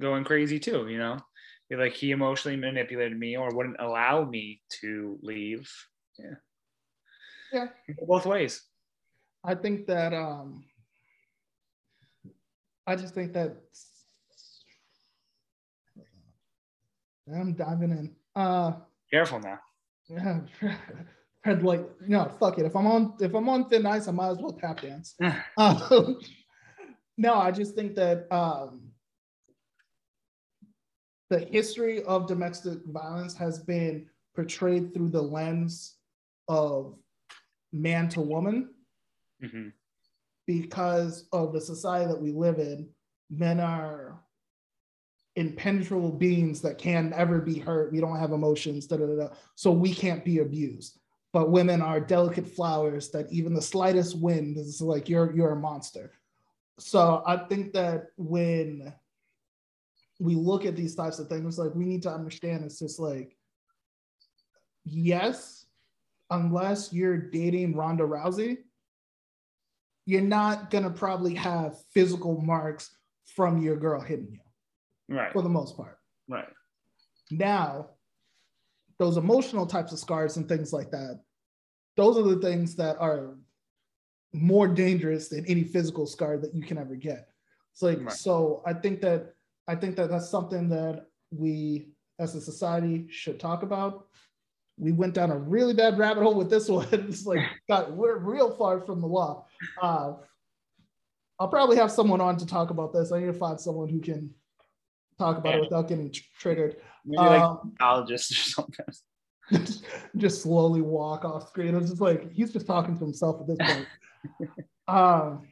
going 0.00 0.24
crazy 0.24 0.58
too. 0.58 0.88
You 0.88 0.98
know, 0.98 1.18
like 1.70 1.92
he 1.92 2.10
emotionally 2.10 2.56
manipulated 2.56 3.18
me 3.18 3.36
or 3.36 3.54
wouldn't 3.54 3.76
allow 3.78 4.24
me 4.24 4.60
to 4.80 5.18
leave. 5.22 5.70
Yeah. 6.18 6.34
Yeah. 7.52 7.66
Both 8.06 8.26
ways. 8.26 8.62
I 9.44 9.54
think 9.54 9.86
that 9.86 10.12
um 10.12 10.64
I 12.86 12.96
just 12.96 13.14
think 13.14 13.32
that 13.34 13.56
I'm 17.32 17.54
diving 17.54 17.90
in. 17.90 18.16
Uh, 18.36 18.72
Careful 19.10 19.40
now. 19.40 19.58
Yeah, 21.44 21.54
like 21.62 21.84
no, 22.06 22.30
fuck 22.38 22.58
it. 22.58 22.66
If 22.66 22.76
I'm 22.76 22.86
on 22.86 23.14
if 23.20 23.34
I'm 23.34 23.48
on 23.48 23.68
thin 23.68 23.86
ice, 23.86 24.06
I 24.06 24.12
might 24.12 24.30
as 24.30 24.38
well 24.38 24.52
tap 24.52 24.80
dance. 24.82 25.16
um, 25.56 26.18
no, 27.16 27.34
I 27.34 27.50
just 27.50 27.74
think 27.74 27.96
that 27.96 28.32
um, 28.32 28.90
the 31.30 31.40
history 31.40 32.04
of 32.04 32.28
domestic 32.28 32.78
violence 32.86 33.34
has 33.36 33.58
been 33.58 34.06
portrayed 34.34 34.94
through 34.94 35.10
the 35.10 35.22
lens 35.22 35.96
of 36.48 36.96
man 37.72 38.08
to 38.10 38.20
woman 38.20 38.70
mm-hmm. 39.42 39.68
because 40.46 41.26
of 41.32 41.52
the 41.52 41.60
society 41.60 42.06
that 42.06 42.20
we 42.20 42.32
live 42.32 42.58
in. 42.58 42.88
Men 43.28 43.58
are 43.58 44.20
impenetrable 45.36 46.10
beings 46.10 46.62
that 46.62 46.78
can 46.78 47.10
never 47.10 47.40
be 47.40 47.58
hurt. 47.58 47.92
We 47.92 48.00
don't 48.00 48.18
have 48.18 48.32
emotions, 48.32 48.86
da, 48.86 48.96
da, 48.96 49.06
da, 49.06 49.28
so 49.54 49.70
we 49.70 49.94
can't 49.94 50.24
be 50.24 50.38
abused. 50.38 50.98
But 51.32 51.50
women 51.50 51.82
are 51.82 52.00
delicate 52.00 52.48
flowers 52.48 53.10
that 53.10 53.30
even 53.30 53.54
the 53.54 53.62
slightest 53.62 54.18
wind 54.18 54.56
is 54.56 54.80
like 54.80 55.08
you're 55.08 55.32
you're 55.32 55.52
a 55.52 55.56
monster. 55.56 56.12
So 56.78 57.22
I 57.26 57.36
think 57.36 57.74
that 57.74 58.08
when 58.16 58.92
we 60.18 60.34
look 60.34 60.64
at 60.64 60.76
these 60.76 60.94
types 60.94 61.18
of 61.18 61.28
things, 61.28 61.58
like 61.58 61.74
we 61.74 61.84
need 61.84 62.02
to 62.04 62.10
understand 62.10 62.64
it's 62.64 62.78
just 62.78 62.98
like, 62.98 63.36
yes, 64.84 65.66
unless 66.30 66.92
you're 66.92 67.18
dating 67.18 67.76
Ronda 67.76 68.04
Rousey, 68.04 68.58
you're 70.06 70.22
not 70.22 70.70
gonna 70.70 70.90
probably 70.90 71.34
have 71.34 71.76
physical 71.92 72.40
marks 72.40 72.96
from 73.34 73.60
your 73.60 73.76
girl 73.76 74.00
hitting 74.00 74.28
you 74.32 74.45
right. 75.08 75.32
For 75.32 75.42
the 75.42 75.48
most 75.48 75.76
part. 75.76 75.98
Right. 76.28 76.48
Now 77.30 77.90
those 78.98 79.16
emotional 79.16 79.66
types 79.66 79.92
of 79.92 79.98
scars 79.98 80.36
and 80.36 80.48
things 80.48 80.72
like 80.72 80.90
that 80.90 81.20
those 81.96 82.18
are 82.18 82.22
the 82.22 82.40
things 82.40 82.76
that 82.76 82.96
are 82.98 83.36
more 84.32 84.68
dangerous 84.68 85.28
than 85.28 85.46
any 85.46 85.64
physical 85.64 86.06
scar 86.06 86.36
that 86.36 86.54
you 86.54 86.62
can 86.62 86.76
ever 86.78 86.94
get. 86.94 87.28
It's 87.72 87.82
like 87.82 88.00
right. 88.00 88.12
so 88.12 88.62
i 88.66 88.72
think 88.72 89.00
that 89.02 89.34
i 89.68 89.74
think 89.74 89.96
that 89.96 90.10
that's 90.10 90.30
something 90.30 90.68
that 90.70 91.06
we 91.30 91.88
as 92.18 92.34
a 92.34 92.40
society 92.40 93.06
should 93.10 93.38
talk 93.38 93.62
about. 93.62 94.06
We 94.78 94.92
went 94.92 95.14
down 95.14 95.30
a 95.30 95.38
really 95.38 95.74
bad 95.74 95.98
rabbit 95.98 96.22
hole 96.22 96.34
with 96.34 96.50
this 96.50 96.68
one. 96.68 96.88
It's 96.92 97.26
like 97.26 97.40
got 97.68 97.92
we're 97.92 98.18
real 98.18 98.50
far 98.56 98.80
from 98.80 99.00
the 99.00 99.06
law. 99.06 99.46
Uh, 99.80 100.14
i'll 101.38 101.48
probably 101.48 101.76
have 101.76 101.92
someone 101.92 102.20
on 102.20 102.36
to 102.38 102.46
talk 102.46 102.70
about 102.70 102.92
this. 102.92 103.12
I 103.12 103.20
need 103.20 103.26
to 103.26 103.32
find 103.34 103.60
someone 103.60 103.88
who 103.88 104.00
can 104.00 104.30
talk 105.18 105.38
about 105.38 105.50
Yeah. 105.54 105.56
it 105.56 105.60
without 105.62 105.88
getting 105.88 106.10
tr- 106.12 106.22
triggered. 106.38 106.76
Maybe 107.04 107.22
like 107.22 107.42
Um, 107.42 107.72
psychologist 107.78 108.30
or 108.32 108.34
something. 108.34 108.86
just, 109.52 109.84
just 110.16 110.42
slowly 110.42 110.80
walk 110.80 111.24
off 111.24 111.48
screen. 111.48 111.74
It's 111.74 111.90
just 111.90 112.00
like 112.00 112.30
he's 112.32 112.52
just 112.52 112.66
talking 112.66 112.98
to 112.98 113.04
himself 113.04 113.40
at 113.40 113.46
this 113.46 113.58
point. 113.60 113.88
um, 114.88 115.46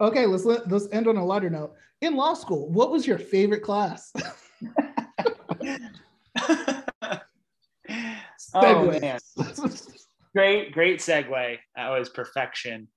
okay, 0.00 0.26
let's 0.26 0.44
let, 0.44 0.68
let's 0.70 0.88
end 0.92 1.06
on 1.08 1.16
a 1.16 1.24
lighter 1.24 1.50
note. 1.50 1.74
In 2.00 2.14
law 2.16 2.34
school, 2.34 2.70
what 2.70 2.90
was 2.90 3.06
your 3.06 3.18
favorite 3.18 3.62
class? 3.62 4.12
oh 8.54 8.98
man, 9.00 9.18
great, 10.34 10.72
great 10.72 11.00
segue. 11.00 11.58
That 11.76 11.88
was 11.90 12.08
perfection. 12.08 12.88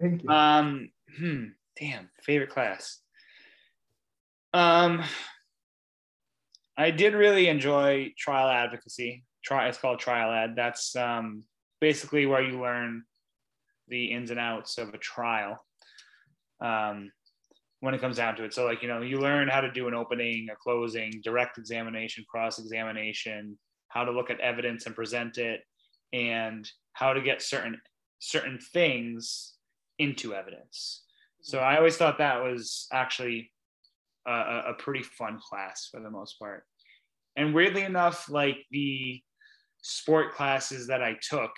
Thank 0.00 0.22
you. 0.22 0.28
Um, 0.28 0.90
hmm, 1.16 1.44
damn, 1.78 2.10
favorite 2.22 2.50
class. 2.50 3.01
Um, 4.52 5.02
I 6.76 6.90
did 6.90 7.14
really 7.14 7.48
enjoy 7.48 8.12
trial 8.18 8.48
advocacy. 8.48 9.24
Try 9.44 9.68
it's 9.68 9.78
called 9.78 9.98
trial 9.98 10.30
ad. 10.30 10.54
That's 10.56 10.94
um, 10.96 11.44
basically 11.80 12.26
where 12.26 12.42
you 12.42 12.60
learn 12.60 13.02
the 13.88 14.12
ins 14.12 14.30
and 14.30 14.40
outs 14.40 14.78
of 14.78 14.94
a 14.94 14.98
trial. 14.98 15.64
Um, 16.60 17.10
when 17.80 17.94
it 17.94 18.00
comes 18.00 18.16
down 18.16 18.36
to 18.36 18.44
it, 18.44 18.54
so 18.54 18.64
like 18.64 18.82
you 18.82 18.88
know, 18.88 19.02
you 19.02 19.18
learn 19.18 19.48
how 19.48 19.60
to 19.60 19.70
do 19.70 19.88
an 19.88 19.94
opening, 19.94 20.48
a 20.52 20.56
closing, 20.56 21.20
direct 21.24 21.58
examination, 21.58 22.24
cross 22.30 22.60
examination, 22.60 23.58
how 23.88 24.04
to 24.04 24.12
look 24.12 24.30
at 24.30 24.38
evidence 24.38 24.86
and 24.86 24.94
present 24.94 25.36
it, 25.38 25.62
and 26.12 26.70
how 26.92 27.12
to 27.12 27.20
get 27.20 27.42
certain 27.42 27.80
certain 28.20 28.58
things 28.72 29.54
into 29.98 30.32
evidence. 30.32 31.02
So 31.42 31.58
I 31.58 31.76
always 31.76 31.96
thought 31.96 32.18
that 32.18 32.42
was 32.42 32.86
actually 32.92 33.50
a, 34.26 34.62
a 34.68 34.74
pretty 34.78 35.02
fun 35.02 35.38
class 35.48 35.88
for 35.90 36.00
the 36.00 36.10
most 36.10 36.38
part. 36.38 36.64
And 37.36 37.54
weirdly 37.54 37.82
enough, 37.82 38.28
like 38.28 38.58
the 38.70 39.20
sport 39.82 40.32
classes 40.32 40.86
that 40.88 41.02
I 41.02 41.16
took, 41.20 41.50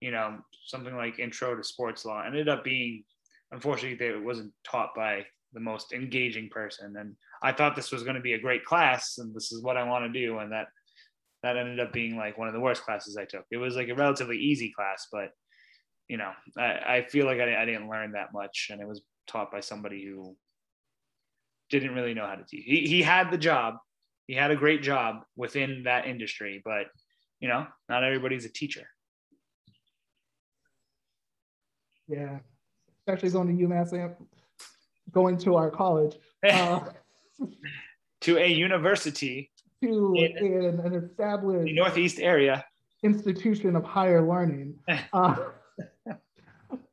you 0.00 0.10
know, 0.10 0.38
something 0.66 0.96
like 0.96 1.18
Intro 1.18 1.56
to 1.56 1.62
Sports 1.62 2.04
Law, 2.04 2.22
ended 2.24 2.48
up 2.48 2.64
being, 2.64 3.04
unfortunately, 3.52 4.04
it 4.04 4.22
wasn't 4.22 4.52
taught 4.64 4.94
by 4.94 5.24
the 5.52 5.60
most 5.60 5.92
engaging 5.92 6.48
person. 6.48 6.96
And 6.96 7.14
I 7.42 7.52
thought 7.52 7.76
this 7.76 7.92
was 7.92 8.02
going 8.02 8.16
to 8.16 8.22
be 8.22 8.34
a 8.34 8.40
great 8.40 8.64
class, 8.64 9.18
and 9.18 9.34
this 9.34 9.52
is 9.52 9.62
what 9.62 9.76
I 9.76 9.84
want 9.84 10.04
to 10.04 10.20
do, 10.20 10.38
and 10.38 10.52
that 10.52 10.66
that 11.42 11.56
ended 11.56 11.80
up 11.80 11.92
being 11.92 12.16
like 12.16 12.38
one 12.38 12.46
of 12.46 12.54
the 12.54 12.60
worst 12.60 12.84
classes 12.84 13.16
I 13.16 13.24
took. 13.24 13.44
It 13.50 13.56
was 13.56 13.74
like 13.74 13.88
a 13.88 13.94
relatively 13.94 14.36
easy 14.38 14.72
class, 14.74 15.08
but 15.10 15.30
you 16.08 16.16
know, 16.16 16.30
I, 16.56 16.96
I 16.96 17.06
feel 17.08 17.26
like 17.26 17.40
I, 17.40 17.62
I 17.62 17.64
didn't 17.64 17.88
learn 17.88 18.12
that 18.12 18.32
much, 18.32 18.68
and 18.70 18.80
it 18.80 18.88
was 18.88 19.02
taught 19.26 19.50
by 19.50 19.60
somebody 19.60 20.04
who 20.04 20.36
didn't 21.72 21.94
really 21.94 22.14
know 22.14 22.26
how 22.26 22.36
to 22.36 22.44
teach. 22.44 22.64
He, 22.64 22.86
he 22.86 23.02
had 23.02 23.30
the 23.32 23.38
job, 23.38 23.74
he 24.28 24.34
had 24.34 24.50
a 24.52 24.56
great 24.56 24.82
job 24.82 25.24
within 25.36 25.82
that 25.84 26.06
industry, 26.06 26.62
but 26.64 26.86
you 27.40 27.48
know, 27.48 27.66
not 27.88 28.04
everybody's 28.04 28.44
a 28.44 28.48
teacher. 28.52 28.86
yeah, 32.08 32.38
especially 33.00 33.30
going 33.30 33.56
to 33.58 33.64
UMass, 33.66 33.92
and 33.92 34.14
going 35.10 35.38
to 35.38 35.56
our 35.56 35.70
college. 35.70 36.16
Uh, 36.48 36.80
to 38.20 38.36
a 38.38 38.46
university 38.46 39.50
to 39.82 40.14
In- 40.16 40.36
in 40.44 40.80
an 40.80 40.94
established 40.94 41.64
the 41.66 41.74
Northeast 41.74 42.18
area. 42.20 42.64
institution 43.04 43.74
of 43.76 43.84
higher 43.84 44.22
learning. 44.26 44.74
Uh, 45.12 45.36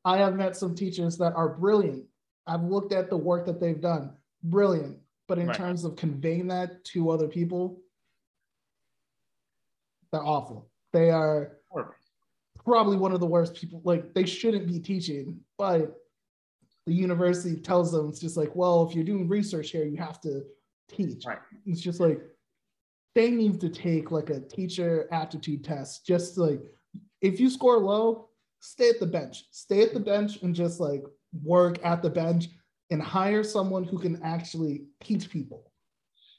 I 0.05 0.17
have 0.17 0.35
met 0.35 0.55
some 0.55 0.75
teachers 0.75 1.17
that 1.17 1.33
are 1.33 1.49
brilliant. 1.49 2.05
I've 2.47 2.63
looked 2.63 2.93
at 2.93 3.09
the 3.09 3.17
work 3.17 3.45
that 3.47 3.59
they've 3.59 3.81
done, 3.81 4.11
brilliant. 4.43 4.97
But 5.27 5.37
in 5.39 5.47
Right. 5.47 5.55
terms 5.55 5.83
of 5.85 5.95
conveying 5.95 6.47
that 6.47 6.83
to 6.85 7.11
other 7.11 7.27
people, 7.27 7.81
they're 10.11 10.25
awful. 10.25 10.69
They 10.91 11.11
are 11.11 11.57
probably 12.63 12.97
one 12.97 13.11
of 13.11 13.19
the 13.19 13.27
worst 13.27 13.53
people. 13.55 13.81
Like 13.83 14.13
they 14.13 14.25
shouldn't 14.25 14.67
be 14.67 14.79
teaching, 14.79 15.39
but 15.57 15.95
the 16.85 16.93
university 16.93 17.55
tells 17.61 17.91
them 17.91 18.09
it's 18.09 18.19
just 18.19 18.37
like, 18.37 18.55
well, 18.55 18.87
if 18.87 18.95
you're 18.95 19.03
doing 19.03 19.27
research 19.27 19.69
here, 19.69 19.85
you 19.85 19.97
have 19.97 20.19
to 20.21 20.43
teach. 20.87 21.25
Right. 21.25 21.39
It's 21.65 21.81
just 21.81 21.99
like 21.99 22.21
they 23.13 23.29
need 23.31 23.61
to 23.61 23.69
take 23.69 24.11
like 24.11 24.29
a 24.29 24.39
teacher 24.39 25.07
aptitude 25.11 25.63
test. 25.63 26.05
Just 26.05 26.37
like 26.37 26.61
if 27.21 27.39
you 27.39 27.49
score 27.49 27.77
low, 27.77 28.29
stay 28.59 28.89
at 28.89 28.99
the 28.99 29.05
bench. 29.05 29.45
Stay 29.51 29.83
at 29.83 29.93
the 29.93 29.99
bench 29.99 30.41
and 30.41 30.55
just 30.55 30.79
like 30.79 31.03
work 31.43 31.77
at 31.85 32.01
the 32.01 32.09
bench 32.09 32.47
and 32.89 33.01
hire 33.01 33.43
someone 33.43 33.83
who 33.83 33.99
can 33.99 34.21
actually 34.23 34.83
teach 35.01 35.29
people. 35.29 35.71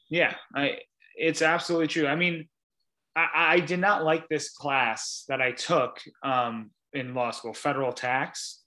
Yeah, 0.09 0.35
I 0.55 0.78
it's 1.16 1.43
absolutely 1.43 1.89
true. 1.89 2.06
I 2.06 2.16
mean, 2.16 2.48
I, 3.14 3.28
I 3.35 3.60
did 3.60 3.81
not 3.81 4.05
like 4.05 4.28
this 4.28 4.51
class 4.51 5.24
that 5.28 5.40
I 5.40 5.52
took 5.52 6.01
um, 6.22 6.70
in 6.93 7.14
law 7.14 7.31
school, 7.31 7.52
federal 7.52 7.93
tax. 7.93 8.62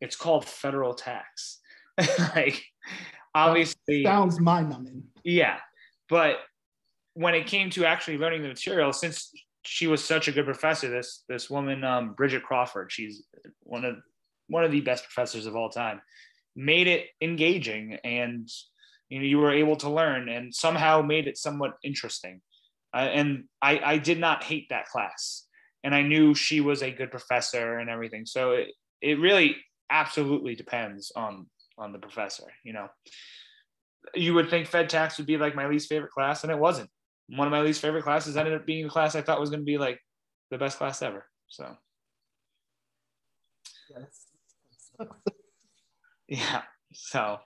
It's 0.00 0.16
called 0.16 0.44
federal 0.44 0.94
tax. 0.94 1.60
like, 2.34 2.62
obviously, 3.34 4.04
Sounds 4.04 4.40
mind 4.40 4.70
numbing. 4.70 5.04
yeah. 5.24 5.58
But 6.08 6.36
when 7.14 7.34
it 7.34 7.46
came 7.46 7.70
to 7.70 7.84
actually 7.84 8.18
learning 8.18 8.42
the 8.42 8.48
material, 8.48 8.92
since 8.92 9.32
she 9.64 9.86
was 9.86 10.04
such 10.04 10.28
a 10.28 10.32
good 10.32 10.44
professor, 10.44 10.88
this 10.88 11.24
this 11.28 11.50
woman, 11.50 11.82
um, 11.82 12.12
Bridget 12.12 12.44
Crawford, 12.44 12.92
she's 12.92 13.24
one 13.60 13.84
of 13.84 13.96
one 14.48 14.64
of 14.64 14.70
the 14.70 14.80
best 14.80 15.04
professors 15.04 15.46
of 15.46 15.56
all 15.56 15.70
time, 15.70 16.00
made 16.56 16.86
it 16.86 17.06
engaging 17.20 17.98
and 18.02 18.48
you 19.08 19.18
know 19.18 19.24
you 19.24 19.38
were 19.38 19.52
able 19.52 19.76
to 19.76 19.90
learn 19.90 20.28
and 20.28 20.54
somehow 20.54 21.02
made 21.02 21.28
it 21.28 21.38
somewhat 21.38 21.74
interesting. 21.84 22.40
Uh, 22.94 23.08
and 23.12 23.44
I, 23.60 23.80
I 23.84 23.98
did 23.98 24.18
not 24.18 24.42
hate 24.42 24.68
that 24.70 24.86
class, 24.86 25.46
and 25.84 25.94
I 25.94 26.02
knew 26.02 26.34
she 26.34 26.60
was 26.60 26.82
a 26.82 26.90
good 26.90 27.10
professor 27.10 27.78
and 27.78 27.90
everything. 27.90 28.24
So 28.24 28.52
it, 28.52 28.68
it 29.02 29.20
really 29.20 29.56
absolutely 29.90 30.54
depends 30.54 31.12
on 31.14 31.46
on 31.78 31.92
the 31.92 31.98
professor, 31.98 32.50
you 32.64 32.72
know 32.72 32.88
you 34.14 34.34
would 34.34 34.50
think 34.50 34.66
Fed 34.66 34.88
tax 34.88 35.18
would 35.18 35.26
be 35.26 35.36
like 35.36 35.54
my 35.54 35.66
least 35.66 35.88
favorite 35.88 36.12
class, 36.12 36.42
and 36.42 36.52
it 36.52 36.58
wasn't. 36.58 36.90
One 37.28 37.46
of 37.46 37.52
my 37.52 37.60
least 37.60 37.80
favorite 37.80 38.04
classes 38.04 38.36
ended 38.36 38.54
up 38.54 38.66
being 38.66 38.84
the 38.84 38.90
class 38.90 39.14
I 39.14 39.22
thought 39.22 39.40
was 39.40 39.50
going 39.50 39.60
to 39.60 39.66
be 39.66 39.78
like 39.78 40.00
the 40.50 40.58
best 40.58 40.78
class 40.78 41.02
ever. 41.02 41.26
So 41.48 41.76
yeah, 46.28 46.62
so 46.92 47.38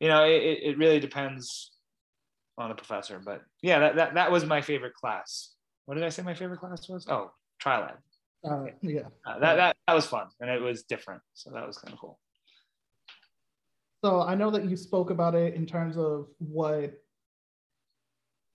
you 0.00 0.08
know, 0.08 0.24
it, 0.24 0.58
it 0.62 0.78
really 0.78 0.98
depends 0.98 1.70
on 2.58 2.68
the 2.68 2.74
professor, 2.74 3.22
but 3.24 3.42
yeah, 3.62 3.78
that, 3.78 3.96
that 3.96 4.14
that 4.14 4.32
was 4.32 4.44
my 4.44 4.60
favorite 4.60 4.94
class. 4.94 5.54
What 5.86 5.94
did 5.94 6.04
I 6.04 6.08
say 6.08 6.22
my 6.22 6.34
favorite 6.34 6.58
class 6.58 6.88
was? 6.88 7.06
Oh, 7.08 7.30
trial 7.60 7.84
ad. 7.84 7.98
Uh, 8.44 8.64
yeah. 8.82 9.02
Uh, 9.24 9.38
that, 9.38 9.54
that 9.54 9.76
that 9.86 9.94
was 9.94 10.04
fun 10.06 10.26
and 10.40 10.50
it 10.50 10.60
was 10.60 10.82
different, 10.82 11.22
so 11.34 11.50
that 11.50 11.66
was 11.66 11.78
kind 11.78 11.94
of 11.94 12.00
cool. 12.00 12.18
So 14.04 14.22
I 14.22 14.34
know 14.34 14.50
that 14.50 14.68
you 14.68 14.76
spoke 14.76 15.10
about 15.10 15.36
it 15.36 15.54
in 15.54 15.64
terms 15.64 15.96
of 15.96 16.26
what, 16.38 16.94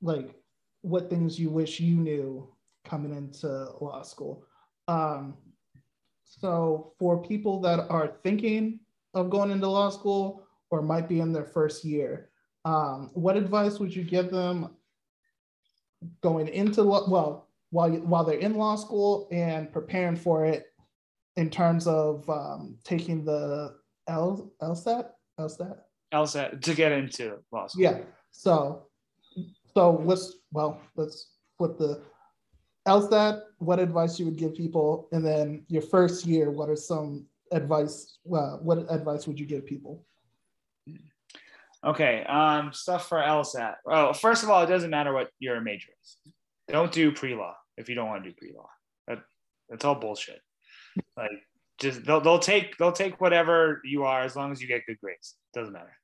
like, 0.01 0.35
what 0.81 1.09
things 1.09 1.39
you 1.39 1.49
wish 1.49 1.79
you 1.79 1.95
knew 1.95 2.53
coming 2.83 3.15
into 3.15 3.47
law 3.79 4.01
school. 4.01 4.43
Um, 4.89 5.35
so 6.25 6.91
for 6.99 7.21
people 7.21 7.61
that 7.61 7.89
are 7.89 8.17
thinking 8.21 8.81
of 9.13 9.29
going 9.29 9.51
into 9.51 9.67
law 9.67 9.89
school 9.89 10.43
or 10.69 10.81
might 10.81 11.07
be 11.07 11.19
in 11.19 11.31
their 11.31 11.45
first 11.45 11.83
year, 11.83 12.29
um, 12.65 13.11
what 13.13 13.37
advice 13.37 13.79
would 13.79 13.95
you 13.95 14.03
give 14.03 14.29
them 14.29 14.75
going 16.21 16.47
into 16.49 16.83
law? 16.83 17.09
Well, 17.09 17.47
while 17.71 17.91
you, 17.91 17.99
while 17.99 18.23
they're 18.23 18.39
in 18.39 18.55
law 18.55 18.75
school 18.75 19.27
and 19.31 19.71
preparing 19.71 20.15
for 20.15 20.45
it, 20.45 20.67
in 21.37 21.49
terms 21.49 21.87
of 21.87 22.27
um, 22.29 22.77
taking 22.83 23.23
the 23.23 23.75
L 24.07 24.51
LSAT 24.61 25.09
LSAT 25.39 25.77
LSAT 26.13 26.61
to 26.61 26.73
get 26.73 26.91
into 26.91 27.37
law 27.51 27.67
school. 27.67 27.83
yeah. 27.83 27.99
So, 28.31 28.87
so 29.73 30.01
let's 30.03 30.33
well, 30.51 30.81
let's 30.95 31.33
flip 31.57 31.77
the 31.77 32.01
LSAT. 32.87 33.41
What 33.59 33.79
advice 33.79 34.19
you 34.19 34.25
would 34.25 34.37
give 34.37 34.55
people, 34.55 35.07
and 35.11 35.25
then 35.25 35.63
your 35.67 35.83
first 35.83 36.25
year, 36.25 36.51
what 36.51 36.69
are 36.69 36.75
some 36.75 37.27
advice? 37.51 38.17
Uh, 38.25 38.57
what 38.57 38.85
advice 38.89 39.27
would 39.27 39.39
you 39.39 39.45
give 39.45 39.65
people? 39.65 40.05
Okay, 41.85 42.23
um, 42.23 42.73
stuff 42.73 43.07
for 43.07 43.19
LSAT. 43.19 43.75
Oh, 43.85 44.11
first 44.13 44.43
of 44.43 44.49
all, 44.49 44.63
it 44.63 44.67
doesn't 44.67 44.89
matter 44.89 45.13
what 45.13 45.29
your 45.39 45.61
major 45.61 45.89
is. 46.03 46.33
Don't 46.67 46.91
do 46.91 47.11
pre-law 47.11 47.55
if 47.77 47.87
you 47.87 47.95
don't 47.95 48.07
want 48.07 48.23
to 48.23 48.29
do 48.29 48.35
pre-law. 48.35 48.67
That 49.07 49.19
that's 49.69 49.85
all 49.85 49.95
bullshit. 49.95 50.41
Like, 51.15 51.29
just 51.79 52.03
they'll 52.03 52.19
they'll 52.19 52.39
take 52.39 52.77
they'll 52.77 52.91
take 52.91 53.21
whatever 53.21 53.81
you 53.85 54.03
are 54.03 54.21
as 54.21 54.35
long 54.35 54.51
as 54.51 54.61
you 54.61 54.67
get 54.67 54.85
good 54.87 54.99
grades. 54.99 55.35
Doesn't 55.53 55.73
matter. 55.73 55.95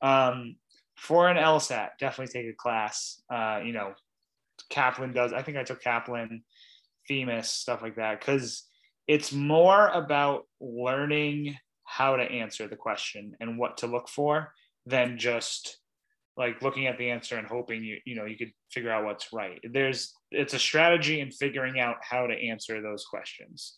Um, 0.00 0.56
for 0.96 1.28
an 1.28 1.36
LSAT, 1.36 1.90
definitely 1.98 2.32
take 2.32 2.50
a 2.50 2.56
class. 2.56 3.22
Uh, 3.30 3.60
you 3.64 3.72
know, 3.72 3.92
Kaplan 4.70 5.12
does. 5.12 5.32
I 5.32 5.42
think 5.42 5.58
I 5.58 5.64
took 5.64 5.82
Kaplan, 5.82 6.42
Themis, 7.08 7.50
stuff 7.50 7.82
like 7.82 7.96
that, 7.96 8.20
because 8.20 8.64
it's 9.06 9.32
more 9.32 9.88
about 9.88 10.46
learning 10.60 11.56
how 11.84 12.16
to 12.16 12.22
answer 12.22 12.66
the 12.66 12.76
question 12.76 13.34
and 13.40 13.58
what 13.58 13.78
to 13.78 13.86
look 13.86 14.08
for 14.08 14.52
than 14.86 15.18
just 15.18 15.78
like 16.36 16.62
looking 16.62 16.86
at 16.86 16.98
the 16.98 17.10
answer 17.10 17.36
and 17.36 17.46
hoping 17.46 17.84
you 17.84 17.98
you 18.04 18.16
know 18.16 18.24
you 18.24 18.36
could 18.36 18.52
figure 18.70 18.90
out 18.90 19.04
what's 19.04 19.32
right. 19.32 19.60
There's 19.72 20.12
it's 20.30 20.54
a 20.54 20.58
strategy 20.58 21.20
in 21.20 21.30
figuring 21.30 21.78
out 21.78 21.96
how 22.00 22.26
to 22.26 22.34
answer 22.34 22.82
those 22.82 23.04
questions. 23.04 23.76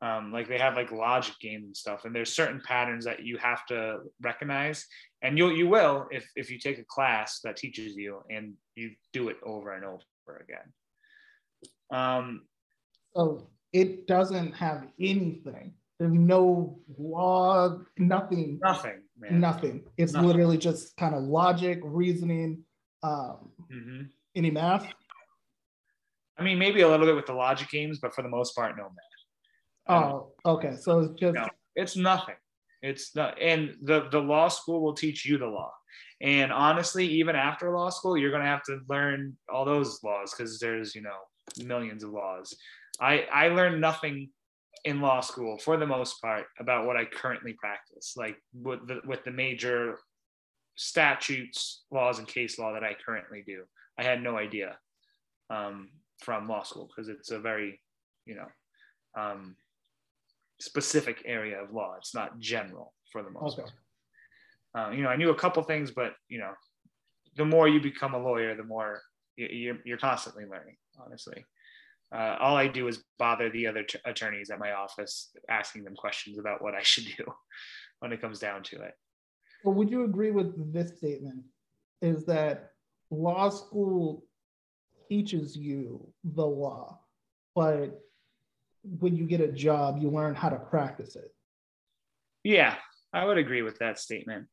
Um, 0.00 0.32
like 0.32 0.48
they 0.48 0.58
have 0.58 0.76
like 0.76 0.92
logic 0.92 1.34
games 1.40 1.64
and 1.64 1.76
stuff 1.76 2.04
and 2.04 2.14
there's 2.14 2.32
certain 2.32 2.62
patterns 2.64 3.04
that 3.04 3.24
you 3.24 3.36
have 3.38 3.66
to 3.66 3.98
recognize 4.22 4.86
and 5.22 5.36
you'll 5.36 5.50
you 5.50 5.68
will 5.68 6.06
if 6.12 6.24
if 6.36 6.52
you 6.52 6.58
take 6.60 6.78
a 6.78 6.84
class 6.84 7.40
that 7.42 7.56
teaches 7.56 7.96
you 7.96 8.22
and 8.30 8.54
you 8.76 8.92
do 9.12 9.28
it 9.28 9.38
over 9.44 9.72
and 9.72 9.84
over 9.84 10.44
again. 10.44 10.72
Um 11.90 12.42
so 13.16 13.48
it 13.72 14.06
doesn't 14.06 14.52
have 14.52 14.86
anything 15.00 15.72
there's 15.98 16.12
no 16.12 16.78
law 16.98 17.78
nothing 17.98 18.58
nothing 18.62 19.00
man. 19.18 19.40
nothing 19.40 19.82
it's 19.96 20.12
nothing. 20.12 20.28
literally 20.28 20.58
just 20.58 20.96
kind 20.96 21.14
of 21.14 21.22
logic 21.22 21.80
reasoning 21.82 22.62
um 23.02 23.50
mm-hmm. 23.72 24.02
any 24.34 24.50
math 24.50 24.86
i 26.38 26.42
mean 26.42 26.58
maybe 26.58 26.80
a 26.80 26.88
little 26.88 27.06
bit 27.06 27.16
with 27.16 27.26
the 27.26 27.32
logic 27.32 27.68
games 27.70 27.98
but 28.00 28.14
for 28.14 28.22
the 28.22 28.28
most 28.28 28.54
part 28.54 28.76
no 28.76 28.84
math 28.84 29.18
Oh, 29.88 30.32
okay. 30.44 30.76
So 30.80 31.00
it's 31.00 31.14
just 31.14 31.34
no, 31.34 31.48
it's 31.74 31.96
nothing. 31.96 32.34
It's 32.82 33.16
not, 33.16 33.40
and 33.40 33.74
the 33.82 34.08
the 34.10 34.20
law 34.20 34.48
school 34.48 34.82
will 34.82 34.94
teach 34.94 35.24
you 35.24 35.38
the 35.38 35.46
law. 35.46 35.72
And 36.20 36.52
honestly, 36.52 37.06
even 37.06 37.36
after 37.36 37.74
law 37.74 37.90
school, 37.90 38.16
you're 38.16 38.30
gonna 38.30 38.44
have 38.44 38.62
to 38.64 38.80
learn 38.88 39.36
all 39.52 39.64
those 39.64 40.00
laws 40.04 40.34
because 40.36 40.58
there's 40.58 40.94
you 40.94 41.02
know 41.02 41.16
millions 41.64 42.04
of 42.04 42.10
laws. 42.10 42.54
I 43.00 43.26
I 43.32 43.48
learned 43.48 43.80
nothing 43.80 44.30
in 44.84 45.00
law 45.00 45.20
school 45.20 45.58
for 45.58 45.76
the 45.76 45.86
most 45.86 46.20
part 46.20 46.46
about 46.58 46.86
what 46.86 46.96
I 46.96 47.04
currently 47.04 47.54
practice, 47.54 48.14
like 48.16 48.36
with 48.52 48.86
the 48.86 49.00
with 49.06 49.24
the 49.24 49.30
major 49.30 49.98
statutes, 50.76 51.84
laws, 51.90 52.18
and 52.18 52.28
case 52.28 52.58
law 52.58 52.72
that 52.72 52.84
I 52.84 52.96
currently 53.04 53.42
do. 53.46 53.64
I 53.98 54.04
had 54.04 54.22
no 54.22 54.38
idea 54.38 54.78
um, 55.50 55.90
from 56.20 56.48
law 56.48 56.62
school 56.62 56.88
because 56.88 57.08
it's 57.08 57.30
a 57.30 57.38
very, 57.38 57.80
you 58.26 58.36
know, 58.36 58.46
um, 59.20 59.56
specific 60.60 61.22
area 61.24 61.60
of 61.60 61.72
law. 61.72 61.96
It's 61.98 62.14
not 62.14 62.38
general 62.38 62.94
for 63.10 63.22
the 63.22 63.30
most 63.30 63.58
okay. 63.58 63.62
part. 63.62 63.72
Uh, 64.74 64.90
you 64.92 65.02
know, 65.02 65.08
I 65.08 65.16
knew 65.16 65.30
a 65.30 65.34
couple 65.34 65.62
things, 65.62 65.90
but 65.90 66.12
you 66.28 66.38
know, 66.38 66.52
the 67.36 67.44
more 67.44 67.68
you 67.68 67.80
become 67.80 68.14
a 68.14 68.18
lawyer, 68.18 68.54
the 68.54 68.64
more 68.64 69.00
you're, 69.36 69.78
you're 69.84 69.98
constantly 69.98 70.44
learning. 70.44 70.76
Honestly, 71.04 71.44
uh, 72.14 72.36
all 72.40 72.56
I 72.56 72.68
do 72.68 72.88
is 72.88 73.04
bother 73.18 73.50
the 73.50 73.66
other 73.66 73.82
t- 73.82 73.98
attorneys 74.04 74.50
at 74.50 74.58
my 74.58 74.72
office, 74.72 75.30
asking 75.48 75.84
them 75.84 75.94
questions 75.94 76.38
about 76.38 76.62
what 76.62 76.74
I 76.74 76.82
should 76.82 77.04
do 77.16 77.24
when 78.00 78.12
it 78.12 78.20
comes 78.20 78.38
down 78.38 78.62
to 78.64 78.82
it. 78.82 78.94
Well, 79.64 79.74
would 79.74 79.90
you 79.90 80.04
agree 80.04 80.30
with 80.30 80.72
this 80.72 80.96
statement? 80.96 81.42
Is 82.00 82.24
that 82.26 82.70
law 83.10 83.48
school 83.50 84.24
teaches 85.08 85.56
you 85.56 86.06
the 86.22 86.46
law, 86.46 87.00
but 87.54 88.00
when 89.00 89.16
you 89.16 89.24
get 89.24 89.40
a 89.40 89.52
job, 89.52 89.98
you 90.00 90.10
learn 90.10 90.34
how 90.34 90.48
to 90.48 90.56
practice 90.56 91.16
it. 91.16 91.34
Yeah, 92.44 92.76
I 93.12 93.24
would 93.24 93.38
agree 93.38 93.62
with 93.62 93.78
that 93.78 93.98
statement. 93.98 94.46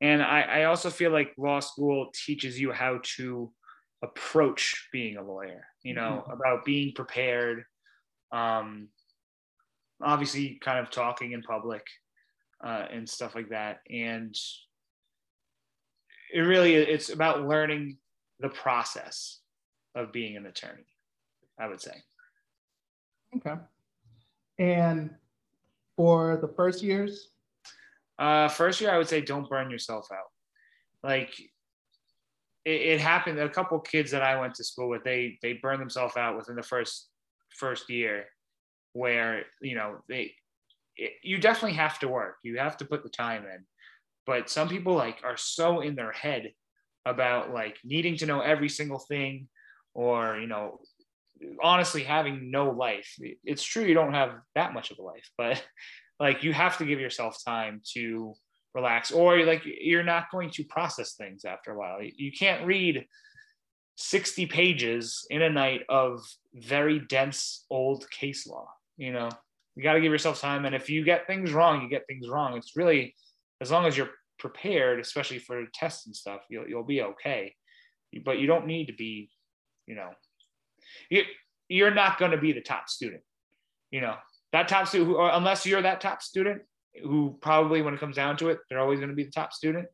And 0.00 0.22
I, 0.22 0.42
I 0.42 0.64
also 0.64 0.90
feel 0.90 1.10
like 1.10 1.32
law 1.38 1.60
school 1.60 2.10
teaches 2.26 2.60
you 2.60 2.72
how 2.72 3.00
to 3.16 3.50
approach 4.02 4.88
being 4.92 5.16
a 5.16 5.22
lawyer, 5.22 5.64
you 5.86 5.94
know, 5.94 6.24
mm-hmm. 6.24 6.32
about 6.32 6.64
being 6.64 6.92
prepared, 6.92 7.64
um, 8.32 8.88
obviously 10.02 10.58
kind 10.60 10.80
of 10.80 10.90
talking 10.90 11.32
in 11.32 11.42
public 11.42 11.86
uh, 12.64 12.86
and 12.90 13.08
stuff 13.08 13.36
like 13.36 13.50
that. 13.50 13.78
And 13.88 14.36
it 16.34 16.40
really, 16.40 16.74
it's 16.74 17.10
about 17.10 17.46
learning 17.46 17.98
the 18.40 18.48
process 18.48 19.38
of 19.94 20.12
being 20.12 20.36
an 20.36 20.46
attorney, 20.46 20.86
I 21.58 21.68
would 21.68 21.80
say. 21.80 22.02
Okay. 23.36 23.54
And 24.58 25.10
for 25.96 26.36
the 26.36 26.48
first 26.48 26.82
years? 26.82 27.28
Uh, 28.18 28.48
first 28.48 28.80
year, 28.80 28.90
I 28.90 28.98
would 28.98 29.08
say 29.08 29.20
don't 29.20 29.48
burn 29.48 29.70
yourself 29.70 30.08
out. 30.10 30.32
Like 31.04 31.32
it, 32.66 32.80
it 32.82 33.00
happened. 33.00 33.38
A 33.38 33.48
couple 33.48 33.78
kids 33.78 34.10
that 34.10 34.22
I 34.22 34.38
went 34.38 34.54
to 34.56 34.64
school 34.64 34.88
with, 34.88 35.04
they 35.04 35.38
they 35.40 35.54
burned 35.54 35.80
themselves 35.80 36.16
out 36.16 36.36
within 36.36 36.56
the 36.56 36.62
first 36.62 37.08
first 37.56 37.88
year, 37.88 38.26
where 38.92 39.44
you 39.62 39.76
know 39.76 39.98
they 40.08 40.34
it, 40.96 41.12
you 41.22 41.38
definitely 41.38 41.76
have 41.76 41.98
to 42.00 42.08
work. 42.08 42.36
You 42.42 42.58
have 42.58 42.76
to 42.78 42.84
put 42.84 43.02
the 43.04 43.08
time 43.08 43.44
in. 43.44 43.64
But 44.26 44.50
some 44.50 44.68
people 44.68 44.94
like 44.94 45.20
are 45.24 45.36
so 45.36 45.80
in 45.80 45.94
their 45.94 46.12
head 46.12 46.52
about 47.06 47.54
like 47.54 47.78
needing 47.84 48.16
to 48.16 48.26
know 48.26 48.40
every 48.40 48.68
single 48.68 48.98
thing 48.98 49.46
or 49.94 50.36
you 50.38 50.48
know 50.48 50.80
honestly 51.62 52.02
having 52.02 52.50
no 52.50 52.70
life. 52.70 53.14
It's 53.44 53.62
true 53.62 53.84
you 53.84 53.94
don't 53.94 54.14
have 54.14 54.34
that 54.56 54.74
much 54.74 54.90
of 54.90 54.98
a 54.98 55.02
life, 55.02 55.30
but 55.38 55.62
like 56.20 56.42
you 56.42 56.52
have 56.52 56.78
to 56.78 56.84
give 56.84 56.98
yourself 56.98 57.38
time 57.46 57.80
to 57.94 58.34
relax 58.76 59.10
or 59.10 59.38
like 59.44 59.62
you're 59.64 60.04
not 60.04 60.30
going 60.30 60.50
to 60.50 60.62
process 60.62 61.14
things 61.14 61.44
after 61.46 61.72
a 61.72 61.78
while. 61.78 61.98
You 62.02 62.30
can't 62.30 62.66
read 62.66 63.06
60 63.96 64.46
pages 64.46 65.26
in 65.30 65.40
a 65.40 65.48
night 65.48 65.80
of 65.88 66.22
very 66.54 67.00
dense 67.00 67.64
old 67.70 68.08
case 68.10 68.46
law, 68.46 68.68
you 68.98 69.12
know. 69.12 69.30
You 69.74 69.82
got 69.82 69.94
to 69.94 70.00
give 70.00 70.12
yourself 70.12 70.40
time 70.40 70.66
and 70.66 70.74
if 70.74 70.90
you 70.90 71.04
get 71.04 71.26
things 71.26 71.52
wrong, 71.52 71.82
you 71.82 71.88
get 71.88 72.06
things 72.06 72.28
wrong. 72.28 72.56
It's 72.56 72.76
really 72.76 73.14
as 73.62 73.70
long 73.70 73.86
as 73.86 73.96
you're 73.96 74.10
prepared, 74.38 75.00
especially 75.00 75.38
for 75.38 75.64
tests 75.72 76.06
and 76.06 76.14
stuff, 76.14 76.42
you'll 76.50 76.68
you'll 76.68 76.84
be 76.84 77.02
okay. 77.02 77.54
But 78.24 78.38
you 78.38 78.46
don't 78.46 78.66
need 78.66 78.86
to 78.86 78.94
be, 78.94 79.30
you 79.86 79.94
know, 79.94 80.10
you, 81.10 81.24
you're 81.68 81.94
not 81.94 82.18
going 82.18 82.30
to 82.30 82.38
be 82.38 82.52
the 82.52 82.60
top 82.60 82.88
student. 82.88 83.22
You 83.90 84.02
know, 84.02 84.16
that 84.52 84.68
top 84.68 84.86
student, 84.88 85.10
who, 85.10 85.20
unless 85.20 85.64
you're 85.64 85.82
that 85.82 86.00
top 86.00 86.22
student, 86.22 86.62
who 87.02 87.38
probably, 87.40 87.82
when 87.82 87.94
it 87.94 88.00
comes 88.00 88.16
down 88.16 88.36
to 88.38 88.48
it, 88.48 88.58
they're 88.68 88.80
always 88.80 88.98
going 88.98 89.10
to 89.10 89.16
be 89.16 89.24
the 89.24 89.30
top 89.30 89.52
student. 89.52 89.86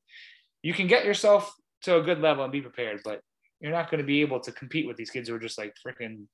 You 0.62 0.74
can 0.74 0.86
get 0.86 1.04
yourself 1.04 1.54
to 1.82 1.96
a 1.96 2.02
good 2.02 2.20
level 2.20 2.44
and 2.44 2.52
be 2.52 2.60
prepared, 2.60 3.00
but 3.04 3.20
you're 3.60 3.72
not 3.72 3.90
going 3.90 4.00
to 4.00 4.06
be 4.06 4.20
able 4.20 4.40
to 4.40 4.52
compete 4.52 4.86
with 4.86 4.96
these 4.96 5.10
kids 5.10 5.28
who 5.28 5.34
are 5.34 5.40
just 5.40 5.58
like 5.58 5.74
freaking. 5.86 6.24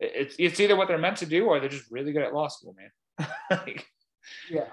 It's 0.00 0.34
it's 0.38 0.58
either 0.58 0.74
what 0.74 0.88
they're 0.88 0.98
meant 0.98 1.18
to 1.18 1.26
do 1.26 1.46
or 1.46 1.60
they're 1.60 1.68
just 1.68 1.90
really 1.90 2.12
good 2.12 2.22
at 2.22 2.34
law 2.34 2.48
school, 2.48 2.74
man. 2.76 3.28
like, 3.50 3.86
yeah. 4.50 4.68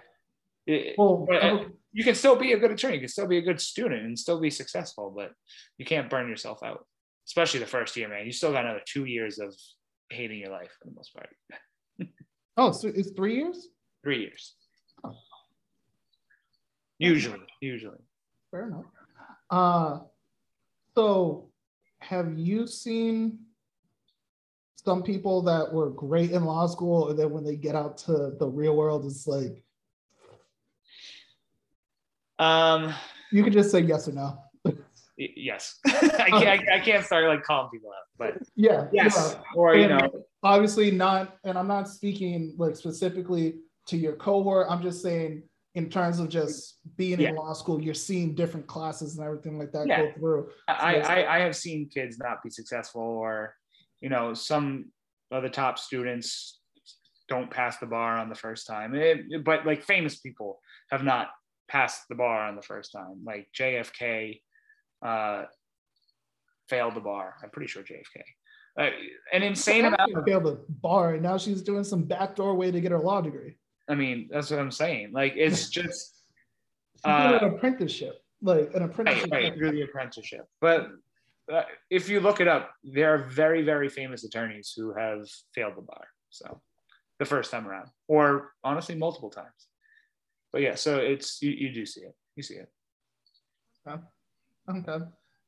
It, 0.66 0.96
well, 0.98 1.28
uh, 1.32 1.66
you 1.92 2.04
can 2.04 2.16
still 2.16 2.36
be 2.36 2.54
a 2.54 2.60
good 2.60 2.72
attorney. 2.72 2.96
You 2.96 3.02
can 3.02 3.10
still 3.10 3.28
be 3.28 3.38
a 3.38 3.42
good 3.42 3.60
student 3.60 4.06
and 4.06 4.18
still 4.18 4.40
be 4.40 4.50
successful, 4.50 5.14
but 5.16 5.32
you 5.78 5.86
can't 5.86 6.10
burn 6.10 6.30
yourself 6.30 6.62
out 6.64 6.86
especially 7.30 7.60
the 7.60 7.68
first 7.68 7.96
year, 7.96 8.10
man. 8.10 8.26
You 8.26 8.32
still 8.32 8.52
got 8.52 8.66
another 8.66 8.82
two 8.86 9.06
years 9.06 9.38
of 9.38 9.56
hating 10.10 10.40
your 10.40 10.50
life 10.50 10.72
for 10.82 10.90
the 10.90 10.96
most 10.96 11.14
part. 11.14 11.30
oh, 12.58 12.72
so 12.72 12.88
it's 12.88 13.12
three 13.12 13.36
years? 13.36 13.68
Three 14.04 14.22
years. 14.22 14.56
Usually, 17.00 17.40
usually. 17.62 17.98
Fair 18.52 18.68
enough. 18.68 18.86
Uh, 19.50 20.00
so, 20.96 21.50
have 22.02 22.38
you 22.38 22.68
seen 22.68 23.40
some 24.76 25.04
people 25.04 25.42
that 25.44 25.74
were 25.74 25.90
great 25.90 26.32
in 26.32 26.46
law 26.46 26.68
school, 26.68 27.10
and 27.10 27.18
then 27.18 27.32
when 27.32 27.44
they 27.44 27.56
get 27.56 27.76
out 27.76 27.98
to 28.00 28.36
the 28.40 28.48
real 28.48 28.76
world, 28.76 29.06
it's 29.06 29.28
like, 29.28 29.64
um, 32.38 32.94
you 33.32 33.44
can 33.44 33.54
just 33.54 33.72
say 33.72 33.80
yes 33.80 34.08
or 34.08 34.14
no 34.14 34.38
yes 35.20 35.80
I, 35.86 36.30
can't, 36.30 36.70
I, 36.70 36.80
can't 36.80 37.06
start 37.06 37.26
like 37.26 37.44
calling 37.44 37.70
people 37.70 37.90
out 37.90 38.06
but 38.18 38.42
yeah 38.56 38.88
yes 38.94 39.36
yeah. 39.36 39.42
or 39.54 39.76
you 39.76 39.88
know 39.88 40.10
obviously 40.44 40.92
not 40.92 41.38
and 41.44 41.58
i'm 41.58 41.68
not 41.68 41.90
speaking 41.90 42.56
like 42.58 42.76
specifically 42.76 43.56
to 43.88 43.98
your 43.98 44.14
cohort 44.14 44.68
i'm 44.70 44.82
just 44.82 45.02
saying 45.02 45.44
in 45.76 45.90
terms 45.90 46.20
of 46.20 46.30
just 46.30 46.80
being 46.98 47.20
yeah. 47.20 47.30
in 47.30 47.36
law 47.36 47.54
school 47.54 47.82
you're 47.82 47.94
seeing 47.94 48.34
different 48.34 48.68
classes 48.68 49.18
and 49.18 49.26
everything 49.26 49.58
like 49.60 49.72
that 49.72 49.88
yeah. 49.88 50.02
go 50.02 50.12
through 50.18 50.50
I, 50.68 50.96
I 50.96 51.38
i 51.38 51.40
have 51.40 51.56
seen 51.56 51.90
kids 51.90 52.18
not 52.18 52.44
be 52.44 52.50
successful 52.50 53.02
or 53.02 53.56
you 54.02 54.10
know 54.10 54.34
some 54.34 54.92
of 55.32 55.44
the 55.44 55.50
top 55.50 55.78
students 55.78 56.60
don't 57.28 57.52
pass 57.52 57.78
the 57.78 57.86
bar 57.86 58.18
on 58.18 58.30
the 58.30 58.36
first 58.36 58.66
time 58.66 58.96
it, 58.96 59.44
but 59.46 59.66
like 59.66 59.84
famous 59.84 60.18
people 60.18 60.60
have 60.90 61.04
not 61.04 61.30
passed 61.68 62.02
the 62.10 62.16
bar 62.16 62.48
on 62.48 62.56
the 62.56 62.62
first 62.64 62.92
time 62.92 63.22
like 63.24 63.48
jfk 63.56 64.42
uh, 65.02 65.44
failed 66.70 66.96
the 66.96 67.02
bar. 67.02 67.36
I'm 67.44 67.50
pretty 67.50 67.68
sure 67.68 67.84
JFK. 67.84 68.22
Uh, 68.80 68.90
an 69.34 69.44
insane 69.44 69.86
amount. 69.86 70.16
Of, 70.16 70.24
failed 70.26 70.44
the 70.46 70.60
bar, 70.70 71.16
and 71.16 71.24
now 71.24 71.38
she's 71.38 71.62
doing 71.62 71.84
some 71.84 72.04
backdoor 72.04 72.56
way 72.56 72.72
to 72.72 72.80
get 72.80 72.92
her 72.92 73.00
law 73.00 73.22
degree. 73.22 73.58
I 73.90 73.96
mean, 73.96 74.30
that's 74.32 74.52
what 74.52 74.60
I'm 74.60 74.72
saying. 74.72 75.12
Like, 75.12 75.34
it's 75.36 75.70
just 75.70 76.24
uh, 77.04 77.40
an 77.42 77.54
apprenticeship, 77.54 78.22
like 78.42 78.74
an 78.76 78.84
apprenticeship. 78.84 79.32
Right, 79.32 79.44
right 79.44 79.58
through 79.58 79.72
the 79.72 79.82
apprenticeship. 79.82 80.48
But 80.62 80.90
uh, 81.52 81.64
if 81.90 82.08
you 82.08 82.20
look 82.20 82.40
it 82.40 82.48
up, 82.48 82.72
there 82.84 83.14
are 83.14 83.18
very, 83.18 83.64
very 83.64 83.90
famous 83.90 84.24
attorneys 84.24 84.74
who 84.76 84.94
have 84.94 85.28
failed 85.56 85.74
the 85.76 85.82
bar. 85.82 86.06
So 86.30 86.62
the 87.18 87.26
first 87.26 87.50
time 87.52 87.68
around, 87.68 87.90
or 88.08 88.52
honestly, 88.64 88.96
multiple 88.96 89.32
times. 89.32 89.68
But 90.52 90.62
yeah, 90.62 90.76
so 90.76 90.98
it's 90.98 91.42
you, 91.42 91.52
you 91.52 91.74
do 91.74 91.86
see 91.86 92.02
it. 92.02 92.16
You 92.36 92.44
see 92.44 92.56
it. 92.56 92.70
Okay. 93.88 94.02
Okay. 94.70 95.06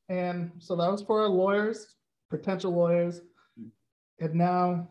And 0.09 0.51
so 0.59 0.76
that 0.76 0.91
was 0.91 1.03
for 1.03 1.22
our 1.22 1.30
lawyers, 1.30 1.95
potential 2.30 2.73
lawyers. 2.73 3.22
And 4.19 4.35
now 4.35 4.89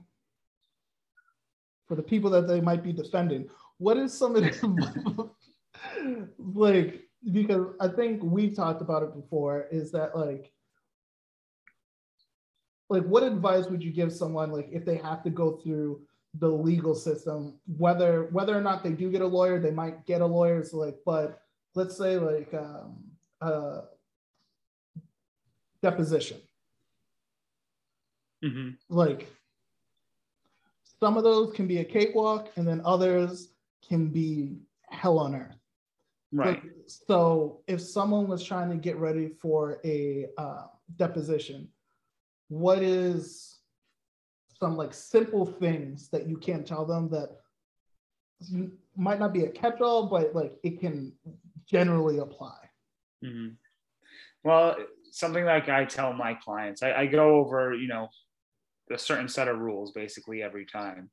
for 1.91 1.97
the 1.97 2.03
people 2.05 2.31
that 2.31 2.47
they 2.47 2.61
might 2.61 2.85
be 2.85 2.93
defending, 2.93 3.51
what 3.79 3.97
is 3.97 4.17
some 4.17 4.37
of 4.37 4.45
the 4.45 5.29
like 6.39 7.03
because 7.33 7.67
I 7.81 7.89
think 7.89 8.23
we've 8.23 8.55
talked 8.55 8.81
about 8.81 9.03
it 9.03 9.13
before, 9.13 9.67
is 9.73 9.91
that 9.91 10.17
like 10.17 10.53
like 12.89 13.03
what 13.03 13.25
advice 13.25 13.67
would 13.67 13.83
you 13.83 13.91
give 13.91 14.13
someone 14.13 14.53
like 14.53 14.69
if 14.71 14.85
they 14.85 14.99
have 14.99 15.25
to 15.25 15.31
go 15.31 15.57
through 15.57 16.03
the 16.39 16.47
legal 16.49 16.95
system? 16.95 17.59
Whether 17.77 18.29
whether 18.31 18.57
or 18.57 18.63
not 18.63 18.85
they 18.85 18.93
do 18.93 19.11
get 19.11 19.23
a 19.23 19.27
lawyer 19.27 19.59
they 19.59 19.73
might 19.73 20.07
get 20.07 20.21
a 20.21 20.27
lawyer 20.27 20.63
so 20.63 20.77
like 20.77 20.99
but 21.05 21.43
let's 21.75 21.99
say 21.99 22.19
like 22.19 22.55
um 22.55 23.03
uh 23.41 23.81
deposition. 25.83 26.39
Mm-hmm. 28.45 28.71
like 28.89 29.29
some 31.01 31.17
of 31.17 31.25
those 31.25 31.53
can 31.55 31.67
be 31.67 31.79
a 31.79 31.85
cakewalk 31.85 32.51
and 32.57 32.69
then 32.69 32.83
others 32.85 33.53
can 33.87 34.09
be 34.09 34.59
hell 34.91 35.19
on 35.19 35.35
earth 35.35 35.61
Right. 36.33 36.63
So 36.87 37.63
if 37.67 37.81
someone 37.81 38.29
was 38.29 38.45
trying 38.45 38.71
to 38.71 38.77
get 38.77 38.97
ready 38.97 39.29
for 39.41 39.81
a 39.85 40.27
uh, 40.39 40.67
deposition, 40.97 41.69
what 42.49 42.83
is 42.83 43.59
some 44.59 44.77
like 44.77 44.95
simple 44.95 45.45
things 45.45 46.09
that 46.11 46.29
you 46.29 46.37
can 46.37 46.63
tell 46.65 46.85
them 46.85 47.09
that 47.11 47.31
might 48.97 49.19
not 49.19 49.33
be 49.33 49.45
a 49.45 49.49
catch-all, 49.49 50.07
but 50.07 50.35
like 50.35 50.55
it 50.63 50.81
can 50.81 51.13
generally 51.67 52.19
apply? 52.19 52.57
hmm 53.25 53.49
Well, 54.45 54.77
something 55.11 55.45
like 55.45 55.69
I 55.69 55.85
tell 55.85 56.13
my 56.13 56.35
clients, 56.35 56.83
I, 56.85 56.93
I 56.93 57.07
go 57.07 57.37
over, 57.37 57.75
you 57.75 57.89
know, 57.89 58.09
a 58.91 58.99
certain 58.99 59.29
set 59.29 59.49
of 59.49 59.59
rules 59.59 59.93
basically 59.93 60.43
every 60.43 60.67
time, 60.67 61.11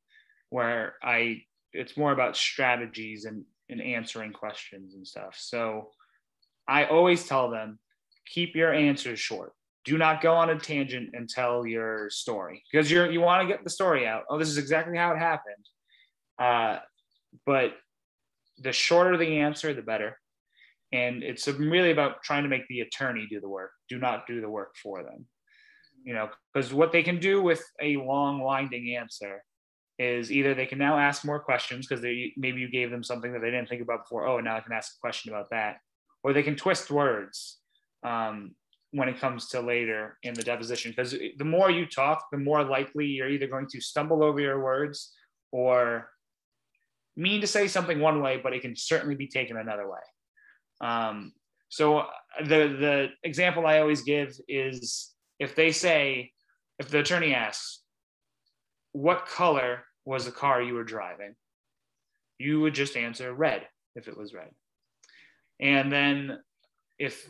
where 0.49 0.95
I 1.03 1.41
it's 1.73 1.97
more 1.97 2.11
about 2.11 2.37
strategies 2.37 3.25
and 3.25 3.43
and 3.69 3.81
answering 3.81 4.33
questions 4.33 4.95
and 4.95 5.05
stuff. 5.05 5.35
So 5.37 5.89
I 6.67 6.85
always 6.85 7.25
tell 7.25 7.49
them 7.49 7.79
keep 8.25 8.55
your 8.55 8.73
answers 8.73 9.19
short. 9.19 9.53
Do 9.85 9.97
not 9.97 10.21
go 10.21 10.33
on 10.33 10.49
a 10.49 10.59
tangent 10.59 11.11
and 11.13 11.29
tell 11.29 11.65
your 11.65 12.09
story 12.09 12.63
because 12.71 12.91
you're 12.91 13.09
you 13.09 13.21
want 13.21 13.41
to 13.41 13.47
get 13.47 13.63
the 13.63 13.69
story 13.69 14.07
out. 14.07 14.23
Oh, 14.29 14.37
this 14.37 14.49
is 14.49 14.57
exactly 14.57 14.97
how 14.97 15.13
it 15.13 15.19
happened. 15.19 15.65
Uh, 16.39 16.79
but 17.45 17.73
the 18.59 18.71
shorter 18.71 19.17
the 19.17 19.39
answer, 19.39 19.73
the 19.73 19.81
better 19.81 20.17
and 20.91 21.23
it's 21.23 21.47
really 21.47 21.91
about 21.91 22.23
trying 22.23 22.43
to 22.43 22.49
make 22.49 22.67
the 22.67 22.81
attorney 22.81 23.27
do 23.29 23.39
the 23.39 23.49
work 23.49 23.71
do 23.89 23.99
not 23.99 24.25
do 24.27 24.41
the 24.41 24.49
work 24.49 24.75
for 24.81 25.03
them 25.03 25.25
you 26.07 26.13
know 26.13 26.29
because 26.53 26.73
what 26.73 26.93
they 26.93 27.03
can 27.03 27.19
do 27.19 27.41
with 27.41 27.61
a 27.81 27.97
long 27.97 28.39
winding 28.39 28.95
answer 28.95 29.43
is 29.99 30.31
either 30.31 30.53
they 30.53 30.65
can 30.65 30.77
now 30.77 30.97
ask 30.97 31.25
more 31.25 31.39
questions 31.39 31.85
because 31.85 32.01
they 32.01 32.31
maybe 32.37 32.61
you 32.61 32.71
gave 32.71 32.89
them 32.89 33.03
something 33.03 33.33
that 33.33 33.41
they 33.41 33.51
didn't 33.51 33.67
think 33.67 33.81
about 33.81 34.03
before 34.03 34.25
oh 34.25 34.39
now 34.39 34.55
i 34.55 34.61
can 34.61 34.71
ask 34.71 34.93
a 34.95 35.01
question 35.01 35.33
about 35.33 35.49
that. 35.51 35.77
Or 36.23 36.33
they 36.33 36.43
can 36.43 36.55
twist 36.55 36.89
words 36.89 37.59
um, 38.03 38.55
when 38.91 39.07
it 39.07 39.19
comes 39.19 39.49
to 39.49 39.61
later 39.61 40.17
in 40.23 40.33
the 40.33 40.43
deposition 40.43 40.91
because 40.91 41.11
the 41.11 41.45
more 41.45 41.69
you 41.69 41.85
talk 41.85 42.25
the 42.31 42.37
more 42.37 42.63
likely 42.63 43.05
you're 43.05 43.29
either 43.29 43.47
going 43.47 43.67
to 43.67 43.81
stumble 43.81 44.23
over 44.23 44.39
your 44.39 44.63
words 44.63 45.13
or 45.51 46.09
mean 47.15 47.41
to 47.41 47.47
say 47.47 47.67
something 47.67 47.99
one 47.99 48.21
way 48.21 48.39
but 48.41 48.53
it 48.53 48.61
can 48.61 48.75
certainly 48.75 49.15
be 49.15 49.27
taken 49.27 49.57
another 49.57 49.87
way. 49.89 50.05
Um, 50.79 51.33
so 51.67 52.05
the 52.39 52.61
the 52.85 53.09
example 53.23 53.67
I 53.67 53.79
always 53.79 54.03
give 54.03 54.33
is 54.47 55.16
if 55.39 55.55
they 55.55 55.71
say, 55.71 56.31
if 56.79 56.89
the 56.89 56.99
attorney 56.99 57.33
asks, 57.33 57.83
"What 58.91 59.25
color 59.25 59.85
was 60.05 60.25
the 60.25 60.31
car 60.31 60.61
you 60.61 60.73
were 60.73 60.83
driving?" 60.83 61.35
You 62.39 62.61
would 62.61 62.75
just 62.75 62.95
answer 62.95 63.33
red 63.33 63.67
if 63.95 64.07
it 64.07 64.17
was 64.17 64.33
red, 64.33 64.51
and 65.59 65.91
then 65.91 66.39
if 66.99 67.27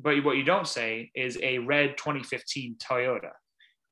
but 0.00 0.22
what 0.24 0.36
you 0.36 0.44
don't 0.44 0.68
say 0.68 1.10
is 1.14 1.38
a 1.42 1.58
red 1.58 1.96
2015 1.96 2.76
Toyota. 2.78 3.32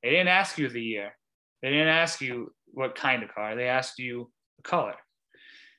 They 0.02 0.10
didn't 0.10 0.28
ask 0.28 0.56
you 0.56 0.68
the 0.68 0.82
year. 0.82 1.16
They 1.62 1.70
didn't 1.70 1.88
ask 1.88 2.20
you 2.20 2.52
what 2.66 2.94
kind 2.94 3.22
of 3.22 3.34
car. 3.34 3.56
They 3.56 3.68
asked 3.68 3.98
you 3.98 4.30
the 4.56 4.62
color. 4.62 4.94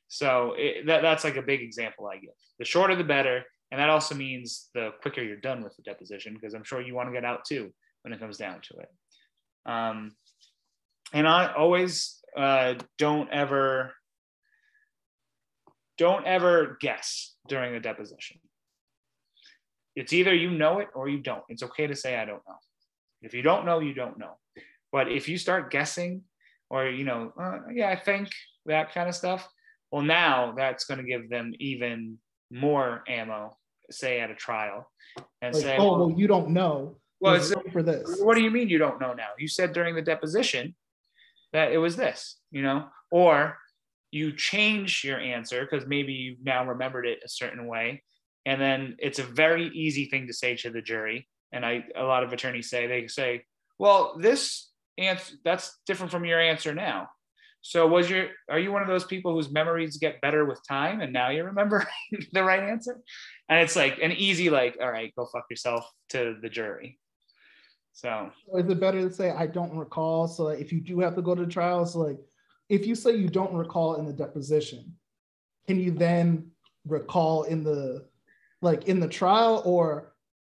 So 0.09 0.53
it, 0.57 0.87
that, 0.87 1.01
that's 1.01 1.23
like 1.23 1.37
a 1.37 1.41
big 1.41 1.61
example 1.61 2.07
I 2.07 2.17
give. 2.17 2.31
The 2.59 2.65
shorter, 2.65 2.95
the 2.95 3.03
better. 3.03 3.43
And 3.71 3.79
that 3.81 3.89
also 3.89 4.15
means 4.15 4.69
the 4.73 4.91
quicker 5.01 5.21
you're 5.21 5.37
done 5.37 5.61
with 5.61 5.75
the 5.75 5.83
deposition, 5.83 6.33
because 6.33 6.53
I'm 6.53 6.63
sure 6.63 6.81
you 6.81 6.95
want 6.95 7.09
to 7.09 7.13
get 7.13 7.25
out 7.25 7.43
too 7.45 7.73
when 8.01 8.13
it 8.13 8.19
comes 8.19 8.37
down 8.37 8.61
to 8.61 8.79
it. 8.79 8.89
Um, 9.65 10.15
and 11.13 11.27
I 11.27 11.53
always 11.53 12.21
uh, 12.35 12.75
don't 12.97 13.31
ever 13.31 13.93
don't 15.97 16.27
ever 16.27 16.77
guess 16.79 17.35
during 17.47 17.73
the 17.73 17.79
deposition. 17.79 18.39
It's 19.95 20.13
either 20.13 20.33
you 20.33 20.51
know 20.51 20.79
it 20.79 20.89
or 20.93 21.09
you 21.09 21.19
don't. 21.19 21.43
It's 21.49 21.63
okay 21.63 21.87
to 21.87 21.95
say 21.95 22.17
I 22.17 22.25
don't 22.25 22.43
know. 22.47 22.55
If 23.21 23.33
you 23.33 23.41
don't 23.41 23.65
know, 23.65 23.79
you 23.79 23.93
don't 23.93 24.19
know. 24.19 24.37
But 24.91 25.11
if 25.11 25.27
you 25.27 25.37
start 25.37 25.71
guessing, 25.71 26.21
or 26.69 26.87
you 26.87 27.03
know, 27.03 27.33
uh, 27.39 27.59
yeah, 27.73 27.89
I 27.89 27.95
think 27.95 28.29
that 28.65 28.93
kind 28.93 29.09
of 29.09 29.15
stuff, 29.15 29.47
well, 29.91 30.03
now 30.03 30.53
that's 30.55 30.85
going 30.85 30.99
to 30.99 31.03
give 31.03 31.29
them 31.29 31.53
even 31.59 32.19
more 32.51 33.03
ammo, 33.07 33.57
say 33.91 34.19
at 34.19 34.31
a 34.31 34.35
trial, 34.35 34.89
and 35.41 35.53
Like, 35.53 35.63
say, 35.63 35.77
oh, 35.77 35.83
well, 35.83 36.07
well, 36.07 36.19
you 36.19 36.27
don't 36.27 36.49
know. 36.49 36.97
well, 37.19 37.35
it's, 37.35 37.53
for 37.71 37.83
this. 37.83 38.19
what 38.21 38.35
do 38.35 38.41
you 38.41 38.51
mean 38.51 38.69
you 38.69 38.77
don't 38.77 39.01
know 39.01 39.13
now? 39.13 39.29
You 39.37 39.47
said 39.47 39.73
during 39.73 39.95
the 39.95 40.01
deposition 40.01 40.75
that 41.53 41.71
it 41.71 41.77
was 41.77 41.95
this, 41.95 42.37
you 42.51 42.61
know, 42.61 42.87
or 43.11 43.57
you 44.11 44.31
change 44.31 45.03
your 45.03 45.19
answer 45.19 45.67
because 45.69 45.87
maybe 45.87 46.13
you 46.13 46.37
now 46.41 46.65
remembered 46.65 47.05
it 47.05 47.19
a 47.23 47.29
certain 47.29 47.67
way. 47.67 48.03
And 48.45 48.61
then 48.61 48.95
it's 48.99 49.19
a 49.19 49.23
very 49.23 49.67
easy 49.69 50.05
thing 50.05 50.27
to 50.27 50.33
say 50.33 50.55
to 50.57 50.69
the 50.69 50.81
jury. 50.81 51.27
And 51.51 51.65
I, 51.65 51.85
a 51.95 52.03
lot 52.03 52.23
of 52.23 52.31
attorneys 52.31 52.69
say, 52.69 52.87
they 52.87 53.07
say, 53.07 53.43
well, 53.77 54.17
this 54.19 54.69
answer, 54.97 55.35
that's 55.43 55.77
different 55.85 56.11
from 56.11 56.25
your 56.25 56.39
answer 56.39 56.73
now. 56.73 57.09
So 57.67 57.85
was 57.85 58.09
your, 58.09 58.29
are 58.49 58.59
you 58.59 58.71
one 58.71 58.81
of 58.81 58.87
those 58.87 59.03
people 59.03 59.33
whose 59.33 59.51
memories 59.51 59.97
get 59.97 60.21
better 60.21 60.45
with 60.45 60.65
time 60.65 61.01
and 61.01 61.11
now 61.11 61.31
you 61.31 61.43
remember 61.43 61.85
the 62.31 62.41
right 62.41 62.63
answer? 62.63 63.01
And 63.49 63.59
it's 63.59 63.75
like 63.75 63.99
an 64.01 64.13
easy, 64.13 64.49
like, 64.49 64.77
all 64.81 64.89
right, 64.89 65.13
go 65.17 65.25
fuck 65.25 65.47
yourself 65.49 65.85
to 66.11 66.37
the 66.41 66.47
jury. 66.47 66.97
So 67.91 68.31
Is 68.55 68.69
it 68.69 68.79
better 68.79 69.01
to 69.01 69.13
say 69.13 69.31
I 69.31 69.47
don't 69.47 69.75
recall? 69.75 70.29
So 70.29 70.43
like, 70.45 70.59
if 70.59 70.71
you 70.71 70.79
do 70.79 71.01
have 71.01 71.13
to 71.15 71.21
go 71.21 71.35
to 71.35 71.45
trial, 71.45 71.85
so 71.85 71.99
like 71.99 72.19
if 72.69 72.87
you 72.87 72.95
say 72.95 73.17
you 73.17 73.27
don't 73.27 73.53
recall 73.53 73.95
in 73.95 74.05
the 74.05 74.13
deposition, 74.13 74.95
can 75.67 75.77
you 75.77 75.91
then 75.91 76.51
recall 76.85 77.43
in 77.43 77.65
the 77.65 78.07
like 78.61 78.85
in 78.87 79.01
the 79.01 79.09
trial 79.09 79.61
or 79.65 80.13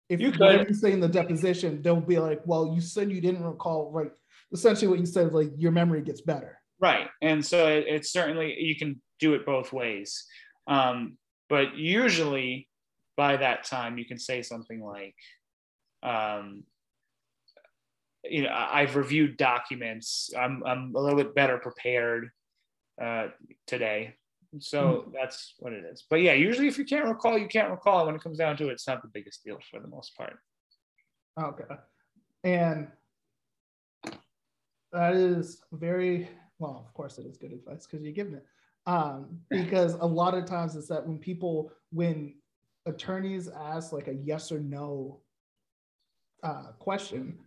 if 0.09 0.19
You 0.19 0.29
you, 0.29 0.33
could. 0.33 0.67
you 0.67 0.75
say 0.75 0.93
in 0.93 1.01
the 1.01 1.09
deposition, 1.09 1.83
they'll 1.83 2.01
be 2.01 2.19
like, 2.19 2.41
well, 2.47 2.73
you 2.75 2.81
said 2.81 3.11
you 3.11 3.21
didn't 3.21 3.45
recall, 3.45 3.91
right? 3.93 4.13
Essentially 4.51 4.89
what 4.89 4.99
you 4.99 5.05
said 5.07 5.27
is 5.27 5.33
like 5.35 5.51
your 5.59 5.73
memory 5.73 6.01
gets 6.01 6.23
better. 6.23 6.59
Right. 6.83 7.09
And 7.23 7.47
so 7.47 7.69
it, 7.69 7.85
it's 7.87 8.13
certainly, 8.13 8.61
you 8.61 8.75
can 8.77 9.01
do 9.21 9.35
it 9.35 9.47
both 9.47 9.73
ways. 9.73 10.27
Um, 10.67 11.17
but 11.49 11.77
usually 11.77 12.69
by 13.17 13.37
that 13.37 13.63
time, 13.65 13.99
you 13.99 14.05
can 14.05 14.19
say 14.19 14.43
something 14.43 14.83
like, 14.83 15.15
um, 16.03 16.65
you 18.25 18.43
know, 18.43 18.51
I've 18.53 18.97
reviewed 18.97 19.37
documents. 19.37 20.31
I'm, 20.37 20.63
I'm 20.67 20.93
a 20.97 21.01
little 21.01 21.17
bit 21.17 21.37
better 21.37 21.59
prepared 21.59 22.31
uh, 23.01 23.29
today. 23.69 24.17
So 24.59 25.13
that's 25.15 25.55
what 25.61 25.73
it 25.73 25.85
is. 25.85 26.05
But 26.11 26.17
yeah, 26.17 26.35
usually 26.35 26.67
if 26.67 26.79
you 26.79 26.85
can't 26.85 27.07
recall, 27.07 27.39
you 27.39 27.49
can't 27.49 27.71
recall. 27.71 28.07
When 28.07 28.17
it 28.17 28.23
comes 28.23 28.39
down 28.39 28.57
to 28.57 28.69
it, 28.69 28.73
it's 28.73 28.89
not 28.89 29.03
the 29.03 29.09
biggest 29.09 29.45
deal 29.45 29.59
for 29.71 29.81
the 29.81 29.89
most 29.89 30.17
part. 30.17 30.37
Okay. 31.41 31.75
And 32.45 32.89
that 34.93 35.15
is 35.15 35.63
very 35.73 36.29
well, 36.63 36.85
of 36.87 36.95
course 36.95 37.19
it 37.19 37.27
is 37.27 37.37
good 37.37 37.53
advice 37.53 37.87
because 37.87 38.05
you're 38.05 38.13
giving 38.13 38.35
it. 38.35 38.47
Um, 38.87 39.41
because 39.51 39.95
a 39.95 40.07
lot 40.07 40.35
of 40.35 40.45
times 40.45 40.77
it's 40.77 40.89
that 40.89 41.07
when 41.07 41.19
people 41.19 41.73
when 41.91 42.35
attorneys 42.87 43.49
ask 43.49 43.93
like 43.93 44.09
a 44.09 44.15
yes 44.15 44.53
or 44.53 44.61
no 44.61 45.21
uh, 46.43 46.73
question, 46.79 47.39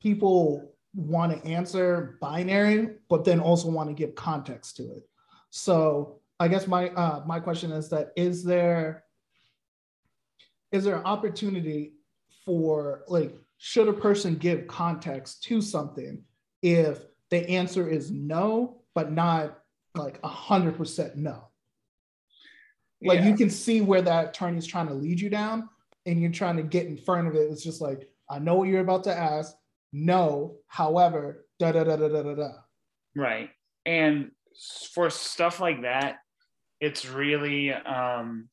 people 0.00 0.72
want 0.94 1.32
to 1.32 1.48
answer 1.48 2.16
binary, 2.20 2.90
but 3.08 3.24
then 3.24 3.40
also 3.40 3.68
want 3.68 3.88
to 3.88 3.94
give 3.94 4.14
context 4.14 4.76
to 4.76 4.84
it. 4.84 5.08
So 5.50 6.20
I 6.38 6.48
guess 6.48 6.66
my 6.66 6.90
uh, 6.90 7.24
my 7.26 7.40
question 7.40 7.72
is 7.72 7.88
that 7.90 8.12
is 8.16 8.44
there 8.44 9.04
is 10.70 10.84
there 10.84 10.96
an 10.96 11.04
opportunity 11.04 11.94
for 12.44 13.02
like 13.08 13.34
should 13.58 13.88
a 13.88 13.92
person 13.92 14.36
give 14.36 14.66
context 14.66 15.42
to 15.44 15.60
something 15.60 16.22
if 16.62 17.04
the 17.30 17.48
answer 17.48 17.88
is 17.88 18.10
no, 18.10 18.82
but 18.94 19.10
not 19.12 19.58
like 19.94 20.18
a 20.22 20.28
hundred 20.28 20.76
percent 20.76 21.16
no? 21.16 21.48
Like 23.02 23.20
Yeah. 23.20 23.28
you 23.28 23.36
can 23.36 23.50
see 23.50 23.80
where 23.80 24.02
that 24.02 24.28
attorney 24.30 24.58
is 24.58 24.66
trying 24.66 24.88
to 24.88 24.94
lead 24.94 25.20
you 25.20 25.30
down, 25.30 25.68
and 26.06 26.20
you're 26.20 26.30
trying 26.32 26.56
to 26.56 26.62
get 26.62 26.86
in 26.86 26.96
front 26.96 27.28
of 27.28 27.34
it. 27.34 27.50
It's 27.50 27.62
just 27.62 27.80
like, 27.80 28.08
I 28.30 28.38
know 28.38 28.54
what 28.56 28.68
you're 28.68 28.80
about 28.80 29.04
to 29.04 29.14
ask. 29.16 29.54
No, 29.92 30.56
however, 30.68 31.46
da 31.58 31.72
da 31.72 31.84
da 31.84 31.96
da 31.96 32.08
da 32.08 32.22
da 32.22 32.34
da. 32.34 32.50
Right. 33.14 33.50
And 33.86 34.30
for 34.92 35.10
stuff 35.10 35.60
like 35.60 35.82
that, 35.82 36.18
it's 36.80 37.06
really 37.06 37.72
um 37.72 38.48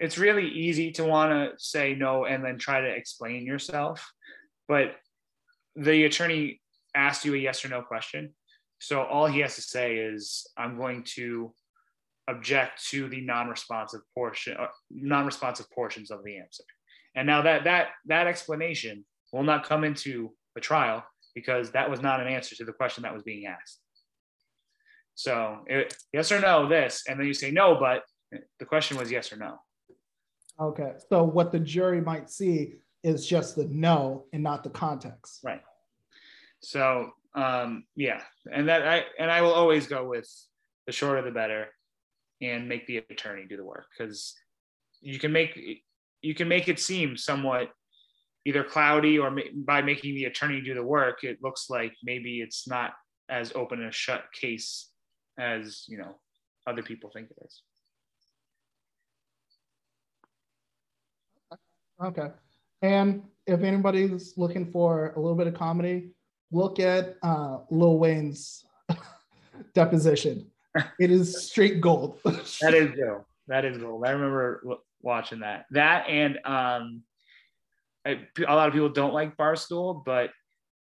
it's 0.00 0.18
really 0.18 0.48
easy 0.48 0.92
to 0.92 1.04
want 1.04 1.32
to 1.32 1.52
say 1.58 1.94
no 1.94 2.24
and 2.24 2.44
then 2.44 2.58
try 2.58 2.80
to 2.80 2.88
explain 2.88 3.44
yourself. 3.44 4.12
But 4.68 4.96
the 5.78 6.04
attorney 6.04 6.60
asked 6.94 7.24
you 7.24 7.34
a 7.34 7.38
yes 7.38 7.64
or 7.64 7.68
no 7.68 7.82
question. 7.82 8.34
So 8.80 9.02
all 9.02 9.26
he 9.26 9.40
has 9.40 9.54
to 9.56 9.62
say 9.62 9.96
is, 9.96 10.46
I'm 10.56 10.76
going 10.76 11.04
to 11.14 11.52
object 12.28 12.84
to 12.90 13.08
the 13.08 13.20
non-responsive 13.20 14.00
portion, 14.14 14.56
uh, 14.58 14.66
non-responsive 14.90 15.70
portions 15.70 16.10
of 16.10 16.22
the 16.24 16.38
answer. 16.38 16.64
And 17.14 17.26
now 17.26 17.42
that 17.42 17.64
that 17.64 17.88
that 18.06 18.26
explanation 18.26 19.04
will 19.32 19.42
not 19.42 19.64
come 19.64 19.82
into 19.84 20.30
the 20.54 20.60
trial 20.60 21.04
because 21.34 21.70
that 21.72 21.90
was 21.90 22.00
not 22.00 22.20
an 22.20 22.28
answer 22.28 22.54
to 22.56 22.64
the 22.64 22.72
question 22.72 23.02
that 23.02 23.14
was 23.14 23.22
being 23.22 23.46
asked. 23.46 23.80
So 25.14 25.58
it, 25.66 25.96
yes 26.12 26.30
or 26.30 26.40
no, 26.40 26.68
this, 26.68 27.04
and 27.08 27.18
then 27.18 27.26
you 27.26 27.34
say 27.34 27.50
no, 27.50 27.76
but 27.80 28.02
the 28.58 28.66
question 28.66 28.96
was 28.96 29.10
yes 29.10 29.32
or 29.32 29.36
no. 29.36 29.58
Okay. 30.60 30.92
So 31.08 31.24
what 31.24 31.50
the 31.50 31.60
jury 31.60 32.00
might 32.00 32.30
see 32.30 32.74
is 33.02 33.26
just 33.26 33.56
the 33.56 33.66
no 33.66 34.24
and 34.32 34.42
not 34.42 34.64
the 34.64 34.70
context. 34.70 35.40
Right. 35.44 35.62
So 36.60 37.12
um, 37.34 37.84
yeah, 37.94 38.20
and 38.50 38.68
that 38.68 38.86
I 38.86 39.04
and 39.18 39.30
I 39.30 39.42
will 39.42 39.52
always 39.52 39.86
go 39.86 40.08
with 40.08 40.28
the 40.86 40.92
shorter 40.92 41.22
the 41.22 41.30
better, 41.30 41.68
and 42.40 42.68
make 42.68 42.86
the 42.86 42.98
attorney 42.98 43.46
do 43.48 43.56
the 43.56 43.64
work 43.64 43.86
because 43.96 44.34
you 45.00 45.18
can 45.18 45.32
make 45.32 45.58
you 46.22 46.34
can 46.34 46.48
make 46.48 46.68
it 46.68 46.80
seem 46.80 47.16
somewhat 47.16 47.70
either 48.44 48.64
cloudy 48.64 49.18
or 49.18 49.36
by 49.54 49.82
making 49.82 50.14
the 50.14 50.24
attorney 50.24 50.60
do 50.60 50.74
the 50.74 50.82
work, 50.82 51.22
it 51.22 51.38
looks 51.42 51.68
like 51.68 51.92
maybe 52.02 52.40
it's 52.40 52.66
not 52.66 52.92
as 53.28 53.52
open 53.54 53.82
and 53.82 53.94
shut 53.94 54.24
case 54.32 54.90
as 55.38 55.84
you 55.88 55.98
know 55.98 56.16
other 56.66 56.82
people 56.82 57.10
think 57.10 57.30
it 57.30 57.36
is. 57.44 57.62
Okay. 62.02 62.28
And 62.82 63.22
if 63.46 63.62
anybody's 63.62 64.34
looking 64.36 64.70
for 64.70 65.12
a 65.16 65.20
little 65.20 65.36
bit 65.36 65.46
of 65.46 65.54
comedy, 65.54 66.10
look 66.52 66.78
at 66.78 67.16
uh, 67.22 67.58
Lil 67.70 67.98
Wayne's 67.98 68.64
deposition. 69.74 70.46
It 71.00 71.10
is 71.10 71.48
straight 71.48 71.80
gold. 71.80 72.20
that 72.24 72.74
is 72.74 72.94
gold. 72.94 73.24
That 73.48 73.64
is 73.64 73.78
gold. 73.78 74.04
I 74.06 74.10
remember 74.10 74.62
watching 75.02 75.40
that. 75.40 75.66
That 75.70 76.08
and 76.08 76.38
um, 76.44 77.02
I, 78.06 78.20
a 78.46 78.54
lot 78.54 78.68
of 78.68 78.74
people 78.74 78.90
don't 78.90 79.14
like 79.14 79.36
Barstool, 79.36 80.04
but 80.04 80.30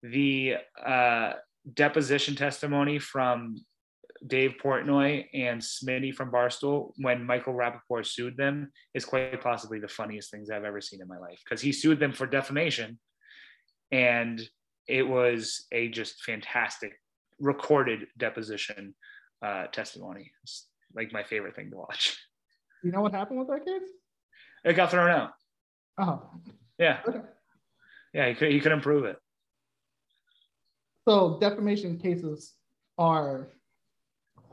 the 0.02 0.58
uh, 0.86 1.34
deposition 1.74 2.36
testimony 2.36 3.00
from 3.00 3.64
Dave 4.26 4.56
Portnoy 4.64 5.26
and 5.34 5.62
Smitty 5.62 6.14
from 6.14 6.32
Barstool 6.32 6.92
when 6.98 7.26
Michael 7.26 7.54
Rapaport 7.54 8.06
sued 8.06 8.38
them 8.38 8.72
is 8.94 9.06
quite 9.06 9.42
possibly 9.42 9.80
the 9.80 9.88
funniest 9.88 10.32
things 10.32 10.50
I've 10.50 10.64
ever 10.64 10.82
seen 10.82 11.02
in 11.02 11.08
my 11.08 11.18
life 11.18 11.40
because 11.44 11.62
he 11.62 11.72
sued 11.72 12.00
them 12.00 12.14
for 12.14 12.26
defamation 12.26 13.00
and 13.92 14.42
it 14.88 15.08
was 15.08 15.66
a 15.72 15.90
just 15.90 16.24
fantastic 16.24 16.94
recorded 17.40 18.08
deposition 18.18 18.96
uh, 19.46 19.68
testimony. 19.68 20.32
It's 20.44 20.68
like 20.96 21.12
my 21.12 21.24
favorite 21.24 21.56
thing 21.56 21.72
to 21.72 21.78
watch. 21.78 22.18
You 22.84 22.92
know 22.92 23.02
what 23.02 23.14
happened 23.14 23.40
with 23.40 23.48
that 23.50 23.66
case? 23.66 23.90
It 24.66 24.74
got 24.74 24.92
thrown 24.92 25.10
out. 25.10 25.32
Oh. 25.98 26.30
Yeah. 26.78 27.00
Okay. 27.08 27.20
Yeah, 28.14 28.30
he, 28.30 28.36
could, 28.36 28.52
he 28.52 28.60
couldn't 28.60 28.82
prove 28.82 29.06
it. 29.06 29.18
So 31.08 31.38
defamation 31.40 31.98
cases 31.98 32.54
are 32.98 33.50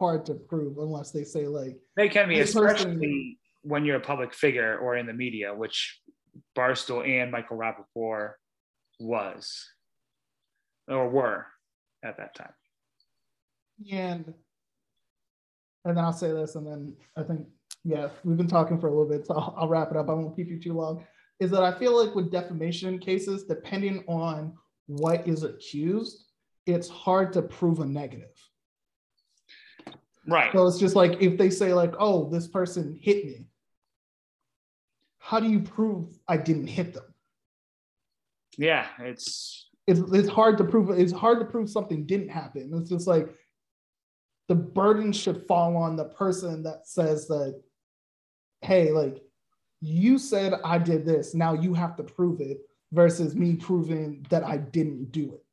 hard 0.01 0.27
to 0.27 0.35
prove 0.35 0.79
unless 0.79 1.13
they 1.13 1.23
say 1.23 1.47
like 1.47 1.77
they 1.97 2.09
can 2.09 2.29
be, 2.29 2.41
especially 2.41 2.97
person, 2.97 3.37
when 3.63 3.85
you're 3.85 3.97
a 3.97 4.01
public 4.01 4.35
figure 4.35 4.79
or 4.79 4.97
in 4.97 5.07
the 5.07 5.13
media, 5.13 5.55
which 5.55 6.01
Barstool 6.57 7.07
and 7.07 7.31
Michael 7.31 7.59
Rapaport 7.59 8.33
was 8.99 9.69
or 10.89 11.09
were 11.09 11.47
at 12.03 12.17
that 12.17 12.35
time. 12.35 12.53
And 13.93 14.35
and 15.85 15.97
then 15.97 16.05
I'll 16.05 16.13
say 16.13 16.33
this, 16.33 16.57
and 16.57 16.67
then 16.67 16.97
I 17.17 17.23
think 17.23 17.47
yeah, 17.85 18.09
we've 18.25 18.37
been 18.37 18.49
talking 18.49 18.79
for 18.79 18.89
a 18.89 18.91
little 18.91 19.09
bit, 19.09 19.27
so 19.27 19.35
I'll, 19.35 19.55
I'll 19.57 19.69
wrap 19.69 19.91
it 19.91 19.97
up. 19.97 20.09
I 20.09 20.15
won't 20.15 20.37
keep 20.37 20.49
you 20.49 20.61
too 20.61 20.75
long. 20.75 21.05
Is 21.39 21.51
that 21.53 21.63
I 21.63 21.79
feel 21.79 22.05
like 22.05 22.15
with 22.15 22.31
defamation 22.31 22.99
cases, 22.99 23.45
depending 23.45 24.05
on 24.07 24.55
what 24.87 25.27
is 25.27 25.43
accused, 25.43 26.27
it's 26.67 26.89
hard 26.89 27.33
to 27.35 27.43
prove 27.43 27.81
a 27.81 27.87
negative. 27.87 28.37
Right. 30.31 30.53
So 30.53 30.67
it's 30.67 30.79
just 30.79 30.95
like 30.95 31.21
if 31.21 31.37
they 31.37 31.51
say 31.51 31.75
like, 31.75 31.95
"Oh, 31.99 32.31
this 32.31 32.47
person 32.47 32.97
hit 33.01 33.25
me," 33.25 33.47
how 35.19 35.41
do 35.41 35.49
you 35.49 35.61
prove 35.61 36.09
I 36.29 36.37
didn't 36.37 36.69
hit 36.69 36.95
them? 36.95 37.15
Yeah, 38.57 38.87
it's 39.01 39.69
it's 39.87 40.01
it's 40.13 40.29
hard 40.29 40.59
to 40.59 40.65
prove. 40.65 40.91
It's 40.91 41.13
hard 41.13 41.41
to 41.41 41.47
prove 41.47 41.69
something 41.69 42.07
didn't 42.07 42.29
happen. 42.29 42.71
It's 42.75 42.91
just 42.91 43.09
like 43.09 43.35
the 44.49 44.55
burden 44.55 45.13
should 45.13 45.47
fall 45.47 45.77
on 45.77 45.97
the 45.97 46.05
person 46.05 46.63
that 46.63 46.87
says 46.87 47.27
that, 47.29 47.61
hey, 48.61 48.93
like 48.93 49.23
you 49.81 50.19
said 50.19 50.55
I 50.65 50.79
did 50.79 51.05
this. 51.05 51.35
Now 51.35 51.55
you 51.55 51.75
have 51.75 51.97
to 51.97 52.05
prove 52.05 52.41
it 52.41 52.59
versus 52.93 53.35
me 53.35 53.57
proving 53.57 54.27
that 54.31 54.45
I 54.45 54.59
didn't 54.59 55.11
do 55.11 55.35
it. 55.35 55.45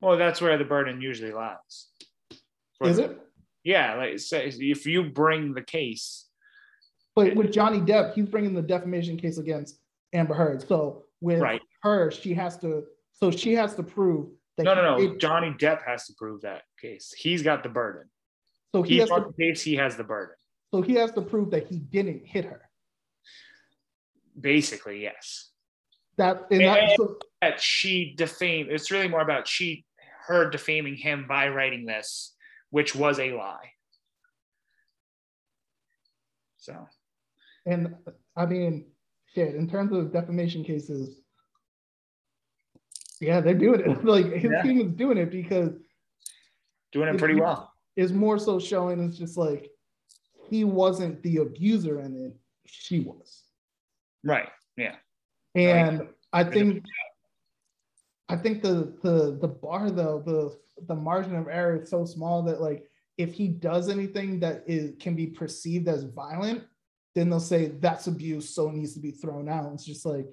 Well, 0.00 0.16
that's 0.16 0.40
where 0.40 0.58
the 0.58 0.64
burden 0.64 1.00
usually 1.00 1.32
lies. 1.32 1.88
Is 2.82 2.98
it? 2.98 3.23
Yeah, 3.64 3.94
like 3.96 4.18
say 4.18 4.46
if 4.48 4.86
you 4.86 5.10
bring 5.10 5.54
the 5.54 5.62
case. 5.62 6.26
But 7.16 7.34
with 7.34 7.52
Johnny 7.52 7.80
Depp, 7.80 8.14
he's 8.14 8.26
bringing 8.26 8.54
the 8.54 8.62
defamation 8.62 9.16
case 9.16 9.38
against 9.38 9.78
Amber 10.12 10.34
Heard. 10.34 10.66
So 10.68 11.04
with 11.20 11.40
right. 11.40 11.62
her, 11.82 12.10
she 12.10 12.34
has 12.34 12.58
to. 12.58 12.84
So 13.12 13.30
she 13.30 13.54
has 13.54 13.74
to 13.76 13.82
prove 13.82 14.28
that. 14.56 14.64
No, 14.64 14.74
no, 14.74 14.82
no. 14.82 15.02
It, 15.02 15.20
Johnny 15.20 15.54
Depp 15.58 15.82
has 15.86 16.06
to 16.06 16.14
prove 16.18 16.42
that 16.42 16.62
case. 16.80 17.14
He's 17.16 17.42
got 17.42 17.62
the 17.62 17.68
burden. 17.68 18.10
So 18.74 18.82
he, 18.82 18.94
he 18.94 19.00
has 19.00 19.08
to, 19.08 19.32
the 19.36 19.42
case. 19.42 19.62
He 19.62 19.76
has 19.76 19.96
the 19.96 20.04
burden. 20.04 20.34
So 20.74 20.82
he 20.82 20.94
has 20.94 21.12
to 21.12 21.22
prove 21.22 21.52
that 21.52 21.68
he 21.68 21.78
didn't 21.78 22.26
hit 22.26 22.44
her. 22.44 22.68
Basically, 24.38 25.00
yes. 25.02 25.50
That, 26.16 26.46
and 26.50 26.60
that, 26.62 26.96
so, 26.96 27.16
that 27.40 27.60
she 27.60 28.14
defamed. 28.16 28.70
It's 28.70 28.90
really 28.90 29.08
more 29.08 29.20
about 29.20 29.46
she, 29.46 29.84
her 30.26 30.50
defaming 30.50 30.96
him 30.96 31.26
by 31.28 31.48
writing 31.48 31.86
this 31.86 32.33
which 32.74 32.92
was 32.92 33.20
a 33.20 33.30
lie. 33.30 33.70
So, 36.56 36.88
and 37.66 37.94
I 38.36 38.46
mean, 38.46 38.86
shit, 39.32 39.54
in 39.54 39.70
terms 39.70 39.92
of 39.92 40.12
defamation 40.12 40.64
cases, 40.64 41.20
yeah, 43.20 43.40
they're 43.40 43.54
doing 43.54 43.78
it. 43.78 44.04
like 44.04 44.26
his 44.32 44.50
yeah. 44.50 44.62
team 44.62 44.80
is 44.80 44.88
doing 44.88 45.18
it 45.18 45.30
because 45.30 45.70
doing 46.90 47.14
it 47.14 47.16
pretty 47.16 47.36
well. 47.36 47.72
Is 47.94 48.12
more 48.12 48.40
so 48.40 48.58
showing 48.58 48.98
it's 49.04 49.18
just 49.18 49.36
like 49.36 49.70
he 50.50 50.64
wasn't 50.64 51.22
the 51.22 51.36
abuser 51.36 52.00
in 52.00 52.26
it, 52.26 52.36
she 52.66 52.98
was. 52.98 53.44
Right. 54.24 54.48
Yeah. 54.76 54.96
And 55.54 56.00
right. 56.00 56.08
I 56.32 56.42
think 56.42 56.82
I 58.34 58.36
think 58.36 58.62
the 58.62 58.92
the 59.00 59.38
the 59.40 59.46
bar 59.46 59.92
though, 59.92 60.20
the 60.26 60.58
the 60.88 60.94
margin 60.96 61.36
of 61.36 61.46
error 61.46 61.80
is 61.80 61.88
so 61.88 62.04
small 62.04 62.42
that 62.42 62.60
like 62.60 62.90
if 63.16 63.32
he 63.32 63.46
does 63.46 63.88
anything 63.88 64.40
that 64.40 64.64
is 64.66 64.94
can 64.98 65.14
be 65.14 65.28
perceived 65.28 65.86
as 65.86 66.02
violent, 66.02 66.64
then 67.14 67.30
they'll 67.30 67.38
say 67.38 67.66
that's 67.78 68.08
abuse, 68.08 68.50
so 68.50 68.68
it 68.68 68.74
needs 68.74 68.92
to 68.94 68.98
be 68.98 69.12
thrown 69.12 69.48
out. 69.48 69.72
It's 69.72 69.84
just 69.84 70.04
like, 70.04 70.26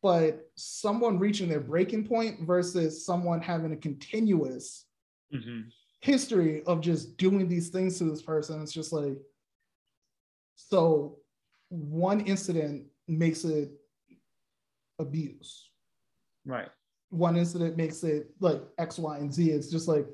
but 0.00 0.48
someone 0.54 1.18
reaching 1.18 1.48
their 1.48 1.58
breaking 1.58 2.06
point 2.06 2.46
versus 2.46 3.04
someone 3.04 3.40
having 3.40 3.72
a 3.72 3.76
continuous 3.76 4.86
mm-hmm. 5.34 5.62
history 5.98 6.62
of 6.66 6.80
just 6.80 7.16
doing 7.16 7.48
these 7.48 7.70
things 7.70 7.98
to 7.98 8.04
this 8.04 8.22
person, 8.22 8.62
it's 8.62 8.72
just 8.72 8.92
like, 8.92 9.18
so 10.54 11.18
one 11.68 12.20
incident 12.20 12.84
makes 13.08 13.44
it 13.44 13.72
abuse. 15.00 15.68
Right 16.46 16.68
one 17.10 17.36
incident 17.36 17.76
makes 17.76 18.02
it 18.04 18.30
like 18.40 18.60
X, 18.78 18.98
Y, 18.98 19.18
and 19.18 19.32
Z. 19.32 19.50
It's 19.50 19.70
just 19.70 19.88
like 19.88 20.06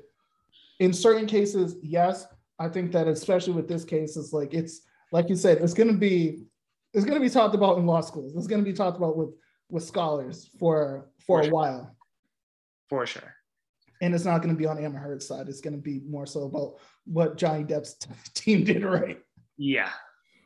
in 0.79 0.93
certain 0.93 1.25
cases, 1.25 1.75
yes, 1.81 2.27
I 2.59 2.69
think 2.69 2.91
that 2.93 3.07
especially 3.07 3.53
with 3.53 3.67
this 3.67 3.83
case, 3.83 4.17
it's 4.17 4.33
like 4.33 4.53
it's 4.53 4.81
like 5.11 5.29
you 5.29 5.35
said, 5.35 5.59
it's 5.59 5.73
gonna 5.73 5.93
be 5.93 6.45
it's 6.93 7.05
gonna 7.05 7.19
be 7.19 7.29
talked 7.29 7.55
about 7.55 7.77
in 7.77 7.85
law 7.85 8.01
schools. 8.01 8.35
It's 8.35 8.47
gonna 8.47 8.63
be 8.63 8.73
talked 8.73 8.97
about 8.97 9.17
with 9.17 9.29
with 9.69 9.83
scholars 9.83 10.49
for 10.59 11.09
for, 11.19 11.25
for 11.25 11.41
a 11.41 11.43
sure. 11.45 11.53
while. 11.53 11.95
For 12.89 13.05
sure. 13.05 13.33
And 14.01 14.13
it's 14.13 14.25
not 14.25 14.41
gonna 14.41 14.55
be 14.55 14.65
on 14.65 14.83
Amber 14.83 14.99
Heard's 14.99 15.27
side. 15.27 15.47
It's 15.49 15.61
gonna 15.61 15.77
be 15.77 16.01
more 16.07 16.25
so 16.25 16.43
about 16.43 16.75
what 17.05 17.37
Johnny 17.37 17.63
Depp's 17.63 17.95
t- 17.95 18.09
team 18.33 18.63
did 18.63 18.83
right. 18.83 19.19
Yeah. 19.57 19.89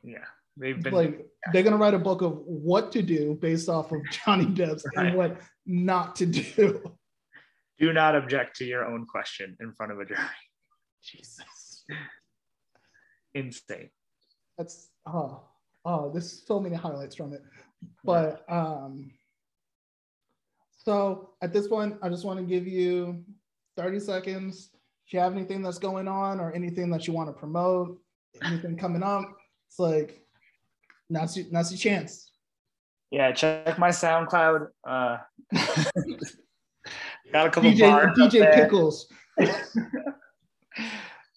Yeah. 0.03 0.25
They've 0.59 0.81
been 0.81 0.93
like 0.93 1.25
they're 1.53 1.63
gonna 1.63 1.77
write 1.77 1.93
a 1.93 1.99
book 1.99 2.21
of 2.21 2.37
what 2.45 2.91
to 2.91 3.01
do 3.01 3.37
based 3.41 3.69
off 3.69 3.91
of 3.91 4.01
Johnny 4.11 4.45
Depp's 4.45 4.85
Right. 4.95 5.07
and 5.07 5.17
what 5.17 5.39
not 5.65 6.15
to 6.17 6.25
do. 6.25 6.97
do 7.79 7.93
not 7.93 8.15
object 8.15 8.57
to 8.57 8.65
your 8.65 8.83
own 8.85 9.05
question 9.05 9.55
in 9.61 9.73
front 9.73 9.91
of 9.93 9.99
a 9.99 10.05
jury. 10.05 10.19
Jesus. 11.01 11.85
Insane. 13.33 13.89
That's 14.57 14.89
oh 15.05 15.43
oh 15.85 16.11
there's 16.11 16.45
so 16.45 16.59
many 16.59 16.75
highlights 16.75 17.15
from 17.15 17.33
it. 17.33 17.41
But 18.03 18.43
um 18.51 19.11
so 20.77 21.31
at 21.41 21.53
this 21.53 21.67
point 21.67 21.95
I 22.01 22.09
just 22.09 22.25
want 22.25 22.39
to 22.39 22.45
give 22.45 22.67
you 22.67 23.23
30 23.77 23.99
seconds. 23.99 24.71
If 25.07 25.13
you 25.13 25.19
have 25.19 25.33
anything 25.33 25.61
that's 25.61 25.79
going 25.79 26.07
on 26.07 26.39
or 26.39 26.51
anything 26.53 26.89
that 26.91 27.07
you 27.07 27.13
want 27.13 27.29
to 27.29 27.33
promote, 27.33 27.97
anything 28.43 28.77
coming 28.77 29.03
up, 29.03 29.23
it's 29.67 29.79
like 29.79 30.21
now's 31.09 31.35
your, 31.37 31.45
now's 31.51 31.71
your 31.71 31.79
chance. 31.79 32.31
Yeah, 33.11 33.31
check 33.31 33.79
my 33.79 33.89
SoundCloud. 33.89 34.67
Uh, 34.87 35.17
got 37.33 37.47
a 37.47 37.49
couple 37.49 37.71
DJ 37.71 37.79
bars 37.79 38.17
DJ. 38.17 38.53
Pickles. 38.53 39.07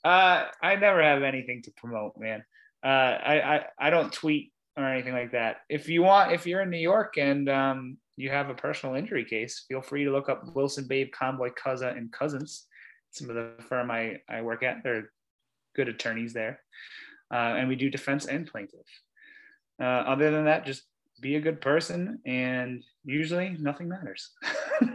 Uh, 0.05 0.47
I 0.61 0.75
never 0.77 1.03
have 1.03 1.23
anything 1.23 1.63
to 1.63 1.71
promote, 1.77 2.19
man. 2.19 2.45
Uh, 2.85 2.89
I, 2.89 3.41
I 3.41 3.65
I 3.79 3.91
don't 3.91 4.13
tweet 4.13 4.53
or 4.77 4.85
anything 4.85 5.13
like 5.13 5.33
that. 5.33 5.59
If 5.69 5.89
you 5.89 6.03
want, 6.03 6.33
if 6.33 6.47
you're 6.47 6.63
in 6.63 6.71
New 6.71 6.79
York 6.79 7.19
and 7.19 7.49
um, 7.49 7.99
you 8.17 8.31
have 8.31 8.51
a 8.51 8.55
personal 8.55 8.97
injury 8.97 9.25
case, 9.25 9.65
feel 9.69 9.81
free 9.81 10.05
to 10.05 10.11
look 10.11 10.29
up 10.29 10.55
Wilson 10.55 10.87
Babe 10.89 11.13
Convoy 11.13 11.51
Cousin 11.51 11.97
and 11.97 12.11
Cousins. 12.11 12.67
Some 13.11 13.31
of 13.31 13.37
the 13.37 13.53
firm 13.69 13.91
I 13.91 14.17
I 14.29 14.43
work 14.43 14.63
at, 14.65 14.83
they're 14.83 15.11
good 15.77 15.89
attorneys 15.89 16.33
there, 16.33 16.61
uh, 17.33 17.55
and 17.57 17.69
we 17.69 17.77
do 17.77 17.89
defense 17.89 18.27
and 18.27 18.47
plaintiff. 18.47 18.87
Uh, 19.81 19.85
other 19.85 20.31
than 20.31 20.45
that, 20.45 20.67
just 20.67 20.85
be 21.21 21.37
a 21.37 21.41
good 21.41 21.61
person, 21.61 22.21
and 22.27 22.83
usually 23.05 23.57
nothing 23.59 23.89
matters. 23.89 24.31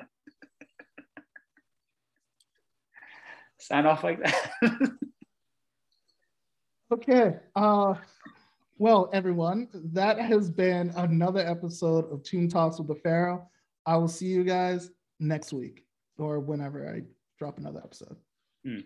Sign 3.60 3.86
off 3.86 4.04
like 4.04 4.24
that. 4.24 4.52
Okay. 6.92 7.36
Uh, 7.56 7.96
well, 8.78 9.10
everyone, 9.12 9.68
that 9.74 10.20
has 10.20 10.50
been 10.50 10.92
another 10.96 11.46
episode 11.46 12.12
of 12.12 12.24
Tomb 12.24 12.48
Talks 12.48 12.78
with 12.78 12.88
the 12.88 12.96
Pharaoh. 12.96 13.50
I 13.86 13.98
will 13.98 14.08
see 14.08 14.28
you 14.28 14.44
guys 14.44 14.92
next 15.20 15.52
week 15.52 15.86
or 16.18 16.40
whenever 16.40 16.88
I 16.90 17.02
drop 17.38 17.58
another 17.58 17.82
episode. 17.84 18.16
Hmm. 18.66 18.80